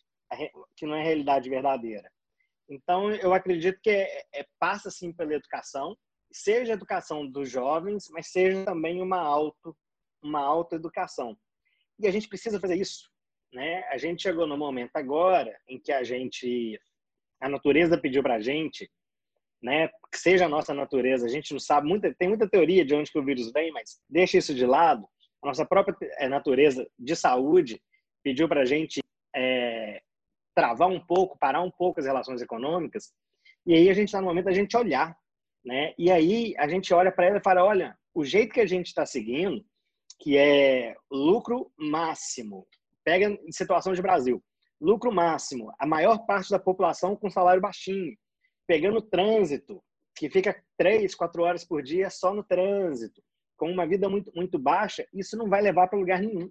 que 0.76 0.86
não 0.86 0.94
é 0.94 1.02
realidade 1.02 1.48
verdadeira. 1.48 2.10
Então, 2.68 3.10
eu 3.10 3.32
acredito 3.32 3.80
que 3.82 3.90
é, 3.90 4.24
é, 4.34 4.46
passa 4.58 4.90
sim 4.90 5.12
pela 5.12 5.34
educação, 5.34 5.96
seja 6.30 6.72
a 6.72 6.74
educação 6.74 7.26
dos 7.26 7.50
jovens, 7.50 8.08
mas 8.10 8.28
seja 8.28 8.64
também 8.64 9.02
uma 9.02 9.18
auto 9.18 9.76
uma 10.20 10.40
autoeducação. 10.40 11.38
E 11.98 12.06
a 12.06 12.10
gente 12.10 12.28
precisa 12.28 12.58
fazer 12.58 12.74
isso, 12.74 13.08
né? 13.52 13.84
A 13.84 13.96
gente 13.98 14.22
chegou 14.22 14.46
no 14.46 14.56
momento 14.56 14.96
agora 14.96 15.56
em 15.68 15.78
que 15.78 15.92
a 15.92 16.02
gente 16.02 16.80
a 17.40 17.48
natureza 17.48 17.96
pediu 17.96 18.22
para 18.22 18.34
a 18.34 18.40
gente, 18.40 18.90
né, 19.62 19.88
que 20.10 20.18
seja 20.18 20.46
a 20.46 20.48
nossa 20.48 20.72
natureza, 20.74 21.26
a 21.26 21.28
gente 21.28 21.52
não 21.52 21.60
sabe 21.60 21.86
muita, 21.86 22.14
tem 22.14 22.28
muita 22.28 22.48
teoria 22.48 22.84
de 22.84 22.94
onde 22.94 23.10
que 23.10 23.18
o 23.18 23.24
vírus 23.24 23.52
vem, 23.52 23.72
mas 23.72 24.00
deixa 24.08 24.38
isso 24.38 24.54
de 24.54 24.66
lado. 24.66 25.06
a 25.42 25.46
nossa 25.46 25.64
própria 25.64 25.96
é, 26.18 26.28
natureza 26.28 26.88
de 26.98 27.14
saúde 27.14 27.80
pediu 28.22 28.48
para 28.48 28.62
a 28.62 28.64
gente 28.64 29.00
é, 29.34 30.00
travar 30.54 30.88
um 30.88 31.00
pouco, 31.00 31.38
parar 31.38 31.60
um 31.60 31.70
pouco 31.70 32.00
as 32.00 32.06
relações 32.06 32.42
econômicas, 32.42 33.12
e 33.66 33.74
aí 33.74 33.90
a 33.90 33.94
gente 33.94 34.08
está 34.08 34.20
no 34.20 34.26
momento 34.26 34.46
da 34.46 34.52
gente 34.52 34.76
olhar, 34.76 35.16
né? 35.64 35.94
E 35.98 36.10
aí 36.10 36.54
a 36.58 36.68
gente 36.68 36.92
olha 36.92 37.12
para 37.12 37.26
ela 37.26 37.38
e 37.38 37.42
fala, 37.42 37.64
olha, 37.64 37.96
o 38.14 38.24
jeito 38.24 38.52
que 38.52 38.60
a 38.60 38.66
gente 38.66 38.86
está 38.86 39.04
seguindo, 39.06 39.64
que 40.20 40.36
é 40.36 40.96
lucro 41.10 41.70
máximo, 41.78 42.66
pega 43.04 43.26
em 43.26 43.52
situação 43.52 43.92
de 43.92 44.02
Brasil, 44.02 44.42
lucro 44.80 45.12
máximo, 45.12 45.72
a 45.78 45.86
maior 45.86 46.26
parte 46.26 46.50
da 46.50 46.58
população 46.58 47.16
com 47.16 47.30
salário 47.30 47.60
baixinho, 47.60 48.16
pegando 48.66 49.02
trânsito, 49.02 49.82
que 50.16 50.28
fica 50.28 50.62
três, 50.76 51.14
quatro 51.14 51.42
horas 51.42 51.64
por 51.64 51.82
dia 51.82 52.10
só 52.10 52.34
no 52.34 52.42
trânsito, 52.42 53.22
com 53.56 53.70
uma 53.70 53.86
vida 53.86 54.08
muito, 54.08 54.32
muito 54.34 54.58
baixa, 54.58 55.06
isso 55.12 55.36
não 55.36 55.48
vai 55.48 55.62
levar 55.62 55.88
para 55.88 55.98
lugar 55.98 56.20
nenhum. 56.20 56.50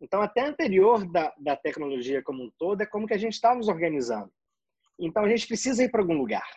Então, 0.00 0.22
até 0.22 0.42
anterior 0.42 1.10
da, 1.10 1.34
da 1.38 1.56
tecnologia 1.56 2.22
como 2.22 2.44
um 2.44 2.50
todo, 2.58 2.82
é 2.82 2.86
como 2.86 3.06
que 3.06 3.14
a 3.14 3.18
gente 3.18 3.32
está 3.32 3.54
nos 3.54 3.68
organizando. 3.68 4.30
Então, 4.98 5.24
a 5.24 5.28
gente 5.28 5.46
precisa 5.46 5.82
ir 5.82 5.90
para 5.90 6.00
algum 6.00 6.16
lugar. 6.16 6.48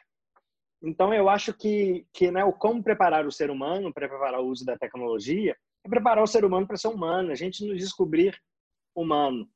Então, 0.82 1.14
eu 1.14 1.30
acho 1.30 1.53
que, 1.53 2.08
que 2.14 2.32
né, 2.32 2.44
o 2.44 2.52
como 2.52 2.84
preparar 2.84 3.26
o 3.26 3.32
ser 3.32 3.52
humano 3.52 3.94
para 3.94 4.10
preparar 4.10 4.40
o 4.40 4.48
uso 4.48 4.66
da 4.66 4.78
tecnologia 4.78 5.56
é 5.84 5.90
preparar 5.90 6.24
o 6.24 6.28
ser 6.28 6.44
humano 6.44 6.66
para 6.66 6.78
ser 6.78 6.88
humano, 6.88 7.32
a 7.32 7.36
gente 7.36 7.66
nos 7.66 7.78
descobrir 7.78 8.36
humano. 8.95 9.48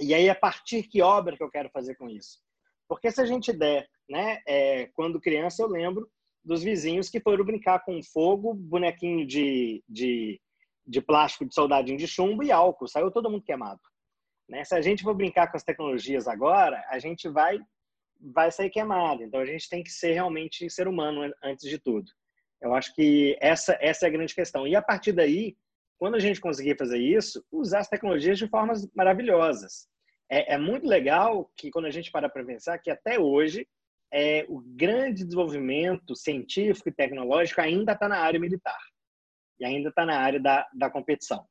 E 0.00 0.14
aí, 0.14 0.30
a 0.30 0.34
partir 0.34 0.84
que 0.84 1.02
obra 1.02 1.36
que 1.36 1.42
eu 1.42 1.50
quero 1.50 1.70
fazer 1.70 1.96
com 1.96 2.08
isso? 2.08 2.38
Porque 2.88 3.10
se 3.10 3.20
a 3.20 3.26
gente 3.26 3.52
der, 3.52 3.88
né, 4.08 4.40
é, 4.46 4.86
quando 4.94 5.20
criança, 5.20 5.62
eu 5.62 5.68
lembro 5.68 6.08
dos 6.44 6.62
vizinhos 6.62 7.10
que 7.10 7.20
foram 7.20 7.44
brincar 7.44 7.84
com 7.84 8.00
fogo, 8.02 8.54
bonequinho 8.54 9.26
de, 9.26 9.82
de 9.88 10.40
de 10.88 11.02
plástico 11.02 11.44
de 11.44 11.54
soldadinho 11.54 11.98
de 11.98 12.08
chumbo 12.08 12.42
e 12.42 12.50
álcool. 12.50 12.88
Saiu 12.88 13.10
todo 13.10 13.30
mundo 13.30 13.44
queimado. 13.44 13.80
Né? 14.48 14.64
Se 14.64 14.74
a 14.74 14.80
gente 14.80 15.02
for 15.02 15.14
brincar 15.14 15.50
com 15.50 15.56
as 15.56 15.62
tecnologias 15.62 16.26
agora, 16.26 16.82
a 16.88 16.98
gente 16.98 17.28
vai 17.28 17.58
vai 18.20 18.50
sair 18.50 18.70
queimado. 18.70 19.22
Então 19.22 19.40
a 19.40 19.46
gente 19.46 19.68
tem 19.68 19.82
que 19.82 19.90
ser 19.90 20.12
realmente 20.12 20.68
ser 20.70 20.88
humano 20.88 21.32
antes 21.42 21.68
de 21.68 21.78
tudo. 21.78 22.10
Eu 22.60 22.74
acho 22.74 22.94
que 22.94 23.36
essa 23.40 23.76
essa 23.80 24.06
é 24.06 24.08
a 24.08 24.12
grande 24.12 24.34
questão. 24.34 24.66
E 24.66 24.74
a 24.74 24.82
partir 24.82 25.12
daí, 25.12 25.56
quando 25.98 26.14
a 26.14 26.20
gente 26.20 26.40
conseguir 26.40 26.76
fazer 26.76 26.98
isso, 26.98 27.44
usar 27.50 27.80
as 27.80 27.88
tecnologias 27.88 28.38
de 28.38 28.48
formas 28.48 28.88
maravilhosas. 28.94 29.88
É, 30.30 30.54
é 30.54 30.58
muito 30.58 30.86
legal 30.86 31.50
que 31.56 31.70
quando 31.70 31.86
a 31.86 31.90
gente 31.90 32.10
para 32.10 32.28
para 32.28 32.44
pensar 32.44 32.78
que 32.78 32.90
até 32.90 33.18
hoje 33.18 33.66
é, 34.12 34.44
o 34.48 34.60
grande 34.60 35.24
desenvolvimento 35.24 36.14
científico 36.14 36.88
e 36.88 36.92
tecnológico 36.92 37.60
ainda 37.60 37.92
está 37.92 38.08
na 38.08 38.18
área 38.18 38.40
militar 38.40 38.78
e 39.58 39.64
ainda 39.64 39.88
está 39.88 40.04
na 40.04 40.18
área 40.18 40.40
da, 40.40 40.66
da 40.74 40.90
competição. 40.90 41.46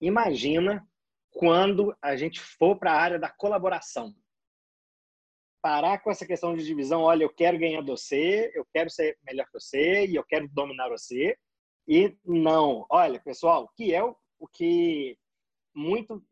Imagina 0.00 0.86
quando 1.30 1.96
a 2.00 2.16
gente 2.16 2.40
for 2.40 2.76
para 2.76 2.92
a 2.92 3.00
área 3.00 3.18
da 3.18 3.28
colaboração. 3.28 4.14
Parar 5.66 5.98
com 5.98 6.12
essa 6.12 6.24
questão 6.24 6.54
de 6.54 6.64
divisão, 6.64 7.02
olha, 7.02 7.24
eu 7.24 7.28
quero 7.28 7.58
ganhar 7.58 7.80
de 7.80 7.90
você, 7.90 8.52
eu 8.54 8.64
quero 8.72 8.88
ser 8.88 9.18
melhor 9.26 9.44
que 9.46 9.52
você 9.54 10.06
e 10.06 10.14
eu 10.14 10.22
quero 10.22 10.46
dominar 10.46 10.88
você. 10.88 11.36
E 11.88 12.16
não, 12.24 12.86
olha, 12.88 13.18
pessoal, 13.18 13.68
que 13.74 13.92
é 13.92 14.00
o, 14.00 14.14
o 14.38 14.46
que 14.46 15.18
muito 15.74 16.22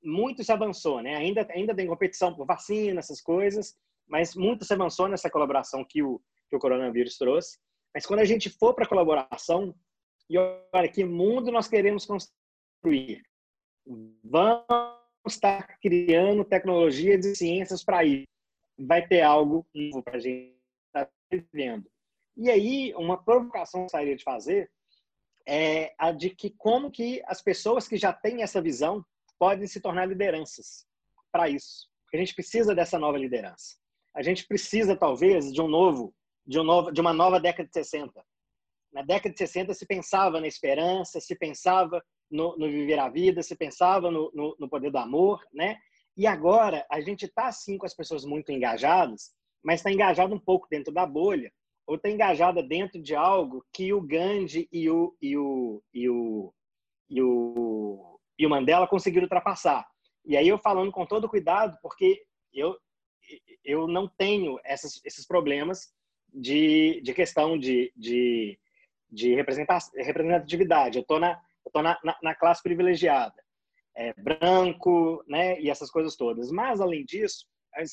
muito 0.00 0.44
se 0.44 0.52
avançou, 0.52 1.02
né? 1.02 1.16
Ainda 1.16 1.44
ainda 1.50 1.74
tem 1.74 1.88
competição 1.88 2.32
por 2.32 2.46
vacina, 2.46 3.00
essas 3.00 3.20
coisas, 3.20 3.76
mas 4.06 4.36
muito 4.36 4.64
se 4.64 4.72
avançou 4.74 5.08
nessa 5.08 5.28
colaboração 5.28 5.84
que 5.84 6.00
o 6.00 6.20
que 6.48 6.54
o 6.54 6.60
coronavírus 6.60 7.18
trouxe. 7.18 7.58
Mas 7.92 8.06
quando 8.06 8.20
a 8.20 8.24
gente 8.24 8.48
for 8.48 8.74
para 8.74 8.86
colaboração, 8.86 9.74
e 10.30 10.38
olha, 10.38 10.88
que 10.88 11.04
mundo 11.04 11.50
nós 11.50 11.66
queremos 11.66 12.06
construir? 12.06 13.24
Vamos 14.22 14.64
estar 15.26 15.66
criando 15.80 16.44
tecnologias 16.44 17.26
e 17.26 17.34
ciências 17.34 17.82
para 17.82 18.04
isso. 18.04 18.37
Vai 18.78 19.06
ter 19.06 19.22
algo 19.22 19.66
novo 19.74 20.02
para 20.02 20.16
a 20.16 20.20
gente 20.20 20.56
estar 20.86 21.06
tá 21.06 21.12
vivendo. 21.30 21.90
E 22.36 22.48
aí, 22.50 22.94
uma 22.94 23.22
provocação 23.22 23.80
que 23.80 23.84
gostaria 23.84 24.16
de 24.16 24.22
fazer 24.22 24.70
é 25.46 25.94
a 25.98 26.12
de 26.12 26.30
que 26.30 26.50
como 26.50 26.90
que 26.90 27.22
as 27.26 27.42
pessoas 27.42 27.88
que 27.88 27.96
já 27.96 28.12
têm 28.12 28.42
essa 28.42 28.62
visão 28.62 29.04
podem 29.38 29.66
se 29.66 29.80
tornar 29.80 30.06
lideranças 30.06 30.86
para 31.32 31.48
isso. 31.48 31.88
A 32.12 32.16
gente 32.16 32.34
precisa 32.34 32.74
dessa 32.74 32.98
nova 32.98 33.18
liderança. 33.18 33.76
A 34.14 34.22
gente 34.22 34.46
precisa, 34.46 34.96
talvez, 34.96 35.52
de 35.52 35.60
um 35.60 35.68
novo, 35.68 36.14
de, 36.46 36.58
um 36.58 36.64
novo, 36.64 36.92
de 36.92 37.00
uma 37.00 37.12
nova 37.12 37.40
década 37.40 37.68
de 37.68 37.74
60 37.74 38.24
na 38.92 39.02
década 39.02 39.32
de 39.32 39.38
60 39.38 39.74
se 39.74 39.86
pensava 39.86 40.40
na 40.40 40.46
esperança, 40.46 41.20
se 41.20 41.34
pensava 41.36 42.02
no, 42.30 42.56
no 42.56 42.66
viver 42.66 42.98
a 42.98 43.08
vida, 43.08 43.42
se 43.42 43.56
pensava 43.56 44.10
no, 44.10 44.30
no, 44.34 44.56
no, 44.58 44.68
poder 44.68 44.90
do 44.90 44.98
amor, 44.98 45.40
né? 45.52 45.78
E 46.18 46.26
agora 46.26 46.84
a 46.90 47.00
gente 47.00 47.24
está 47.24 47.46
assim 47.46 47.78
com 47.78 47.86
as 47.86 47.94
pessoas 47.94 48.24
muito 48.24 48.52
engajadas, 48.52 49.32
mas 49.62 49.80
está 49.80 49.90
engajado 49.90 50.34
um 50.34 50.38
pouco 50.38 50.66
dentro 50.68 50.92
da 50.92 51.06
bolha, 51.06 51.50
ou 51.86 51.96
está 51.96 52.10
engajada 52.10 52.62
dentro 52.62 53.00
de 53.00 53.14
algo 53.14 53.64
que 53.72 53.92
o 53.92 54.00
Gandhi 54.02 54.68
e 54.70 54.90
o, 54.90 55.16
e 55.22 55.36
o, 55.38 55.82
e 55.94 56.08
o, 56.10 56.54
e 57.08 57.22
o, 57.22 58.20
e 58.38 58.46
o 58.46 58.50
Mandela 58.50 58.86
conseguiram 58.86 59.24
ultrapassar. 59.24 59.88
E 60.26 60.36
aí 60.36 60.48
eu 60.48 60.58
falando 60.58 60.92
com 60.92 61.06
todo 61.06 61.28
cuidado, 61.28 61.78
porque 61.80 62.22
eu, 62.52 62.76
eu 63.64 63.86
não 63.86 64.06
tenho 64.08 64.58
essas, 64.64 65.00
esses 65.04 65.26
problemas 65.26 65.94
de, 66.34 67.00
de 67.00 67.14
questão 67.14 67.56
de, 67.56 67.92
de 67.96 68.58
de 69.10 69.34
representatividade. 69.34 70.98
Eu 70.98 71.02
estou 71.02 71.18
na, 71.18 71.40
tô 71.72 71.82
na, 71.82 71.98
na, 72.04 72.16
na, 72.22 72.34
classe 72.34 72.62
privilegiada, 72.62 73.34
é, 73.98 74.14
branco, 74.14 75.24
né, 75.26 75.60
e 75.60 75.68
essas 75.68 75.90
coisas 75.90 76.14
todas. 76.14 76.52
Mas, 76.52 76.80
além 76.80 77.04
disso, 77.04 77.44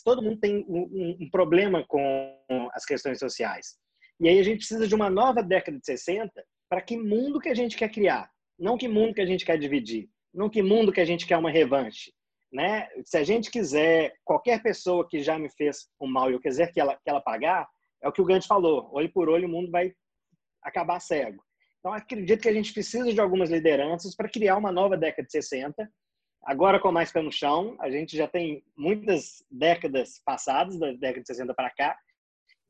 todo 0.04 0.22
mundo 0.22 0.40
tem 0.40 0.64
um, 0.68 1.18
um, 1.20 1.30
problema 1.30 1.84
com 1.88 2.38
as 2.74 2.86
questões 2.86 3.18
sociais. 3.18 3.76
E 4.20 4.30
aí 4.30 4.40
a 4.40 4.44
gente 4.44 4.60
precisa 4.60 4.88
de 4.88 4.94
uma 4.94 5.10
nova 5.10 5.42
década 5.42 5.78
de 5.78 5.86
60 5.86 6.32
para 6.70 6.82
que 6.82 6.96
mundo 6.96 7.40
que 7.40 7.50
a 7.50 7.56
gente 7.56 7.76
quer 7.76 7.90
criar, 7.90 8.30
não 8.58 8.78
que 8.78 8.88
mundo 8.88 9.16
que 9.16 9.22
a 9.22 9.26
gente 9.26 9.44
quer 9.44 9.58
dividir, 9.58 10.08
não 10.34 10.50
que 10.50 10.62
mundo 10.62 10.92
que 10.92 11.02
a 11.02 11.06
gente 11.06 11.26
quer 11.26 11.38
uma 11.38 11.52
revanche. 11.52 12.14
Né? 12.54 12.88
Se 13.04 13.18
a 13.18 13.24
gente 13.24 13.50
quiser, 13.52 14.14
qualquer 14.24 14.62
pessoa 14.62 15.08
que 15.08 15.22
já 15.22 15.38
me 15.38 15.50
fez 15.50 15.88
um 16.00 16.08
mal 16.08 16.30
e 16.30 16.34
eu 16.34 16.40
quiser 16.40 16.72
que 16.72 16.80
ela, 16.80 16.96
que 16.96 17.10
ela 17.10 17.20
pagar, 17.20 17.68
é 18.02 18.08
o 18.08 18.12
que 18.12 18.22
o 18.22 18.26
Gandhi 18.26 18.48
falou, 18.48 18.90
olho 18.94 19.12
por 19.12 19.28
olho 19.28 19.48
o 19.48 19.52
mundo 19.52 19.72
vai 19.72 19.92
acabar 20.64 21.00
cego. 21.00 21.44
Então, 21.86 21.94
acredito 21.94 22.42
que 22.42 22.50
a 22.50 22.54
gente 22.54 22.74
precisa 22.74 23.14
de 23.14 23.22
algumas 23.22 23.52
lideranças 23.52 24.16
para 24.16 24.28
criar 24.28 24.58
uma 24.58 24.72
nova 24.72 24.98
década 24.98 25.24
de 25.24 25.32
60. 25.32 25.88
Agora, 26.44 26.80
com 26.80 26.92
mais 26.92 27.12
pé 27.12 27.22
no 27.22 27.32
chão, 27.32 27.78
a 27.80 27.92
gente 27.92 28.18
já 28.18 28.28
tem 28.28 28.64
muitas 28.76 29.46
décadas 29.52 30.20
passadas, 30.26 30.80
da 30.80 30.94
década 30.94 31.22
de 31.22 31.28
60 31.28 31.54
para 31.54 31.70
cá, 31.70 31.96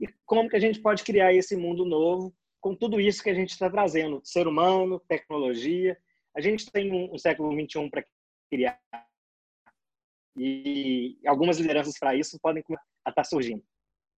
e 0.02 0.06
como 0.26 0.50
que 0.50 0.58
a 0.58 0.60
gente 0.60 0.82
pode 0.82 1.02
criar 1.02 1.34
esse 1.34 1.56
mundo 1.56 1.86
novo 1.86 2.36
com 2.60 2.76
tudo 2.76 3.00
isso 3.00 3.24
que 3.24 3.30
a 3.30 3.34
gente 3.34 3.52
está 3.52 3.70
trazendo, 3.70 4.20
ser 4.22 4.50
humano, 4.50 5.00
tecnologia. 5.08 5.98
A 6.36 6.42
gente 6.42 6.70
tem 6.70 6.92
um, 6.92 7.14
um 7.14 7.18
século 7.18 7.56
21 7.56 7.90
para 7.90 8.04
criar 8.52 8.78
e 10.36 11.18
algumas 11.26 11.58
lideranças 11.58 11.98
para 11.98 12.18
isso 12.18 12.38
podem 12.42 12.62
estar 12.62 13.14
tá 13.14 13.24
surgindo. 13.24 13.64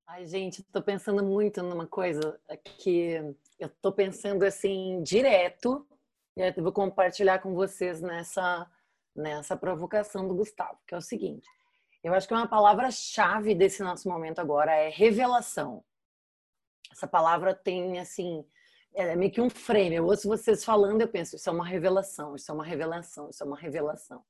Ai, 0.08 0.26
gente, 0.26 0.62
estou 0.62 0.82
pensando 0.82 1.24
muito 1.24 1.62
numa 1.62 1.86
coisa 1.86 2.40
que 2.80 3.22
eu 3.60 3.68
estou 3.68 3.92
pensando 3.92 4.44
assim 4.44 5.02
direto 5.04 5.88
e 6.36 6.62
vou 6.62 6.72
compartilhar 6.72 7.40
com 7.40 7.54
vocês 7.54 8.02
nessa 8.02 8.70
nessa 9.16 9.58
provocação 9.58 10.28
do 10.28 10.36
Gustavo, 10.36 10.78
que 10.88 10.94
é 10.94 10.98
o 10.98 11.02
seguinte: 11.02 11.48
eu 12.04 12.14
acho 12.14 12.28
que 12.28 12.34
uma 12.34 12.48
palavra-chave 12.48 13.56
desse 13.56 13.82
nosso 13.82 14.08
momento 14.08 14.40
agora 14.40 14.72
é 14.72 14.90
revelação. 14.90 15.84
Essa 16.92 17.08
palavra 17.08 17.56
tem 17.56 18.00
assim 18.00 18.46
é 18.94 19.16
meio 19.16 19.32
que 19.32 19.42
um 19.42 19.50
frame. 19.50 19.96
Eu 19.96 20.06
ouço 20.06 20.28
vocês 20.28 20.64
falando, 20.64 21.02
eu 21.02 21.08
penso, 21.08 21.36
isso 21.36 21.50
é 21.50 21.54
uma 21.54 21.66
revelação, 21.66 22.36
isso 22.36 22.50
é 22.52 22.54
uma 22.54 22.66
revelação, 22.66 23.30
isso 23.30 23.44
é 23.44 23.46
uma 23.46 23.58
revelação. 23.58 24.24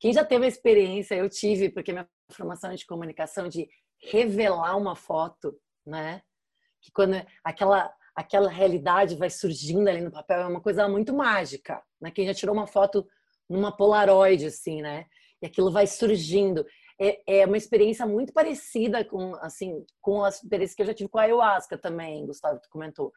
Quem 0.00 0.12
já 0.12 0.24
teve 0.24 0.46
a 0.46 0.48
experiência, 0.48 1.14
eu 1.14 1.28
tive, 1.28 1.68
porque 1.68 1.92
minha 1.92 2.08
formação 2.32 2.70
é 2.70 2.74
de 2.74 2.86
comunicação, 2.86 3.48
de 3.48 3.68
revelar 3.98 4.76
uma 4.76 4.96
foto, 4.96 5.60
né? 5.86 6.22
Que 6.80 6.90
quando 6.90 7.14
aquela 7.44 7.94
aquela 8.20 8.50
realidade 8.50 9.16
vai 9.16 9.30
surgindo 9.30 9.88
ali 9.88 10.00
no 10.00 10.10
papel 10.10 10.40
é 10.40 10.46
uma 10.46 10.60
coisa 10.60 10.88
muito 10.88 11.12
mágica, 11.14 11.82
né? 12.00 12.10
Quem 12.10 12.26
já 12.26 12.34
tirou 12.34 12.54
uma 12.54 12.66
foto 12.66 13.06
numa 13.48 13.74
Polaroid 13.76 14.46
assim, 14.46 14.82
né? 14.82 15.06
E 15.42 15.46
aquilo 15.46 15.72
vai 15.72 15.86
surgindo. 15.86 16.64
É, 17.00 17.40
é 17.40 17.46
uma 17.46 17.56
experiência 17.56 18.06
muito 18.06 18.32
parecida 18.32 19.04
com 19.04 19.34
assim 19.36 19.84
com 20.00 20.22
as 20.22 20.42
experiências 20.42 20.76
que 20.76 20.82
eu 20.82 20.86
já 20.86 20.94
tive 20.94 21.08
com 21.08 21.18
a 21.18 21.22
ayahuasca 21.22 21.78
também, 21.78 22.26
Gustavo, 22.26 22.60
tu 22.60 22.68
comentou. 22.70 23.12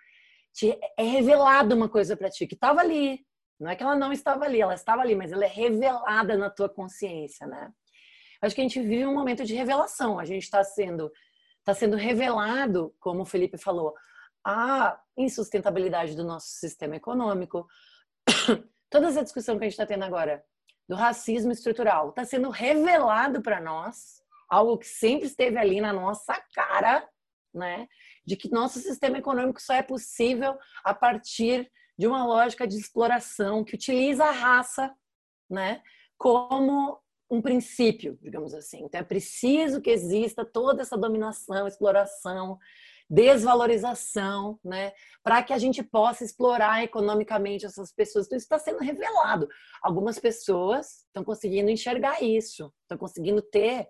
É 0.98 1.04
revelado 1.04 1.76
uma 1.76 1.90
coisa 1.90 2.16
para 2.16 2.30
ti 2.30 2.48
que 2.48 2.56
estava 2.56 2.80
ali. 2.80 3.20
Não 3.60 3.70
é 3.70 3.76
que 3.76 3.84
ela 3.84 3.96
não 3.96 4.12
estava 4.12 4.46
ali, 4.46 4.62
ela 4.62 4.74
estava 4.74 5.02
ali, 5.02 5.16
mas 5.16 5.32
ela 5.32 5.44
é 5.44 5.48
revelada 5.48 6.38
na 6.38 6.50
tua 6.50 6.70
consciência, 6.70 7.46
né? 7.46 7.72
Acho 8.42 8.56
que 8.56 8.62
a 8.62 8.64
gente 8.64 8.82
vive 8.82 9.06
um 9.06 9.14
momento 9.14 9.46
de 9.46 9.54
revelação. 9.54 10.20
A 10.20 10.26
gente 10.26 10.44
está 10.44 10.64
sendo, 10.64 11.12
tá 11.64 11.74
sendo 11.74 11.96
revelado, 11.96 12.94
como 13.00 13.22
o 13.22 13.26
Felipe 13.26 13.58
falou, 13.58 13.94
a 14.46 15.00
insustentabilidade 15.18 16.16
do 16.16 16.24
nosso 16.24 16.48
sistema 16.48 16.96
econômico. 16.96 17.68
toda 18.90 19.08
essa 19.08 19.24
discussão 19.24 19.58
que 19.58 19.64
a 19.64 19.68
gente 19.68 19.74
está 19.74 19.86
tendo 19.86 20.04
agora 20.04 20.44
do 20.88 20.96
racismo 20.96 21.52
estrutural 21.52 22.10
está 22.10 22.26
sendo 22.26 22.50
revelado 22.50 23.42
para 23.42 23.60
nós, 23.62 24.22
algo 24.50 24.78
que 24.78 24.88
sempre 24.88 25.28
esteve 25.28 25.58
ali 25.58 25.82
na 25.82 25.94
nossa 25.94 26.40
cara, 26.54 27.08
né? 27.54 27.88
De 28.26 28.36
que 28.36 28.52
nosso 28.52 28.80
sistema 28.80 29.18
econômico 29.18 29.62
só 29.62 29.74
é 29.74 29.82
possível 29.82 30.58
a 30.84 30.94
partir 30.94 31.72
de 31.98 32.08
uma 32.08 32.26
lógica 32.26 32.68
de 32.68 32.78
exploração 32.78 33.64
que 33.64 33.76
utiliza 33.76 34.26
a 34.26 34.32
raça, 34.32 34.94
né? 35.50 35.82
Como 36.18 37.02
um 37.30 37.42
princípio, 37.42 38.18
digamos 38.22 38.54
assim. 38.54 38.84
Então 38.84 39.00
é 39.00 39.04
preciso 39.04 39.82
que 39.82 39.90
exista 39.90 40.46
toda 40.46 40.82
essa 40.82 40.98
dominação, 40.98 41.68
exploração, 41.68 42.60
desvalorização, 43.10 44.60
né, 44.64 44.92
para 45.24 45.44
que 45.44 45.54
a 45.54 45.58
gente 45.58 45.84
possa 45.84 46.24
explorar 46.24 46.84
economicamente 46.84 47.66
essas 47.66 47.92
pessoas. 47.92 48.26
Então, 48.26 48.38
isso 48.38 48.46
está 48.46 48.58
sendo 48.60 48.80
revelado. 48.80 49.48
Algumas 49.82 50.20
pessoas 50.20 51.04
estão 51.06 51.24
conseguindo 51.24 51.70
enxergar 51.70 52.24
isso, 52.24 52.74
estão 52.84 52.98
conseguindo 52.98 53.42
ter 53.42 53.88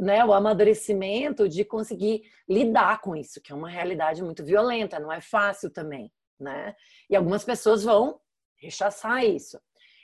né, 0.00 0.24
o 0.24 0.32
amadurecimento 0.32 1.48
de 1.48 1.64
conseguir 1.64 2.22
lidar 2.48 3.00
com 3.00 3.14
isso, 3.14 3.40
que 3.40 3.52
é 3.52 3.54
uma 3.54 3.68
realidade 3.68 4.22
muito 4.22 4.44
violenta, 4.44 4.98
não 4.98 5.12
é 5.12 5.20
fácil 5.20 5.70
também. 5.70 6.12
Né? 6.38 6.74
E 7.10 7.16
algumas 7.16 7.44
pessoas 7.44 7.84
vão 7.84 8.20
rechaçar 8.56 9.24
isso. 9.24 9.60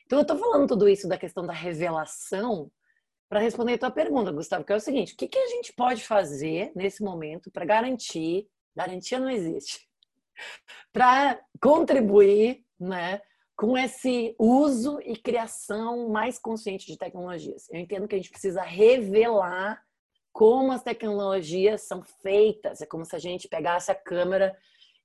Então, 0.07 0.19
eu 0.19 0.23
estou 0.23 0.37
falando 0.37 0.69
tudo 0.69 0.89
isso 0.89 1.09
da 1.09 1.17
questão 1.17 1.47
da 1.47 1.53
revelação 1.53 2.71
para 3.29 3.41
responder 3.41 3.75
a 3.75 3.79
tua 3.79 3.91
pergunta, 3.91 4.33
Gustavo, 4.33 4.65
que 4.65 4.73
é 4.73 4.77
o 4.77 4.81
seguinte: 4.81 5.15
o 5.15 5.17
que, 5.17 5.29
que 5.29 5.39
a 5.39 5.49
gente 5.49 5.73
pode 5.73 6.05
fazer 6.05 6.73
nesse 6.75 7.03
momento 7.03 7.51
para 7.51 7.65
garantir, 7.65 8.49
garantia 8.77 9.19
não 9.19 9.31
existe, 9.31 9.89
para 10.93 11.41
contribuir 11.61 12.65
né, 12.79 13.21
com 13.57 13.77
esse 13.79 14.35
uso 14.39 15.01
e 15.03 15.17
criação 15.17 16.09
mais 16.09 16.39
consciente 16.39 16.87
de 16.87 16.99
tecnologias? 16.99 17.69
Eu 17.71 17.81
entendo 17.81 18.07
que 18.07 18.15
a 18.15 18.19
gente 18.19 18.31
precisa 18.31 18.63
revelar 18.63 19.83
como 20.33 20.73
as 20.73 20.83
tecnologias 20.83 21.83
são 21.83 22.03
feitas. 22.03 22.81
É 22.81 22.87
como 22.87 23.05
se 23.05 23.15
a 23.15 23.21
gente 23.21 23.49
pegasse 23.49 23.93
a 23.93 23.95
câmera 23.95 24.55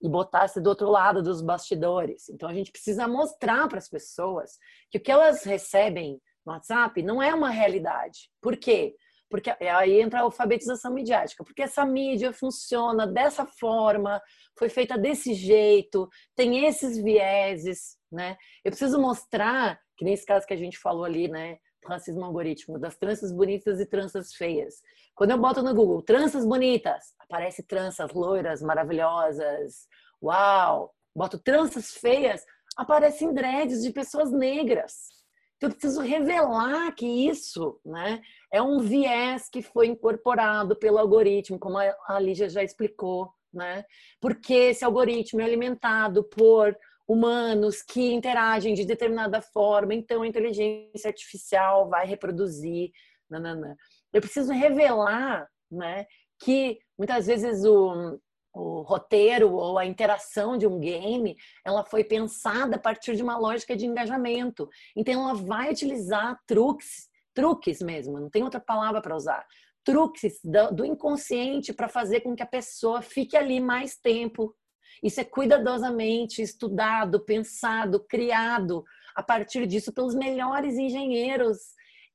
e 0.01 0.09
botasse 0.09 0.59
do 0.59 0.67
outro 0.67 0.89
lado 0.89 1.21
dos 1.21 1.41
bastidores. 1.41 2.29
Então 2.29 2.49
a 2.49 2.53
gente 2.53 2.71
precisa 2.71 3.07
mostrar 3.07 3.67
para 3.67 3.77
as 3.77 3.87
pessoas 3.87 4.57
que 4.89 4.97
o 4.97 5.01
que 5.01 5.11
elas 5.11 5.43
recebem 5.43 6.19
WhatsApp 6.51 7.01
não 7.01 7.21
é 7.21 7.33
uma 7.33 7.49
realidade. 7.49 8.29
Por 8.41 8.57
quê? 8.57 8.95
Porque 9.29 9.51
aí 9.51 10.01
entra 10.01 10.19
a 10.19 10.23
alfabetização 10.23 10.91
midiática, 10.91 11.43
porque 11.43 11.61
essa 11.61 11.85
mídia 11.85 12.33
funciona 12.33 13.05
dessa 13.05 13.45
forma, 13.45 14.19
foi 14.57 14.69
feita 14.69 14.97
desse 14.97 15.35
jeito, 15.35 16.09
tem 16.35 16.65
esses 16.65 16.97
vieses, 16.97 17.95
né? 18.11 18.35
Eu 18.65 18.71
preciso 18.71 18.99
mostrar, 18.99 19.79
que 19.95 20.03
nesse 20.03 20.25
caso 20.25 20.47
que 20.47 20.53
a 20.53 20.57
gente 20.57 20.79
falou 20.79 21.05
ali, 21.05 21.27
né, 21.27 21.59
racismo 21.85 22.25
algoritmo, 22.25 22.79
das 22.79 22.97
tranças 22.97 23.31
bonitas 23.31 23.79
e 23.79 23.85
tranças 23.85 24.33
feias. 24.33 24.75
Quando 25.15 25.31
eu 25.31 25.37
boto 25.37 25.61
no 25.61 25.73
Google 25.73 26.01
tranças 26.01 26.45
bonitas, 26.45 27.13
aparece 27.19 27.63
tranças 27.63 28.11
loiras, 28.13 28.61
maravilhosas, 28.61 29.87
uau! 30.21 30.93
Boto 31.15 31.39
tranças 31.39 31.91
feias, 31.91 32.43
aparecem 32.77 33.33
dreads 33.33 33.81
de 33.81 33.91
pessoas 33.91 34.31
negras. 34.31 35.18
Então, 35.59 35.69
eu 35.69 35.75
preciso 35.75 35.99
revelar 35.99 36.89
que 36.95 37.05
isso 37.05 37.81
né, 37.85 38.21
é 38.51 38.61
um 38.61 38.79
viés 38.79 39.49
que 39.49 39.61
foi 39.61 39.87
incorporado 39.87 40.73
pelo 40.73 40.97
algoritmo, 40.97 41.59
como 41.59 41.77
a 41.77 42.17
Lígia 42.17 42.47
já 42.47 42.63
explicou, 42.63 43.29
né? 43.53 43.83
Porque 44.21 44.53
esse 44.53 44.85
algoritmo 44.85 45.41
é 45.41 45.43
alimentado 45.43 46.23
por 46.23 46.73
humanos 47.05 47.81
que 47.81 48.13
interagem 48.13 48.73
de 48.73 48.85
determinada 48.85 49.41
forma, 49.41 49.93
então 49.93 50.21
a 50.21 50.27
inteligência 50.27 51.09
artificial 51.09 51.89
vai 51.89 52.05
reproduzir. 52.05 52.91
Nanana. 53.29 53.75
Eu 54.13 54.21
preciso 54.21 54.51
revelar 54.53 55.47
né, 55.69 56.05
que 56.41 56.79
muitas 56.97 57.27
vezes 57.27 57.63
o, 57.65 58.17
o 58.59 58.81
roteiro 58.81 59.53
ou 59.53 59.77
a 59.77 59.85
interação 59.85 60.57
de 60.57 60.67
um 60.67 60.79
game, 60.79 61.37
ela 61.65 61.83
foi 61.83 62.03
pensada 62.03 62.75
a 62.75 62.79
partir 62.79 63.15
de 63.15 63.23
uma 63.23 63.37
lógica 63.37 63.75
de 63.75 63.85
engajamento. 63.85 64.69
Então 64.95 65.13
ela 65.13 65.33
vai 65.33 65.71
utilizar 65.71 66.39
truques, 66.45 67.07
truques 67.33 67.81
mesmo, 67.81 68.19
não 68.19 68.29
tem 68.29 68.43
outra 68.43 68.59
palavra 68.59 69.01
para 69.01 69.15
usar. 69.15 69.45
Truques 69.83 70.39
do 70.73 70.85
inconsciente 70.85 71.73
para 71.73 71.87
fazer 71.87 72.21
com 72.21 72.35
que 72.35 72.43
a 72.43 72.47
pessoa 72.47 73.01
fique 73.01 73.37
ali 73.37 73.59
mais 73.59 73.97
tempo. 73.97 74.53
Isso 75.01 75.21
é 75.21 75.23
cuidadosamente 75.23 76.41
estudado, 76.41 77.23
pensado, 77.23 78.05
criado 78.07 78.83
a 79.15 79.23
partir 79.23 79.65
disso 79.65 79.93
pelos 79.93 80.13
melhores 80.13 80.77
engenheiros 80.77 81.57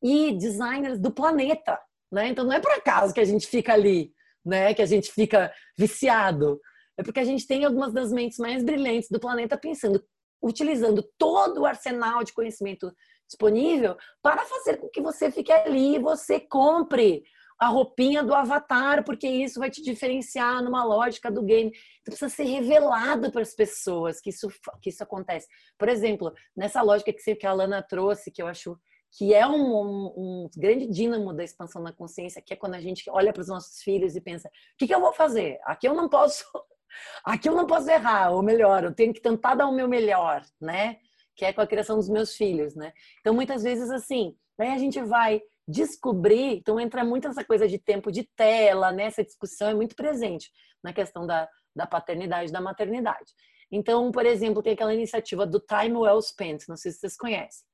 e 0.03 0.33
designers 0.33 0.99
do 1.01 1.11
planeta. 1.11 1.81
Né? 2.12 2.29
Então 2.29 2.45
não 2.45 2.53
é 2.53 2.61
por 2.61 2.73
acaso 2.73 3.15
que 3.15 3.21
a 3.21 3.25
gente 3.25 3.47
fica 3.47 3.73
ali 3.73 4.12
né? 4.45 4.75
Que 4.75 4.83
a 4.83 4.87
gente 4.87 5.12
fica 5.12 5.53
viciado. 5.77 6.61
É 6.97 7.03
porque 7.03 7.21
a 7.21 7.25
gente 7.25 7.47
tem 7.47 7.65
algumas 7.65 7.93
das 7.93 8.12
mentes 8.12 8.39
mais 8.39 8.62
brilhantes 8.62 9.09
do 9.11 9.19
planeta 9.21 9.57
pensando, 9.57 10.05
utilizando 10.43 11.03
todo 11.19 11.62
o 11.62 11.66
arsenal 11.66 12.23
de 12.23 12.33
conhecimento 12.33 12.93
disponível 13.27 13.97
para 14.23 14.45
fazer 14.45 14.77
com 14.77 14.89
que 14.89 15.01
você 15.01 15.31
fique 15.31 15.51
ali 15.51 15.97
e 15.97 15.99
você 15.99 16.39
compre 16.39 17.25
a 17.59 17.69
roupinha 17.69 18.23
do 18.23 18.35
avatar, 18.35 19.05
porque 19.05 19.27
isso 19.27 19.61
vai 19.61 19.71
te 19.71 19.83
diferenciar 19.83 20.62
numa 20.62 20.85
lógica 20.85 21.31
do 21.31 21.43
game. 21.43 21.71
Então 21.71 22.12
precisa 22.12 22.29
ser 22.29 22.45
revelado 22.45 23.31
para 23.31 23.43
as 23.43 23.55
pessoas 23.55 24.21
que 24.21 24.31
isso, 24.31 24.49
que 24.83 24.91
isso 24.91 25.03
acontece. 25.03 25.47
Por 25.79 25.89
exemplo, 25.89 26.33
nessa 26.57 26.83
lógica 26.83 27.12
que 27.12 27.47
a 27.47 27.51
Alana 27.51 27.83
trouxe, 27.83 28.31
que 28.31 28.43
eu 28.43 28.47
acho 28.47 28.79
que 29.16 29.32
é 29.32 29.47
um, 29.47 29.55
um, 29.55 30.07
um, 30.16 30.51
grande 30.57 30.89
dínamo 30.89 31.32
da 31.32 31.45
expansão 31.45 31.82
da 31.82 31.93
consciência, 31.93 32.43
que 32.43 32.53
é 32.53 32.57
quando 32.57 32.74
a 32.74 32.81
gente 32.81 33.09
olha 33.09 33.32
para 33.32 33.43
os 33.43 33.49
nossos 33.49 33.81
filhos 33.81 34.16
e 34.16 34.20
pensa: 34.20 34.49
o 34.49 34.77
que, 34.77 34.89
que 34.89 34.95
eu 34.95 35.01
vou 35.01 35.12
fazer? 35.12 35.61
Aqui 35.65 35.86
eu 35.86 35.95
não 35.95 36.09
posso, 36.09 36.45
aqui 37.24 37.49
eu 37.49 37.55
não 37.55 37.66
posso 37.66 37.89
errar, 37.89 38.32
ou 38.32 38.43
melhor, 38.43 38.82
eu 38.82 38.95
tenho 38.95 39.15
que 39.15 39.20
tentar 39.20 39.55
dar 39.55 39.69
o 39.69 39.74
meu 39.74 39.89
melhor, 39.89 40.43
né? 40.61 40.99
Que 41.36 41.45
é 41.45 41.53
com 41.53 41.61
a 41.61 41.66
criação 41.66 41.97
dos 41.97 42.09
meus 42.09 42.35
filhos, 42.35 42.74
né? 42.74 42.93
Então 43.20 43.32
muitas 43.32 43.62
vezes 43.62 43.89
assim, 43.89 44.36
aí 44.59 44.70
a 44.70 44.78
gente 44.78 45.01
vai 45.01 45.41
descobrir, 45.66 46.59
então 46.59 46.78
entra 46.81 47.05
muito 47.05 47.28
essa 47.28 47.45
coisa 47.45 47.69
de 47.69 47.78
tempo 47.78 48.11
de 48.11 48.24
tela, 48.36 48.91
né? 48.91 49.05
Essa 49.05 49.23
discussão 49.23 49.69
é 49.69 49.74
muito 49.74 49.95
presente 49.95 50.51
na 50.82 50.93
questão 50.93 51.24
da, 51.24 51.49
da 51.74 51.86
paternidade, 51.86 52.51
da 52.53 52.61
maternidade. 52.61 53.32
Então, 53.70 54.11
por 54.11 54.27
exemplo, 54.27 54.62
tem 54.62 54.73
aquela 54.73 54.93
iniciativa 54.93 55.47
do 55.47 55.61
Time 55.61 55.97
Well 55.97 56.20
Spent, 56.20 56.65
não 56.69 56.77
sei 56.77 56.91
se 56.91 56.99
vocês 56.99 57.16
conhecem 57.16 57.65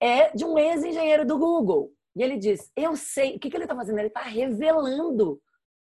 é 0.00 0.30
de 0.34 0.44
um 0.44 0.58
ex-engenheiro 0.58 1.26
do 1.26 1.38
Google. 1.38 1.92
E 2.16 2.22
ele 2.22 2.36
diz: 2.36 2.70
Eu 2.76 2.96
sei. 2.96 3.36
O 3.36 3.38
que, 3.38 3.50
que 3.50 3.56
ele 3.56 3.64
está 3.64 3.76
fazendo? 3.76 3.98
Ele 3.98 4.08
está 4.08 4.22
revelando 4.22 5.40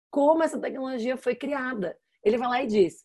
como 0.09 0.43
essa 0.43 0.59
tecnologia 0.59 1.17
foi 1.17 1.35
criada. 1.35 1.97
Ele 2.23 2.37
vai 2.37 2.47
lá 2.47 2.63
e 2.63 2.67
diz: 2.67 3.03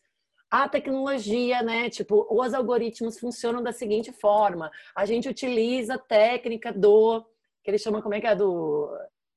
a 0.49 0.67
tecnologia, 0.67 1.61
né? 1.61 1.89
Tipo, 1.89 2.27
os 2.29 2.53
algoritmos 2.53 3.19
funcionam 3.19 3.61
da 3.61 3.71
seguinte 3.71 4.11
forma: 4.11 4.71
a 4.95 5.05
gente 5.05 5.29
utiliza 5.29 5.95
a 5.95 5.99
técnica 5.99 6.71
do 6.73 7.23
que 7.63 7.69
ele 7.69 7.77
chama 7.77 8.01
como 8.01 8.15
é 8.15 8.21
que 8.21 8.27
é 8.27 8.35
do, 8.35 8.87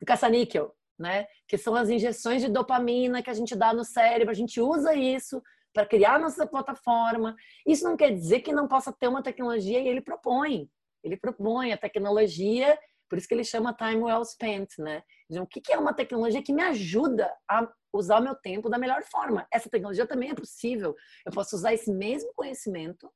do 0.01 0.07
caça-níquel, 0.07 0.75
né? 0.99 1.27
Que 1.47 1.59
são 1.59 1.75
as 1.75 1.91
injeções 1.91 2.41
de 2.41 2.49
dopamina 2.49 3.23
que 3.23 3.31
a 3.31 3.35
gente 3.35 3.55
dá 3.55 3.75
no 3.75 3.85
cérebro. 3.85 4.31
A 4.31 4.35
gente 4.35 4.61
usa 4.61 4.95
isso 4.95 5.43
para 5.73 5.87
criar 5.87 6.19
nossa 6.19 6.47
plataforma. 6.47 7.35
Isso 7.67 7.85
não 7.85 7.97
quer 7.97 8.13
dizer 8.13 8.41
que 8.41 8.53
não 8.53 8.69
possa 8.69 8.93
ter 8.93 9.09
uma 9.09 9.23
tecnologia 9.23 9.81
e 9.81 9.89
ele 9.89 10.01
propõe. 10.01 10.69
Ele 11.03 11.17
propõe 11.17 11.73
a 11.73 11.79
tecnologia, 11.79 12.79
por 13.09 13.19
isso 13.19 13.29
que 13.29 13.35
ele 13.35 13.45
chama 13.45 13.75
time 13.75 14.03
well 14.03 14.25
spent, 14.25 14.71
né? 14.79 15.03
Então, 15.31 15.45
o 15.45 15.47
que 15.47 15.73
é 15.73 15.79
uma 15.79 15.95
tecnologia 15.95 16.43
que 16.43 16.53
me 16.53 16.63
ajuda 16.63 17.33
a 17.49 17.69
usar 17.93 18.21
o 18.21 18.23
meu 18.23 18.35
tempo 18.35 18.71
da 18.71 18.79
melhor 18.79 19.03
forma? 19.05 19.47
Essa 19.53 19.69
tecnologia 19.69 20.07
também 20.07 20.31
é 20.31 20.35
possível. 20.35 20.95
Eu 21.27 21.33
posso 21.33 21.57
usar 21.57 21.75
esse 21.75 21.93
mesmo 21.93 22.33
conhecimento, 22.35 23.11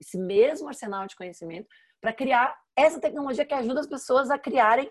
esse 0.00 0.18
mesmo 0.18 0.68
arsenal 0.68 1.06
de 1.06 1.16
conhecimento, 1.16 1.68
para 2.00 2.12
criar 2.12 2.56
essa 2.76 3.00
tecnologia 3.00 3.44
que 3.44 3.54
ajuda 3.54 3.80
as 3.80 3.86
pessoas 3.86 4.30
a 4.30 4.38
criarem 4.38 4.90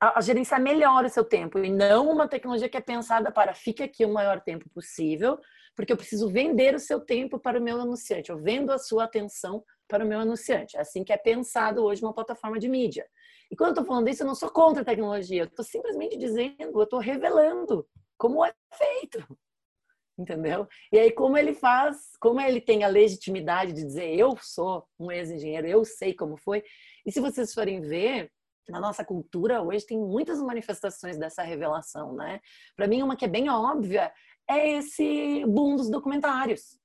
a, 0.00 0.20
gerenciar 0.20 0.60
melhor 0.60 1.04
o 1.04 1.08
seu 1.08 1.24
tempo 1.24 1.58
e 1.58 1.70
não 1.70 2.10
uma 2.10 2.28
tecnologia 2.28 2.68
que 2.68 2.76
é 2.76 2.80
pensada 2.80 3.30
para 3.30 3.54
fique 3.54 3.82
aqui 3.82 4.04
o 4.04 4.12
maior 4.12 4.40
tempo 4.40 4.68
possível, 4.70 5.38
porque 5.76 5.92
eu 5.92 5.96
preciso 5.96 6.28
vender 6.28 6.74
o 6.74 6.80
seu 6.80 6.98
tempo 6.98 7.38
para 7.38 7.60
o 7.60 7.62
meu 7.62 7.78
anunciante. 7.78 8.30
Eu 8.30 8.38
vendo 8.38 8.72
a 8.72 8.78
sua 8.78 9.04
atenção 9.04 9.62
para 9.86 10.04
o 10.04 10.08
meu 10.08 10.18
anunciante. 10.18 10.76
É 10.76 10.80
assim 10.80 11.04
que 11.04 11.12
é 11.12 11.18
pensado 11.18 11.84
hoje 11.84 12.02
uma 12.02 12.14
plataforma 12.14 12.58
de 12.58 12.68
mídia. 12.68 13.06
E 13.50 13.54
quando 13.54 13.68
eu 13.68 13.72
estou 13.74 13.84
falando 13.84 14.08
isso, 14.08 14.22
eu 14.22 14.26
não 14.26 14.34
sou 14.34 14.50
contra 14.50 14.82
a 14.82 14.84
tecnologia, 14.84 15.42
eu 15.42 15.46
estou 15.46 15.64
simplesmente 15.64 16.16
dizendo, 16.16 16.56
eu 16.58 16.82
estou 16.82 16.98
revelando 16.98 17.86
como 18.16 18.44
é 18.44 18.52
feito. 18.72 19.38
Entendeu? 20.18 20.66
E 20.90 20.98
aí, 20.98 21.12
como 21.12 21.36
ele 21.36 21.52
faz, 21.52 22.16
como 22.18 22.40
ele 22.40 22.58
tem 22.58 22.82
a 22.82 22.88
legitimidade 22.88 23.74
de 23.74 23.84
dizer, 23.84 24.18
eu 24.18 24.34
sou 24.40 24.88
um 24.98 25.12
ex-engenheiro, 25.12 25.66
eu 25.66 25.84
sei 25.84 26.14
como 26.14 26.38
foi. 26.38 26.64
E 27.04 27.12
se 27.12 27.20
vocês 27.20 27.52
forem 27.52 27.82
ver, 27.82 28.32
na 28.68 28.80
nossa 28.80 29.04
cultura 29.04 29.62
hoje 29.62 29.86
tem 29.86 29.98
muitas 29.98 30.40
manifestações 30.40 31.18
dessa 31.18 31.42
revelação, 31.42 32.14
né? 32.14 32.40
Para 32.74 32.88
mim, 32.88 33.02
uma 33.02 33.14
que 33.14 33.26
é 33.26 33.28
bem 33.28 33.48
óbvia 33.48 34.10
é 34.48 34.78
esse 34.78 35.44
boom 35.46 35.76
dos 35.76 35.90
documentários 35.90 36.78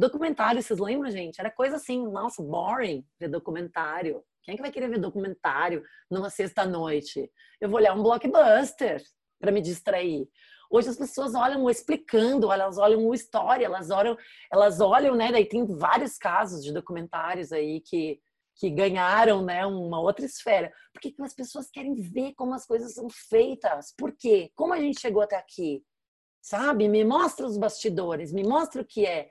Documentário, 0.00 0.62
vocês 0.62 0.78
lembram, 0.78 1.10
gente? 1.10 1.38
Era 1.38 1.50
coisa 1.50 1.76
assim, 1.76 2.10
nossa, 2.10 2.42
boring 2.42 3.04
ver 3.18 3.28
documentário. 3.28 4.24
Quem 4.42 4.54
é 4.54 4.56
que 4.56 4.62
vai 4.62 4.72
querer 4.72 4.88
ver 4.88 4.98
documentário 4.98 5.84
numa 6.10 6.30
sexta-noite? 6.30 7.30
Eu 7.60 7.68
vou 7.68 7.78
olhar 7.78 7.92
um 7.92 8.02
blockbuster 8.02 9.02
para 9.38 9.52
me 9.52 9.60
distrair. 9.60 10.26
Hoje 10.70 10.88
as 10.88 10.96
pessoas 10.96 11.34
olham 11.34 11.68
explicando, 11.68 12.50
elas 12.50 12.78
olham 12.78 13.06
o 13.06 13.12
história, 13.12 13.66
elas 13.66 13.90
olham, 13.90 14.16
elas 14.50 14.80
olham, 14.80 15.14
né? 15.14 15.30
Daí 15.30 15.44
tem 15.44 15.66
vários 15.66 16.16
casos 16.16 16.64
de 16.64 16.72
documentários 16.72 17.52
aí 17.52 17.82
que, 17.82 18.18
que 18.56 18.70
ganharam, 18.70 19.44
né, 19.44 19.66
uma 19.66 20.00
outra 20.00 20.24
esfera. 20.24 20.72
Por 20.94 21.02
que 21.02 21.14
as 21.20 21.34
pessoas 21.34 21.68
querem 21.70 21.94
ver 21.94 22.32
como 22.36 22.54
as 22.54 22.64
coisas 22.64 22.94
são 22.94 23.06
feitas? 23.10 23.92
Por 23.98 24.16
quê? 24.16 24.50
Como 24.54 24.72
a 24.72 24.80
gente 24.80 24.98
chegou 24.98 25.20
até 25.20 25.36
aqui? 25.36 25.84
Sabe? 26.40 26.88
Me 26.88 27.04
mostra 27.04 27.46
os 27.46 27.56
bastidores, 27.56 28.32
me 28.32 28.42
mostra 28.42 28.82
o 28.82 28.84
que 28.84 29.06
é. 29.06 29.30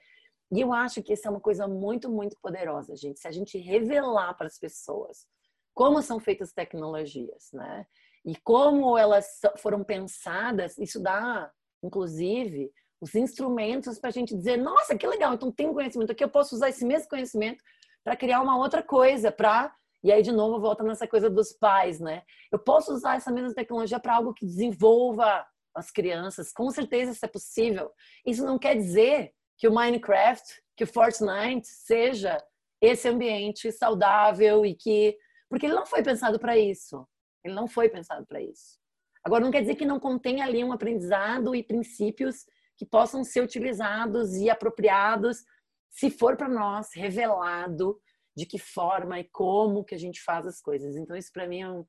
E 0.52 0.62
eu 0.62 0.74
acho 0.74 1.04
que 1.04 1.14
isso 1.14 1.28
é 1.28 1.32
uma 1.32 1.40
coisa 1.40 1.68
muito, 1.68 2.10
muito 2.10 2.36
poderosa, 2.42 2.96
gente. 2.96 3.20
Se 3.20 3.28
a 3.28 3.32
gente 3.32 3.58
revelar 3.58 4.34
para 4.36 4.48
as 4.48 4.58
pessoas 4.58 5.28
como 5.74 6.02
são 6.02 6.20
feitas 6.20 6.50
as 6.50 6.54
tecnologias, 6.54 7.52
né? 7.54 7.86
E 8.26 8.36
como 8.36 8.98
elas 8.98 9.40
foram 9.60 9.84
pensadas, 9.84 10.78
isso 10.78 11.02
dá, 11.02 11.50
inclusive, 11.82 12.72
os 13.00 13.16
instrumentos 13.16 13.98
para 13.98 14.10
a 14.10 14.12
gente 14.12 14.36
dizer: 14.36 14.58
nossa, 14.58 14.98
que 14.98 15.08
legal, 15.08 15.34
então 15.34 15.52
tem 15.52 15.70
um 15.70 15.74
conhecimento 15.74 16.12
aqui, 16.12 16.24
eu 16.24 16.30
posso 16.30 16.56
usar 16.56 16.70
esse 16.70 16.86
mesmo 16.86 17.08
conhecimento 17.08 17.64
para 18.04 18.18
criar 18.18 18.42
uma 18.42 18.58
outra 18.58 18.84
coisa, 18.84 19.32
para. 19.32 19.74
E 20.04 20.12
aí, 20.12 20.22
de 20.22 20.32
novo, 20.32 20.60
volta 20.60 20.84
nessa 20.84 21.08
coisa 21.08 21.30
dos 21.30 21.52
pais, 21.54 22.00
né? 22.00 22.24
Eu 22.52 22.60
posso 22.60 22.94
usar 22.94 23.18
essa 23.18 23.32
mesma 23.32 23.54
tecnologia 23.54 24.00
para 24.00 24.16
algo 24.16 24.34
que 24.34 24.46
desenvolva 24.46 25.46
as 25.76 25.92
crianças, 25.92 26.52
com 26.52 26.70
certeza 26.72 27.12
isso 27.12 27.26
é 27.26 27.30
possível. 27.30 27.92
Isso 28.26 28.46
não 28.46 28.58
quer 28.60 28.76
dizer 28.76 29.34
que 29.58 29.68
o 29.68 29.74
Minecraft, 29.74 30.62
que 30.76 30.84
o 30.84 30.88
Fortnite 30.88 31.68
seja 31.68 32.38
esse 32.82 33.08
ambiente 33.08 33.72
saudável 33.72 34.66
e 34.66 34.74
que 34.74 35.18
porque 35.50 35.66
ele 35.66 35.76
não 35.76 35.86
foi 35.86 36.04
pensado 36.04 36.40
para 36.40 36.58
isso. 36.58 37.08
Ele 37.44 37.56
não 37.56 37.68
foi 37.68 37.90
pensado 37.90 38.26
para 38.26 38.42
isso. 38.42 38.78
Agora 39.24 39.44
não 39.44 39.52
quer 39.52 39.62
dizer 39.62 39.76
que 39.76 39.86
não 39.86 40.00
contém 40.00 40.42
ali 40.42 40.64
um 40.64 40.72
aprendizado 40.72 41.56
e 41.56 41.64
princípios 41.64 42.46
que 42.78 42.86
possam 42.86 43.24
ser 43.24 43.44
utilizados 43.44 44.36
e 44.36 44.50
apropriados 44.50 45.44
se 45.90 46.10
for 46.10 46.38
para 46.38 46.48
nós 46.48 46.94
revelado 46.94 48.00
de 48.36 48.46
que 48.46 48.60
forma 48.60 49.20
e 49.20 49.26
como 49.26 49.84
que 49.84 49.96
a 49.96 49.98
gente 49.98 50.22
faz 50.22 50.46
as 50.46 50.62
coisas. 50.62 50.96
Então 50.96 51.16
isso 51.18 51.32
para 51.34 51.48
mim 51.48 51.62
é, 51.62 51.70
um, 51.70 51.86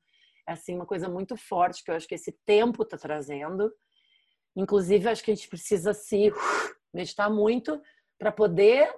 é 0.47 0.53
assim 0.53 0.75
uma 0.75 0.85
coisa 0.85 1.07
muito 1.07 1.35
forte 1.35 1.83
que 1.83 1.91
eu 1.91 1.95
acho 1.95 2.07
que 2.07 2.15
esse 2.15 2.31
tempo 2.45 2.83
está 2.83 2.97
trazendo. 2.97 3.73
Inclusive 4.55 5.09
acho 5.09 5.23
que 5.23 5.31
a 5.31 5.35
gente 5.35 5.47
precisa 5.47 5.93
se 5.93 6.31
meditar 6.93 7.29
muito 7.29 7.81
para 8.19 8.31
poder 8.31 8.93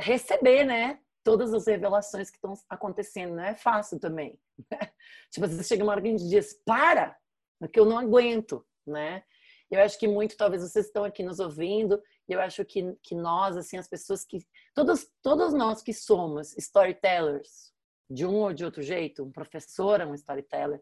receber, 0.00 0.64
né? 0.64 1.00
Todas 1.22 1.54
as 1.54 1.66
revelações 1.66 2.30
que 2.30 2.36
estão 2.36 2.54
acontecendo. 2.68 3.36
Não 3.36 3.44
é 3.44 3.54
fácil 3.54 3.98
também. 3.98 4.38
Né? 4.70 4.78
Tipo, 5.30 5.46
você 5.46 5.64
chega 5.64 5.82
uma 5.82 5.92
hora 5.92 6.02
que 6.02 6.08
a 6.08 6.10
gente 6.10 6.28
diz, 6.28 6.54
para, 6.64 7.16
porque 7.58 7.78
eu 7.78 7.84
não 7.84 7.98
aguento, 7.98 8.64
né? 8.86 9.24
Eu 9.70 9.80
acho 9.80 9.98
que 9.98 10.06
muito, 10.06 10.36
talvez 10.36 10.62
vocês 10.62 10.86
estão 10.86 11.04
aqui 11.04 11.22
nos 11.22 11.40
ouvindo, 11.40 12.00
e 12.28 12.32
eu 12.32 12.40
acho 12.40 12.64
que, 12.64 12.94
que 13.02 13.14
nós, 13.14 13.56
assim, 13.56 13.76
as 13.76 13.88
pessoas 13.88 14.24
que, 14.24 14.46
todos, 14.74 15.08
todos 15.22 15.52
nós 15.52 15.82
que 15.82 15.92
somos 15.92 16.56
storytellers, 16.56 17.73
de 18.10 18.26
um 18.26 18.36
ou 18.36 18.52
de 18.52 18.64
outro 18.64 18.82
jeito, 18.82 19.24
um 19.24 19.32
professor 19.32 20.00
é 20.00 20.06
um 20.06 20.14
storyteller, 20.14 20.80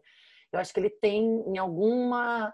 eu 0.51 0.59
acho 0.59 0.73
que 0.73 0.79
ele 0.79 0.89
tem, 0.89 1.23
em 1.47 1.57
alguma 1.57 2.53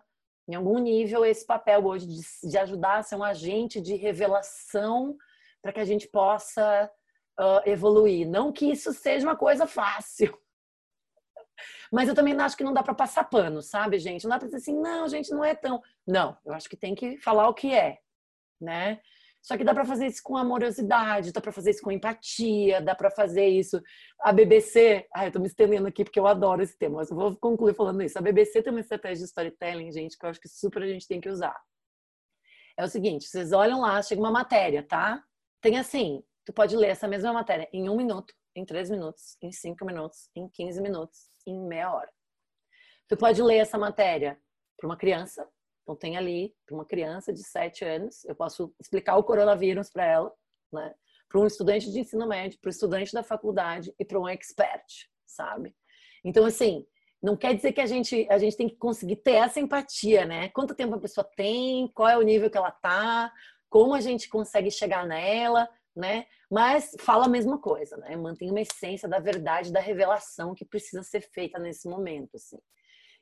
em 0.49 0.55
algum 0.55 0.79
nível, 0.79 1.23
esse 1.23 1.45
papel 1.45 1.85
hoje 1.85 2.07
de, 2.07 2.49
de 2.49 2.57
ajudar 2.57 2.97
a 2.97 3.03
ser 3.03 3.15
um 3.15 3.23
agente 3.23 3.79
de 3.79 3.93
revelação 3.93 5.15
para 5.61 5.71
que 5.71 5.79
a 5.79 5.85
gente 5.85 6.07
possa 6.07 6.91
uh, 7.39 7.69
evoluir. 7.69 8.27
Não 8.27 8.51
que 8.51 8.65
isso 8.65 8.91
seja 8.91 9.27
uma 9.27 9.35
coisa 9.35 9.67
fácil. 9.67 10.35
Mas 11.93 12.09
eu 12.09 12.15
também 12.15 12.33
acho 12.41 12.57
que 12.57 12.63
não 12.63 12.73
dá 12.73 12.81
para 12.81 12.95
passar 12.95 13.25
pano, 13.25 13.61
sabe, 13.61 13.99
gente? 13.99 14.23
Não 14.23 14.31
dá 14.31 14.39
para 14.39 14.47
dizer 14.47 14.57
assim, 14.57 14.75
não, 14.75 15.07
gente, 15.07 15.29
não 15.29 15.45
é 15.45 15.53
tão. 15.53 15.83
Não, 16.07 16.35
eu 16.43 16.53
acho 16.53 16.67
que 16.67 16.75
tem 16.75 16.95
que 16.95 17.19
falar 17.19 17.47
o 17.47 17.53
que 17.53 17.71
é, 17.71 17.99
né? 18.59 18.99
Só 19.41 19.57
que 19.57 19.63
dá 19.63 19.73
para 19.73 19.85
fazer 19.85 20.07
isso 20.07 20.21
com 20.21 20.35
amorosidade, 20.35 21.31
dá 21.31 21.41
para 21.41 21.51
fazer 21.51 21.71
isso 21.71 21.81
com 21.81 21.91
empatia, 21.91 22.81
dá 22.81 22.93
para 22.93 23.09
fazer 23.09 23.47
isso. 23.47 23.81
A 24.21 24.33
BBC, 24.33 25.07
ai, 25.15 25.27
eu 25.27 25.31
tô 25.31 25.39
me 25.39 25.47
estendendo 25.47 25.87
aqui 25.87 26.03
porque 26.03 26.19
eu 26.19 26.27
adoro 26.27 26.61
esse 26.61 26.77
tema, 26.77 26.97
mas 26.97 27.09
eu 27.09 27.15
vou 27.15 27.35
concluir 27.37 27.73
falando 27.73 28.01
isso. 28.01 28.17
A 28.17 28.21
BBC 28.21 28.61
tem 28.61 28.71
uma 28.71 28.81
estratégia 28.81 29.19
de 29.19 29.29
storytelling, 29.29 29.91
gente, 29.91 30.17
que 30.17 30.25
eu 30.25 30.29
acho 30.29 30.39
que 30.39 30.49
super 30.49 30.83
a 30.83 30.87
gente 30.87 31.07
tem 31.07 31.21
que 31.21 31.29
usar. 31.29 31.57
É 32.77 32.83
o 32.83 32.87
seguinte, 32.87 33.25
vocês 33.27 33.51
olham 33.51 33.81
lá, 33.81 34.01
chega 34.01 34.21
uma 34.21 34.31
matéria, 34.31 34.83
tá? 34.83 35.23
Tem 35.61 35.77
assim, 35.77 36.23
tu 36.45 36.53
pode 36.53 36.75
ler 36.75 36.89
essa 36.89 37.07
mesma 37.07 37.33
matéria 37.33 37.67
em 37.73 37.89
um 37.89 37.95
minuto, 37.95 38.33
em 38.55 38.65
três 38.65 38.89
minutos, 38.89 39.37
em 39.41 39.51
cinco 39.51 39.85
minutos, 39.85 40.29
em 40.35 40.47
quinze 40.49 40.81
minutos, 40.81 41.29
em 41.45 41.59
meia 41.59 41.93
hora. 41.93 42.09
Tu 43.07 43.17
pode 43.17 43.41
ler 43.41 43.57
essa 43.57 43.77
matéria 43.77 44.39
para 44.77 44.87
uma 44.87 44.97
criança, 44.97 45.47
então, 45.89 45.95
tem 45.95 46.17
ali, 46.17 46.53
uma 46.69 46.85
criança 46.85 47.33
de 47.33 47.43
7 47.43 47.83
anos, 47.83 48.23
eu 48.25 48.35
posso 48.35 48.71
explicar 48.79 49.17
o 49.17 49.23
coronavírus 49.23 49.89
para 49.89 50.05
ela, 50.05 50.31
né? 50.71 50.93
Para 51.27 51.41
um 51.41 51.47
estudante 51.47 51.91
de 51.91 51.99
ensino 51.99 52.27
médio, 52.27 52.59
para 52.59 52.69
um 52.69 52.71
estudante 52.71 53.11
da 53.11 53.23
faculdade 53.23 53.91
e 53.97 54.05
para 54.05 54.19
um 54.19 54.27
expert, 54.27 54.85
sabe? 55.25 55.75
Então, 56.23 56.45
assim, 56.45 56.85
não 57.19 57.35
quer 57.35 57.55
dizer 57.55 57.73
que 57.73 57.81
a 57.81 57.87
gente, 57.87 58.27
a 58.29 58.37
gente 58.37 58.55
tem 58.55 58.69
que 58.69 58.75
conseguir 58.75 59.15
ter 59.15 59.33
essa 59.33 59.59
empatia, 59.59 60.25
né? 60.25 60.49
Quanto 60.49 60.75
tempo 60.75 60.93
a 60.93 60.99
pessoa 60.99 61.27
tem, 61.35 61.87
qual 61.87 62.07
é 62.07 62.15
o 62.15 62.21
nível 62.21 62.51
que 62.51 62.57
ela 62.57 62.71
tá, 62.71 63.33
como 63.67 63.95
a 63.95 63.99
gente 63.99 64.29
consegue 64.29 64.69
chegar 64.69 65.07
nela, 65.07 65.67
né? 65.95 66.27
Mas 66.51 66.95
fala 66.99 67.25
a 67.25 67.29
mesma 67.29 67.57
coisa, 67.57 67.97
né? 67.97 68.15
Mantém 68.15 68.51
uma 68.51 68.61
essência 68.61 69.09
da 69.09 69.17
verdade, 69.17 69.73
da 69.73 69.79
revelação 69.79 70.53
que 70.53 70.65
precisa 70.65 71.01
ser 71.01 71.21
feita 71.21 71.57
nesse 71.57 71.89
momento, 71.89 72.35
assim. 72.35 72.59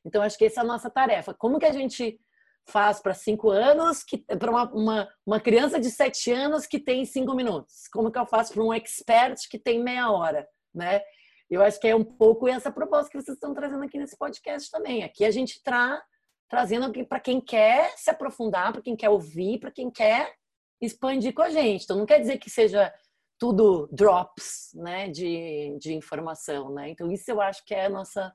Então, 0.04 0.22
acho 0.22 0.38
que 0.38 0.46
essa 0.46 0.60
é 0.60 0.64
a 0.64 0.68
nossa 0.68 0.90
tarefa. 0.90 1.34
Como 1.34 1.60
que 1.60 1.66
a 1.66 1.72
gente 1.72 2.20
faz 2.68 3.00
para 3.00 3.14
cinco 3.14 3.50
anos, 3.50 4.04
que 4.04 4.18
para 4.18 4.52
uma, 4.52 4.72
uma, 4.74 5.10
uma, 5.26 5.40
criança 5.40 5.80
de 5.80 5.90
sete 5.90 6.32
anos 6.32 6.66
que 6.66 6.80
tem 6.80 7.06
cinco 7.06 7.34
minutos? 7.34 7.88
Como 7.92 8.12
que 8.12 8.20
eu 8.20 8.26
faço 8.26 8.54
para 8.54 8.64
um 8.64 8.74
expert 8.74 9.48
que 9.50 9.58
tem 9.58 9.82
meia 9.82 10.12
hora, 10.12 10.48
né? 10.74 11.02
Eu 11.50 11.64
acho 11.64 11.80
que 11.80 11.88
é 11.88 11.96
um 11.96 12.04
pouco 12.04 12.48
essa 12.48 12.70
proposta 12.70 13.10
que 13.10 13.22
vocês 13.22 13.36
estão 13.36 13.54
trazendo 13.54 13.84
aqui 13.84 13.98
nesse 13.98 14.18
podcast 14.18 14.70
também. 14.70 15.04
Aqui 15.04 15.24
a 15.24 15.32
gente 15.32 15.52
está 15.54 16.04
trazendo 16.50 16.92
para 17.06 17.22
quem 17.22 17.40
quer 17.40 17.94
se 17.98 18.10
aprofundar, 18.10 18.74
para 18.74 18.82
quem 18.82 18.96
quer 18.96 19.10
ouvir, 19.10 19.60
para 19.60 19.72
quem 19.72 19.90
quer 19.90 20.34
expandir 20.82 21.34
com 21.34 21.42
a 21.42 21.50
gente. 21.50 21.86
Então 21.86 21.98
não 21.98 22.06
quer 22.06 22.20
dizer 22.20 22.38
que 22.38 22.50
seja 22.50 22.94
tudo 23.40 23.88
drops, 23.92 24.72
né, 24.74 25.10
de, 25.10 25.78
de 25.80 25.94
informação, 25.94 26.74
né? 26.74 26.90
Então 26.90 27.10
isso 27.12 27.32
eu 27.32 27.40
acho 27.40 27.64
que 27.64 27.74
é 27.74 27.86
a 27.86 27.90
nossa 27.90 28.34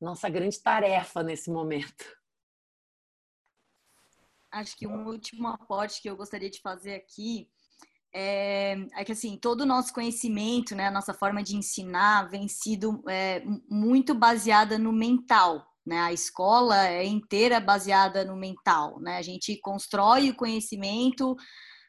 nossa 0.00 0.28
grande 0.28 0.60
tarefa 0.60 1.22
nesse 1.22 1.48
momento 1.48 2.21
acho 4.52 4.76
que 4.76 4.86
um 4.86 5.06
último 5.06 5.48
aporte 5.48 6.00
que 6.00 6.08
eu 6.08 6.16
gostaria 6.16 6.50
de 6.50 6.60
fazer 6.60 6.94
aqui 6.94 7.48
é, 8.14 8.76
é, 8.94 9.04
que 9.04 9.12
assim 9.12 9.38
todo 9.38 9.62
o 9.62 9.66
nosso 9.66 9.92
conhecimento, 9.92 10.74
né, 10.74 10.88
a 10.88 10.90
nossa 10.90 11.14
forma 11.14 11.42
de 11.42 11.56
ensinar 11.56 12.28
vem 12.28 12.46
sido 12.46 13.02
é, 13.08 13.42
muito 13.68 14.14
baseada 14.14 14.78
no 14.78 14.92
mental. 14.92 15.66
Né? 15.84 15.98
A 15.98 16.12
escola 16.12 16.86
é 16.86 17.04
inteira 17.04 17.58
baseada 17.58 18.24
no 18.24 18.36
mental. 18.36 19.00
Né? 19.00 19.16
A 19.16 19.22
gente 19.22 19.58
constrói 19.60 20.30
o 20.30 20.36
conhecimento 20.36 21.34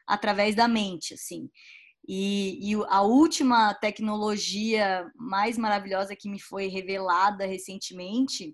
através 0.08 0.56
da 0.56 0.68
mente, 0.68 1.14
assim. 1.14 1.50
E, 2.08 2.72
e, 2.72 2.76
a 2.90 3.02
última 3.02 3.74
tecnologia 3.76 5.10
mais 5.16 5.58
maravilhosa 5.58 6.16
que 6.18 6.30
me 6.30 6.40
foi 6.40 6.68
revelada 6.68 7.46
recentemente 7.46 8.54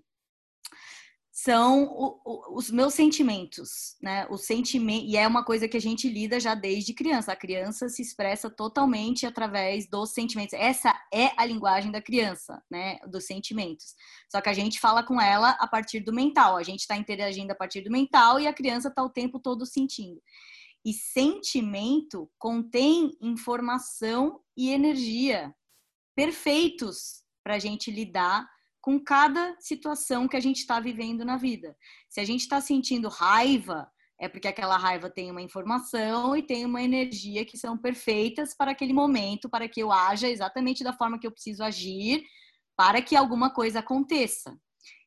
são 1.42 1.84
o, 1.84 2.20
o, 2.22 2.56
os 2.58 2.70
meus 2.70 2.92
sentimentos, 2.92 3.96
né? 4.00 4.26
O 4.28 4.36
sentimento 4.36 5.06
e 5.06 5.16
é 5.16 5.26
uma 5.26 5.42
coisa 5.42 5.66
que 5.66 5.76
a 5.76 5.80
gente 5.80 6.08
lida 6.08 6.38
já 6.38 6.54
desde 6.54 6.92
criança. 6.92 7.32
A 7.32 7.36
criança 7.36 7.88
se 7.88 8.02
expressa 8.02 8.50
totalmente 8.50 9.24
através 9.24 9.88
dos 9.88 10.10
sentimentos. 10.10 10.52
Essa 10.52 10.94
é 11.12 11.30
a 11.38 11.46
linguagem 11.46 11.90
da 11.90 12.02
criança, 12.02 12.62
né? 12.70 12.98
Dos 13.08 13.24
sentimentos. 13.24 13.94
Só 14.28 14.40
que 14.40 14.50
a 14.50 14.52
gente 14.52 14.78
fala 14.78 15.02
com 15.02 15.18
ela 15.18 15.50
a 15.58 15.66
partir 15.66 16.00
do 16.00 16.12
mental. 16.12 16.56
A 16.56 16.62
gente 16.62 16.80
está 16.80 16.96
interagindo 16.96 17.52
a 17.52 17.56
partir 17.56 17.80
do 17.80 17.90
mental 17.90 18.38
e 18.38 18.46
a 18.46 18.52
criança 18.52 18.88
está 18.88 19.02
o 19.02 19.08
tempo 19.08 19.40
todo 19.40 19.64
sentindo. 19.64 20.20
E 20.84 20.92
sentimento 20.92 22.30
contém 22.38 23.16
informação 23.20 24.40
e 24.54 24.70
energia 24.70 25.54
perfeitos 26.14 27.22
para 27.42 27.54
a 27.54 27.58
gente 27.58 27.90
lidar 27.90 28.46
com 28.80 28.98
cada 28.98 29.56
situação 29.60 30.26
que 30.26 30.36
a 30.36 30.40
gente 30.40 30.58
está 30.58 30.80
vivendo 30.80 31.24
na 31.24 31.36
vida. 31.36 31.76
Se 32.08 32.20
a 32.20 32.24
gente 32.24 32.40
está 32.40 32.60
sentindo 32.60 33.08
raiva, 33.08 33.90
é 34.18 34.28
porque 34.28 34.48
aquela 34.48 34.76
raiva 34.76 35.08
tem 35.08 35.30
uma 35.30 35.42
informação 35.42 36.36
e 36.36 36.42
tem 36.42 36.64
uma 36.64 36.82
energia 36.82 37.44
que 37.44 37.56
são 37.56 37.76
perfeitas 37.76 38.54
para 38.54 38.72
aquele 38.72 38.92
momento, 38.92 39.48
para 39.48 39.68
que 39.68 39.82
eu 39.82 39.90
haja 39.90 40.28
exatamente 40.28 40.84
da 40.84 40.92
forma 40.92 41.18
que 41.18 41.26
eu 41.26 41.32
preciso 41.32 41.62
agir, 41.62 42.22
para 42.76 43.00
que 43.00 43.16
alguma 43.16 43.50
coisa 43.50 43.80
aconteça. 43.80 44.58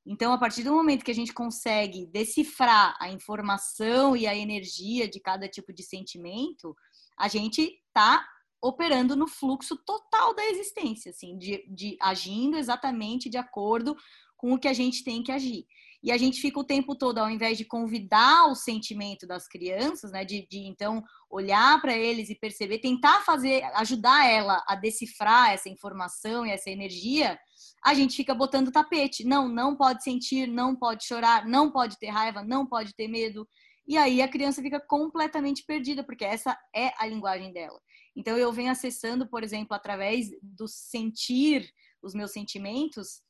Então, 0.06 0.34
a 0.34 0.38
partir 0.38 0.64
do 0.64 0.74
momento 0.74 1.06
que 1.06 1.12
a 1.12 1.16
gente 1.16 1.34
consegue 1.34 2.08
decifrar 2.08 2.96
a 3.00 3.10
informação 3.10 4.18
e 4.18 4.28
a 4.28 4.36
energia 4.36 5.08
de 5.08 5.20
cada 5.20 5.48
tipo 5.48 5.72
de 5.72 5.82
sentimento, 5.82 6.76
a 7.18 7.28
gente 7.28 7.80
tá 7.94 8.28
operando 8.64 9.14
no 9.14 9.28
fluxo 9.28 9.76
total 9.86 10.34
da 10.34 10.46
existência, 10.46 11.10
assim, 11.10 11.38
de, 11.38 11.66
de 11.68 11.98
agindo 12.02 12.56
exatamente 12.56 13.30
de 13.30 13.38
acordo 13.38 13.94
com 14.38 14.54
o 14.54 14.60
que 14.60 14.70
a 14.70 14.74
gente 14.74 15.04
tem 15.04 15.22
que 15.22 15.34
agir. 15.34 15.66
E 16.02 16.12
a 16.12 16.18
gente 16.18 16.40
fica 16.42 16.60
o 16.60 16.66
tempo 16.66 16.96
todo, 16.96 17.18
ao 17.18 17.30
invés 17.30 17.58
de 17.58 17.66
convidar 17.66 18.50
o 18.50 18.56
sentimento 18.56 19.28
das 19.28 19.48
crianças, 19.48 20.12
né, 20.12 20.24
de, 20.24 20.48
de 20.50 20.60
então 20.60 21.04
olhar 21.30 21.82
para 21.82 21.96
eles 21.96 22.30
e 22.30 22.36
perceber, 22.36 22.80
tentar 22.80 23.22
fazer, 23.22 23.64
ajudar 23.76 24.30
ela 24.30 24.64
a 24.68 24.76
decifrar 24.76 25.52
essa 25.52 25.70
informação 25.70 26.46
e 26.46 26.52
essa 26.52 26.70
energia, 26.70 27.38
a 27.84 27.94
gente 27.94 28.16
fica 28.16 28.34
botando 28.34 28.72
tapete. 28.72 29.26
Não, 29.26 29.48
não 29.48 29.76
pode 29.76 30.04
sentir, 30.04 30.48
não 30.48 30.76
pode 30.76 31.06
chorar, 31.06 31.46
não 31.46 31.72
pode 31.72 31.98
ter 31.98 32.10
raiva, 32.10 32.44
não 32.44 32.66
pode 32.66 32.94
ter 32.96 33.08
medo. 33.08 33.48
E 33.86 33.98
aí 33.98 34.22
a 34.22 34.28
criança 34.28 34.62
fica 34.62 34.80
completamente 34.80 35.64
perdida, 35.66 36.04
porque 36.04 36.24
essa 36.24 36.58
é 36.74 36.94
a 36.98 37.06
linguagem 37.06 37.52
dela. 37.52 37.80
Então 38.16 38.38
eu 38.38 38.52
venho 38.52 38.72
acessando, 38.72 39.28
por 39.28 39.44
exemplo, 39.44 39.76
através 39.76 40.30
do 40.42 40.68
sentir 40.68 41.70
os 42.02 42.14
meus 42.14 42.32
sentimentos, 42.32 43.22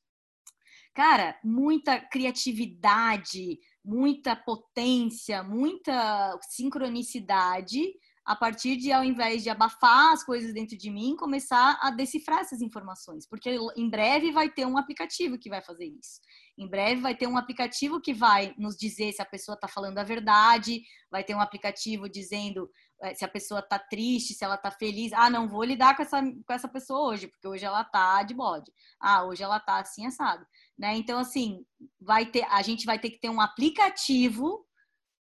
cara, 0.94 1.40
muita 1.44 2.00
criatividade, 2.00 3.60
muita 3.84 4.36
potência, 4.36 5.44
muita 5.44 6.38
sincronicidade 6.50 7.94
a 8.26 8.36
partir 8.36 8.78
de, 8.78 8.92
ao 8.92 9.04
invés 9.04 9.44
de 9.44 9.50
abafar 9.50 10.14
as 10.14 10.24
coisas 10.24 10.54
dentro 10.54 10.78
de 10.78 10.90
mim, 10.90 11.16
começar 11.16 11.78
a 11.82 11.92
decifrar 11.92 12.40
essas 12.40 12.62
informações. 12.62 13.28
Porque 13.28 13.58
em 13.76 13.90
breve 13.90 14.32
vai 14.32 14.50
ter 14.50 14.66
um 14.66 14.78
aplicativo 14.78 15.38
que 15.38 15.50
vai 15.50 15.62
fazer 15.62 15.86
isso. 15.86 16.22
Em 16.58 16.70
breve 16.70 17.02
vai 17.02 17.16
ter 17.16 17.28
um 17.28 17.38
aplicativo 17.38 18.00
que 18.00 18.14
vai 18.14 18.54
nos 18.58 18.78
dizer 18.78 19.12
se 19.12 19.22
a 19.22 19.26
pessoa 19.26 19.56
está 19.56 19.68
falando 19.68 19.98
a 19.98 20.04
verdade, 20.04 20.82
vai 21.12 21.24
ter 21.24 21.36
um 21.36 21.42
aplicativo 21.42 22.08
dizendo 22.08 22.70
se 23.16 23.26
a 23.26 23.28
pessoa 23.28 23.60
está 23.60 23.78
triste, 23.78 24.34
se 24.34 24.44
ela 24.44 24.56
está 24.56 24.72
feliz. 24.72 25.12
Ah, 25.14 25.30
não 25.30 25.48
vou 25.48 25.64
lidar 25.64 25.96
com 25.96 26.02
essa, 26.02 26.22
com 26.22 26.54
essa 26.54 26.68
pessoa 26.68 27.10
hoje, 27.10 27.28
porque 27.28 27.48
hoje 27.48 27.66
ela 27.66 27.82
está 27.82 28.24
de 28.24 28.34
bode. 28.34 28.72
Ah, 29.00 29.26
hoje 29.26 29.44
ela 29.44 29.58
está 29.58 29.80
assim, 29.80 30.06
assado. 30.06 30.46
Né? 30.78 30.96
Então, 30.96 31.20
assim, 31.20 31.66
vai 32.00 32.26
ter, 32.26 32.44
a 32.50 32.62
gente 32.62 32.86
vai 32.86 32.98
ter 32.98 33.12
que 33.12 33.20
ter 33.20 33.30
um 33.30 33.42
aplicativo 33.42 34.66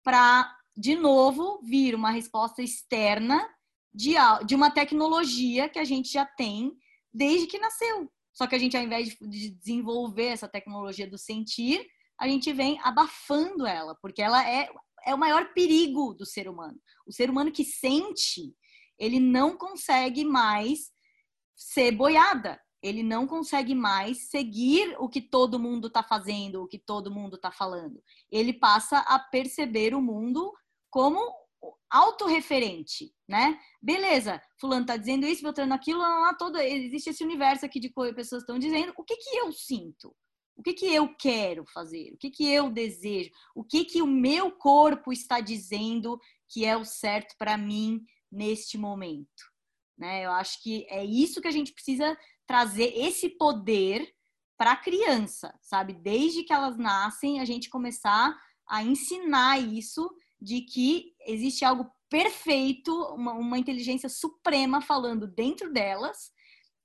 para, 0.02 0.54
de 0.76 0.94
novo, 0.94 1.60
vir 1.62 1.94
uma 1.94 2.10
resposta 2.10 2.62
externa 2.62 3.48
de, 3.92 4.14
de 4.46 4.54
uma 4.54 4.70
tecnologia 4.70 5.68
que 5.68 5.78
a 5.78 5.84
gente 5.84 6.10
já 6.12 6.24
tem 6.24 6.72
desde 7.12 7.46
que 7.46 7.58
nasceu. 7.58 8.10
Só 8.32 8.46
que 8.46 8.54
a 8.54 8.58
gente, 8.58 8.76
ao 8.76 8.82
invés 8.82 9.16
de 9.20 9.50
desenvolver 9.50 10.26
essa 10.26 10.48
tecnologia 10.48 11.06
do 11.06 11.18
sentir, 11.18 11.86
a 12.18 12.26
gente 12.26 12.52
vem 12.52 12.78
abafando 12.82 13.66
ela, 13.66 13.94
porque 14.00 14.22
ela 14.22 14.48
é, 14.48 14.68
é 15.04 15.14
o 15.14 15.18
maior 15.18 15.52
perigo 15.52 16.14
do 16.14 16.24
ser 16.24 16.48
humano. 16.48 16.80
O 17.06 17.12
ser 17.12 17.30
humano 17.30 17.52
que 17.52 17.64
sente, 17.64 18.54
ele 18.98 19.20
não 19.20 19.56
consegue 19.56 20.24
mais 20.24 20.90
ser 21.56 21.92
boiada 21.92 22.60
ele 22.82 23.02
não 23.02 23.26
consegue 23.26 23.74
mais 23.74 24.28
seguir 24.28 24.96
o 24.98 25.08
que 25.08 25.20
todo 25.20 25.58
mundo 25.58 25.86
está 25.86 26.02
fazendo, 26.02 26.62
o 26.62 26.66
que 26.66 26.78
todo 26.78 27.12
mundo 27.12 27.36
está 27.36 27.52
falando. 27.52 28.02
Ele 28.30 28.52
passa 28.52 28.98
a 28.98 29.18
perceber 29.18 29.94
o 29.94 30.02
mundo 30.02 30.52
como 30.90 31.20
autorreferente, 31.88 33.14
né? 33.28 33.56
Beleza, 33.80 34.42
fulano 34.60 34.84
tá 34.84 34.96
dizendo 34.96 35.26
isso, 35.26 35.42
Beltrano 35.42 35.72
aquilo, 35.72 36.00
lá, 36.00 36.34
todo, 36.34 36.58
existe 36.58 37.10
esse 37.10 37.22
universo 37.22 37.64
aqui 37.64 37.78
de 37.78 37.92
pessoas 38.14 38.42
estão 38.42 38.58
dizendo. 38.58 38.92
O 38.96 39.04
que 39.04 39.16
que 39.16 39.36
eu 39.36 39.52
sinto? 39.52 40.12
O 40.56 40.62
que 40.62 40.74
que 40.74 40.92
eu 40.92 41.14
quero 41.14 41.64
fazer? 41.66 42.12
O 42.12 42.18
que 42.18 42.30
que 42.30 42.48
eu 42.48 42.70
desejo? 42.70 43.30
O 43.54 43.64
que 43.64 43.84
que 43.84 44.02
o 44.02 44.06
meu 44.06 44.50
corpo 44.50 45.12
está 45.12 45.40
dizendo 45.40 46.20
que 46.52 46.64
é 46.64 46.76
o 46.76 46.84
certo 46.84 47.34
para 47.38 47.56
mim 47.56 48.04
neste 48.30 48.76
momento? 48.76 49.42
Né? 49.96 50.24
Eu 50.24 50.32
acho 50.32 50.62
que 50.62 50.86
é 50.90 51.04
isso 51.04 51.40
que 51.40 51.48
a 51.48 51.52
gente 51.52 51.72
precisa 51.72 52.16
trazer 52.46 52.92
esse 52.96 53.30
poder 53.30 54.06
para 54.58 54.72
a 54.72 54.76
criança, 54.76 55.58
sabe? 55.60 55.94
Desde 55.94 56.44
que 56.44 56.52
elas 56.52 56.76
nascem, 56.76 57.40
a 57.40 57.44
gente 57.44 57.70
começar 57.70 58.36
a 58.68 58.82
ensinar 58.82 59.58
isso 59.58 60.08
de 60.40 60.60
que 60.60 61.14
existe 61.26 61.64
algo 61.64 61.90
perfeito, 62.08 62.92
uma, 63.14 63.32
uma 63.32 63.58
inteligência 63.58 64.08
suprema 64.08 64.80
falando 64.80 65.26
dentro 65.26 65.72
delas, 65.72 66.30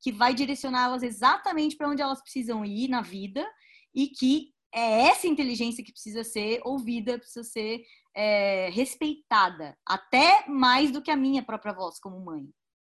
que 0.01 0.11
vai 0.11 0.33
direcioná-las 0.33 1.03
exatamente 1.03 1.75
para 1.75 1.89
onde 1.89 2.01
elas 2.01 2.21
precisam 2.21 2.63
ir 2.63 2.87
na 2.87 3.01
vida 3.01 3.45
e 3.93 4.07
que 4.07 4.53
é 4.77 5.07
essa 5.07 5.25
inteligência 5.25 5.83
que 5.83 5.91
precisa 5.91 6.23
ser 6.23 6.61
ouvida, 6.63 7.17
precisa 7.17 7.43
ser 7.43 7.83
é, 8.15 8.69
respeitada, 8.69 9.75
até 9.83 10.47
mais 10.47 10.91
do 10.91 11.01
que 11.01 11.09
a 11.09 11.15
minha 11.15 11.43
própria 11.43 11.73
voz 11.73 11.99
como 11.99 12.23
mãe, 12.23 12.47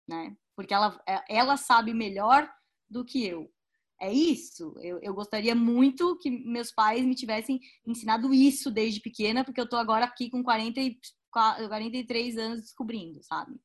né? 0.08 0.38
Porque 0.56 0.76
ela, 0.76 1.02
é, 1.08 1.24
ela 1.28 1.58
sabe 1.58 1.92
melhor 1.92 2.48
do 2.88 3.04
que 3.04 3.26
eu. 3.26 3.52
É 4.00 4.14
isso. 4.14 4.76
Eu, 4.80 5.00
eu 5.00 5.12
gostaria 5.14 5.56
muito 5.56 6.18
que 6.20 6.30
meus 6.30 6.72
pais 6.72 7.04
me 7.04 7.16
tivessem 7.16 7.60
ensinado 7.86 8.32
isso 8.32 8.70
desde 8.70 9.00
pequena, 9.00 9.44
porque 9.44 9.60
eu 9.60 9.70
tô 9.70 9.76
agora 9.76 10.06
aqui 10.06 10.30
com 10.30 10.44
40 10.44 10.80
e, 10.80 11.00
43 11.32 12.38
anos 12.38 12.62
descobrindo, 12.62 13.24
sabe? 13.24 13.60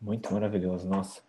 Muito 0.00 0.32
maravilhoso, 0.32 0.88
nossa. 0.88 1.22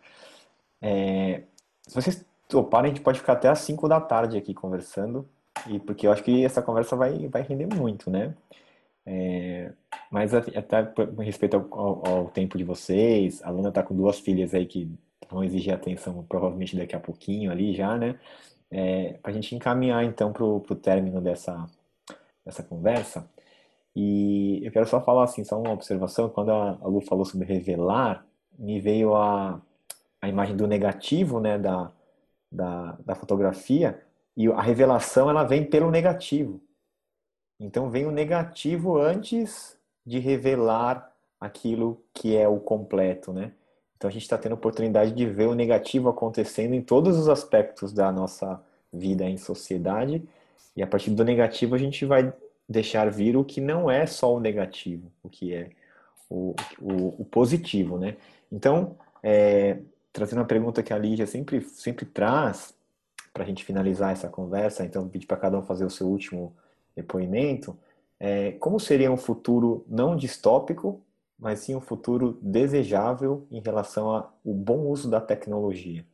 É, 0.81 1.47
vocês 1.89 2.26
toparem, 2.47 2.91
a 2.91 2.93
gente 2.93 3.03
pode 3.03 3.19
ficar 3.19 3.34
até 3.34 3.49
às 3.49 3.59
5 3.59 3.88
da 3.88 3.99
tarde 4.01 4.38
aqui 4.38 4.53
conversando, 4.53 5.27
e 5.67 5.80
porque 5.80 6.07
eu 6.07 6.11
acho 6.11 6.23
que 6.23 6.43
essa 6.45 6.61
conversa 6.61 6.95
vai, 6.95 7.27
vai 7.27 7.41
render 7.41 7.67
muito, 7.67 8.09
né? 8.09 8.35
É, 9.05 9.72
mas 10.11 10.34
até 10.34 10.84
com 10.84 11.22
respeito 11.22 11.55
ao, 11.57 11.80
ao, 11.80 12.07
ao, 12.07 12.30
tempo 12.30 12.57
de 12.57 12.63
vocês, 12.63 13.41
a 13.43 13.51
Luna 13.51 13.69
está 13.69 13.84
com 13.84 13.95
duas 13.95 14.19
filhas 14.19 14.53
aí 14.53 14.65
que 14.65 14.91
vão 15.30 15.43
exigir 15.43 15.73
atenção 15.73 16.23
provavelmente 16.27 16.76
daqui 16.76 16.95
a 16.95 16.99
pouquinho 16.99 17.51
ali 17.51 17.73
já, 17.73 17.97
né? 17.97 18.19
É, 18.72 19.13
para 19.22 19.31
a 19.31 19.34
gente 19.34 19.55
encaminhar 19.55 20.03
então 20.03 20.34
para 20.34 20.43
o 20.43 20.59
término 20.76 21.22
dessa, 21.22 21.67
dessa 22.43 22.63
conversa. 22.63 23.30
E 23.95 24.61
eu 24.65 24.72
quero 24.72 24.88
só 24.88 25.01
falar 25.01 25.23
assim, 25.26 25.43
só 25.43 25.59
uma 25.59 25.72
observação, 25.72 26.30
quando 26.30 26.51
a, 26.51 26.77
a 26.81 26.88
Lu 26.88 27.01
falou 27.01 27.26
sobre 27.26 27.47
revelar, 27.47 28.26
me 28.57 28.80
veio 28.80 29.15
a, 29.15 29.61
a 30.22 30.27
imagem 30.30 30.55
do 30.55 30.67
negativo, 30.67 31.39
né, 31.39 31.57
da, 31.57 31.91
da, 32.51 32.97
da 33.05 33.15
fotografia, 33.15 34.01
e 34.35 34.47
a 34.47 34.61
revelação 34.61 35.30
ela 35.30 35.43
vem 35.43 35.63
pelo 35.63 35.89
negativo. 35.89 36.61
Então 37.59 37.89
vem 37.89 38.05
o 38.05 38.11
negativo 38.11 38.97
antes 38.97 39.77
de 40.05 40.19
revelar 40.19 41.11
aquilo 41.39 42.01
que 42.13 42.35
é 42.35 42.47
o 42.47 42.59
completo, 42.59 43.31
né? 43.31 43.51
Então 43.97 44.09
a 44.09 44.11
gente 44.11 44.23
está 44.23 44.38
tendo 44.38 44.51
a 44.51 44.55
oportunidade 44.55 45.11
de 45.11 45.26
ver 45.26 45.47
o 45.47 45.55
negativo 45.55 46.09
acontecendo 46.09 46.73
em 46.73 46.81
todos 46.81 47.17
os 47.17 47.30
aspectos 47.30 47.93
da 47.93 48.11
nossa 48.11 48.61
vida 48.91 49.23
em 49.23 49.38
sociedade 49.38 50.23
e 50.76 50.84
a 50.84 50.88
partir 50.88 51.11
do 51.11 51.23
negativo 51.23 51.76
a 51.76 51.77
gente 51.77 52.05
vai 52.05 52.34
deixar 52.67 53.09
vir 53.09 53.38
o 53.38 53.43
que 53.43 53.61
não 53.61 53.89
é 53.89 54.05
só 54.05 54.34
o 54.34 54.39
negativo, 54.39 55.11
o 55.23 55.30
que 55.30 55.53
é 55.53 55.69
o, 56.30 56.55
o, 56.81 57.22
o 57.22 57.26
positivo, 57.26 57.97
né? 57.97 58.17
Então, 58.51 58.97
é, 59.23 59.77
trazendo 60.15 60.39
uma 60.39 60.45
pergunta 60.45 60.81
que 60.81 60.93
a 60.93 60.97
Lígia 60.97 61.27
sempre, 61.27 61.59
sempre 61.59 62.05
traz 62.05 62.73
para 63.33 63.43
a 63.43 63.45
gente 63.45 63.65
finalizar 63.65 64.13
essa 64.13 64.29
conversa, 64.29 64.85
então 64.85 65.09
pedir 65.09 65.27
para 65.27 65.35
cada 65.35 65.59
um 65.59 65.61
fazer 65.61 65.83
o 65.83 65.89
seu 65.89 66.07
último 66.07 66.55
depoimento, 66.95 67.77
é, 68.17 68.53
como 68.53 68.79
seria 68.79 69.11
um 69.11 69.17
futuro 69.17 69.85
não 69.89 70.15
distópico, 70.15 71.01
mas 71.37 71.59
sim 71.59 71.75
um 71.75 71.81
futuro 71.81 72.39
desejável 72.41 73.45
em 73.51 73.59
relação 73.59 74.09
ao 74.09 74.33
bom 74.45 74.87
uso 74.87 75.09
da 75.09 75.19
tecnologia? 75.19 76.05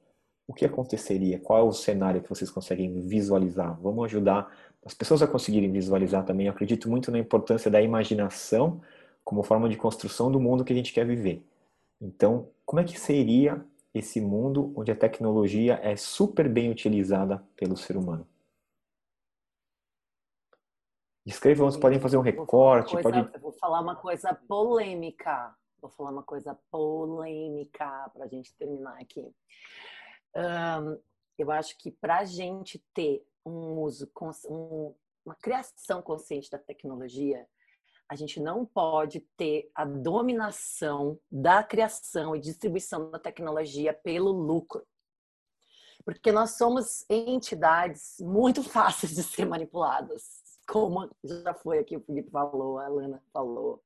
O 0.47 0.53
que 0.53 0.65
aconteceria? 0.65 1.37
Qual 1.37 1.59
é 1.59 1.61
o 1.61 1.71
cenário 1.71 2.23
que 2.23 2.29
vocês 2.29 2.49
conseguem 2.49 2.99
visualizar? 3.01 3.79
Vamos 3.79 4.05
ajudar 4.05 4.51
as 4.83 4.95
pessoas 4.95 5.21
a 5.21 5.27
conseguirem 5.27 5.71
visualizar 5.71 6.25
também. 6.25 6.47
Eu 6.47 6.53
acredito 6.53 6.89
muito 6.89 7.11
na 7.11 7.19
importância 7.19 7.69
da 7.69 7.79
imaginação 7.79 8.81
como 9.23 9.43
forma 9.43 9.69
de 9.69 9.77
construção 9.77 10.31
do 10.31 10.39
mundo 10.39 10.65
que 10.65 10.73
a 10.73 10.75
gente 10.75 10.91
quer 10.91 11.05
viver. 11.05 11.45
Então, 12.01 12.47
como 12.65 12.79
é 12.79 12.83
que 12.83 12.99
seria 12.99 13.63
esse 13.93 14.21
mundo 14.21 14.73
onde 14.75 14.91
a 14.91 14.95
tecnologia 14.95 15.79
é 15.83 15.95
super 15.95 16.47
bem 16.47 16.71
utilizada 16.71 17.45
pelo 17.55 17.75
ser 17.75 17.97
humano? 17.97 18.27
Escrevam, 21.25 21.69
vocês 21.69 21.79
podem 21.79 21.99
fazer 21.99 22.17
um 22.17 22.21
recorte. 22.21 22.93
Coisa, 22.93 23.09
pode... 23.09 23.39
Vou 23.39 23.51
falar 23.53 23.81
uma 23.81 23.95
coisa 23.95 24.33
polêmica. 24.47 25.55
Vou 25.79 25.89
falar 25.89 26.11
uma 26.11 26.23
coisa 26.23 26.57
polêmica 26.71 28.09
para 28.13 28.25
a 28.25 28.27
gente 28.27 28.53
terminar 28.55 28.99
aqui. 28.99 29.31
Um, 30.35 30.99
eu 31.37 31.51
acho 31.51 31.77
que 31.77 31.91
para 31.91 32.19
a 32.19 32.25
gente 32.25 32.83
ter 32.93 33.25
um 33.45 33.79
uso, 33.79 34.09
um, 34.49 34.95
uma 35.25 35.35
criação 35.35 36.01
consciente 36.01 36.49
da 36.49 36.57
tecnologia, 36.57 37.47
a 38.11 38.15
gente 38.15 38.41
não 38.41 38.65
pode 38.65 39.21
ter 39.37 39.71
a 39.73 39.85
dominação 39.85 41.17
da 41.31 41.63
criação 41.63 42.35
e 42.35 42.41
distribuição 42.41 43.09
da 43.09 43.17
tecnologia 43.17 43.93
pelo 43.93 44.31
lucro. 44.31 44.85
Porque 46.03 46.31
nós 46.31 46.57
somos 46.57 47.05
entidades 47.09 48.17
muito 48.19 48.61
fáceis 48.67 49.15
de 49.15 49.23
ser 49.23 49.45
manipuladas 49.45 50.41
como 50.71 51.09
já 51.23 51.53
foi 51.53 51.79
aqui, 51.79 51.97
o 51.97 52.01
Felipe 52.01 52.31
falou, 52.31 52.79
a 52.79 52.87
Lana 52.87 53.21
falou. 53.33 53.83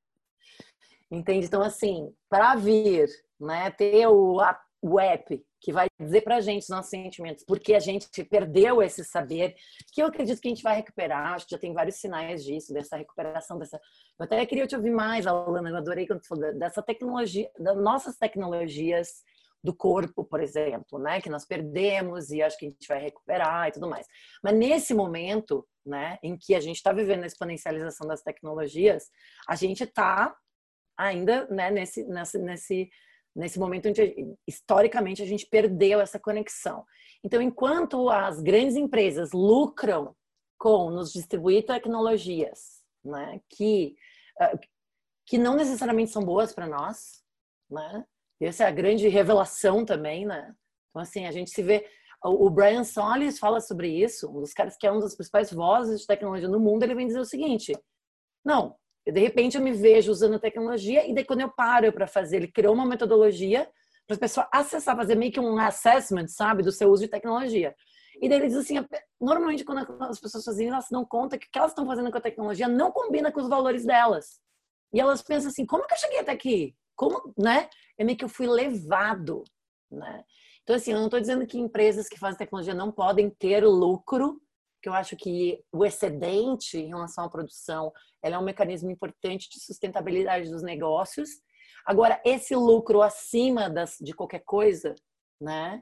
Entende? 1.10 1.48
Então, 1.48 1.64
assim, 1.64 2.14
para 2.30 2.56
vir, 2.56 3.10
né, 3.40 3.72
ter 3.72 4.08
o, 4.08 4.40
a, 4.40 4.60
o 4.88 5.00
app 5.00 5.44
que 5.60 5.74
vai 5.74 5.88
dizer 6.00 6.22
para 6.22 6.36
a 6.36 6.42
gente 6.42 6.62
os 6.62 6.70
nossos 6.70 6.92
sentimentos, 6.92 7.44
porque 7.44 7.74
a 7.74 7.80
gente 7.80 8.08
perdeu 8.26 8.84
esse 8.84 9.04
saber, 9.04 9.56
que 9.92 10.00
eu 10.00 10.06
acredito 10.06 10.40
que 10.40 10.48
a 10.48 10.52
gente 10.54 10.62
vai 10.62 10.76
recuperar, 10.76 11.34
acho 11.34 11.48
que 11.48 11.56
já 11.56 11.58
tem 11.58 11.74
vários 11.74 11.96
sinais 11.96 12.44
disso, 12.44 12.72
dessa 12.72 12.96
recuperação, 12.96 13.58
dessa... 13.58 13.82
Eu 14.20 14.26
até 14.26 14.46
queria 14.46 14.68
te 14.68 14.76
ouvir 14.76 14.92
mais, 14.92 15.26
Alana, 15.26 15.70
eu 15.70 15.76
adorei 15.76 16.06
quando 16.06 16.22
você 16.22 16.28
falou 16.28 16.54
dessa 16.60 16.84
tecnologia, 16.84 17.50
das 17.58 17.76
nossas 17.78 18.16
tecnologias 18.16 19.24
do 19.64 19.76
corpo, 19.76 20.24
por 20.24 20.40
exemplo, 20.40 21.00
né, 21.00 21.20
que 21.20 21.32
nós 21.32 21.46
perdemos 21.46 22.30
e 22.30 22.44
acho 22.44 22.56
que 22.56 22.68
a 22.68 22.70
gente 22.70 22.88
vai 22.88 23.02
recuperar 23.02 23.68
e 23.68 23.72
tudo 23.72 23.90
mais. 23.90 24.06
Mas 24.44 24.54
nesse 24.54 24.94
momento, 24.94 25.68
né, 25.84 26.20
em 26.22 26.38
que 26.38 26.54
a 26.54 26.60
gente 26.60 26.76
está 26.76 26.94
vivendo 26.94 27.24
a 27.24 27.26
exponencialização 27.26 28.08
das 28.08 28.22
tecnologias, 28.22 29.10
a 29.50 29.56
gente 29.56 29.84
está 29.84 30.36
ainda, 30.96 31.48
né, 31.48 31.72
nesse, 31.72 32.04
nesse, 32.04 32.38
nesse 32.38 32.90
nesse 33.36 33.60
momento 33.60 33.90
onde 33.90 34.36
historicamente 34.48 35.22
a 35.22 35.26
gente 35.26 35.46
perdeu 35.46 36.00
essa 36.00 36.20
conexão. 36.20 36.86
Então, 37.24 37.42
enquanto 37.42 38.10
as 38.10 38.40
grandes 38.42 38.76
empresas 38.76 39.32
lucram 39.34 40.16
com 40.58 40.90
nos 40.90 41.12
distribuir 41.12 41.66
tecnologias, 41.66 42.82
né, 43.04 43.42
que 43.50 43.96
ah, 44.40 44.58
que 45.28 45.38
não 45.38 45.56
necessariamente 45.56 46.12
são 46.12 46.24
boas 46.24 46.54
para 46.54 46.68
nós, 46.68 47.24
né? 47.70 48.06
Essa 48.40 48.66
é 48.66 48.68
a 48.68 48.72
grande 48.72 49.08
revelação 49.08 49.84
também, 49.84 50.26
né? 50.26 50.56
Então 50.90 51.02
assim, 51.02 51.26
a 51.26 51.32
gente 51.32 51.50
se 51.50 51.64
vê 51.64 51.88
o 52.24 52.50
Brian 52.50 52.84
Solis 52.84 53.38
fala 53.38 53.60
sobre 53.60 53.88
isso, 53.88 54.30
um 54.30 54.42
dos 54.42 54.54
caras 54.54 54.76
que 54.78 54.88
é 54.88 54.92
uma 54.92 55.02
das 55.02 55.16
principais 55.16 55.52
vozes 55.52 56.02
de 56.02 56.08
tecnologia 56.08 56.48
no 56.48 56.60
mundo, 56.60 56.84
ele 56.84 56.96
vem 56.96 57.08
dizer 57.08 57.20
o 57.20 57.26
seguinte: 57.26 57.74
não, 58.44 58.76
de 59.12 59.20
repente 59.20 59.58
eu 59.58 59.64
me 59.64 59.72
vejo 59.72 60.12
usando 60.12 60.36
a 60.36 60.40
tecnologia 60.40 61.08
e 61.08 61.14
daí 61.14 61.24
quando 61.24 61.42
eu 61.42 61.50
paro 61.50 61.92
para 61.92 62.08
fazer, 62.08 62.38
ele 62.38 62.48
criou 62.48 62.74
uma 62.74 62.86
metodologia 62.86 63.70
para 64.08 64.16
as 64.16 64.20
pessoas 64.20 64.48
acessar, 64.52 64.96
fazer 64.96 65.16
meio 65.16 65.32
que 65.32 65.40
um 65.40 65.58
assessment, 65.58 66.28
sabe, 66.28 66.64
do 66.64 66.72
seu 66.72 66.90
uso 66.90 67.04
de 67.04 67.10
tecnologia. 67.10 67.76
E 68.22 68.30
daí 68.30 68.40
ele 68.40 68.48
diz 68.48 68.58
assim, 68.58 68.76
normalmente 69.20 69.64
quando 69.64 69.86
as 70.04 70.20
pessoas 70.20 70.44
fazem 70.44 70.70
elas 70.70 70.86
se 70.86 70.92
dão 70.92 71.06
conta 71.06 71.38
que 71.38 71.48
o 71.48 71.50
que 71.52 71.58
elas 71.58 71.72
estão 71.72 71.86
fazendo 71.86 72.12
com 72.12 72.18
a 72.18 72.22
tecnologia 72.22 72.68
não 72.68 72.92
combina 72.92 73.32
com 73.32 73.42
os 73.42 73.50
valores 73.50 73.86
delas. 73.86 74.40
E 74.94 75.00
elas 75.00 75.22
pensam 75.22 75.50
assim, 75.50 75.66
como 75.66 75.86
que 75.86 75.94
eu 75.94 75.98
cheguei 75.98 76.20
até 76.20 76.32
aqui? 76.32 76.76
Como, 76.96 77.34
né? 77.38 77.70
É 77.98 78.04
meio 78.04 78.18
que 78.18 78.24
eu 78.24 78.30
fui 78.30 78.48
levado, 78.48 79.44
né? 79.92 80.24
Então, 80.64 80.76
assim, 80.76 80.92
eu 80.92 80.98
não 80.98 81.06
estou 81.06 81.20
dizendo 81.20 81.46
que 81.46 81.60
empresas 81.60 82.08
que 82.08 82.18
fazem 82.18 82.38
tecnologia 82.38 82.74
não 82.74 82.92
podem 82.92 83.30
ter 83.30 83.64
lucro, 83.66 84.42
que 84.86 84.90
eu 84.90 84.94
acho 84.94 85.16
que 85.16 85.60
o 85.72 85.84
excedente 85.84 86.78
em 86.78 86.90
relação 86.90 87.24
à 87.24 87.30
produção 87.30 87.92
é 88.22 88.38
um 88.38 88.44
mecanismo 88.44 88.92
importante 88.92 89.50
de 89.50 89.60
sustentabilidade 89.60 90.48
dos 90.52 90.62
negócios. 90.62 91.28
Agora, 91.84 92.22
esse 92.24 92.56
lucro 92.56 93.02
acima 93.02 93.68
das, 93.68 93.98
de 94.00 94.14
qualquer 94.14 94.44
coisa, 94.46 94.94
né, 95.42 95.82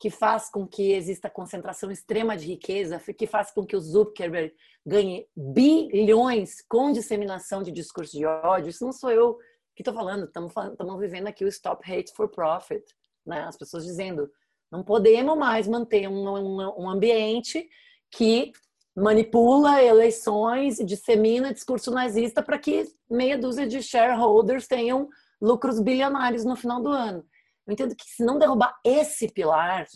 que 0.00 0.08
faz 0.08 0.48
com 0.48 0.66
que 0.66 0.92
exista 0.92 1.28
concentração 1.28 1.90
extrema 1.90 2.38
de 2.38 2.46
riqueza, 2.46 2.98
que 2.98 3.26
faz 3.26 3.50
com 3.50 3.66
que 3.66 3.76
o 3.76 3.80
Zuckerberg 3.80 4.54
ganhe 4.86 5.28
bilhões 5.36 6.62
com 6.66 6.90
disseminação 6.90 7.62
de 7.62 7.70
discurso 7.70 8.16
de 8.16 8.24
ódio, 8.24 8.70
isso 8.70 8.82
não 8.82 8.92
sou 8.92 9.10
eu 9.10 9.36
que 9.76 9.82
estou 9.82 9.92
falando, 9.92 10.24
estamos 10.24 10.98
vivendo 10.98 11.26
aqui 11.26 11.44
o 11.44 11.48
Stop 11.48 11.84
Hate 11.84 12.14
for 12.14 12.30
Profit, 12.30 12.82
né? 13.26 13.42
as 13.42 13.58
pessoas 13.58 13.84
dizendo, 13.84 14.26
não 14.72 14.82
podemos 14.82 15.36
mais 15.36 15.68
manter 15.68 16.08
um, 16.08 16.26
um, 16.28 16.84
um 16.84 16.88
ambiente 16.88 17.68
que 18.10 18.52
manipula 18.96 19.82
eleições 19.82 20.80
e 20.80 20.84
dissemina 20.84 21.52
discurso 21.52 21.90
nazista 21.90 22.42
para 22.42 22.58
que 22.58 22.84
meia 23.08 23.38
dúzia 23.38 23.66
de 23.66 23.82
shareholders 23.82 24.66
tenham 24.66 25.08
lucros 25.40 25.80
bilionários 25.80 26.44
no 26.44 26.56
final 26.56 26.82
do 26.82 26.90
ano. 26.90 27.24
Eu 27.66 27.72
entendo 27.72 27.94
que 27.94 28.04
se 28.04 28.24
não 28.24 28.38
derrubar 28.38 28.76
esse 28.84 29.30
pilar, 29.30 29.86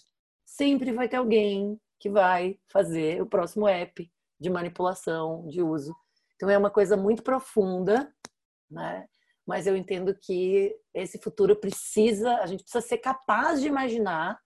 sempre 0.45 0.93
vai 0.93 1.09
ter 1.09 1.17
alguém 1.17 1.81
que 1.99 2.11
vai 2.11 2.59
fazer 2.71 3.23
o 3.23 3.27
próximo 3.27 3.67
app 3.67 4.11
de 4.39 4.51
manipulação, 4.51 5.47
de 5.49 5.63
uso. 5.63 5.95
Então 6.37 6.51
é 6.51 6.59
uma 6.59 6.71
coisa 6.71 6.97
muito 6.97 7.23
profunda, 7.23 8.13
né? 8.71 9.07
Mas 9.47 9.67
eu 9.67 9.77
entendo 9.77 10.15
que 10.15 10.75
esse 10.95 11.19
futuro 11.19 11.57
precisa, 11.57 12.37
a 12.37 12.47
gente 12.47 12.63
precisa 12.63 12.85
ser 12.87 12.99
capaz 12.99 13.61
de 13.61 13.69
imaginar 13.69 14.39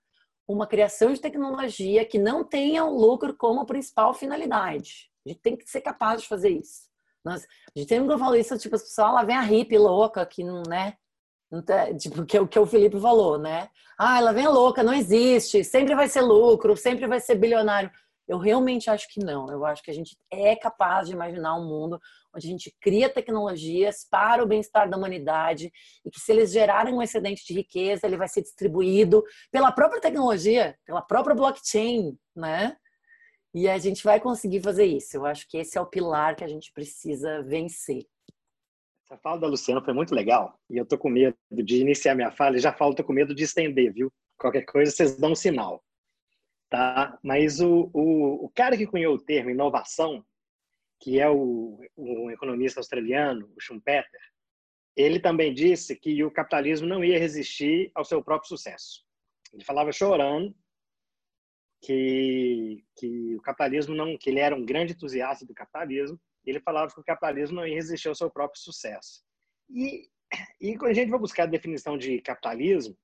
uma 0.47 0.67
criação 0.67 1.13
de 1.13 1.21
tecnologia 1.21 2.05
que 2.05 2.19
não 2.19 2.45
tenha 2.45 2.85
o 2.85 2.99
lucro 2.99 3.35
como 3.37 3.67
principal 3.67 4.15
finalidade. 4.15 5.11
A 5.25 5.31
gente 5.31 5.41
tem 5.41 5.57
que 5.57 5.69
ser 5.69 5.81
capaz 5.81 6.23
de 6.23 6.29
fazer 6.29 6.51
isso. 6.51 6.87
Nós, 7.25 7.43
a 7.45 7.79
gente 7.79 7.89
sempre 7.89 8.19
falo 8.19 8.37
isso, 8.37 8.57
tipo, 8.57 8.77
as 8.77 8.83
pessoas, 8.83 9.13
lá 9.13 9.25
vem 9.25 9.37
a 9.37 9.41
hippie 9.41 9.77
louca, 9.77 10.25
que 10.25 10.45
não, 10.45 10.63
né? 10.69 10.95
Não 11.51 11.63
tá, 11.63 11.93
tipo, 11.95 12.25
que, 12.25 12.39
é 12.39 12.47
que 12.47 12.59
o 12.59 12.67
Felipe 12.67 13.01
falou, 13.01 13.39
né? 13.39 13.69
Ah, 13.99 14.19
ela 14.19 14.33
vem 14.33 14.47
louca, 14.47 14.83
não 14.83 14.93
existe, 14.93 15.65
sempre 15.65 15.95
vai 15.95 16.09
ser 16.09 16.21
lucro, 16.21 16.77
sempre 16.77 17.07
vai 17.07 17.19
ser 17.19 17.35
bilionário. 17.35 17.91
Eu 18.29 18.39
realmente 18.39 18.91
acho 18.91 19.07
que 19.09 19.21
não. 19.21 19.51
Eu 19.51 19.65
acho 19.65 19.83
que 19.83 19.91
a 19.91 19.95
gente 19.95 20.17
é 20.31 20.57
capaz 20.57 21.07
de 21.07 21.15
imaginar 21.15 21.55
um 21.57 21.67
mundo 21.67 21.99
onde 22.35 22.47
a 22.47 22.51
gente 22.51 22.75
cria 22.81 23.09
tecnologias 23.09 24.07
para 24.11 24.43
o 24.43 24.47
bem-estar 24.47 24.91
da 24.91 24.97
humanidade 24.97 25.71
e 26.05 26.11
que 26.11 26.21
se 26.21 26.33
eles 26.33 26.51
gerarem 26.51 26.93
um 26.93 27.03
excedente 27.03 27.45
de 27.47 27.55
riqueza, 27.55 28.07
ele 28.07 28.17
vai 28.17 28.29
ser 28.29 28.43
distribuído 28.43 29.23
pela 29.51 29.71
própria 29.71 30.01
tecnologia, 30.01 30.77
pela 30.85 31.03
própria 31.03 31.37
blockchain, 31.37 32.19
né? 32.35 32.77
E 33.55 33.69
a 33.69 33.79
gente 33.79 34.03
vai 34.03 34.21
conseguir 34.21 34.61
fazer 34.61 34.85
isso. 34.85 35.17
Eu 35.17 35.25
acho 35.25 35.49
que 35.49 35.57
esse 35.57 35.79
é 35.79 35.81
o 35.81 35.87
pilar 35.87 36.35
que 36.35 36.45
a 36.45 36.49
gente 36.49 36.73
precisa 36.73 37.43
vencer. 37.43 38.05
Essa 39.05 39.17
fala 39.19 39.41
da 39.41 39.47
Luciana 39.47 39.81
foi 39.81 39.95
muito 39.95 40.13
legal 40.13 40.59
e 40.69 40.77
eu 40.77 40.85
tô 40.85 40.99
com 40.99 41.09
medo 41.09 41.37
de 41.51 41.81
iniciar 41.81 42.17
minha 42.17 42.33
fala 42.33 42.57
e 42.57 42.61
já 42.61 42.73
falo, 42.73 42.95
tô 42.95 43.05
com 43.05 43.13
medo 43.13 43.33
de 43.33 43.45
estender, 43.45 43.93
viu? 43.93 44.13
Qualquer 44.37 44.63
coisa 44.63 44.91
vocês 44.91 45.17
dão 45.17 45.31
um 45.31 45.35
sinal 45.37 45.86
tá? 46.69 47.19
Mas 47.23 47.61
o, 47.61 47.91
o, 47.93 48.47
o 48.47 48.51
cara 48.51 48.77
que 48.77 48.87
cunhou 48.87 49.15
o 49.15 49.21
termo 49.21 49.51
inovação, 49.51 50.25
que 51.01 51.21
é 51.21 51.29
o, 51.29 51.79
o 51.97 52.31
economista 52.31 52.81
australiano, 52.81 53.51
o 53.57 53.61
Schumpeter, 53.61 54.21
ele 54.97 55.21
também 55.21 55.53
disse 55.53 55.95
que 55.95 56.25
o 56.25 56.31
capitalismo 56.31 56.87
não 56.87 57.05
ia 57.05 57.19
resistir 57.19 57.91
ao 57.95 58.05
seu 58.05 58.23
próprio 58.23 58.49
sucesso. 58.49 59.05
Ele 59.53 59.63
falava 59.63 59.93
chorando 59.93 60.55
que, 61.83 62.83
que 62.97 63.37
o 63.37 63.43
capitalismo 63.43 63.95
não, 63.95 64.17
que 64.17 64.31
ele 64.31 64.41
era 64.41 64.57
um 64.57 64.65
grande 64.65 64.95
entusiasta 64.95 65.45
do 65.45 65.55
capitalismo. 65.55 66.19
Ele 66.45 66.61
falava 66.61 66.93
que 66.93 67.01
o 67.01 67.05
capitalismo 67.05 67.57
não 67.57 67.67
ia 67.67 67.75
resistir 67.75 68.09
ao 68.09 68.15
seu 68.15 68.31
próprio 68.31 68.61
sucesso. 68.61 69.23
E, 69.69 70.09
e 70.61 70.79
quando 70.79 70.93
a 70.93 70.95
gente 70.95 71.11
vai 71.11 71.19
buscar 71.19 71.43
a 71.43 71.47
definição 71.47 71.99
de 71.99 72.21
capitalismo, 72.23 72.97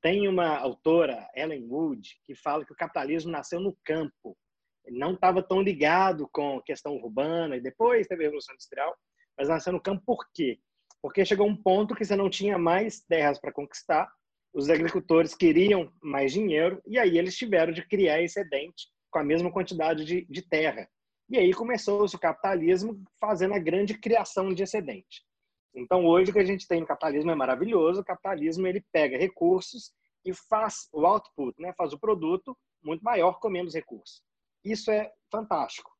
tem 0.00 0.28
uma 0.28 0.56
autora, 0.56 1.28
Ellen 1.34 1.66
Wood, 1.68 2.20
que 2.24 2.34
fala 2.34 2.64
que 2.64 2.72
o 2.72 2.76
capitalismo 2.76 3.30
nasceu 3.30 3.60
no 3.60 3.76
campo. 3.84 4.36
Ele 4.84 4.98
não 4.98 5.14
estava 5.14 5.42
tão 5.42 5.60
ligado 5.60 6.28
com 6.32 6.58
a 6.58 6.62
questão 6.62 6.96
urbana, 6.96 7.56
e 7.56 7.60
depois 7.60 8.06
teve 8.06 8.22
a 8.22 8.26
Revolução 8.26 8.54
Industrial, 8.54 8.94
mas 9.36 9.48
nasceu 9.48 9.72
no 9.72 9.80
campo 9.80 10.02
por 10.04 10.26
quê? 10.32 10.58
Porque 11.00 11.24
chegou 11.24 11.46
um 11.46 11.56
ponto 11.56 11.94
que 11.94 12.04
você 12.04 12.16
não 12.16 12.28
tinha 12.28 12.58
mais 12.58 13.00
terras 13.00 13.38
para 13.38 13.52
conquistar, 13.52 14.10
os 14.52 14.68
agricultores 14.70 15.34
queriam 15.34 15.92
mais 16.02 16.32
dinheiro, 16.32 16.82
e 16.86 16.98
aí 16.98 17.18
eles 17.18 17.36
tiveram 17.36 17.72
de 17.72 17.86
criar 17.86 18.22
excedente 18.22 18.88
com 19.10 19.18
a 19.18 19.24
mesma 19.24 19.52
quantidade 19.52 20.04
de, 20.04 20.26
de 20.28 20.42
terra. 20.42 20.88
E 21.30 21.36
aí 21.36 21.52
começou-se 21.52 22.16
o 22.16 22.18
capitalismo 22.18 23.02
fazendo 23.20 23.54
a 23.54 23.58
grande 23.58 23.94
criação 23.98 24.52
de 24.52 24.62
excedente. 24.62 25.27
Então, 25.74 26.04
hoje 26.04 26.30
o 26.30 26.34
que 26.34 26.40
a 26.40 26.44
gente 26.44 26.66
tem 26.66 26.80
no 26.80 26.86
capitalismo 26.86 27.30
é 27.30 27.34
maravilhoso. 27.34 28.00
O 28.00 28.04
capitalismo 28.04 28.66
ele 28.66 28.84
pega 28.92 29.18
recursos 29.18 29.92
e 30.24 30.32
faz 30.34 30.88
o 30.92 31.06
output, 31.06 31.60
né? 31.60 31.72
faz 31.76 31.92
o 31.92 31.98
produto 31.98 32.56
muito 32.82 33.02
maior 33.02 33.38
com 33.40 33.48
menos 33.48 33.74
recursos. 33.74 34.22
Isso 34.64 34.90
é 34.90 35.12
fantástico. 35.30 35.90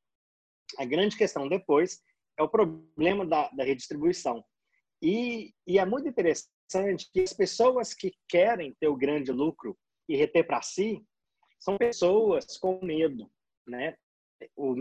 A 0.79 0.85
grande 0.85 1.17
questão 1.17 1.49
depois 1.49 2.03
é 2.39 2.43
o 2.43 2.49
problema 2.49 3.27
da, 3.27 3.49
da 3.51 3.65
redistribuição. 3.65 4.45
E, 5.03 5.55
e 5.67 5.79
é 5.79 5.85
muito 5.85 6.09
interessante 6.09 7.09
que 7.13 7.21
as 7.21 7.33
pessoas 7.33 7.95
que 7.95 8.13
querem 8.29 8.75
ter 8.81 8.89
o 8.89 8.97
grande 8.97 9.33
lucro 9.33 9.79
e 10.09 10.17
reter 10.17 10.47
para 10.47 10.61
si 10.63 11.05
são 11.59 11.77
pessoas 11.77 12.57
com 12.59 12.85
medo. 12.85 13.31
Né? 13.67 13.97
O 14.57 14.75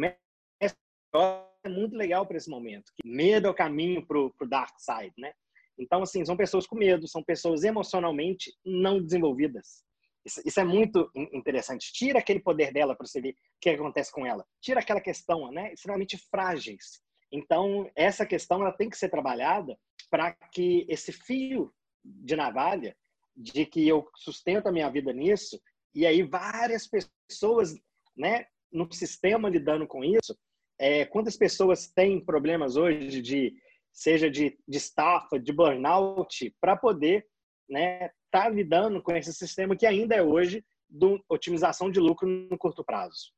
é 1.67 1.69
muito 1.69 1.95
legal 1.95 2.25
para 2.25 2.37
esse 2.37 2.49
momento. 2.49 2.91
Medo 3.03 3.47
é 3.47 3.49
o 3.49 3.55
caminho 3.55 4.05
para 4.05 4.17
o 4.19 4.47
dark 4.47 4.73
side, 4.79 5.13
né? 5.17 5.31
Então, 5.79 6.01
assim, 6.01 6.25
são 6.25 6.35
pessoas 6.35 6.65
com 6.65 6.75
medo, 6.75 7.07
são 7.07 7.23
pessoas 7.23 7.63
emocionalmente 7.63 8.51
não 8.65 9.01
desenvolvidas. 9.01 9.85
Isso, 10.25 10.41
isso 10.43 10.59
é 10.59 10.63
muito 10.63 11.09
interessante. 11.31 11.93
Tira 11.93 12.19
aquele 12.19 12.39
poder 12.39 12.73
dela 12.73 12.95
para 12.95 13.05
você 13.05 13.21
ver 13.21 13.31
o 13.31 13.35
que 13.61 13.69
acontece 13.69 14.11
com 14.11 14.25
ela. 14.25 14.43
Tira 14.59 14.79
aquela 14.79 14.99
questão, 14.99 15.51
né? 15.51 15.71
Extremamente 15.73 16.17
frágeis. 16.31 16.99
Então, 17.31 17.89
essa 17.95 18.25
questão 18.25 18.61
ela 18.61 18.71
tem 18.71 18.89
que 18.89 18.97
ser 18.97 19.09
trabalhada 19.09 19.77
para 20.09 20.33
que 20.51 20.85
esse 20.89 21.11
fio 21.11 21.71
de 22.03 22.35
navalha 22.35 22.95
de 23.35 23.65
que 23.65 23.87
eu 23.87 24.09
sustento 24.15 24.67
a 24.67 24.71
minha 24.71 24.89
vida 24.89 25.13
nisso 25.13 25.61
e 25.93 26.05
aí 26.05 26.23
várias 26.23 26.87
pessoas, 26.87 27.75
né, 28.15 28.45
no 28.71 28.91
sistema 28.91 29.49
lidando 29.49 29.85
com 29.87 30.03
isso, 30.03 30.37
é, 30.79 31.05
quantas 31.05 31.35
pessoas 31.35 31.87
têm 31.87 32.23
problemas 32.23 32.75
hoje 32.75 33.21
de, 33.21 33.53
seja 33.91 34.29
de, 34.29 34.57
de 34.67 34.77
estafa, 34.77 35.39
de 35.39 35.51
burnout, 35.51 36.55
para 36.61 36.75
poder 36.75 37.25
né, 37.69 38.09
tá 38.31 38.47
lidando 38.47 39.01
com 39.01 39.11
esse 39.15 39.33
sistema 39.33 39.75
que 39.75 39.85
ainda 39.85 40.15
é 40.15 40.21
hoje 40.21 40.63
de 40.89 41.21
otimização 41.27 41.91
de 41.91 41.99
lucro 41.99 42.27
no 42.27 42.57
curto 42.57 42.83
prazo. 42.83 43.31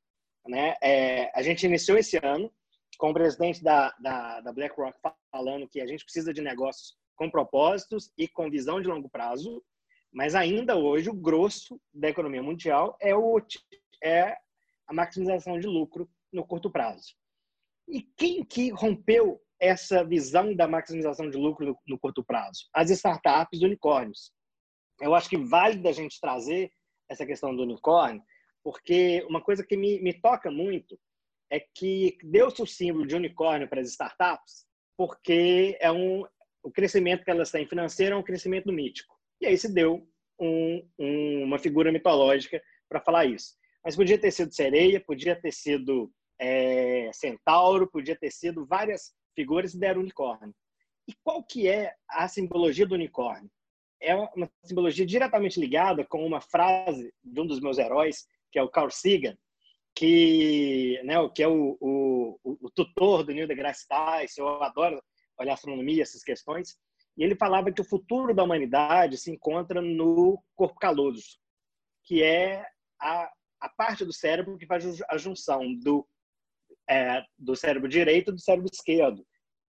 Né? 0.48 0.76
É, 0.82 1.32
a 1.38 1.42
gente 1.42 1.66
iniciou 1.66 1.98
esse 1.98 2.18
ano 2.18 2.52
com 2.98 3.12
o 3.12 3.14
presidente 3.14 3.64
da, 3.64 3.96
da, 4.00 4.42
da 4.42 4.52
BlackRock 4.52 4.98
falando 5.32 5.68
que 5.68 5.82
a 5.82 5.88
gente 5.88 6.04
precisa 6.04 6.34
de 6.34 6.42
negócios 6.42 6.98
com 7.16 7.30
propósitos 7.30 8.12
e 8.18 8.28
com 8.28 8.50
visão 8.50 8.82
de 8.82 8.88
longo 8.88 9.10
prazo, 9.10 9.64
mas 10.12 10.36
ainda 10.36 10.76
hoje 10.76 11.10
o 11.10 11.14
grosso 11.14 11.80
da 11.94 12.10
economia 12.10 12.42
mundial 12.42 12.98
é, 13.00 13.16
o, 13.16 13.40
é 14.04 14.36
a 14.88 14.94
maximização 14.94 15.60
de 15.60 15.68
lucro 15.68 16.10
no 16.32 16.46
curto 16.46 16.70
prazo. 16.70 17.19
E 17.90 18.04
quem 18.16 18.44
que 18.44 18.70
rompeu 18.70 19.42
essa 19.60 20.04
visão 20.04 20.56
da 20.56 20.68
maximização 20.68 21.30
de 21.30 21.38
lucro 21.38 21.66
no, 21.66 21.78
no 21.88 22.00
curto 22.00 22.24
prazo? 22.24 22.70
As 22.74 22.90
startups 22.92 23.62
unicórnios. 23.62 24.32
Eu 25.02 25.16
acho 25.16 25.30
que 25.30 25.38
vale 25.38 25.78
da 25.78 25.92
gente 25.92 26.20
trazer 26.22 26.72
essa 27.10 27.26
questão 27.26 27.56
do 27.56 27.64
unicórnio, 27.64 28.22
porque 28.64 29.26
uma 29.28 29.42
coisa 29.42 29.66
que 29.66 29.76
me, 29.76 30.00
me 30.02 30.14
toca 30.14 30.52
muito 30.52 31.00
é 31.52 31.60
que 31.60 32.18
deu-se 32.24 32.62
o 32.62 32.68
símbolo 32.68 33.08
de 33.08 33.16
unicórnio 33.16 33.68
para 33.68 33.82
as 33.82 33.90
startups, 33.90 34.68
porque 34.96 35.76
é 35.82 35.92
um, 35.92 36.24
o 36.62 36.72
crescimento 36.72 37.24
que 37.24 37.32
elas 37.32 37.50
têm 37.50 37.68
financeiro 37.68 38.14
é 38.16 38.18
um 38.18 38.24
crescimento 38.24 38.72
mítico. 38.72 39.16
E 39.42 39.48
aí 39.48 39.58
se 39.58 39.74
deu 39.74 40.08
um, 40.40 40.88
um, 41.00 41.44
uma 41.44 41.58
figura 41.58 41.92
mitológica 41.92 42.62
para 42.88 43.02
falar 43.02 43.26
isso. 43.26 43.56
Mas 43.84 43.96
podia 43.96 44.20
ter 44.20 44.32
sido 44.32 44.54
sereia, 44.54 45.04
podia 45.04 45.36
ter 45.36 45.52
sido 45.52 46.12
é, 46.40 47.12
centauro, 47.14 47.90
podia 47.90 48.16
ter 48.16 48.32
sido 48.32 48.66
várias 48.66 49.14
figuras 49.36 49.74
e 49.74 49.80
deram 49.80 50.02
unicórnio. 50.02 50.56
E 51.08 51.14
qual 51.24 51.44
que 51.44 51.68
é 51.68 51.94
a 52.08 52.28
simbologia 52.28 52.86
do 52.86 52.96
unicórnio? 52.96 53.50
É 54.02 54.16
uma 54.16 54.50
simbologia 54.64 55.06
diretamente 55.06 55.60
ligada 55.60 56.06
com 56.06 56.26
uma 56.26 56.40
frase 56.40 57.14
de 57.24 57.42
um 57.42 57.46
dos 57.46 57.60
meus 57.60 57.78
heróis, 57.78 58.26
que 58.52 58.58
é 58.58 58.64
o 58.64 58.70
Carl 58.70 58.90
Sagan, 58.90 59.38
que, 59.94 61.02
né, 61.04 61.16
que 61.36 61.44
é 61.44 61.48
o, 61.48 61.78
o, 61.82 62.40
o 62.44 62.70
tutor 62.70 63.24
do 63.24 63.34
Neil 63.34 63.48
deGrasse 63.48 63.88
Tyson, 63.88 64.42
eu 64.42 64.64
adoro 64.64 65.04
olhar 65.38 65.54
astronomia, 65.54 66.04
essas 66.04 66.24
questões, 66.24 66.78
e 67.18 67.24
ele 67.24 67.36
falava 67.36 67.72
que 67.72 67.82
o 67.82 67.86
futuro 67.86 68.34
da 68.34 68.44
humanidade 68.44 69.18
se 69.18 69.32
encontra 69.32 69.82
no 69.82 70.42
corpo 70.56 70.80
caloso, 70.80 71.38
que 72.06 72.24
é 72.24 72.66
a, 73.00 73.30
a 73.60 73.70
parte 73.70 74.06
do 74.06 74.14
cérebro 74.14 74.58
que 74.58 74.66
faz 74.66 75.02
a 75.10 75.18
junção 75.18 75.76
do, 75.76 76.08
é, 76.90 77.24
do 77.38 77.56
cérebro 77.56 77.88
direito 77.88 78.32
e 78.32 78.34
do 78.34 78.42
cérebro 78.42 78.70
esquerdo, 78.72 79.26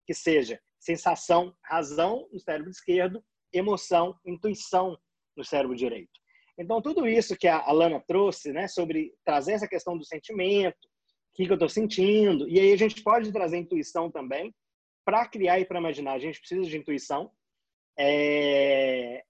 que 0.06 0.14
seja 0.14 0.58
sensação, 0.80 1.54
razão 1.62 2.28
no 2.32 2.40
cérebro 2.40 2.70
esquerdo, 2.70 3.22
emoção, 3.52 4.18
intuição 4.24 4.98
no 5.36 5.44
cérebro 5.44 5.76
direito. 5.76 6.10
Então, 6.58 6.82
tudo 6.82 7.06
isso 7.06 7.36
que 7.36 7.46
a 7.46 7.58
Alana 7.58 8.02
trouxe, 8.06 8.52
né, 8.52 8.66
sobre 8.66 9.14
trazer 9.24 9.52
essa 9.52 9.68
questão 9.68 9.96
do 9.96 10.04
sentimento, 10.04 10.76
o 10.76 11.34
que, 11.34 11.44
eu 11.44 11.54
estou 11.54 11.68
sentindo, 11.68 12.48
e 12.48 12.58
aí 12.58 12.72
a 12.72 12.76
gente 12.76 13.02
pode 13.02 13.32
trazer 13.32 13.58
intuição 13.58 14.10
também, 14.10 14.54
para 15.04 15.26
criar 15.26 15.60
e 15.60 15.64
para 15.64 15.80
imaginar, 15.80 16.12
a 16.12 16.18
gente 16.18 16.38
precisa 16.38 16.68
de 16.68 16.76
intuição, 16.76 17.30
é... 17.98 19.22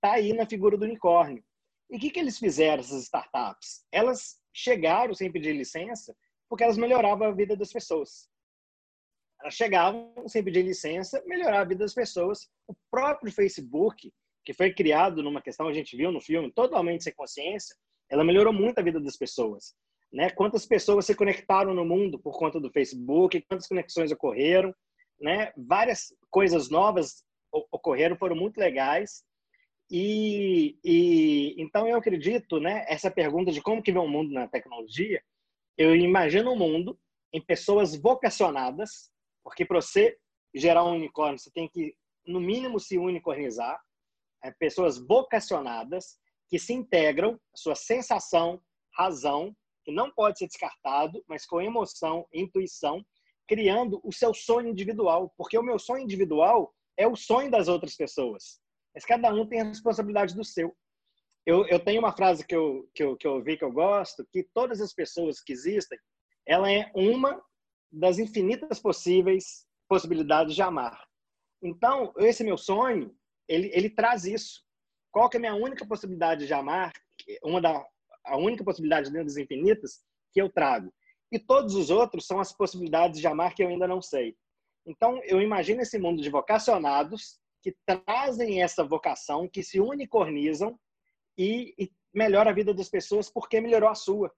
tá 0.00 0.12
aí 0.12 0.32
na 0.32 0.46
figura 0.46 0.76
do 0.76 0.84
unicórnio. 0.84 1.44
E 1.90 1.96
o 1.96 2.00
que, 2.00 2.10
que 2.10 2.18
eles 2.18 2.38
fizeram, 2.38 2.80
essas 2.80 3.02
startups? 3.04 3.84
Elas 3.92 4.36
chegaram 4.52 5.14
sem 5.14 5.30
pedir 5.30 5.52
licença 5.52 6.14
porque 6.54 6.62
elas 6.62 6.78
melhoravam 6.78 7.26
a 7.26 7.32
vida 7.32 7.56
das 7.56 7.72
pessoas. 7.72 8.28
Elas 9.40 9.54
chegavam 9.54 10.14
sem 10.28 10.40
pedir 10.40 10.62
licença, 10.62 11.20
melhorar 11.26 11.62
a 11.62 11.64
vida 11.64 11.80
das 11.80 11.92
pessoas. 11.92 12.48
O 12.68 12.74
próprio 12.88 13.32
Facebook 13.32 14.12
que 14.44 14.54
foi 14.54 14.72
criado 14.72 15.20
numa 15.20 15.42
questão, 15.42 15.66
a 15.66 15.72
gente 15.72 15.96
viu 15.96 16.12
no 16.12 16.20
filme, 16.20 16.52
totalmente 16.52 17.02
sem 17.02 17.12
consciência, 17.12 17.74
ela 18.08 18.22
melhorou 18.22 18.52
muito 18.52 18.78
a 18.78 18.82
vida 18.82 19.00
das 19.00 19.16
pessoas. 19.16 19.74
Né? 20.12 20.30
Quantas 20.30 20.64
pessoas 20.64 21.06
se 21.06 21.14
conectaram 21.16 21.74
no 21.74 21.84
mundo 21.84 22.20
por 22.20 22.38
conta 22.38 22.60
do 22.60 22.70
Facebook, 22.70 23.44
quantas 23.48 23.66
conexões 23.66 24.12
ocorreram, 24.12 24.72
né? 25.20 25.52
várias 25.56 26.14
coisas 26.30 26.70
novas 26.70 27.24
ocorreram, 27.50 28.16
foram 28.16 28.36
muito 28.36 28.58
legais. 28.58 29.24
E, 29.90 30.78
e 30.84 31.56
então 31.60 31.88
eu 31.88 31.96
acredito, 31.96 32.60
né, 32.60 32.84
essa 32.88 33.10
pergunta 33.10 33.50
de 33.50 33.60
como 33.60 33.82
que 33.82 33.92
vê 33.92 33.98
o 33.98 34.06
mundo 34.06 34.32
na 34.32 34.46
tecnologia, 34.46 35.20
eu 35.76 35.94
imagino 35.94 36.52
um 36.52 36.56
mundo 36.56 36.98
em 37.32 37.40
pessoas 37.40 37.96
vocacionadas, 37.96 39.10
porque 39.42 39.64
para 39.64 39.80
você 39.80 40.16
gerar 40.54 40.84
um 40.84 40.94
unicórnio, 40.94 41.38
você 41.38 41.50
tem 41.50 41.68
que, 41.68 41.94
no 42.26 42.40
mínimo, 42.40 42.78
se 42.78 42.96
unicornizar, 42.96 43.80
é, 44.44 44.50
pessoas 44.52 44.98
vocacionadas 44.98 46.18
que 46.48 46.58
se 46.58 46.72
integram 46.72 47.40
sua 47.54 47.74
sensação, 47.74 48.62
razão, 48.96 49.54
que 49.84 49.92
não 49.92 50.10
pode 50.10 50.38
ser 50.38 50.46
descartado, 50.46 51.22
mas 51.28 51.44
com 51.44 51.60
emoção, 51.60 52.26
intuição, 52.32 53.04
criando 53.48 54.00
o 54.04 54.12
seu 54.12 54.32
sonho 54.32 54.68
individual, 54.68 55.32
porque 55.36 55.58
o 55.58 55.62
meu 55.62 55.78
sonho 55.78 56.04
individual 56.04 56.72
é 56.96 57.06
o 57.06 57.16
sonho 57.16 57.50
das 57.50 57.68
outras 57.68 57.96
pessoas. 57.96 58.60
Mas 58.94 59.04
cada 59.04 59.32
um 59.34 59.46
tem 59.46 59.60
a 59.60 59.64
responsabilidade 59.64 60.34
do 60.34 60.44
seu. 60.44 60.74
Eu, 61.46 61.66
eu 61.66 61.78
tenho 61.78 62.00
uma 62.00 62.16
frase 62.16 62.46
que 62.46 62.54
eu, 62.54 62.88
que, 62.94 63.02
eu, 63.02 63.16
que 63.16 63.26
eu 63.26 63.42
vi 63.42 63.56
que 63.56 63.64
eu 63.64 63.72
gosto, 63.72 64.26
que 64.32 64.48
todas 64.54 64.80
as 64.80 64.94
pessoas 64.94 65.40
que 65.40 65.52
existem, 65.52 65.98
ela 66.46 66.70
é 66.70 66.90
uma 66.94 67.42
das 67.92 68.18
infinitas 68.18 68.80
possíveis 68.80 69.66
possibilidades 69.88 70.54
de 70.54 70.62
amar. 70.62 71.06
Então, 71.62 72.12
esse 72.18 72.42
meu 72.42 72.56
sonho, 72.56 73.14
ele, 73.48 73.70
ele 73.74 73.90
traz 73.90 74.24
isso. 74.24 74.62
Qual 75.12 75.28
que 75.28 75.36
é 75.36 75.38
a 75.38 75.40
minha 75.40 75.54
única 75.54 75.86
possibilidade 75.86 76.46
de 76.46 76.52
amar? 76.52 76.92
Uma 77.42 77.60
da 77.60 77.86
a 78.24 78.38
única 78.38 78.64
possibilidade 78.64 79.10
dentro 79.10 79.26
das 79.26 79.36
infinitas 79.36 80.00
que 80.32 80.40
eu 80.40 80.50
trago. 80.50 80.92
E 81.30 81.38
todos 81.38 81.74
os 81.74 81.90
outros 81.90 82.26
são 82.26 82.40
as 82.40 82.52
possibilidades 82.52 83.20
de 83.20 83.26
amar 83.26 83.54
que 83.54 83.62
eu 83.62 83.68
ainda 83.68 83.86
não 83.86 84.00
sei. 84.00 84.34
Então, 84.86 85.20
eu 85.24 85.40
imagino 85.40 85.82
esse 85.82 85.98
mundo 85.98 86.22
de 86.22 86.30
vocacionados 86.30 87.38
que 87.62 87.74
trazem 87.86 88.62
essa 88.62 88.84
vocação, 88.84 89.48
que 89.48 89.62
se 89.62 89.80
unicornizam 89.80 90.78
e, 91.36 91.74
e 91.78 91.90
melhora 92.12 92.50
a 92.50 92.54
vida 92.54 92.72
das 92.72 92.88
pessoas 92.88 93.30
porque 93.30 93.60
melhorou 93.60 93.88
a 93.88 93.94
sua. 93.94 94.32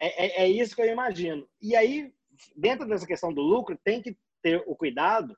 É, 0.00 0.26
é, 0.26 0.44
é, 0.44 0.48
isso 0.48 0.74
que 0.76 0.82
eu 0.82 0.86
imagino. 0.86 1.48
E 1.60 1.74
aí, 1.74 2.12
dentro 2.54 2.86
dessa 2.86 3.06
questão 3.06 3.32
do 3.32 3.42
lucro, 3.42 3.78
tem 3.82 4.00
que 4.00 4.16
ter 4.42 4.62
o 4.66 4.76
cuidado 4.76 5.36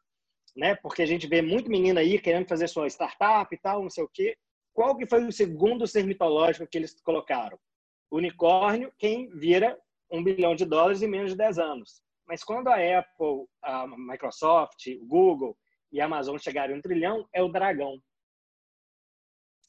né? 0.57 0.75
Porque 0.77 1.03
a 1.03 1.07
gente 1.07 1.27
vê 1.27 1.43
muito 1.43 1.71
menino 1.71 1.99
aí 1.99 2.19
querendo 2.19 2.49
fazer 2.49 2.69
sua 2.69 2.87
startup 2.89 3.55
e 3.55 3.59
tal, 3.59 3.83
não 3.83 3.91
sei 3.91 4.05
o 4.05 4.11
quê. 4.13 4.37
Qual 4.73 4.97
que 4.97 5.07
foi 5.07 5.25
o 5.25 5.33
segundo 5.33 5.87
ser 5.87 6.05
mitológico 6.05 6.67
que 6.67 6.79
eles 6.79 7.01
colocaram? 7.03 7.59
Unicórnio, 8.11 8.93
quem 8.99 9.29
vira 9.31 9.79
um 10.11 10.23
bilhão 10.23 10.55
de 10.55 10.65
dólares 10.65 11.03
em 11.03 11.09
menos 11.09 11.33
de 11.33 11.37
10 11.37 11.59
anos. 11.59 12.03
Mas 12.27 12.43
quando 12.43 12.69
a 12.69 12.75
Apple, 12.75 13.47
a 13.63 13.87
Microsoft, 13.87 14.87
o 15.01 15.07
Google 15.07 15.57
e 15.93 16.01
a 16.01 16.05
Amazon 16.05 16.37
chegarem 16.39 16.75
a 16.75 16.79
um 16.79 16.83
trilhão, 16.83 17.29
é 17.33 17.43
o 17.43 17.49
dragão. 17.49 18.01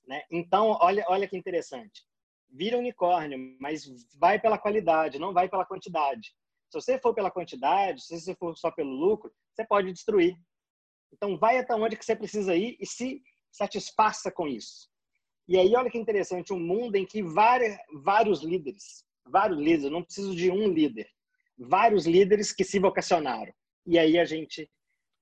Né? 0.07 0.23
Então, 0.31 0.77
olha, 0.81 1.05
olha 1.07 1.27
que 1.27 1.37
interessante. 1.37 2.03
Vira 2.49 2.77
unicórnio, 2.77 3.55
mas 3.59 3.85
vai 4.17 4.39
pela 4.39 4.57
qualidade, 4.57 5.19
não 5.19 5.33
vai 5.33 5.47
pela 5.47 5.65
quantidade. 5.65 6.33
Se 6.69 6.79
você 6.79 6.99
for 6.99 7.13
pela 7.13 7.31
quantidade, 7.31 8.01
se 8.03 8.19
você 8.19 8.35
for 8.35 8.57
só 8.57 8.71
pelo 8.71 8.91
lucro, 8.91 9.31
você 9.53 9.65
pode 9.65 9.91
destruir. 9.91 10.35
Então, 11.13 11.37
vai 11.37 11.57
até 11.57 11.73
onde 11.75 11.97
que 11.97 12.05
você 12.05 12.15
precisa 12.15 12.55
ir 12.55 12.77
e 12.79 12.85
se 12.85 13.21
satisfaça 13.51 14.31
com 14.31 14.47
isso. 14.47 14.89
E 15.47 15.57
aí, 15.57 15.75
olha 15.75 15.89
que 15.89 15.97
interessante, 15.97 16.53
um 16.53 16.59
mundo 16.59 16.95
em 16.95 17.05
que 17.05 17.21
vários, 17.21 17.75
vários 18.03 18.41
líderes, 18.41 19.05
vários 19.25 19.59
líderes, 19.59 19.91
não 19.91 20.03
preciso 20.03 20.35
de 20.35 20.49
um 20.49 20.67
líder, 20.67 21.09
vários 21.57 22.05
líderes 22.05 22.53
que 22.53 22.63
se 22.63 22.79
vocacionaram. 22.79 23.53
E 23.85 23.97
aí 23.97 24.17
a 24.17 24.25
gente 24.25 24.69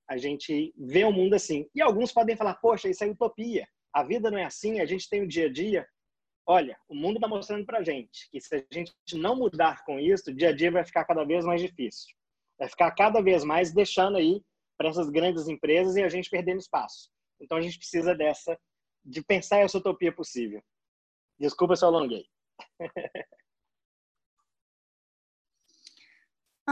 a 0.08 0.16
gente 0.16 0.74
vê 0.76 1.04
o 1.04 1.12
mundo 1.12 1.34
assim. 1.34 1.70
E 1.72 1.80
alguns 1.80 2.12
podem 2.12 2.36
falar, 2.36 2.54
poxa, 2.54 2.88
isso 2.88 3.04
é 3.04 3.06
utopia. 3.06 3.64
A 3.92 4.02
vida 4.02 4.30
não 4.30 4.38
é 4.38 4.44
assim, 4.44 4.80
a 4.80 4.86
gente 4.86 5.08
tem 5.08 5.22
o 5.22 5.28
dia 5.28 5.46
a 5.46 5.52
dia. 5.52 5.86
Olha, 6.46 6.78
o 6.88 6.94
mundo 6.94 7.16
está 7.16 7.28
mostrando 7.28 7.64
para 7.64 7.78
a 7.78 7.82
gente 7.82 8.28
que 8.30 8.40
se 8.40 8.54
a 8.54 8.74
gente 8.74 8.92
não 9.14 9.36
mudar 9.36 9.84
com 9.84 9.98
isso, 9.98 10.30
o 10.30 10.34
dia 10.34 10.50
a 10.50 10.52
dia 10.52 10.70
vai 10.70 10.84
ficar 10.84 11.04
cada 11.04 11.24
vez 11.24 11.44
mais 11.44 11.60
difícil. 11.60 12.14
Vai 12.58 12.68
ficar 12.68 12.90
cada 12.92 13.20
vez 13.20 13.44
mais 13.44 13.72
deixando 13.72 14.16
aí 14.16 14.42
para 14.76 14.88
essas 14.88 15.10
grandes 15.10 15.48
empresas 15.48 15.96
e 15.96 16.02
a 16.02 16.08
gente 16.08 16.30
perdendo 16.30 16.58
espaço. 16.58 17.10
Então 17.40 17.58
a 17.58 17.60
gente 17.60 17.78
precisa 17.78 18.14
dessa, 18.14 18.58
de 19.04 19.22
pensar 19.22 19.58
essa 19.58 19.78
utopia 19.78 20.12
possível. 20.12 20.62
Desculpa 21.38 21.76
se 21.76 21.84
eu 21.84 21.88
alonguei. 21.88 22.26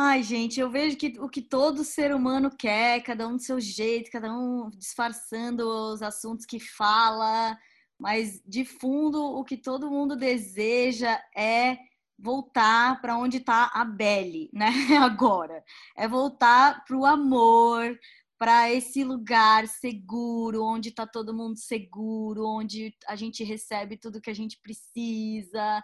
Ai, 0.00 0.22
gente, 0.22 0.60
eu 0.60 0.70
vejo 0.70 0.96
que 0.96 1.18
o 1.18 1.28
que 1.28 1.42
todo 1.42 1.82
ser 1.82 2.14
humano 2.14 2.52
quer, 2.56 3.02
cada 3.02 3.26
um 3.26 3.34
do 3.34 3.42
seu 3.42 3.58
jeito, 3.58 4.12
cada 4.12 4.32
um 4.32 4.70
disfarçando 4.70 5.68
os 5.68 6.02
assuntos 6.02 6.46
que 6.46 6.60
fala, 6.60 7.58
mas 7.98 8.40
de 8.46 8.64
fundo 8.64 9.20
o 9.20 9.42
que 9.42 9.56
todo 9.56 9.90
mundo 9.90 10.14
deseja 10.14 11.20
é 11.36 11.78
voltar 12.16 13.00
para 13.00 13.18
onde 13.18 13.38
está 13.38 13.72
a 13.74 13.84
Belle, 13.84 14.48
né? 14.52 14.68
Agora 15.02 15.64
é 15.96 16.06
voltar 16.06 16.84
para 16.84 16.96
o 16.96 17.04
amor, 17.04 17.98
para 18.38 18.72
esse 18.72 19.02
lugar 19.02 19.66
seguro, 19.66 20.62
onde 20.62 20.90
está 20.90 21.08
todo 21.08 21.34
mundo 21.34 21.58
seguro, 21.58 22.46
onde 22.46 22.94
a 23.08 23.16
gente 23.16 23.42
recebe 23.42 23.96
tudo 23.96 24.20
que 24.20 24.30
a 24.30 24.34
gente 24.34 24.60
precisa 24.62 25.82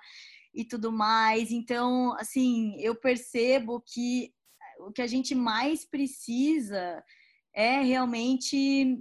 e 0.55 0.65
tudo 0.65 0.93
mais. 0.93 1.51
Então, 1.51 2.15
assim, 2.15 2.77
eu 2.81 2.95
percebo 2.95 3.81
que 3.81 4.33
o 4.81 4.93
que 4.93 5.03
a 5.03 5.07
gente 5.07 5.35
mais 5.35 5.85
precisa 5.85 7.03
é 7.53 7.81
realmente 7.81 8.99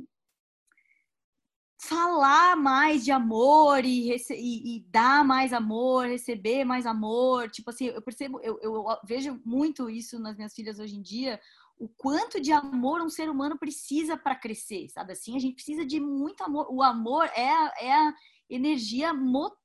falar 1.82 2.56
mais 2.56 3.04
de 3.04 3.12
amor 3.12 3.84
e, 3.84 4.16
e, 4.16 4.78
e, 4.78 4.80
dar 4.90 5.26
mais 5.26 5.52
amor, 5.52 6.08
receber 6.08 6.64
mais 6.64 6.86
amor. 6.86 7.50
Tipo 7.50 7.72
assim, 7.72 7.88
eu 7.88 8.02
percebo, 8.02 8.40
eu, 8.42 8.58
eu 8.62 8.86
vejo 9.06 9.42
muito 9.46 9.90
isso 9.90 10.18
nas 10.18 10.36
minhas 10.36 10.54
filhas 10.54 10.80
hoje 10.80 10.96
em 10.96 11.02
dia, 11.02 11.40
o 11.78 11.90
quanto 11.90 12.40
de 12.40 12.52
amor 12.52 13.02
um 13.02 13.10
ser 13.10 13.30
humano 13.30 13.58
precisa 13.58 14.16
para 14.16 14.36
crescer, 14.36 14.88
sabe 14.90 15.12
assim? 15.12 15.36
A 15.36 15.40
gente 15.40 15.56
precisa 15.56 15.86
de 15.86 16.00
muito 16.00 16.42
amor. 16.44 16.68
O 16.70 16.82
amor 16.82 17.26
é 17.36 17.86
é 17.86 17.92
a 17.92 18.14
energia 18.50 19.14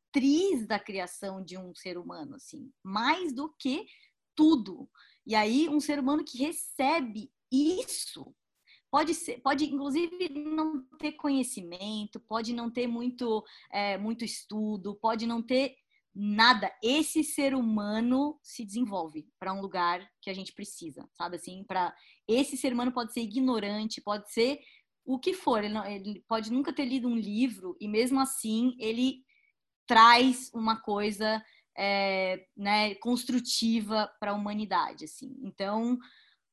motriz 0.08 0.66
da 0.66 0.78
criação 0.78 1.42
de 1.42 1.56
um 1.56 1.74
ser 1.74 1.98
humano, 1.98 2.36
assim, 2.36 2.72
mais 2.82 3.32
do 3.32 3.52
que 3.58 3.86
tudo. 4.34 4.88
E 5.26 5.34
aí, 5.34 5.68
um 5.68 5.80
ser 5.80 5.98
humano 5.98 6.24
que 6.24 6.38
recebe 6.38 7.30
isso 7.52 8.34
pode 8.90 9.14
ser, 9.14 9.40
pode 9.40 9.66
inclusive 9.66 10.28
não 10.30 10.82
ter 10.98 11.12
conhecimento, 11.12 12.18
pode 12.20 12.54
não 12.54 12.70
ter 12.70 12.86
muito, 12.86 13.44
é, 13.70 13.98
muito 13.98 14.24
estudo, 14.24 14.94
pode 14.94 15.26
não 15.26 15.42
ter 15.42 15.76
nada. 16.14 16.72
Esse 16.82 17.22
ser 17.22 17.54
humano 17.54 18.38
se 18.42 18.64
desenvolve 18.64 19.28
para 19.38 19.52
um 19.52 19.60
lugar 19.60 20.08
que 20.22 20.30
a 20.30 20.34
gente 20.34 20.52
precisa, 20.54 21.06
sabe 21.12 21.36
assim? 21.36 21.64
Para 21.64 21.94
esse 22.26 22.56
ser 22.56 22.72
humano 22.72 22.92
pode 22.92 23.12
ser 23.12 23.20
ignorante, 23.20 24.00
pode 24.00 24.32
ser 24.32 24.58
o 25.04 25.18
que 25.18 25.34
for. 25.34 25.62
Ele, 25.62 25.74
não, 25.74 25.84
ele 25.84 26.24
pode 26.26 26.50
nunca 26.50 26.72
ter 26.72 26.86
lido 26.86 27.08
um 27.08 27.16
livro 27.16 27.76
e 27.78 27.86
mesmo 27.86 28.18
assim 28.20 28.74
ele 28.78 29.22
traz 29.88 30.50
uma 30.54 30.80
coisa 30.80 31.42
é, 31.76 32.44
né, 32.56 32.94
construtiva 32.96 34.08
para 34.20 34.32
a 34.32 34.34
humanidade, 34.34 35.06
assim. 35.06 35.34
Então, 35.42 35.98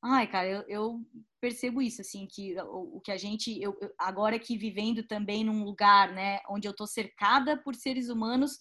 ai, 0.01 0.25
cara, 0.25 0.47
eu, 0.47 0.63
eu, 0.67 1.01
percebo 1.41 1.81
isso, 1.81 2.01
assim, 2.01 2.25
que 2.25 2.55
o, 2.61 2.97
o 2.97 3.01
que 3.01 3.11
a 3.11 3.17
gente, 3.17 3.61
eu, 3.61 3.77
agora 3.99 4.39
que 4.39 4.57
vivendo 4.57 5.03
também 5.03 5.43
num 5.43 5.63
lugar, 5.63 6.11
né, 6.13 6.39
onde 6.49 6.67
eu 6.67 6.73
tô 6.73 6.87
cercada 6.87 7.57
por 7.57 7.75
seres 7.75 8.09
humanos 8.09 8.57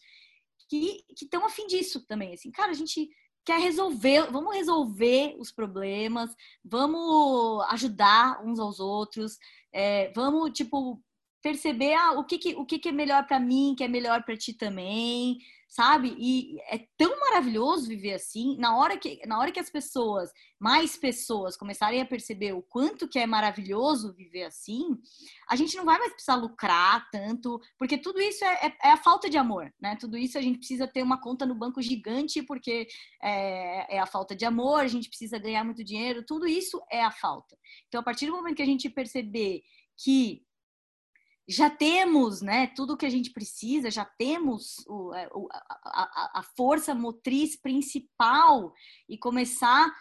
que 0.69 1.05
estão 1.21 1.47
afim 1.47 1.67
disso 1.67 2.05
também, 2.07 2.35
assim, 2.35 2.51
cara, 2.51 2.73
a 2.73 2.75
gente 2.75 3.09
quer 3.45 3.61
resolver, 3.61 4.31
vamos 4.33 4.57
resolver 4.57 5.37
os 5.39 5.53
problemas, 5.53 6.35
vamos 6.65 7.63
ajudar 7.71 8.43
uns 8.43 8.59
aos 8.59 8.81
outros, 8.81 9.39
é, 9.73 10.11
vamos, 10.13 10.51
tipo, 10.53 11.01
perceber 11.45 11.93
ah, 11.93 12.13
o, 12.13 12.25
que, 12.25 12.39
que, 12.39 12.55
o 12.55 12.65
que, 12.65 12.79
que 12.79 12.89
é 12.89 12.93
melhor 12.93 13.27
para 13.27 13.39
mim, 13.39 13.75
que 13.77 13.85
é 13.85 13.89
melhor 13.89 14.25
para 14.25 14.35
ti 14.35 14.55
também, 14.55 15.37
sabe? 15.69 16.17
E 16.19 16.59
é 16.71 16.87
tão 16.97 17.21
maravilhoso 17.21 17.87
viver 17.87 18.15
assim. 18.15 18.57
Na 18.57 18.79
hora 18.79 18.97
que, 18.97 19.21
na 19.27 19.39
hora 19.39 19.53
que 19.53 19.61
as 19.61 19.69
pessoas, 19.69 20.31
mais 20.59 20.97
pessoas, 20.97 21.55
começarem 21.55 22.01
a 22.01 22.07
perceber 22.07 22.55
o 22.55 22.63
quanto 22.63 23.07
que 23.07 23.19
é 23.19 23.27
maravilhoso 23.27 24.15
viver 24.15 24.45
assim, 24.45 24.97
a 25.47 25.55
gente 25.55 25.77
não 25.77 25.85
vai 25.85 25.99
mais 25.99 26.13
precisar 26.13 26.37
lucrar 26.37 27.11
tanto, 27.11 27.61
porque 27.79 27.99
tudo 27.99 28.23
isso 28.23 28.43
é, 28.43 28.69
é, 28.69 28.77
é 28.85 28.93
a 28.93 28.97
falta 28.97 29.29
de 29.29 29.37
amor, 29.37 29.71
né? 29.79 29.99
Tudo 30.01 30.17
isso 30.17 30.39
a 30.39 30.41
gente 30.41 30.57
precisa 30.57 30.89
ter 30.89 31.03
uma 31.03 31.21
conta 31.21 31.45
no 31.45 31.55
banco 31.55 31.83
gigante, 31.83 32.43
porque 32.43 32.89
é, 33.23 33.97
é 33.97 33.99
a 33.99 34.07
falta 34.07 34.35
de 34.35 34.47
amor, 34.47 34.81
a 34.81 34.89
gente 34.89 35.11
precisa 35.11 35.39
ganhar 35.39 35.63
muito 35.63 35.85
dinheiro, 35.85 36.25
tudo 36.27 36.47
isso 36.47 36.83
é 36.91 37.05
a 37.05 37.11
falta. 37.11 37.55
Então, 37.87 38.01
a 38.01 38.05
partir 38.05 38.25
do 38.25 38.33
momento 38.33 38.57
que 38.57 38.63
a 38.63 38.67
gente 38.67 38.89
perceber 38.89 39.63
que 39.95 40.43
já 41.49 41.69
temos 41.69 42.41
né, 42.41 42.69
tudo 42.69 42.95
o 42.95 42.97
que 42.97 43.07
a 43.07 43.11
gente 43.11 43.31
precisa, 43.31 43.91
já 43.91 44.05
temos 44.05 44.77
o, 44.87 45.15
é, 45.15 45.29
a, 45.85 46.41
a, 46.41 46.43
força 46.57 46.95
motriz 46.95 47.55
principal 47.57 48.73
e 49.09 49.19
começar 49.19 49.93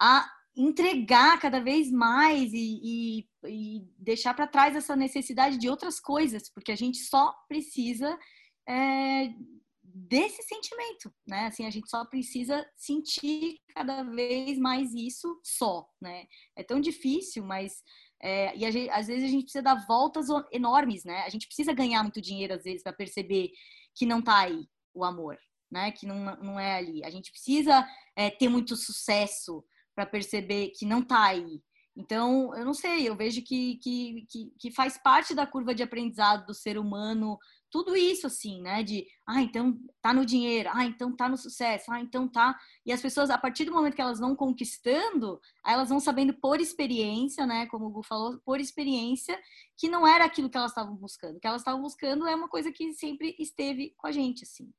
a 0.00 0.30
entregar 0.56 1.38
cada 1.38 1.60
vez 1.60 1.90
mais 1.90 2.50
e, 2.54 2.80
e, 2.82 3.28
e 3.44 3.86
deixar 3.98 4.32
para 4.32 4.46
trás 4.46 4.74
essa 4.74 4.96
necessidade 4.96 5.58
de 5.58 5.68
outras 5.68 6.00
coisas, 6.00 6.48
porque 6.48 6.72
a 6.72 6.76
gente 6.76 6.98
só 6.98 7.34
precisa 7.46 8.18
é, 8.66 9.34
desse 9.82 10.42
sentimento, 10.42 11.12
né? 11.26 11.46
Assim, 11.46 11.66
a 11.66 11.70
gente 11.70 11.88
só 11.90 12.04
precisa 12.04 12.66
sentir 12.74 13.60
cada 13.74 14.02
vez 14.02 14.58
mais 14.58 14.94
isso 14.94 15.40
só, 15.42 15.88
né? 16.00 16.26
É 16.54 16.62
tão 16.62 16.80
difícil, 16.80 17.44
mas 17.44 17.82
é, 18.22 18.56
e 18.56 18.70
gente, 18.70 18.90
às 18.90 19.06
vezes 19.06 19.24
a 19.24 19.28
gente 19.28 19.44
precisa 19.44 19.62
dar 19.62 19.86
voltas 19.86 20.26
enormes, 20.50 21.04
né? 21.04 21.22
A 21.22 21.28
gente 21.28 21.46
precisa 21.46 21.72
ganhar 21.72 22.02
muito 22.02 22.20
dinheiro, 22.20 22.54
às 22.54 22.64
vezes, 22.64 22.82
para 22.82 22.92
perceber 22.92 23.50
que 23.94 24.06
não 24.06 24.20
está 24.20 24.38
aí 24.40 24.66
o 24.94 25.04
amor, 25.04 25.38
né? 25.70 25.92
Que 25.92 26.06
não, 26.06 26.36
não 26.36 26.60
é 26.60 26.76
ali. 26.76 27.04
A 27.04 27.10
gente 27.10 27.30
precisa 27.30 27.86
é, 28.16 28.30
ter 28.30 28.48
muito 28.48 28.76
sucesso 28.76 29.64
para 29.94 30.06
perceber 30.06 30.72
que 30.76 30.86
não 30.86 31.00
está 31.00 31.26
aí. 31.26 31.60
Então, 31.96 32.54
eu 32.54 32.64
não 32.64 32.74
sei, 32.74 33.08
eu 33.08 33.16
vejo 33.16 33.42
que, 33.42 33.76
que, 33.76 34.26
que, 34.28 34.52
que, 34.58 34.70
faz 34.70 34.98
parte 34.98 35.34
da 35.34 35.46
curva 35.46 35.74
de 35.74 35.82
aprendizado 35.82 36.44
do 36.44 36.52
ser 36.52 36.76
humano 36.76 37.38
tudo 37.76 37.94
isso 37.94 38.26
assim, 38.26 38.62
né? 38.62 38.82
De, 38.82 39.06
ah, 39.26 39.42
então 39.42 39.78
tá 40.00 40.14
no 40.14 40.24
dinheiro, 40.24 40.70
ah, 40.72 40.86
então 40.86 41.14
tá 41.14 41.28
no 41.28 41.36
sucesso, 41.36 41.92
ah, 41.92 42.00
então 42.00 42.26
tá. 42.26 42.58
E 42.86 42.90
as 42.90 43.02
pessoas, 43.02 43.28
a 43.28 43.36
partir 43.36 43.66
do 43.66 43.72
momento 43.72 43.94
que 43.94 44.00
elas 44.00 44.18
vão 44.18 44.34
conquistando, 44.34 45.38
elas 45.64 45.90
vão 45.90 46.00
sabendo 46.00 46.32
por 46.32 46.58
experiência, 46.58 47.44
né? 47.44 47.66
Como 47.66 47.84
o 47.84 47.90
Gu 47.90 48.02
falou, 48.02 48.40
por 48.46 48.60
experiência, 48.60 49.38
que 49.76 49.90
não 49.90 50.06
era 50.06 50.24
aquilo 50.24 50.48
que 50.48 50.56
elas 50.56 50.70
estavam 50.70 50.96
buscando. 50.96 51.36
O 51.36 51.40
que 51.40 51.46
elas 51.46 51.60
estavam 51.60 51.82
buscando 51.82 52.26
é 52.26 52.34
uma 52.34 52.48
coisa 52.48 52.72
que 52.72 52.94
sempre 52.94 53.36
esteve 53.38 53.92
com 53.98 54.06
a 54.06 54.12
gente, 54.12 54.44
assim. 54.44 54.72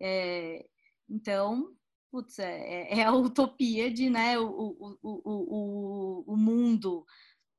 É, 0.00 0.66
então, 1.06 1.70
putz, 2.10 2.38
é, 2.38 2.94
é, 2.94 3.00
é 3.00 3.04
a 3.04 3.12
utopia 3.12 3.90
de, 3.90 4.08
né, 4.08 4.38
o, 4.38 4.48
o, 4.48 4.98
o, 5.02 5.20
o, 5.26 6.32
o 6.32 6.36
mundo 6.36 7.04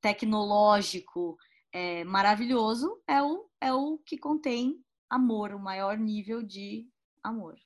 tecnológico 0.01 1.37
é, 1.71 2.03
maravilhoso 2.03 3.01
é 3.07 3.21
o, 3.21 3.49
é 3.61 3.73
o 3.73 3.97
que 3.99 4.17
contém 4.17 4.83
amor, 5.09 5.53
o 5.53 5.59
maior 5.59 5.97
nível 5.97 6.43
de 6.43 6.87
amor. 7.23 7.57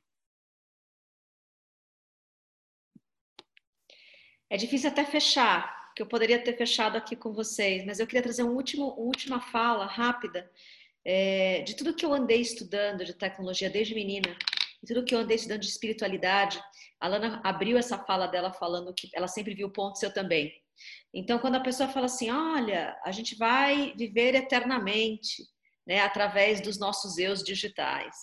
É 4.49 4.57
difícil 4.57 4.89
até 4.89 5.03
fechar, 5.03 5.93
que 5.95 6.01
eu 6.01 6.07
poderia 6.07 6.41
ter 6.43 6.55
fechado 6.55 6.95
aqui 6.95 7.15
com 7.15 7.33
vocês, 7.33 7.85
mas 7.85 7.99
eu 7.99 8.07
queria 8.07 8.21
trazer 8.21 8.43
um 8.43 8.55
último, 8.55 8.89
uma 8.89 9.05
última 9.05 9.39
fala 9.39 9.85
rápida 9.85 10.49
é, 11.03 11.61
de 11.61 11.75
tudo 11.75 11.93
que 11.93 12.05
eu 12.05 12.13
andei 12.13 12.39
estudando 12.39 13.03
de 13.03 13.13
tecnologia 13.13 13.69
desde 13.69 13.95
menina, 13.95 14.37
e 14.81 14.85
tudo 14.85 15.03
que 15.03 15.15
eu 15.15 15.19
andei 15.19 15.35
estudando 15.35 15.61
de 15.61 15.67
espiritualidade. 15.67 16.61
A 16.99 17.07
Lana 17.07 17.41
abriu 17.43 17.77
essa 17.77 17.97
fala 17.97 18.27
dela 18.27 18.53
falando 18.53 18.93
que 18.93 19.09
ela 19.13 19.27
sempre 19.27 19.53
viu 19.53 19.69
pontos 19.69 20.03
eu 20.03 20.13
também. 20.13 20.62
Então, 21.13 21.39
quando 21.39 21.55
a 21.55 21.59
pessoa 21.61 21.89
fala 21.89 22.07
assim, 22.07 22.31
olha, 22.31 22.97
a 23.05 23.11
gente 23.11 23.35
vai 23.35 23.93
viver 23.95 24.35
eternamente, 24.35 25.43
né, 25.85 25.99
através 25.99 26.61
dos 26.61 26.79
nossos 26.79 27.17
eus 27.17 27.43
digitais. 27.43 28.15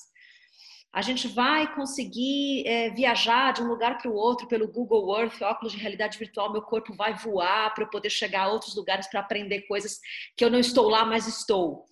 A 0.92 1.02
gente 1.02 1.28
vai 1.28 1.72
conseguir 1.72 2.66
é, 2.66 2.90
viajar 2.90 3.52
de 3.52 3.62
um 3.62 3.68
lugar 3.68 3.96
para 3.96 4.10
o 4.10 4.14
outro 4.14 4.48
pelo 4.48 4.66
Google 4.66 5.16
Earth, 5.20 5.40
óculos 5.40 5.72
de 5.72 5.78
realidade 5.78 6.18
virtual, 6.18 6.50
meu 6.50 6.62
corpo 6.62 6.92
vai 6.94 7.14
voar 7.14 7.72
para 7.72 7.84
eu 7.84 7.90
poder 7.90 8.10
chegar 8.10 8.42
a 8.42 8.48
outros 8.48 8.74
lugares 8.74 9.06
para 9.06 9.20
aprender 9.20 9.62
coisas 9.68 10.00
que 10.36 10.44
eu 10.44 10.50
não 10.50 10.58
estou 10.58 10.88
lá, 10.88 11.04
mas 11.04 11.28
estou. 11.28 11.84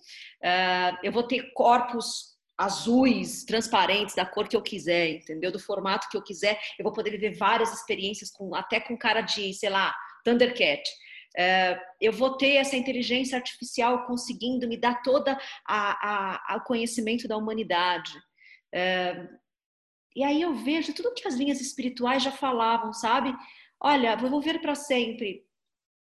Uh, 0.43 0.97
eu 1.01 1.13
vou 1.13 1.23
ter 1.23 1.53
corpos 1.53 2.37
azuis, 2.57 3.45
transparentes, 3.45 4.15
da 4.15 4.25
cor 4.25 4.49
que 4.49 4.55
eu 4.55 4.61
quiser, 4.61 5.11
entendeu? 5.11 5.49
Do 5.49 5.59
formato 5.59 6.09
que 6.09 6.17
eu 6.17 6.21
quiser. 6.21 6.59
Eu 6.77 6.83
vou 6.83 6.91
poder 6.91 7.11
viver 7.11 7.37
várias 7.37 7.73
experiências, 7.73 8.29
com, 8.29 8.53
até 8.53 8.81
com 8.81 8.97
cara 8.97 9.21
de, 9.21 9.53
sei 9.53 9.69
lá, 9.69 9.95
Thundercat. 10.29 10.83
É, 11.37 11.79
eu 12.01 12.11
vou 12.11 12.37
ter 12.37 12.55
essa 12.55 12.75
inteligência 12.75 13.37
artificial 13.37 14.05
conseguindo 14.05 14.67
me 14.67 14.77
dar 14.77 15.01
toda 15.01 15.37
a 15.67 16.61
conhecimento 16.65 17.27
da 17.27 17.37
humanidade. 17.37 18.11
É, 18.73 19.27
e 20.15 20.23
aí 20.23 20.41
eu 20.41 20.55
vejo 20.55 20.93
tudo 20.93 21.13
que 21.13 21.27
as 21.27 21.35
linhas 21.35 21.61
espirituais 21.61 22.23
já 22.23 22.31
falavam, 22.31 22.91
sabe? 22.93 23.33
Olha, 23.81 24.15
vou 24.15 24.41
ver 24.41 24.59
para 24.59 24.75
sempre 24.75 25.45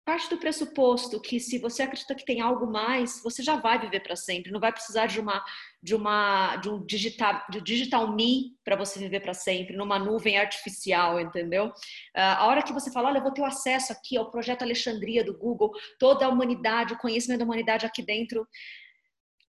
parte 0.06 0.30
do 0.30 0.38
pressuposto 0.38 1.20
que 1.20 1.40
se 1.40 1.58
você 1.58 1.84
acredita 1.84 2.14
que 2.14 2.26
tem 2.26 2.42
algo 2.42 2.68
mais, 2.68 3.22
você 3.24 3.42
já 3.42 3.56
vai 3.56 3.80
viver 3.80 4.02
para 4.02 4.16
sempre, 4.16 4.52
não 4.52 4.60
vai 4.60 4.72
precisar 4.72 5.06
de 5.06 5.20
uma 5.20 5.44
de 5.82 5.96
uma 5.96 6.58
de 6.58 6.70
um 6.70 6.86
digital 6.86 7.42
de 7.50 7.62
digital 7.62 8.14
me 8.14 8.56
para 8.64 8.76
você 8.76 9.00
viver 9.00 9.22
para 9.22 9.34
sempre, 9.34 9.76
numa 9.78 9.98
nuvem 10.00 10.38
artificial, 10.38 11.20
entendeu? 11.20 11.68
Uh, 11.68 12.38
a 12.38 12.48
hora 12.48 12.64
que 12.64 12.74
você 12.74 12.92
fala, 12.92 13.10
olha, 13.10 13.18
eu 13.20 13.24
vou 13.24 13.32
ter 13.34 13.42
o 13.42 13.46
acesso 13.46 13.92
aqui 13.92 14.18
ao 14.18 14.30
projeto 14.30 14.62
Alexandria 14.62 15.24
do 15.24 15.38
Google, 15.38 15.72
toda 16.00 16.26
a 16.26 16.30
humanidade, 16.30 16.94
o 16.94 16.98
conhecimento 16.98 17.40
da 17.40 17.46
humanidade 17.46 17.86
aqui 17.86 18.02
dentro, 18.02 18.48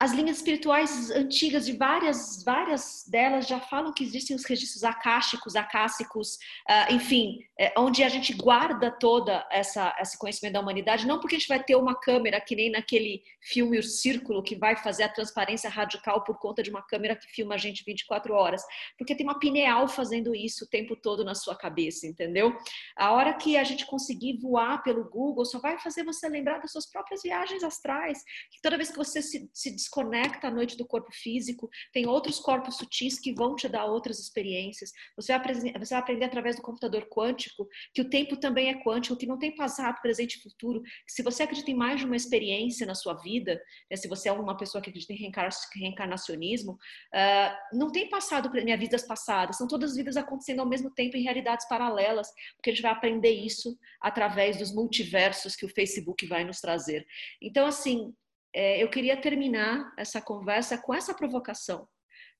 as 0.01 0.13
linhas 0.13 0.39
espirituais 0.39 1.11
antigas 1.11 1.65
de 1.67 1.73
várias, 1.73 2.43
várias 2.45 3.05
delas 3.09 3.47
já 3.47 3.61
falam 3.61 3.93
que 3.93 4.03
existem 4.03 4.35
os 4.35 4.45
registros 4.45 4.83
acásticos, 4.83 5.55
acássicos, 5.55 6.35
uh, 6.69 6.93
enfim, 6.93 7.39
é, 7.59 7.73
onde 7.79 8.03
a 8.03 8.09
gente 8.09 8.33
guarda 8.33 8.91
toda 8.91 9.47
essa 9.51 9.95
esse 10.01 10.19
conhecimento 10.19 10.55
da 10.55 10.61
humanidade, 10.61 11.07
não 11.07 11.21
porque 11.21 11.37
a 11.37 11.39
gente 11.39 11.49
vai 11.49 11.63
ter 11.63 11.77
uma 11.77 11.95
câmera 11.95 12.41
que 12.41 12.57
nem 12.57 12.71
naquele 12.71 13.23
filme 13.41 13.79
O 13.79 13.83
Círculo 13.83 14.43
que 14.43 14.57
vai 14.57 14.77
fazer 14.77 15.05
a 15.05 15.09
transparência 15.09 15.71
radical 15.71 16.25
por 16.25 16.39
conta 16.39 16.63
de 16.63 16.71
uma 16.71 16.83
câmera 16.83 17.15
que 17.15 17.29
filma 17.29 17.55
a 17.55 17.59
gente 17.59 17.85
24 17.85 18.35
horas, 18.35 18.63
porque 18.99 19.15
tem 19.15 19.25
uma 19.25 19.39
pineal 19.39 19.87
fazendo 19.87 20.35
isso 20.35 20.65
o 20.65 20.69
tempo 20.69 20.97
todo 20.97 21.25
na 21.25 21.35
sua 21.35 21.55
cabeça, 21.55 22.07
entendeu? 22.07 22.57
A 22.97 23.13
hora 23.13 23.33
que 23.35 23.57
a 23.57 23.65
gente 23.65 23.87
conseguir 23.87 24.39
voar 24.39 24.83
pelo 24.83 25.09
Google, 25.09 25.45
só 25.45 25.59
vai 25.61 25.79
fazer 25.79 26.05
você 26.05 26.29
lembrar 26.29 26.59
das 26.59 26.73
suas 26.73 26.87
próprias 26.91 27.23
viagens 27.23 27.63
astrais, 27.63 28.25
que 28.51 28.61
toda 28.61 28.77
vez 28.77 28.91
que 28.91 28.97
você 28.97 29.23
se, 29.23 29.49
se 29.53 29.71
desconecta 29.95 30.49
à 30.49 30.51
noite 30.51 30.77
do 30.77 30.87
corpo 30.87 31.11
físico, 31.13 31.71
tem 31.93 32.07
outros 32.07 32.41
corpos 32.41 32.77
sutis 32.77 33.19
que 33.19 33.33
vão 33.33 33.55
te 33.55 33.69
dar 33.69 33.85
outras 33.87 34.19
experiências. 34.19 34.91
Você 35.17 35.37
vai, 35.37 35.55
você 35.55 35.95
vai 35.95 35.99
aprender 35.99 36.25
através 36.25 36.57
do 36.57 36.63
computador 36.63 37.07
quântico 37.09 37.69
que 37.93 38.03
o 38.03 38.11
tempo 38.11 38.37
também 38.37 38.69
é 38.69 38.83
quântico, 38.83 39.17
que 39.17 39.27
não 39.27 39.39
tem 39.39 39.55
passado, 39.55 40.01
presente 40.01 40.35
e 40.35 40.43
futuro. 40.43 40.83
Se 41.07 41.23
você 41.23 41.45
acredita 41.45 41.71
em 41.71 41.75
mais 41.75 42.01
de 42.01 42.07
uma 42.07 42.17
experiência 42.17 42.87
na 42.87 42.95
sua 42.95 43.15
vida, 43.15 43.61
né, 43.91 43.97
se 43.97 44.09
você 44.09 44.29
é 44.29 44.33
uma 44.33 44.57
pessoa 44.57 44.83
que 44.83 44.91
acredita 44.91 45.13
em 45.13 45.31
reencarnacionismo, 45.77 46.73
uh, 46.73 47.77
não 47.77 47.91
tem 47.91 48.09
passado 48.09 48.51
minhas 48.51 48.81
vidas 48.81 49.07
passadas, 49.07 49.57
são 49.57 49.69
todas 49.69 49.91
as 49.91 49.97
vidas 49.97 50.17
acontecendo 50.17 50.61
ao 50.61 50.69
mesmo 50.69 50.91
tempo 50.91 51.17
em 51.17 51.23
realidades 51.23 51.69
paralelas, 51.69 52.29
porque 52.57 52.71
a 52.71 52.73
gente 52.73 52.83
vai 52.83 52.93
aprender 52.93 53.31
isso 53.31 53.77
através 54.01 54.57
dos 54.57 54.73
multiversos 54.73 55.55
que 55.55 55.67
o 55.67 55.69
Facebook 55.69 56.27
vai 56.27 56.45
nos 56.45 56.61
trazer. 56.61 57.07
Então, 57.41 57.67
assim, 57.67 58.13
eu 58.55 58.89
queria 58.89 59.17
terminar 59.17 59.93
essa 59.97 60.21
conversa 60.21 60.79
com 60.79 60.95
essa 60.95 61.15
provocação. 61.15 61.89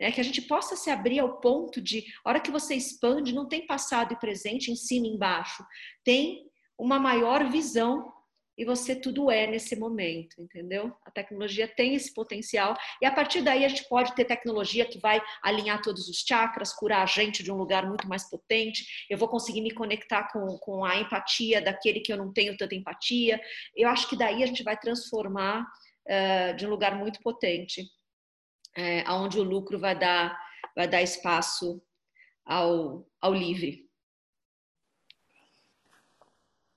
Né, 0.01 0.11
que 0.11 0.21
a 0.21 0.25
gente 0.25 0.43
possa 0.43 0.75
se 0.75 0.91
abrir 0.91 1.21
ao 1.21 1.39
ponto 1.41 1.81
de, 1.81 2.05
a 2.25 2.31
hora 2.31 2.41
que 2.41 2.51
você 2.51 2.75
expande, 2.75 3.33
não 3.33 3.47
tem 3.47 3.65
passado 3.65 4.13
e 4.13 4.19
presente 4.19 4.69
em 4.73 4.75
cima 4.75 5.07
e 5.07 5.11
embaixo, 5.11 5.65
tem 6.03 6.51
uma 6.77 6.99
maior 6.99 7.49
visão 7.49 8.13
e 8.57 8.65
você 8.65 8.95
tudo 8.95 9.31
é 9.31 9.47
nesse 9.47 9.77
momento, 9.77 10.41
entendeu? 10.41 10.95
A 11.05 11.11
tecnologia 11.11 11.67
tem 11.67 11.95
esse 11.95 12.15
potencial 12.15 12.77
e 13.03 13.07
a 13.07 13.13
partir 13.13 13.43
daí 13.43 13.65
a 13.65 13.69
gente 13.69 13.89
pode 13.89 14.15
ter 14.15 14.25
tecnologia 14.25 14.85
que 14.85 14.99
vai 14.99 15.21
alinhar 15.43 15.83
todos 15.83 16.09
os 16.09 16.19
chakras, 16.27 16.73
curar 16.73 17.03
a 17.03 17.07
gente 17.07 17.43
de 17.43 17.51
um 17.51 17.57
lugar 17.57 17.87
muito 17.87 18.09
mais 18.09 18.29
potente. 18.29 19.07
Eu 19.11 19.19
vou 19.19 19.29
conseguir 19.29 19.61
me 19.61 19.73
conectar 19.73 20.31
com, 20.33 20.57
com 20.59 20.85
a 20.85 20.97
empatia 20.97 21.61
daquele 21.61 22.01
que 22.01 22.13
eu 22.13 22.17
não 22.17 22.33
tenho 22.33 22.57
tanta 22.57 22.75
empatia. 22.75 23.41
Eu 23.75 23.89
acho 23.89 24.09
que 24.09 24.17
daí 24.17 24.43
a 24.43 24.47
gente 24.47 24.63
vai 24.63 24.77
transformar 24.77 25.67
uh, 26.09 26.57
de 26.57 26.67
um 26.67 26.71
lugar 26.71 26.97
muito 26.97 27.21
potente, 27.21 27.85
é, 28.77 29.09
onde 29.11 29.39
o 29.39 29.45
lucro 29.45 29.79
vai 29.79 29.99
dar, 29.99 30.37
vai 30.75 30.89
dar 30.89 31.03
espaço 31.03 31.83
ao, 32.45 33.07
ao 33.21 33.33
livre. 33.33 33.89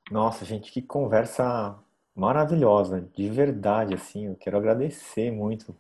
Nossa, 0.10 0.46
gente, 0.46 0.72
que 0.72 0.82
conversa 0.82 1.78
maravilhosa, 2.16 3.02
de 3.14 3.30
verdade, 3.30 3.94
assim, 3.94 4.28
eu 4.28 4.36
quero 4.36 4.58
agradecer 4.58 5.32
muito. 5.32 5.76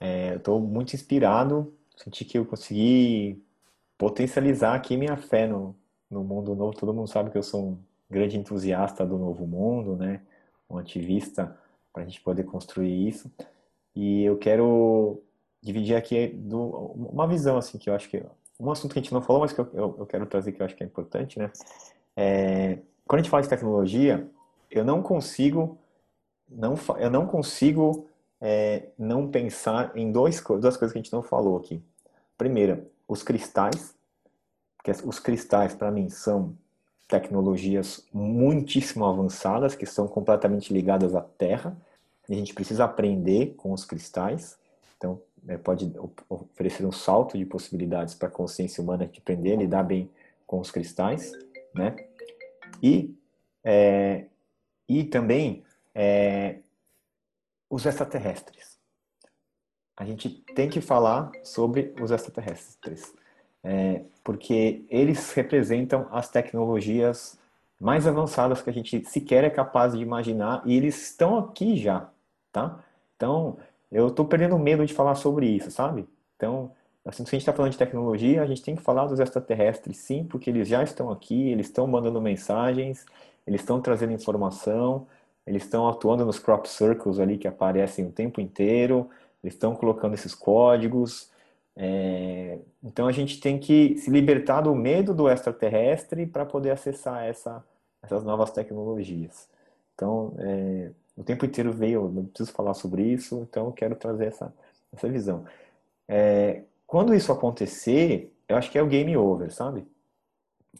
É, 0.00 0.32
eu 0.32 0.36
estou 0.38 0.60
muito 0.60 0.94
inspirado, 0.94 1.76
senti 1.96 2.24
que 2.24 2.36
eu 2.36 2.44
consegui 2.44 3.42
potencializar 3.96 4.74
aqui 4.74 4.96
minha 4.96 5.16
fé 5.16 5.46
no, 5.46 5.76
no 6.10 6.24
mundo 6.24 6.54
novo. 6.54 6.76
Todo 6.76 6.92
mundo 6.92 7.08
sabe 7.08 7.30
que 7.30 7.38
eu 7.38 7.42
sou 7.42 7.68
um 7.70 7.84
grande 8.10 8.36
entusiasta 8.36 9.06
do 9.06 9.16
novo 9.16 9.46
mundo, 9.46 9.96
né? 9.96 10.20
Um 10.68 10.76
ativista 10.76 11.56
para 11.94 12.02
a 12.02 12.04
gente 12.04 12.20
poder 12.20 12.42
construir 12.42 13.08
isso. 13.08 13.30
E 13.94 14.24
eu 14.24 14.36
quero 14.36 15.22
dividir 15.62 15.94
aqui 15.94 16.26
do, 16.26 16.60
uma 16.60 17.26
visão, 17.26 17.56
assim, 17.56 17.78
que 17.78 17.88
eu 17.88 17.94
acho 17.94 18.10
que... 18.10 18.22
Um 18.58 18.70
assunto 18.70 18.92
que 18.92 18.98
a 18.98 19.02
gente 19.02 19.14
não 19.14 19.22
falou, 19.22 19.42
mas 19.42 19.52
que 19.52 19.60
eu, 19.60 19.70
eu, 19.72 19.96
eu 20.00 20.06
quero 20.06 20.26
trazer 20.26 20.52
que 20.52 20.60
eu 20.60 20.66
acho 20.66 20.76
que 20.76 20.82
é 20.82 20.86
importante, 20.86 21.38
né? 21.38 21.50
É, 22.16 22.78
quando 23.06 23.20
a 23.20 23.22
gente 23.22 23.30
fala 23.30 23.42
de 23.42 23.48
tecnologia, 23.48 24.28
eu 24.70 24.84
não 24.84 25.00
consigo... 25.00 25.78
Não, 26.50 26.74
eu 26.98 27.10
não 27.10 27.26
consigo 27.26 28.06
é, 28.40 28.88
não 28.98 29.30
pensar 29.30 29.96
em 29.96 30.12
dois, 30.12 30.42
duas 30.42 30.76
coisas 30.76 30.92
que 30.92 30.98
a 30.98 31.02
gente 31.02 31.12
não 31.12 31.22
falou 31.22 31.56
aqui. 31.56 31.82
Primeira, 32.36 32.86
os 33.06 33.22
cristais. 33.22 33.94
Que 34.82 34.90
os 34.90 35.18
cristais, 35.18 35.74
para 35.74 35.90
mim, 35.90 36.10
são 36.10 36.54
tecnologias 37.06 38.06
muitíssimo 38.12 39.04
avançadas 39.04 39.74
que 39.74 39.86
são 39.86 40.08
completamente 40.08 40.72
ligadas 40.72 41.14
à 41.14 41.20
Terra. 41.20 41.76
E 42.28 42.32
a 42.32 42.36
gente 42.36 42.54
precisa 42.54 42.84
aprender 42.84 43.54
com 43.56 43.72
os 43.72 43.84
cristais. 43.84 44.58
Então, 44.96 45.20
é, 45.46 45.58
pode 45.58 45.92
oferecer 46.28 46.86
um 46.86 46.92
salto 46.92 47.36
de 47.36 47.44
possibilidades 47.44 48.14
para 48.14 48.28
a 48.28 48.30
consciência 48.30 48.82
humana 48.82 49.06
de 49.06 49.18
aprender 49.18 49.52
a 49.52 49.56
lidar 49.56 49.82
bem 49.82 50.10
com 50.46 50.58
os 50.58 50.70
cristais, 50.70 51.32
né? 51.74 51.94
E, 52.82 53.14
é, 53.62 54.26
e 54.88 55.04
também 55.04 55.62
é, 55.94 56.58
os 57.68 57.84
extraterrestres. 57.84 58.78
A 59.96 60.04
gente 60.04 60.30
tem 60.54 60.68
que 60.68 60.80
falar 60.80 61.30
sobre 61.42 61.94
os 62.00 62.10
extraterrestres 62.10 63.14
é, 63.64 64.02
porque 64.22 64.84
eles 64.90 65.32
representam 65.32 66.06
as 66.12 66.28
tecnologias 66.28 67.38
mais 67.80 68.06
avançadas 68.06 68.62
que 68.62 68.70
a 68.70 68.72
gente 68.72 69.04
sequer 69.06 69.42
é 69.42 69.50
capaz 69.50 69.94
de 69.94 70.02
imaginar 70.02 70.62
e 70.64 70.76
eles 70.76 71.02
estão 71.02 71.38
aqui 71.38 71.76
já, 71.76 72.08
tá? 72.52 72.78
Então, 73.16 73.56
eu 73.90 74.08
estou 74.08 74.26
perdendo 74.26 74.58
medo 74.58 74.84
de 74.84 74.92
falar 74.92 75.14
sobre 75.14 75.46
isso, 75.46 75.70
sabe? 75.70 76.06
Então, 76.36 76.72
assim, 77.04 77.24
se 77.24 77.30
a 77.30 77.32
gente 77.32 77.42
está 77.42 77.52
falando 77.52 77.72
de 77.72 77.78
tecnologia, 77.78 78.42
a 78.42 78.46
gente 78.46 78.62
tem 78.62 78.76
que 78.76 78.82
falar 78.82 79.06
dos 79.06 79.18
extraterrestres, 79.18 79.96
sim, 79.96 80.24
porque 80.24 80.50
eles 80.50 80.68
já 80.68 80.82
estão 80.82 81.10
aqui, 81.10 81.50
eles 81.50 81.66
estão 81.66 81.86
mandando 81.86 82.20
mensagens, 82.20 83.06
eles 83.46 83.60
estão 83.60 83.80
trazendo 83.80 84.12
informação, 84.12 85.06
eles 85.46 85.64
estão 85.64 85.88
atuando 85.88 86.24
nos 86.24 86.38
crop 86.38 86.66
circles 86.66 87.18
ali 87.18 87.38
que 87.38 87.48
aparecem 87.48 88.06
o 88.06 88.12
tempo 88.12 88.40
inteiro, 88.40 89.08
eles 89.42 89.54
estão 89.54 89.74
colocando 89.74 90.14
esses 90.14 90.34
códigos, 90.34 91.30
é, 91.76 92.58
então 92.82 93.06
a 93.06 93.12
gente 93.12 93.40
tem 93.40 93.58
que 93.58 93.96
se 93.98 94.10
libertar 94.10 94.60
do 94.60 94.74
medo 94.74 95.12
do 95.14 95.28
extraterrestre 95.28 96.26
para 96.26 96.46
poder 96.46 96.70
acessar 96.70 97.24
essa, 97.24 97.64
essas 98.02 98.22
novas 98.22 98.50
tecnologias. 98.50 99.48
Então, 99.94 100.34
é, 100.38 100.90
o 101.16 101.24
tempo 101.24 101.44
inteiro 101.46 101.72
veio, 101.72 102.08
não 102.08 102.24
preciso 102.26 102.52
falar 102.52 102.74
sobre 102.74 103.02
isso, 103.02 103.46
então 103.48 103.66
eu 103.66 103.72
quero 103.72 103.96
trazer 103.96 104.26
essa, 104.26 104.52
essa 104.92 105.08
visão. 105.08 105.44
É, 106.08 106.62
quando 106.86 107.14
isso 107.14 107.32
acontecer, 107.32 108.32
eu 108.48 108.56
acho 108.56 108.70
que 108.70 108.78
é 108.78 108.82
o 108.82 108.86
game 108.86 109.16
over, 109.16 109.52
sabe? 109.52 109.86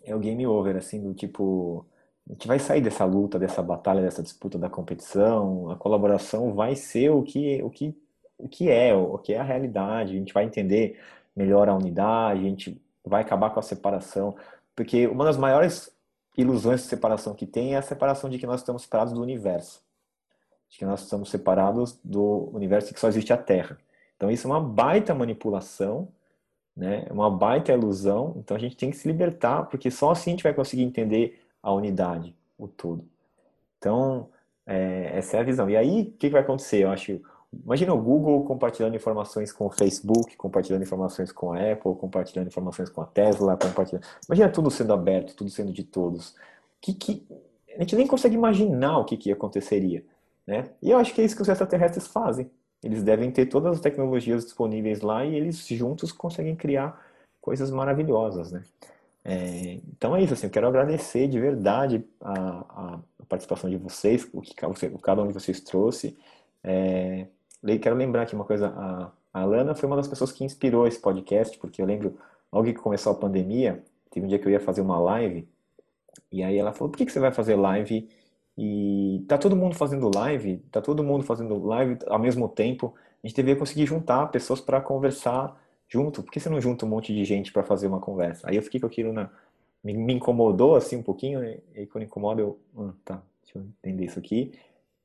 É 0.05 0.15
o 0.15 0.19
game 0.19 0.47
over, 0.47 0.77
assim, 0.77 1.03
do 1.03 1.15
tipo, 1.15 1.87
a 2.29 2.33
gente 2.33 2.47
vai 2.47 2.59
sair 2.59 2.81
dessa 2.81 3.05
luta, 3.05 3.39
dessa 3.39 3.63
batalha, 3.63 4.03
dessa 4.03 4.23
disputa 4.23 4.59
da 4.59 4.69
competição, 4.69 5.71
a 5.71 5.77
colaboração 5.77 6.55
vai 6.55 6.77
ser 6.77 7.11
o 7.11 7.23
que, 7.23 7.63
o 7.63 7.71
que 7.71 7.97
o 8.39 8.49
que 8.49 8.71
é, 8.71 8.95
o 8.95 9.19
que 9.19 9.33
é 9.33 9.39
a 9.39 9.43
realidade, 9.43 10.13
a 10.13 10.19
gente 10.19 10.33
vai 10.33 10.45
entender 10.45 11.01
melhor 11.35 11.69
a 11.69 11.75
unidade, 11.75 12.41
a 12.41 12.49
gente 12.49 12.81
vai 13.05 13.23
acabar 13.23 13.51
com 13.51 13.61
a 13.61 13.63
separação, 13.63 14.37
porque 14.75 15.07
uma 15.07 15.25
das 15.25 15.37
maiores 15.37 15.95
ilusões 16.37 16.83
de 16.83 16.89
separação 16.89 17.35
que 17.35 17.47
tem 17.47 17.75
é 17.75 17.79
a 17.79 17.83
separação 17.83 18.29
de 18.29 18.39
que 18.39 18.47
nós 18.47 18.61
estamos 18.61 18.83
separados 18.83 19.13
do 19.13 19.23
universo, 19.23 19.83
de 20.69 20.79
que 20.79 20.85
nós 20.85 21.03
estamos 21.03 21.31
separados 21.31 21.99
do 22.03 22.51
universo 22.53 22.93
que 22.93 23.01
só 23.01 23.09
existe 23.09 23.33
a 23.33 23.37
Terra. 23.37 23.79
Então 24.17 24.31
isso 24.31 24.47
é 24.47 24.51
uma 24.51 24.61
baita 24.61 25.15
manipulação, 25.15 26.09
né? 26.77 27.07
É 27.09 27.13
uma 27.13 27.31
baita 27.31 27.73
ilusão. 27.73 28.35
Então 28.37 28.57
a 28.57 28.61
gente 28.61 28.77
tem 28.77 28.91
que 28.91 28.97
se 28.97 29.07
libertar, 29.07 29.65
porque 29.65 29.91
só 29.91 30.11
assim 30.11 30.31
a 30.31 30.33
gente 30.33 30.43
vai 30.43 30.55
conseguir 30.55 30.83
entender 30.83 31.41
a 31.63 31.73
unidade, 31.73 32.35
o 32.59 32.67
todo. 32.67 33.09
Então 33.79 34.29
é, 34.67 35.11
essa 35.15 35.37
é 35.37 35.41
a 35.41 35.45
visão. 35.45 35.69
E 35.71 35.77
aí 35.77 36.03
o 36.03 36.13
que 36.13 36.31
vai 36.31 36.41
acontecer? 36.41 36.85
Eu 36.85 36.91
acho 36.91 37.21
Imagina 37.65 37.93
o 37.93 38.01
Google 38.01 38.45
compartilhando 38.45 38.97
informações 38.97 39.53
com 39.53 39.67
o 39.67 39.71
Facebook, 39.71 40.37
compartilhando 40.37 40.83
informações 40.83 41.31
com 41.31 41.53
a 41.53 41.73
Apple, 41.73 41.95
compartilhando 41.95 42.49
informações 42.49 42.89
com 42.89 43.01
a 43.01 43.07
Tesla, 43.07 43.57
compartilhando. 43.57 44.05
Imagina 44.29 44.49
tudo 44.49 44.71
sendo 44.71 44.93
aberto, 44.93 45.35
tudo 45.35 45.51
sendo 45.51 45.73
de 45.73 45.85
todos. 45.85 46.35
Que, 46.81 46.95
que... 46.95 47.27
A 47.77 47.81
gente 47.81 47.97
nem 47.97 48.07
consegue 48.07 48.35
imaginar 48.35 48.99
o 48.99 49.05
que, 49.05 49.17
que 49.17 49.33
aconteceria. 49.33 50.05
Né? 50.47 50.71
E 50.83 50.91
eu 50.91 50.99
acho 50.99 51.15
que 51.15 51.21
é 51.21 51.25
isso 51.25 51.37
que 51.37 51.43
os 51.43 51.49
extraterrestres 51.49 52.07
fazem. 52.07 52.51
Eles 52.83 53.03
devem 53.03 53.31
ter 53.31 53.47
todas 53.47 53.77
as 53.77 53.81
tecnologias 53.81 54.45
disponíveis 54.45 55.01
lá 55.01 55.25
e 55.25 55.35
eles 55.35 55.67
juntos 55.67 56.13
conseguem 56.13 56.55
criar 56.55 57.01
coisas 57.41 57.71
maravilhosas. 57.71 58.53
Né? 58.53 58.63
É... 59.25 59.79
então 59.97 60.15
é 60.17 60.23
isso. 60.23 60.35
Assim, 60.35 60.47
eu 60.47 60.53
quero 60.53 60.69
agradecer 60.69 61.29
de 61.29 61.41
verdade 61.41 62.05
a, 62.21 63.01
a 63.21 63.25
participação 63.29 63.71
de 63.71 63.77
vocês, 63.77 64.29
o 64.33 64.41
que 64.41 64.55
cada 64.55 65.23
um 65.23 65.29
de 65.29 65.33
vocês 65.33 65.61
trouxe. 65.61 66.17
É, 66.63 67.27
quero 67.81 67.97
lembrar 67.97 68.23
aqui 68.23 68.35
uma 68.35 68.45
coisa, 68.45 68.69
a, 68.69 69.11
Alana 69.33 69.75
foi 69.75 69.87
uma 69.87 69.97
das 69.97 70.09
pessoas 70.09 70.31
que 70.33 70.45
inspirou 70.45 70.87
esse 70.87 71.01
podcast, 71.01 71.59
porque 71.59 71.83
eu 71.83 71.87
lembro, 71.87 72.17
logo 72.53 72.67
que 72.67 72.75
começou 72.75 73.13
a 73.13 73.17
pandemia, 73.17 73.83
teve 74.11 74.25
um 74.27 74.29
dia 74.29 74.39
que 74.39 74.47
eu 74.47 74.53
ia 74.53 74.61
fazer 74.61 74.81
uma 74.81 74.99
live, 74.99 75.49
e 76.31 76.43
aí 76.43 76.57
ela 76.57 76.73
falou, 76.73 76.91
por 76.91 76.99
que, 76.99 77.07
que 77.07 77.13
você 77.13 77.21
vai 77.21 77.33
fazer 77.33 77.57
live? 77.57 78.09
E 78.57 79.25
tá 79.27 79.37
todo 79.37 79.57
mundo 79.57 79.75
fazendo 79.75 80.11
live, 80.15 80.59
tá 80.71 80.81
todo 80.81 81.03
mundo 81.03 81.25
fazendo 81.25 81.65
live 81.65 81.99
ao 82.07 82.19
mesmo 82.19 82.49
tempo, 82.49 82.95
a 83.23 83.27
gente 83.27 83.37
deveria 83.37 83.59
conseguir 83.59 83.87
juntar 83.87 84.27
pessoas 84.29 84.61
para 84.61 84.81
conversar 84.81 85.59
junto. 85.89 86.23
Por 86.23 86.31
que 86.31 86.39
você 86.39 86.51
não 86.51 86.61
junta 86.61 86.85
um 86.85 86.89
monte 86.89 87.15
de 87.15 87.25
gente 87.25 87.53
para 87.53 87.63
fazer 87.63 87.87
uma 87.87 87.99
conversa? 87.99 88.49
Aí 88.49 88.57
eu 88.57 88.63
fiquei 88.63 88.79
com 88.79 88.87
aquilo 88.87 89.13
na. 89.13 89.31
Me, 89.83 90.15
incomodou 90.15 90.77
assim 90.77 90.97
um 90.97 91.03
pouquinho, 91.03 91.43
e 91.75 91.87
quando 91.87 92.05
incomoda 92.05 92.41
eu. 92.41 92.59
Ah, 92.77 92.93
tá, 93.05 93.23
deixa 93.43 93.59
eu 93.59 93.63
entender 93.63 94.05
isso 94.05 94.19
aqui. 94.19 94.53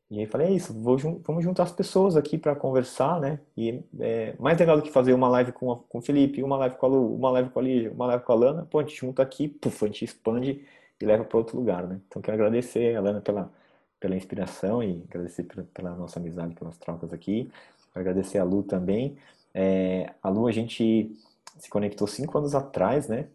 E 0.10 0.20
aí 0.20 0.26
falei, 0.26 0.48
é 0.48 0.52
isso, 0.52 0.74
vou, 0.74 0.98
vamos 0.98 1.44
juntar 1.44 1.64
as 1.64 1.72
pessoas 1.72 2.18
aqui 2.18 2.36
para 2.38 2.56
conversar, 2.56 3.20
né? 3.20 3.40
E 3.56 3.84
é, 4.00 4.36
mais 4.40 4.58
legal 4.58 4.76
do 4.76 4.82
que 4.82 4.92
fazer 4.92 5.14
uma 5.14 5.30
live 5.30 5.52
com, 5.52 5.72
a, 5.72 5.78
com 5.78 6.00
o 6.00 6.02
Felipe, 6.02 6.42
uma 6.42 6.58
live 6.58 6.76
com 6.78 6.86
a 6.88 6.90
Lu, 6.90 7.16
uma 7.16 7.30
live 7.30 7.50
com 7.52 7.60
a 7.60 7.62
Lígia, 7.62 7.92
uma 7.92 8.08
live 8.08 8.24
com 8.24 8.32
a 8.32 8.36
Lana, 8.36 8.66
pô, 8.66 8.80
a 8.80 8.84
gente 8.84 8.96
junta 8.96 9.22
aqui, 9.22 9.48
puf, 9.48 9.86
a 9.86 9.88
gente 9.88 10.06
expande 10.06 10.66
e 11.00 11.06
leva 11.06 11.24
para 11.24 11.38
outro 11.38 11.58
lugar, 11.58 11.88
né? 11.88 12.00
Então 12.08 12.22
quero 12.24 12.36
agradecer 12.36 12.96
a 12.96 13.02
Lana 13.02 13.22
pela, 13.22 13.52
pela 14.00 14.16
inspiração 14.16 14.82
e 14.84 15.04
agradecer 15.08 15.44
pela, 15.44 15.64
pela 15.74 15.92
nossa 15.96 16.20
amizade, 16.20 16.56
pelas 16.56 16.78
trocas 16.80 17.14
aqui. 17.14 17.52
Agradecer 17.94 18.40
a 18.40 18.44
Lu 18.44 18.64
também. 18.64 19.16
É, 19.54 20.12
a 20.24 20.30
Lu, 20.30 20.48
a 20.48 20.52
gente 20.52 21.16
se 21.60 21.70
conectou 21.70 22.08
cinco 22.08 22.38
anos 22.38 22.56
atrás, 22.56 23.08
né? 23.08 23.28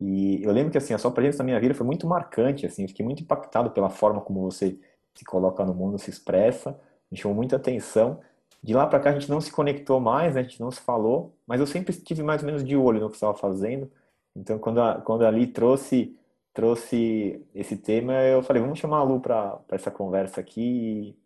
E 0.00 0.42
eu 0.42 0.52
lembro 0.52 0.72
que, 0.72 0.78
assim, 0.78 0.92
a 0.92 0.98
sua 0.98 1.12
presença 1.12 1.38
na 1.38 1.44
minha 1.44 1.60
vida 1.60 1.74
foi 1.74 1.86
muito 1.86 2.06
marcante, 2.06 2.66
assim, 2.66 2.82
eu 2.82 2.88
fiquei 2.88 3.04
muito 3.04 3.22
impactado 3.22 3.70
pela 3.70 3.88
forma 3.88 4.20
como 4.20 4.42
você 4.42 4.76
se 5.14 5.24
coloca 5.24 5.64
no 5.64 5.74
mundo, 5.74 5.98
se 5.98 6.10
expressa, 6.10 6.78
me 7.10 7.16
chamou 7.16 7.36
muita 7.36 7.56
atenção. 7.56 8.20
De 8.62 8.72
lá 8.74 8.86
para 8.86 9.00
cá 9.00 9.10
a 9.10 9.12
gente 9.12 9.28
não 9.28 9.40
se 9.40 9.50
conectou 9.50 10.00
mais, 10.00 10.34
né? 10.34 10.40
a 10.40 10.44
gente 10.44 10.60
não 10.60 10.70
se 10.70 10.80
falou, 10.80 11.34
mas 11.46 11.60
eu 11.60 11.66
sempre 11.66 11.92
estive 11.92 12.22
mais 12.22 12.42
ou 12.42 12.46
menos 12.46 12.64
de 12.64 12.76
olho 12.76 13.00
no 13.00 13.08
que 13.08 13.16
estava 13.16 13.34
fazendo. 13.34 13.90
Então, 14.36 14.58
quando 14.58 14.80
a, 14.80 15.00
quando 15.00 15.26
a 15.26 15.30
Li 15.30 15.46
trouxe, 15.46 16.16
trouxe 16.54 17.44
esse 17.54 17.76
tema, 17.76 18.14
eu 18.24 18.42
falei, 18.42 18.62
vamos 18.62 18.78
chamar 18.78 18.98
a 18.98 19.02
Lu 19.02 19.20
para 19.20 19.60
essa 19.70 19.90
conversa 19.90 20.40
aqui. 20.40 21.16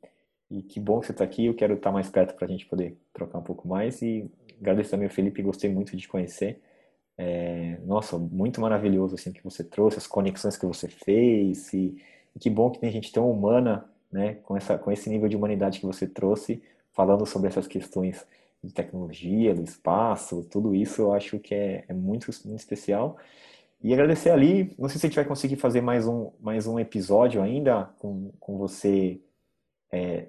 E, 0.51 0.59
e 0.59 0.63
que 0.63 0.81
bom 0.81 1.01
que 1.01 1.07
você 1.07 1.13
está 1.13 1.25
aqui, 1.25 1.47
eu 1.47 1.55
quero 1.55 1.75
estar 1.75 1.93
mais 1.93 2.09
perto 2.09 2.35
para 2.35 2.47
a 2.47 2.49
gente 2.49 2.67
poder 2.67 2.97
trocar 3.13 3.39
um 3.39 3.43
pouco 3.43 3.69
mais. 3.69 4.01
E 4.03 4.31
agradeço 4.61 4.91
também 4.91 5.09
ao 5.09 5.15
Felipe, 5.15 5.43
gostei 5.43 5.71
muito 5.71 5.93
de 5.93 6.03
te 6.03 6.09
conhecer. 6.09 6.61
É, 7.19 7.79
nossa, 7.85 8.19
muito 8.19 8.61
maravilhoso 8.61 9.15
assim 9.15 9.33
que 9.33 9.43
você 9.43 9.65
trouxe, 9.65 9.99
as 9.99 10.07
conexões 10.07 10.57
que 10.57 10.67
você 10.67 10.89
fez. 10.89 11.73
E, 11.73 11.97
que 12.39 12.51
bom 12.51 12.71
que 12.71 12.79
tem 12.79 12.91
gente 12.91 13.13
tão 13.13 13.31
humana, 13.31 13.89
né, 14.11 14.35
com, 14.45 14.57
essa, 14.57 14.79
com 14.79 14.91
esse 14.91 15.09
nível 15.11 15.29
de 15.29 15.37
humanidade 15.37 15.81
que 15.81 15.87
você 15.87 16.07
trouxe, 16.07 16.63
falando 16.93 17.27
sobre 17.27 17.49
essas 17.49 17.67
questões 17.67 18.27
de 18.63 18.73
tecnologia, 18.73 19.55
do 19.55 19.63
espaço, 19.63 20.45
tudo 20.51 20.75
isso 20.75 21.03
eu 21.03 21.13
acho 21.13 21.39
que 21.39 21.55
é, 21.55 21.85
é 21.89 21.95
muito, 21.95 22.31
muito 22.45 22.59
especial. 22.59 23.17
E 23.83 23.93
agradecer 23.93 24.31
ali, 24.31 24.75
não 24.79 24.89
sei 24.89 24.99
se 24.99 25.07
a 25.07 25.09
gente 25.09 25.17
vai 25.17 25.25
conseguir 25.25 25.57
fazer 25.57 25.81
mais 25.81 26.07
um, 26.07 26.31
mais 26.41 26.67
um 26.67 26.79
episódio 26.81 27.43
ainda 27.43 27.91
com, 27.99 28.33
com 28.41 28.57
você 28.57 29.21
é, 29.93 30.27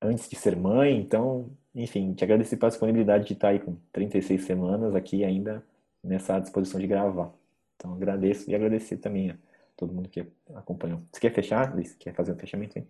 antes 0.00 0.28
de 0.28 0.36
ser 0.36 0.56
mãe, 0.56 0.96
então, 0.96 1.50
enfim, 1.74 2.14
te 2.14 2.24
agradecer 2.24 2.56
pela 2.56 2.70
disponibilidade 2.70 3.26
de 3.26 3.32
estar 3.32 3.48
aí 3.48 3.58
com 3.58 3.76
36 3.92 4.44
semanas 4.44 4.94
aqui 4.94 5.24
ainda 5.24 5.62
nessa 6.02 6.38
disposição 6.38 6.80
de 6.80 6.86
gravar. 6.86 7.32
Então, 7.76 7.92
agradeço 7.92 8.50
e 8.50 8.54
agradecer 8.54 8.98
também 8.98 9.36
todo 9.76 9.92
mundo 9.92 10.08
que 10.08 10.26
acompanhou. 10.54 11.02
Você 11.12 11.20
quer 11.20 11.34
fechar, 11.34 11.76
Liz? 11.76 11.94
Quer 11.94 12.14
fazer 12.14 12.32
um 12.32 12.38
fechamento 12.38 12.78
aí? 12.78 12.86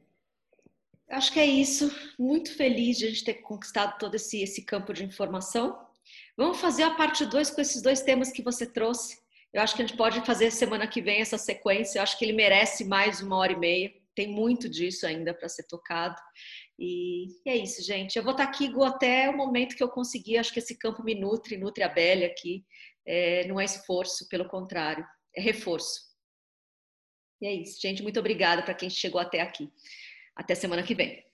Acho 1.08 1.32
que 1.32 1.40
é 1.40 1.46
isso. 1.46 1.90
Muito 2.18 2.54
feliz 2.54 2.98
de 2.98 3.06
a 3.06 3.08
gente 3.08 3.24
ter 3.24 3.34
conquistado 3.34 3.98
todo 3.98 4.14
esse, 4.14 4.42
esse 4.42 4.62
campo 4.62 4.92
de 4.92 5.04
informação. 5.04 5.78
Vamos 6.36 6.60
fazer 6.60 6.82
a 6.82 6.94
parte 6.94 7.24
2 7.24 7.50
com 7.50 7.60
esses 7.60 7.82
dois 7.82 8.02
temas 8.02 8.30
que 8.30 8.42
você 8.42 8.66
trouxe. 8.66 9.18
Eu 9.52 9.62
acho 9.62 9.74
que 9.74 9.82
a 9.82 9.86
gente 9.86 9.96
pode 9.96 10.20
fazer 10.26 10.50
semana 10.50 10.86
que 10.86 11.00
vem 11.00 11.20
essa 11.20 11.38
sequência. 11.38 11.98
Eu 11.98 12.02
acho 12.02 12.18
que 12.18 12.24
ele 12.24 12.32
merece 12.32 12.84
mais 12.84 13.20
uma 13.20 13.36
hora 13.36 13.52
e 13.52 13.58
meia. 13.58 13.92
Tem 14.14 14.28
muito 14.28 14.68
disso 14.68 15.06
ainda 15.06 15.32
para 15.32 15.48
ser 15.48 15.64
tocado. 15.64 16.16
E, 16.78 17.26
é 17.46 17.56
isso, 17.56 17.82
gente. 17.82 18.16
Eu 18.16 18.22
vou 18.22 18.32
estar 18.32 18.44
aqui 18.44 18.72
até 18.84 19.30
o 19.30 19.36
momento 19.36 19.76
que 19.76 19.82
eu 19.82 19.88
conseguir. 19.88 20.38
Acho 20.38 20.52
que 20.52 20.58
esse 20.58 20.76
campo 20.76 21.02
me 21.02 21.14
nutre, 21.14 21.56
nutre 21.56 21.84
a 21.84 21.88
Belle 21.88 22.24
aqui. 22.24 22.64
É, 23.06 23.46
não 23.46 23.60
é 23.60 23.64
esforço, 23.64 24.28
pelo 24.28 24.48
contrário, 24.48 25.06
é 25.34 25.40
reforço. 25.40 26.06
E 27.40 27.46
é 27.46 27.52
isso, 27.52 27.80
gente. 27.80 28.02
Muito 28.02 28.18
obrigada 28.18 28.62
para 28.62 28.74
quem 28.74 28.88
chegou 28.90 29.20
até 29.20 29.40
aqui. 29.40 29.70
Até 30.34 30.54
semana 30.54 30.82
que 30.82 30.94
vem. 30.94 31.24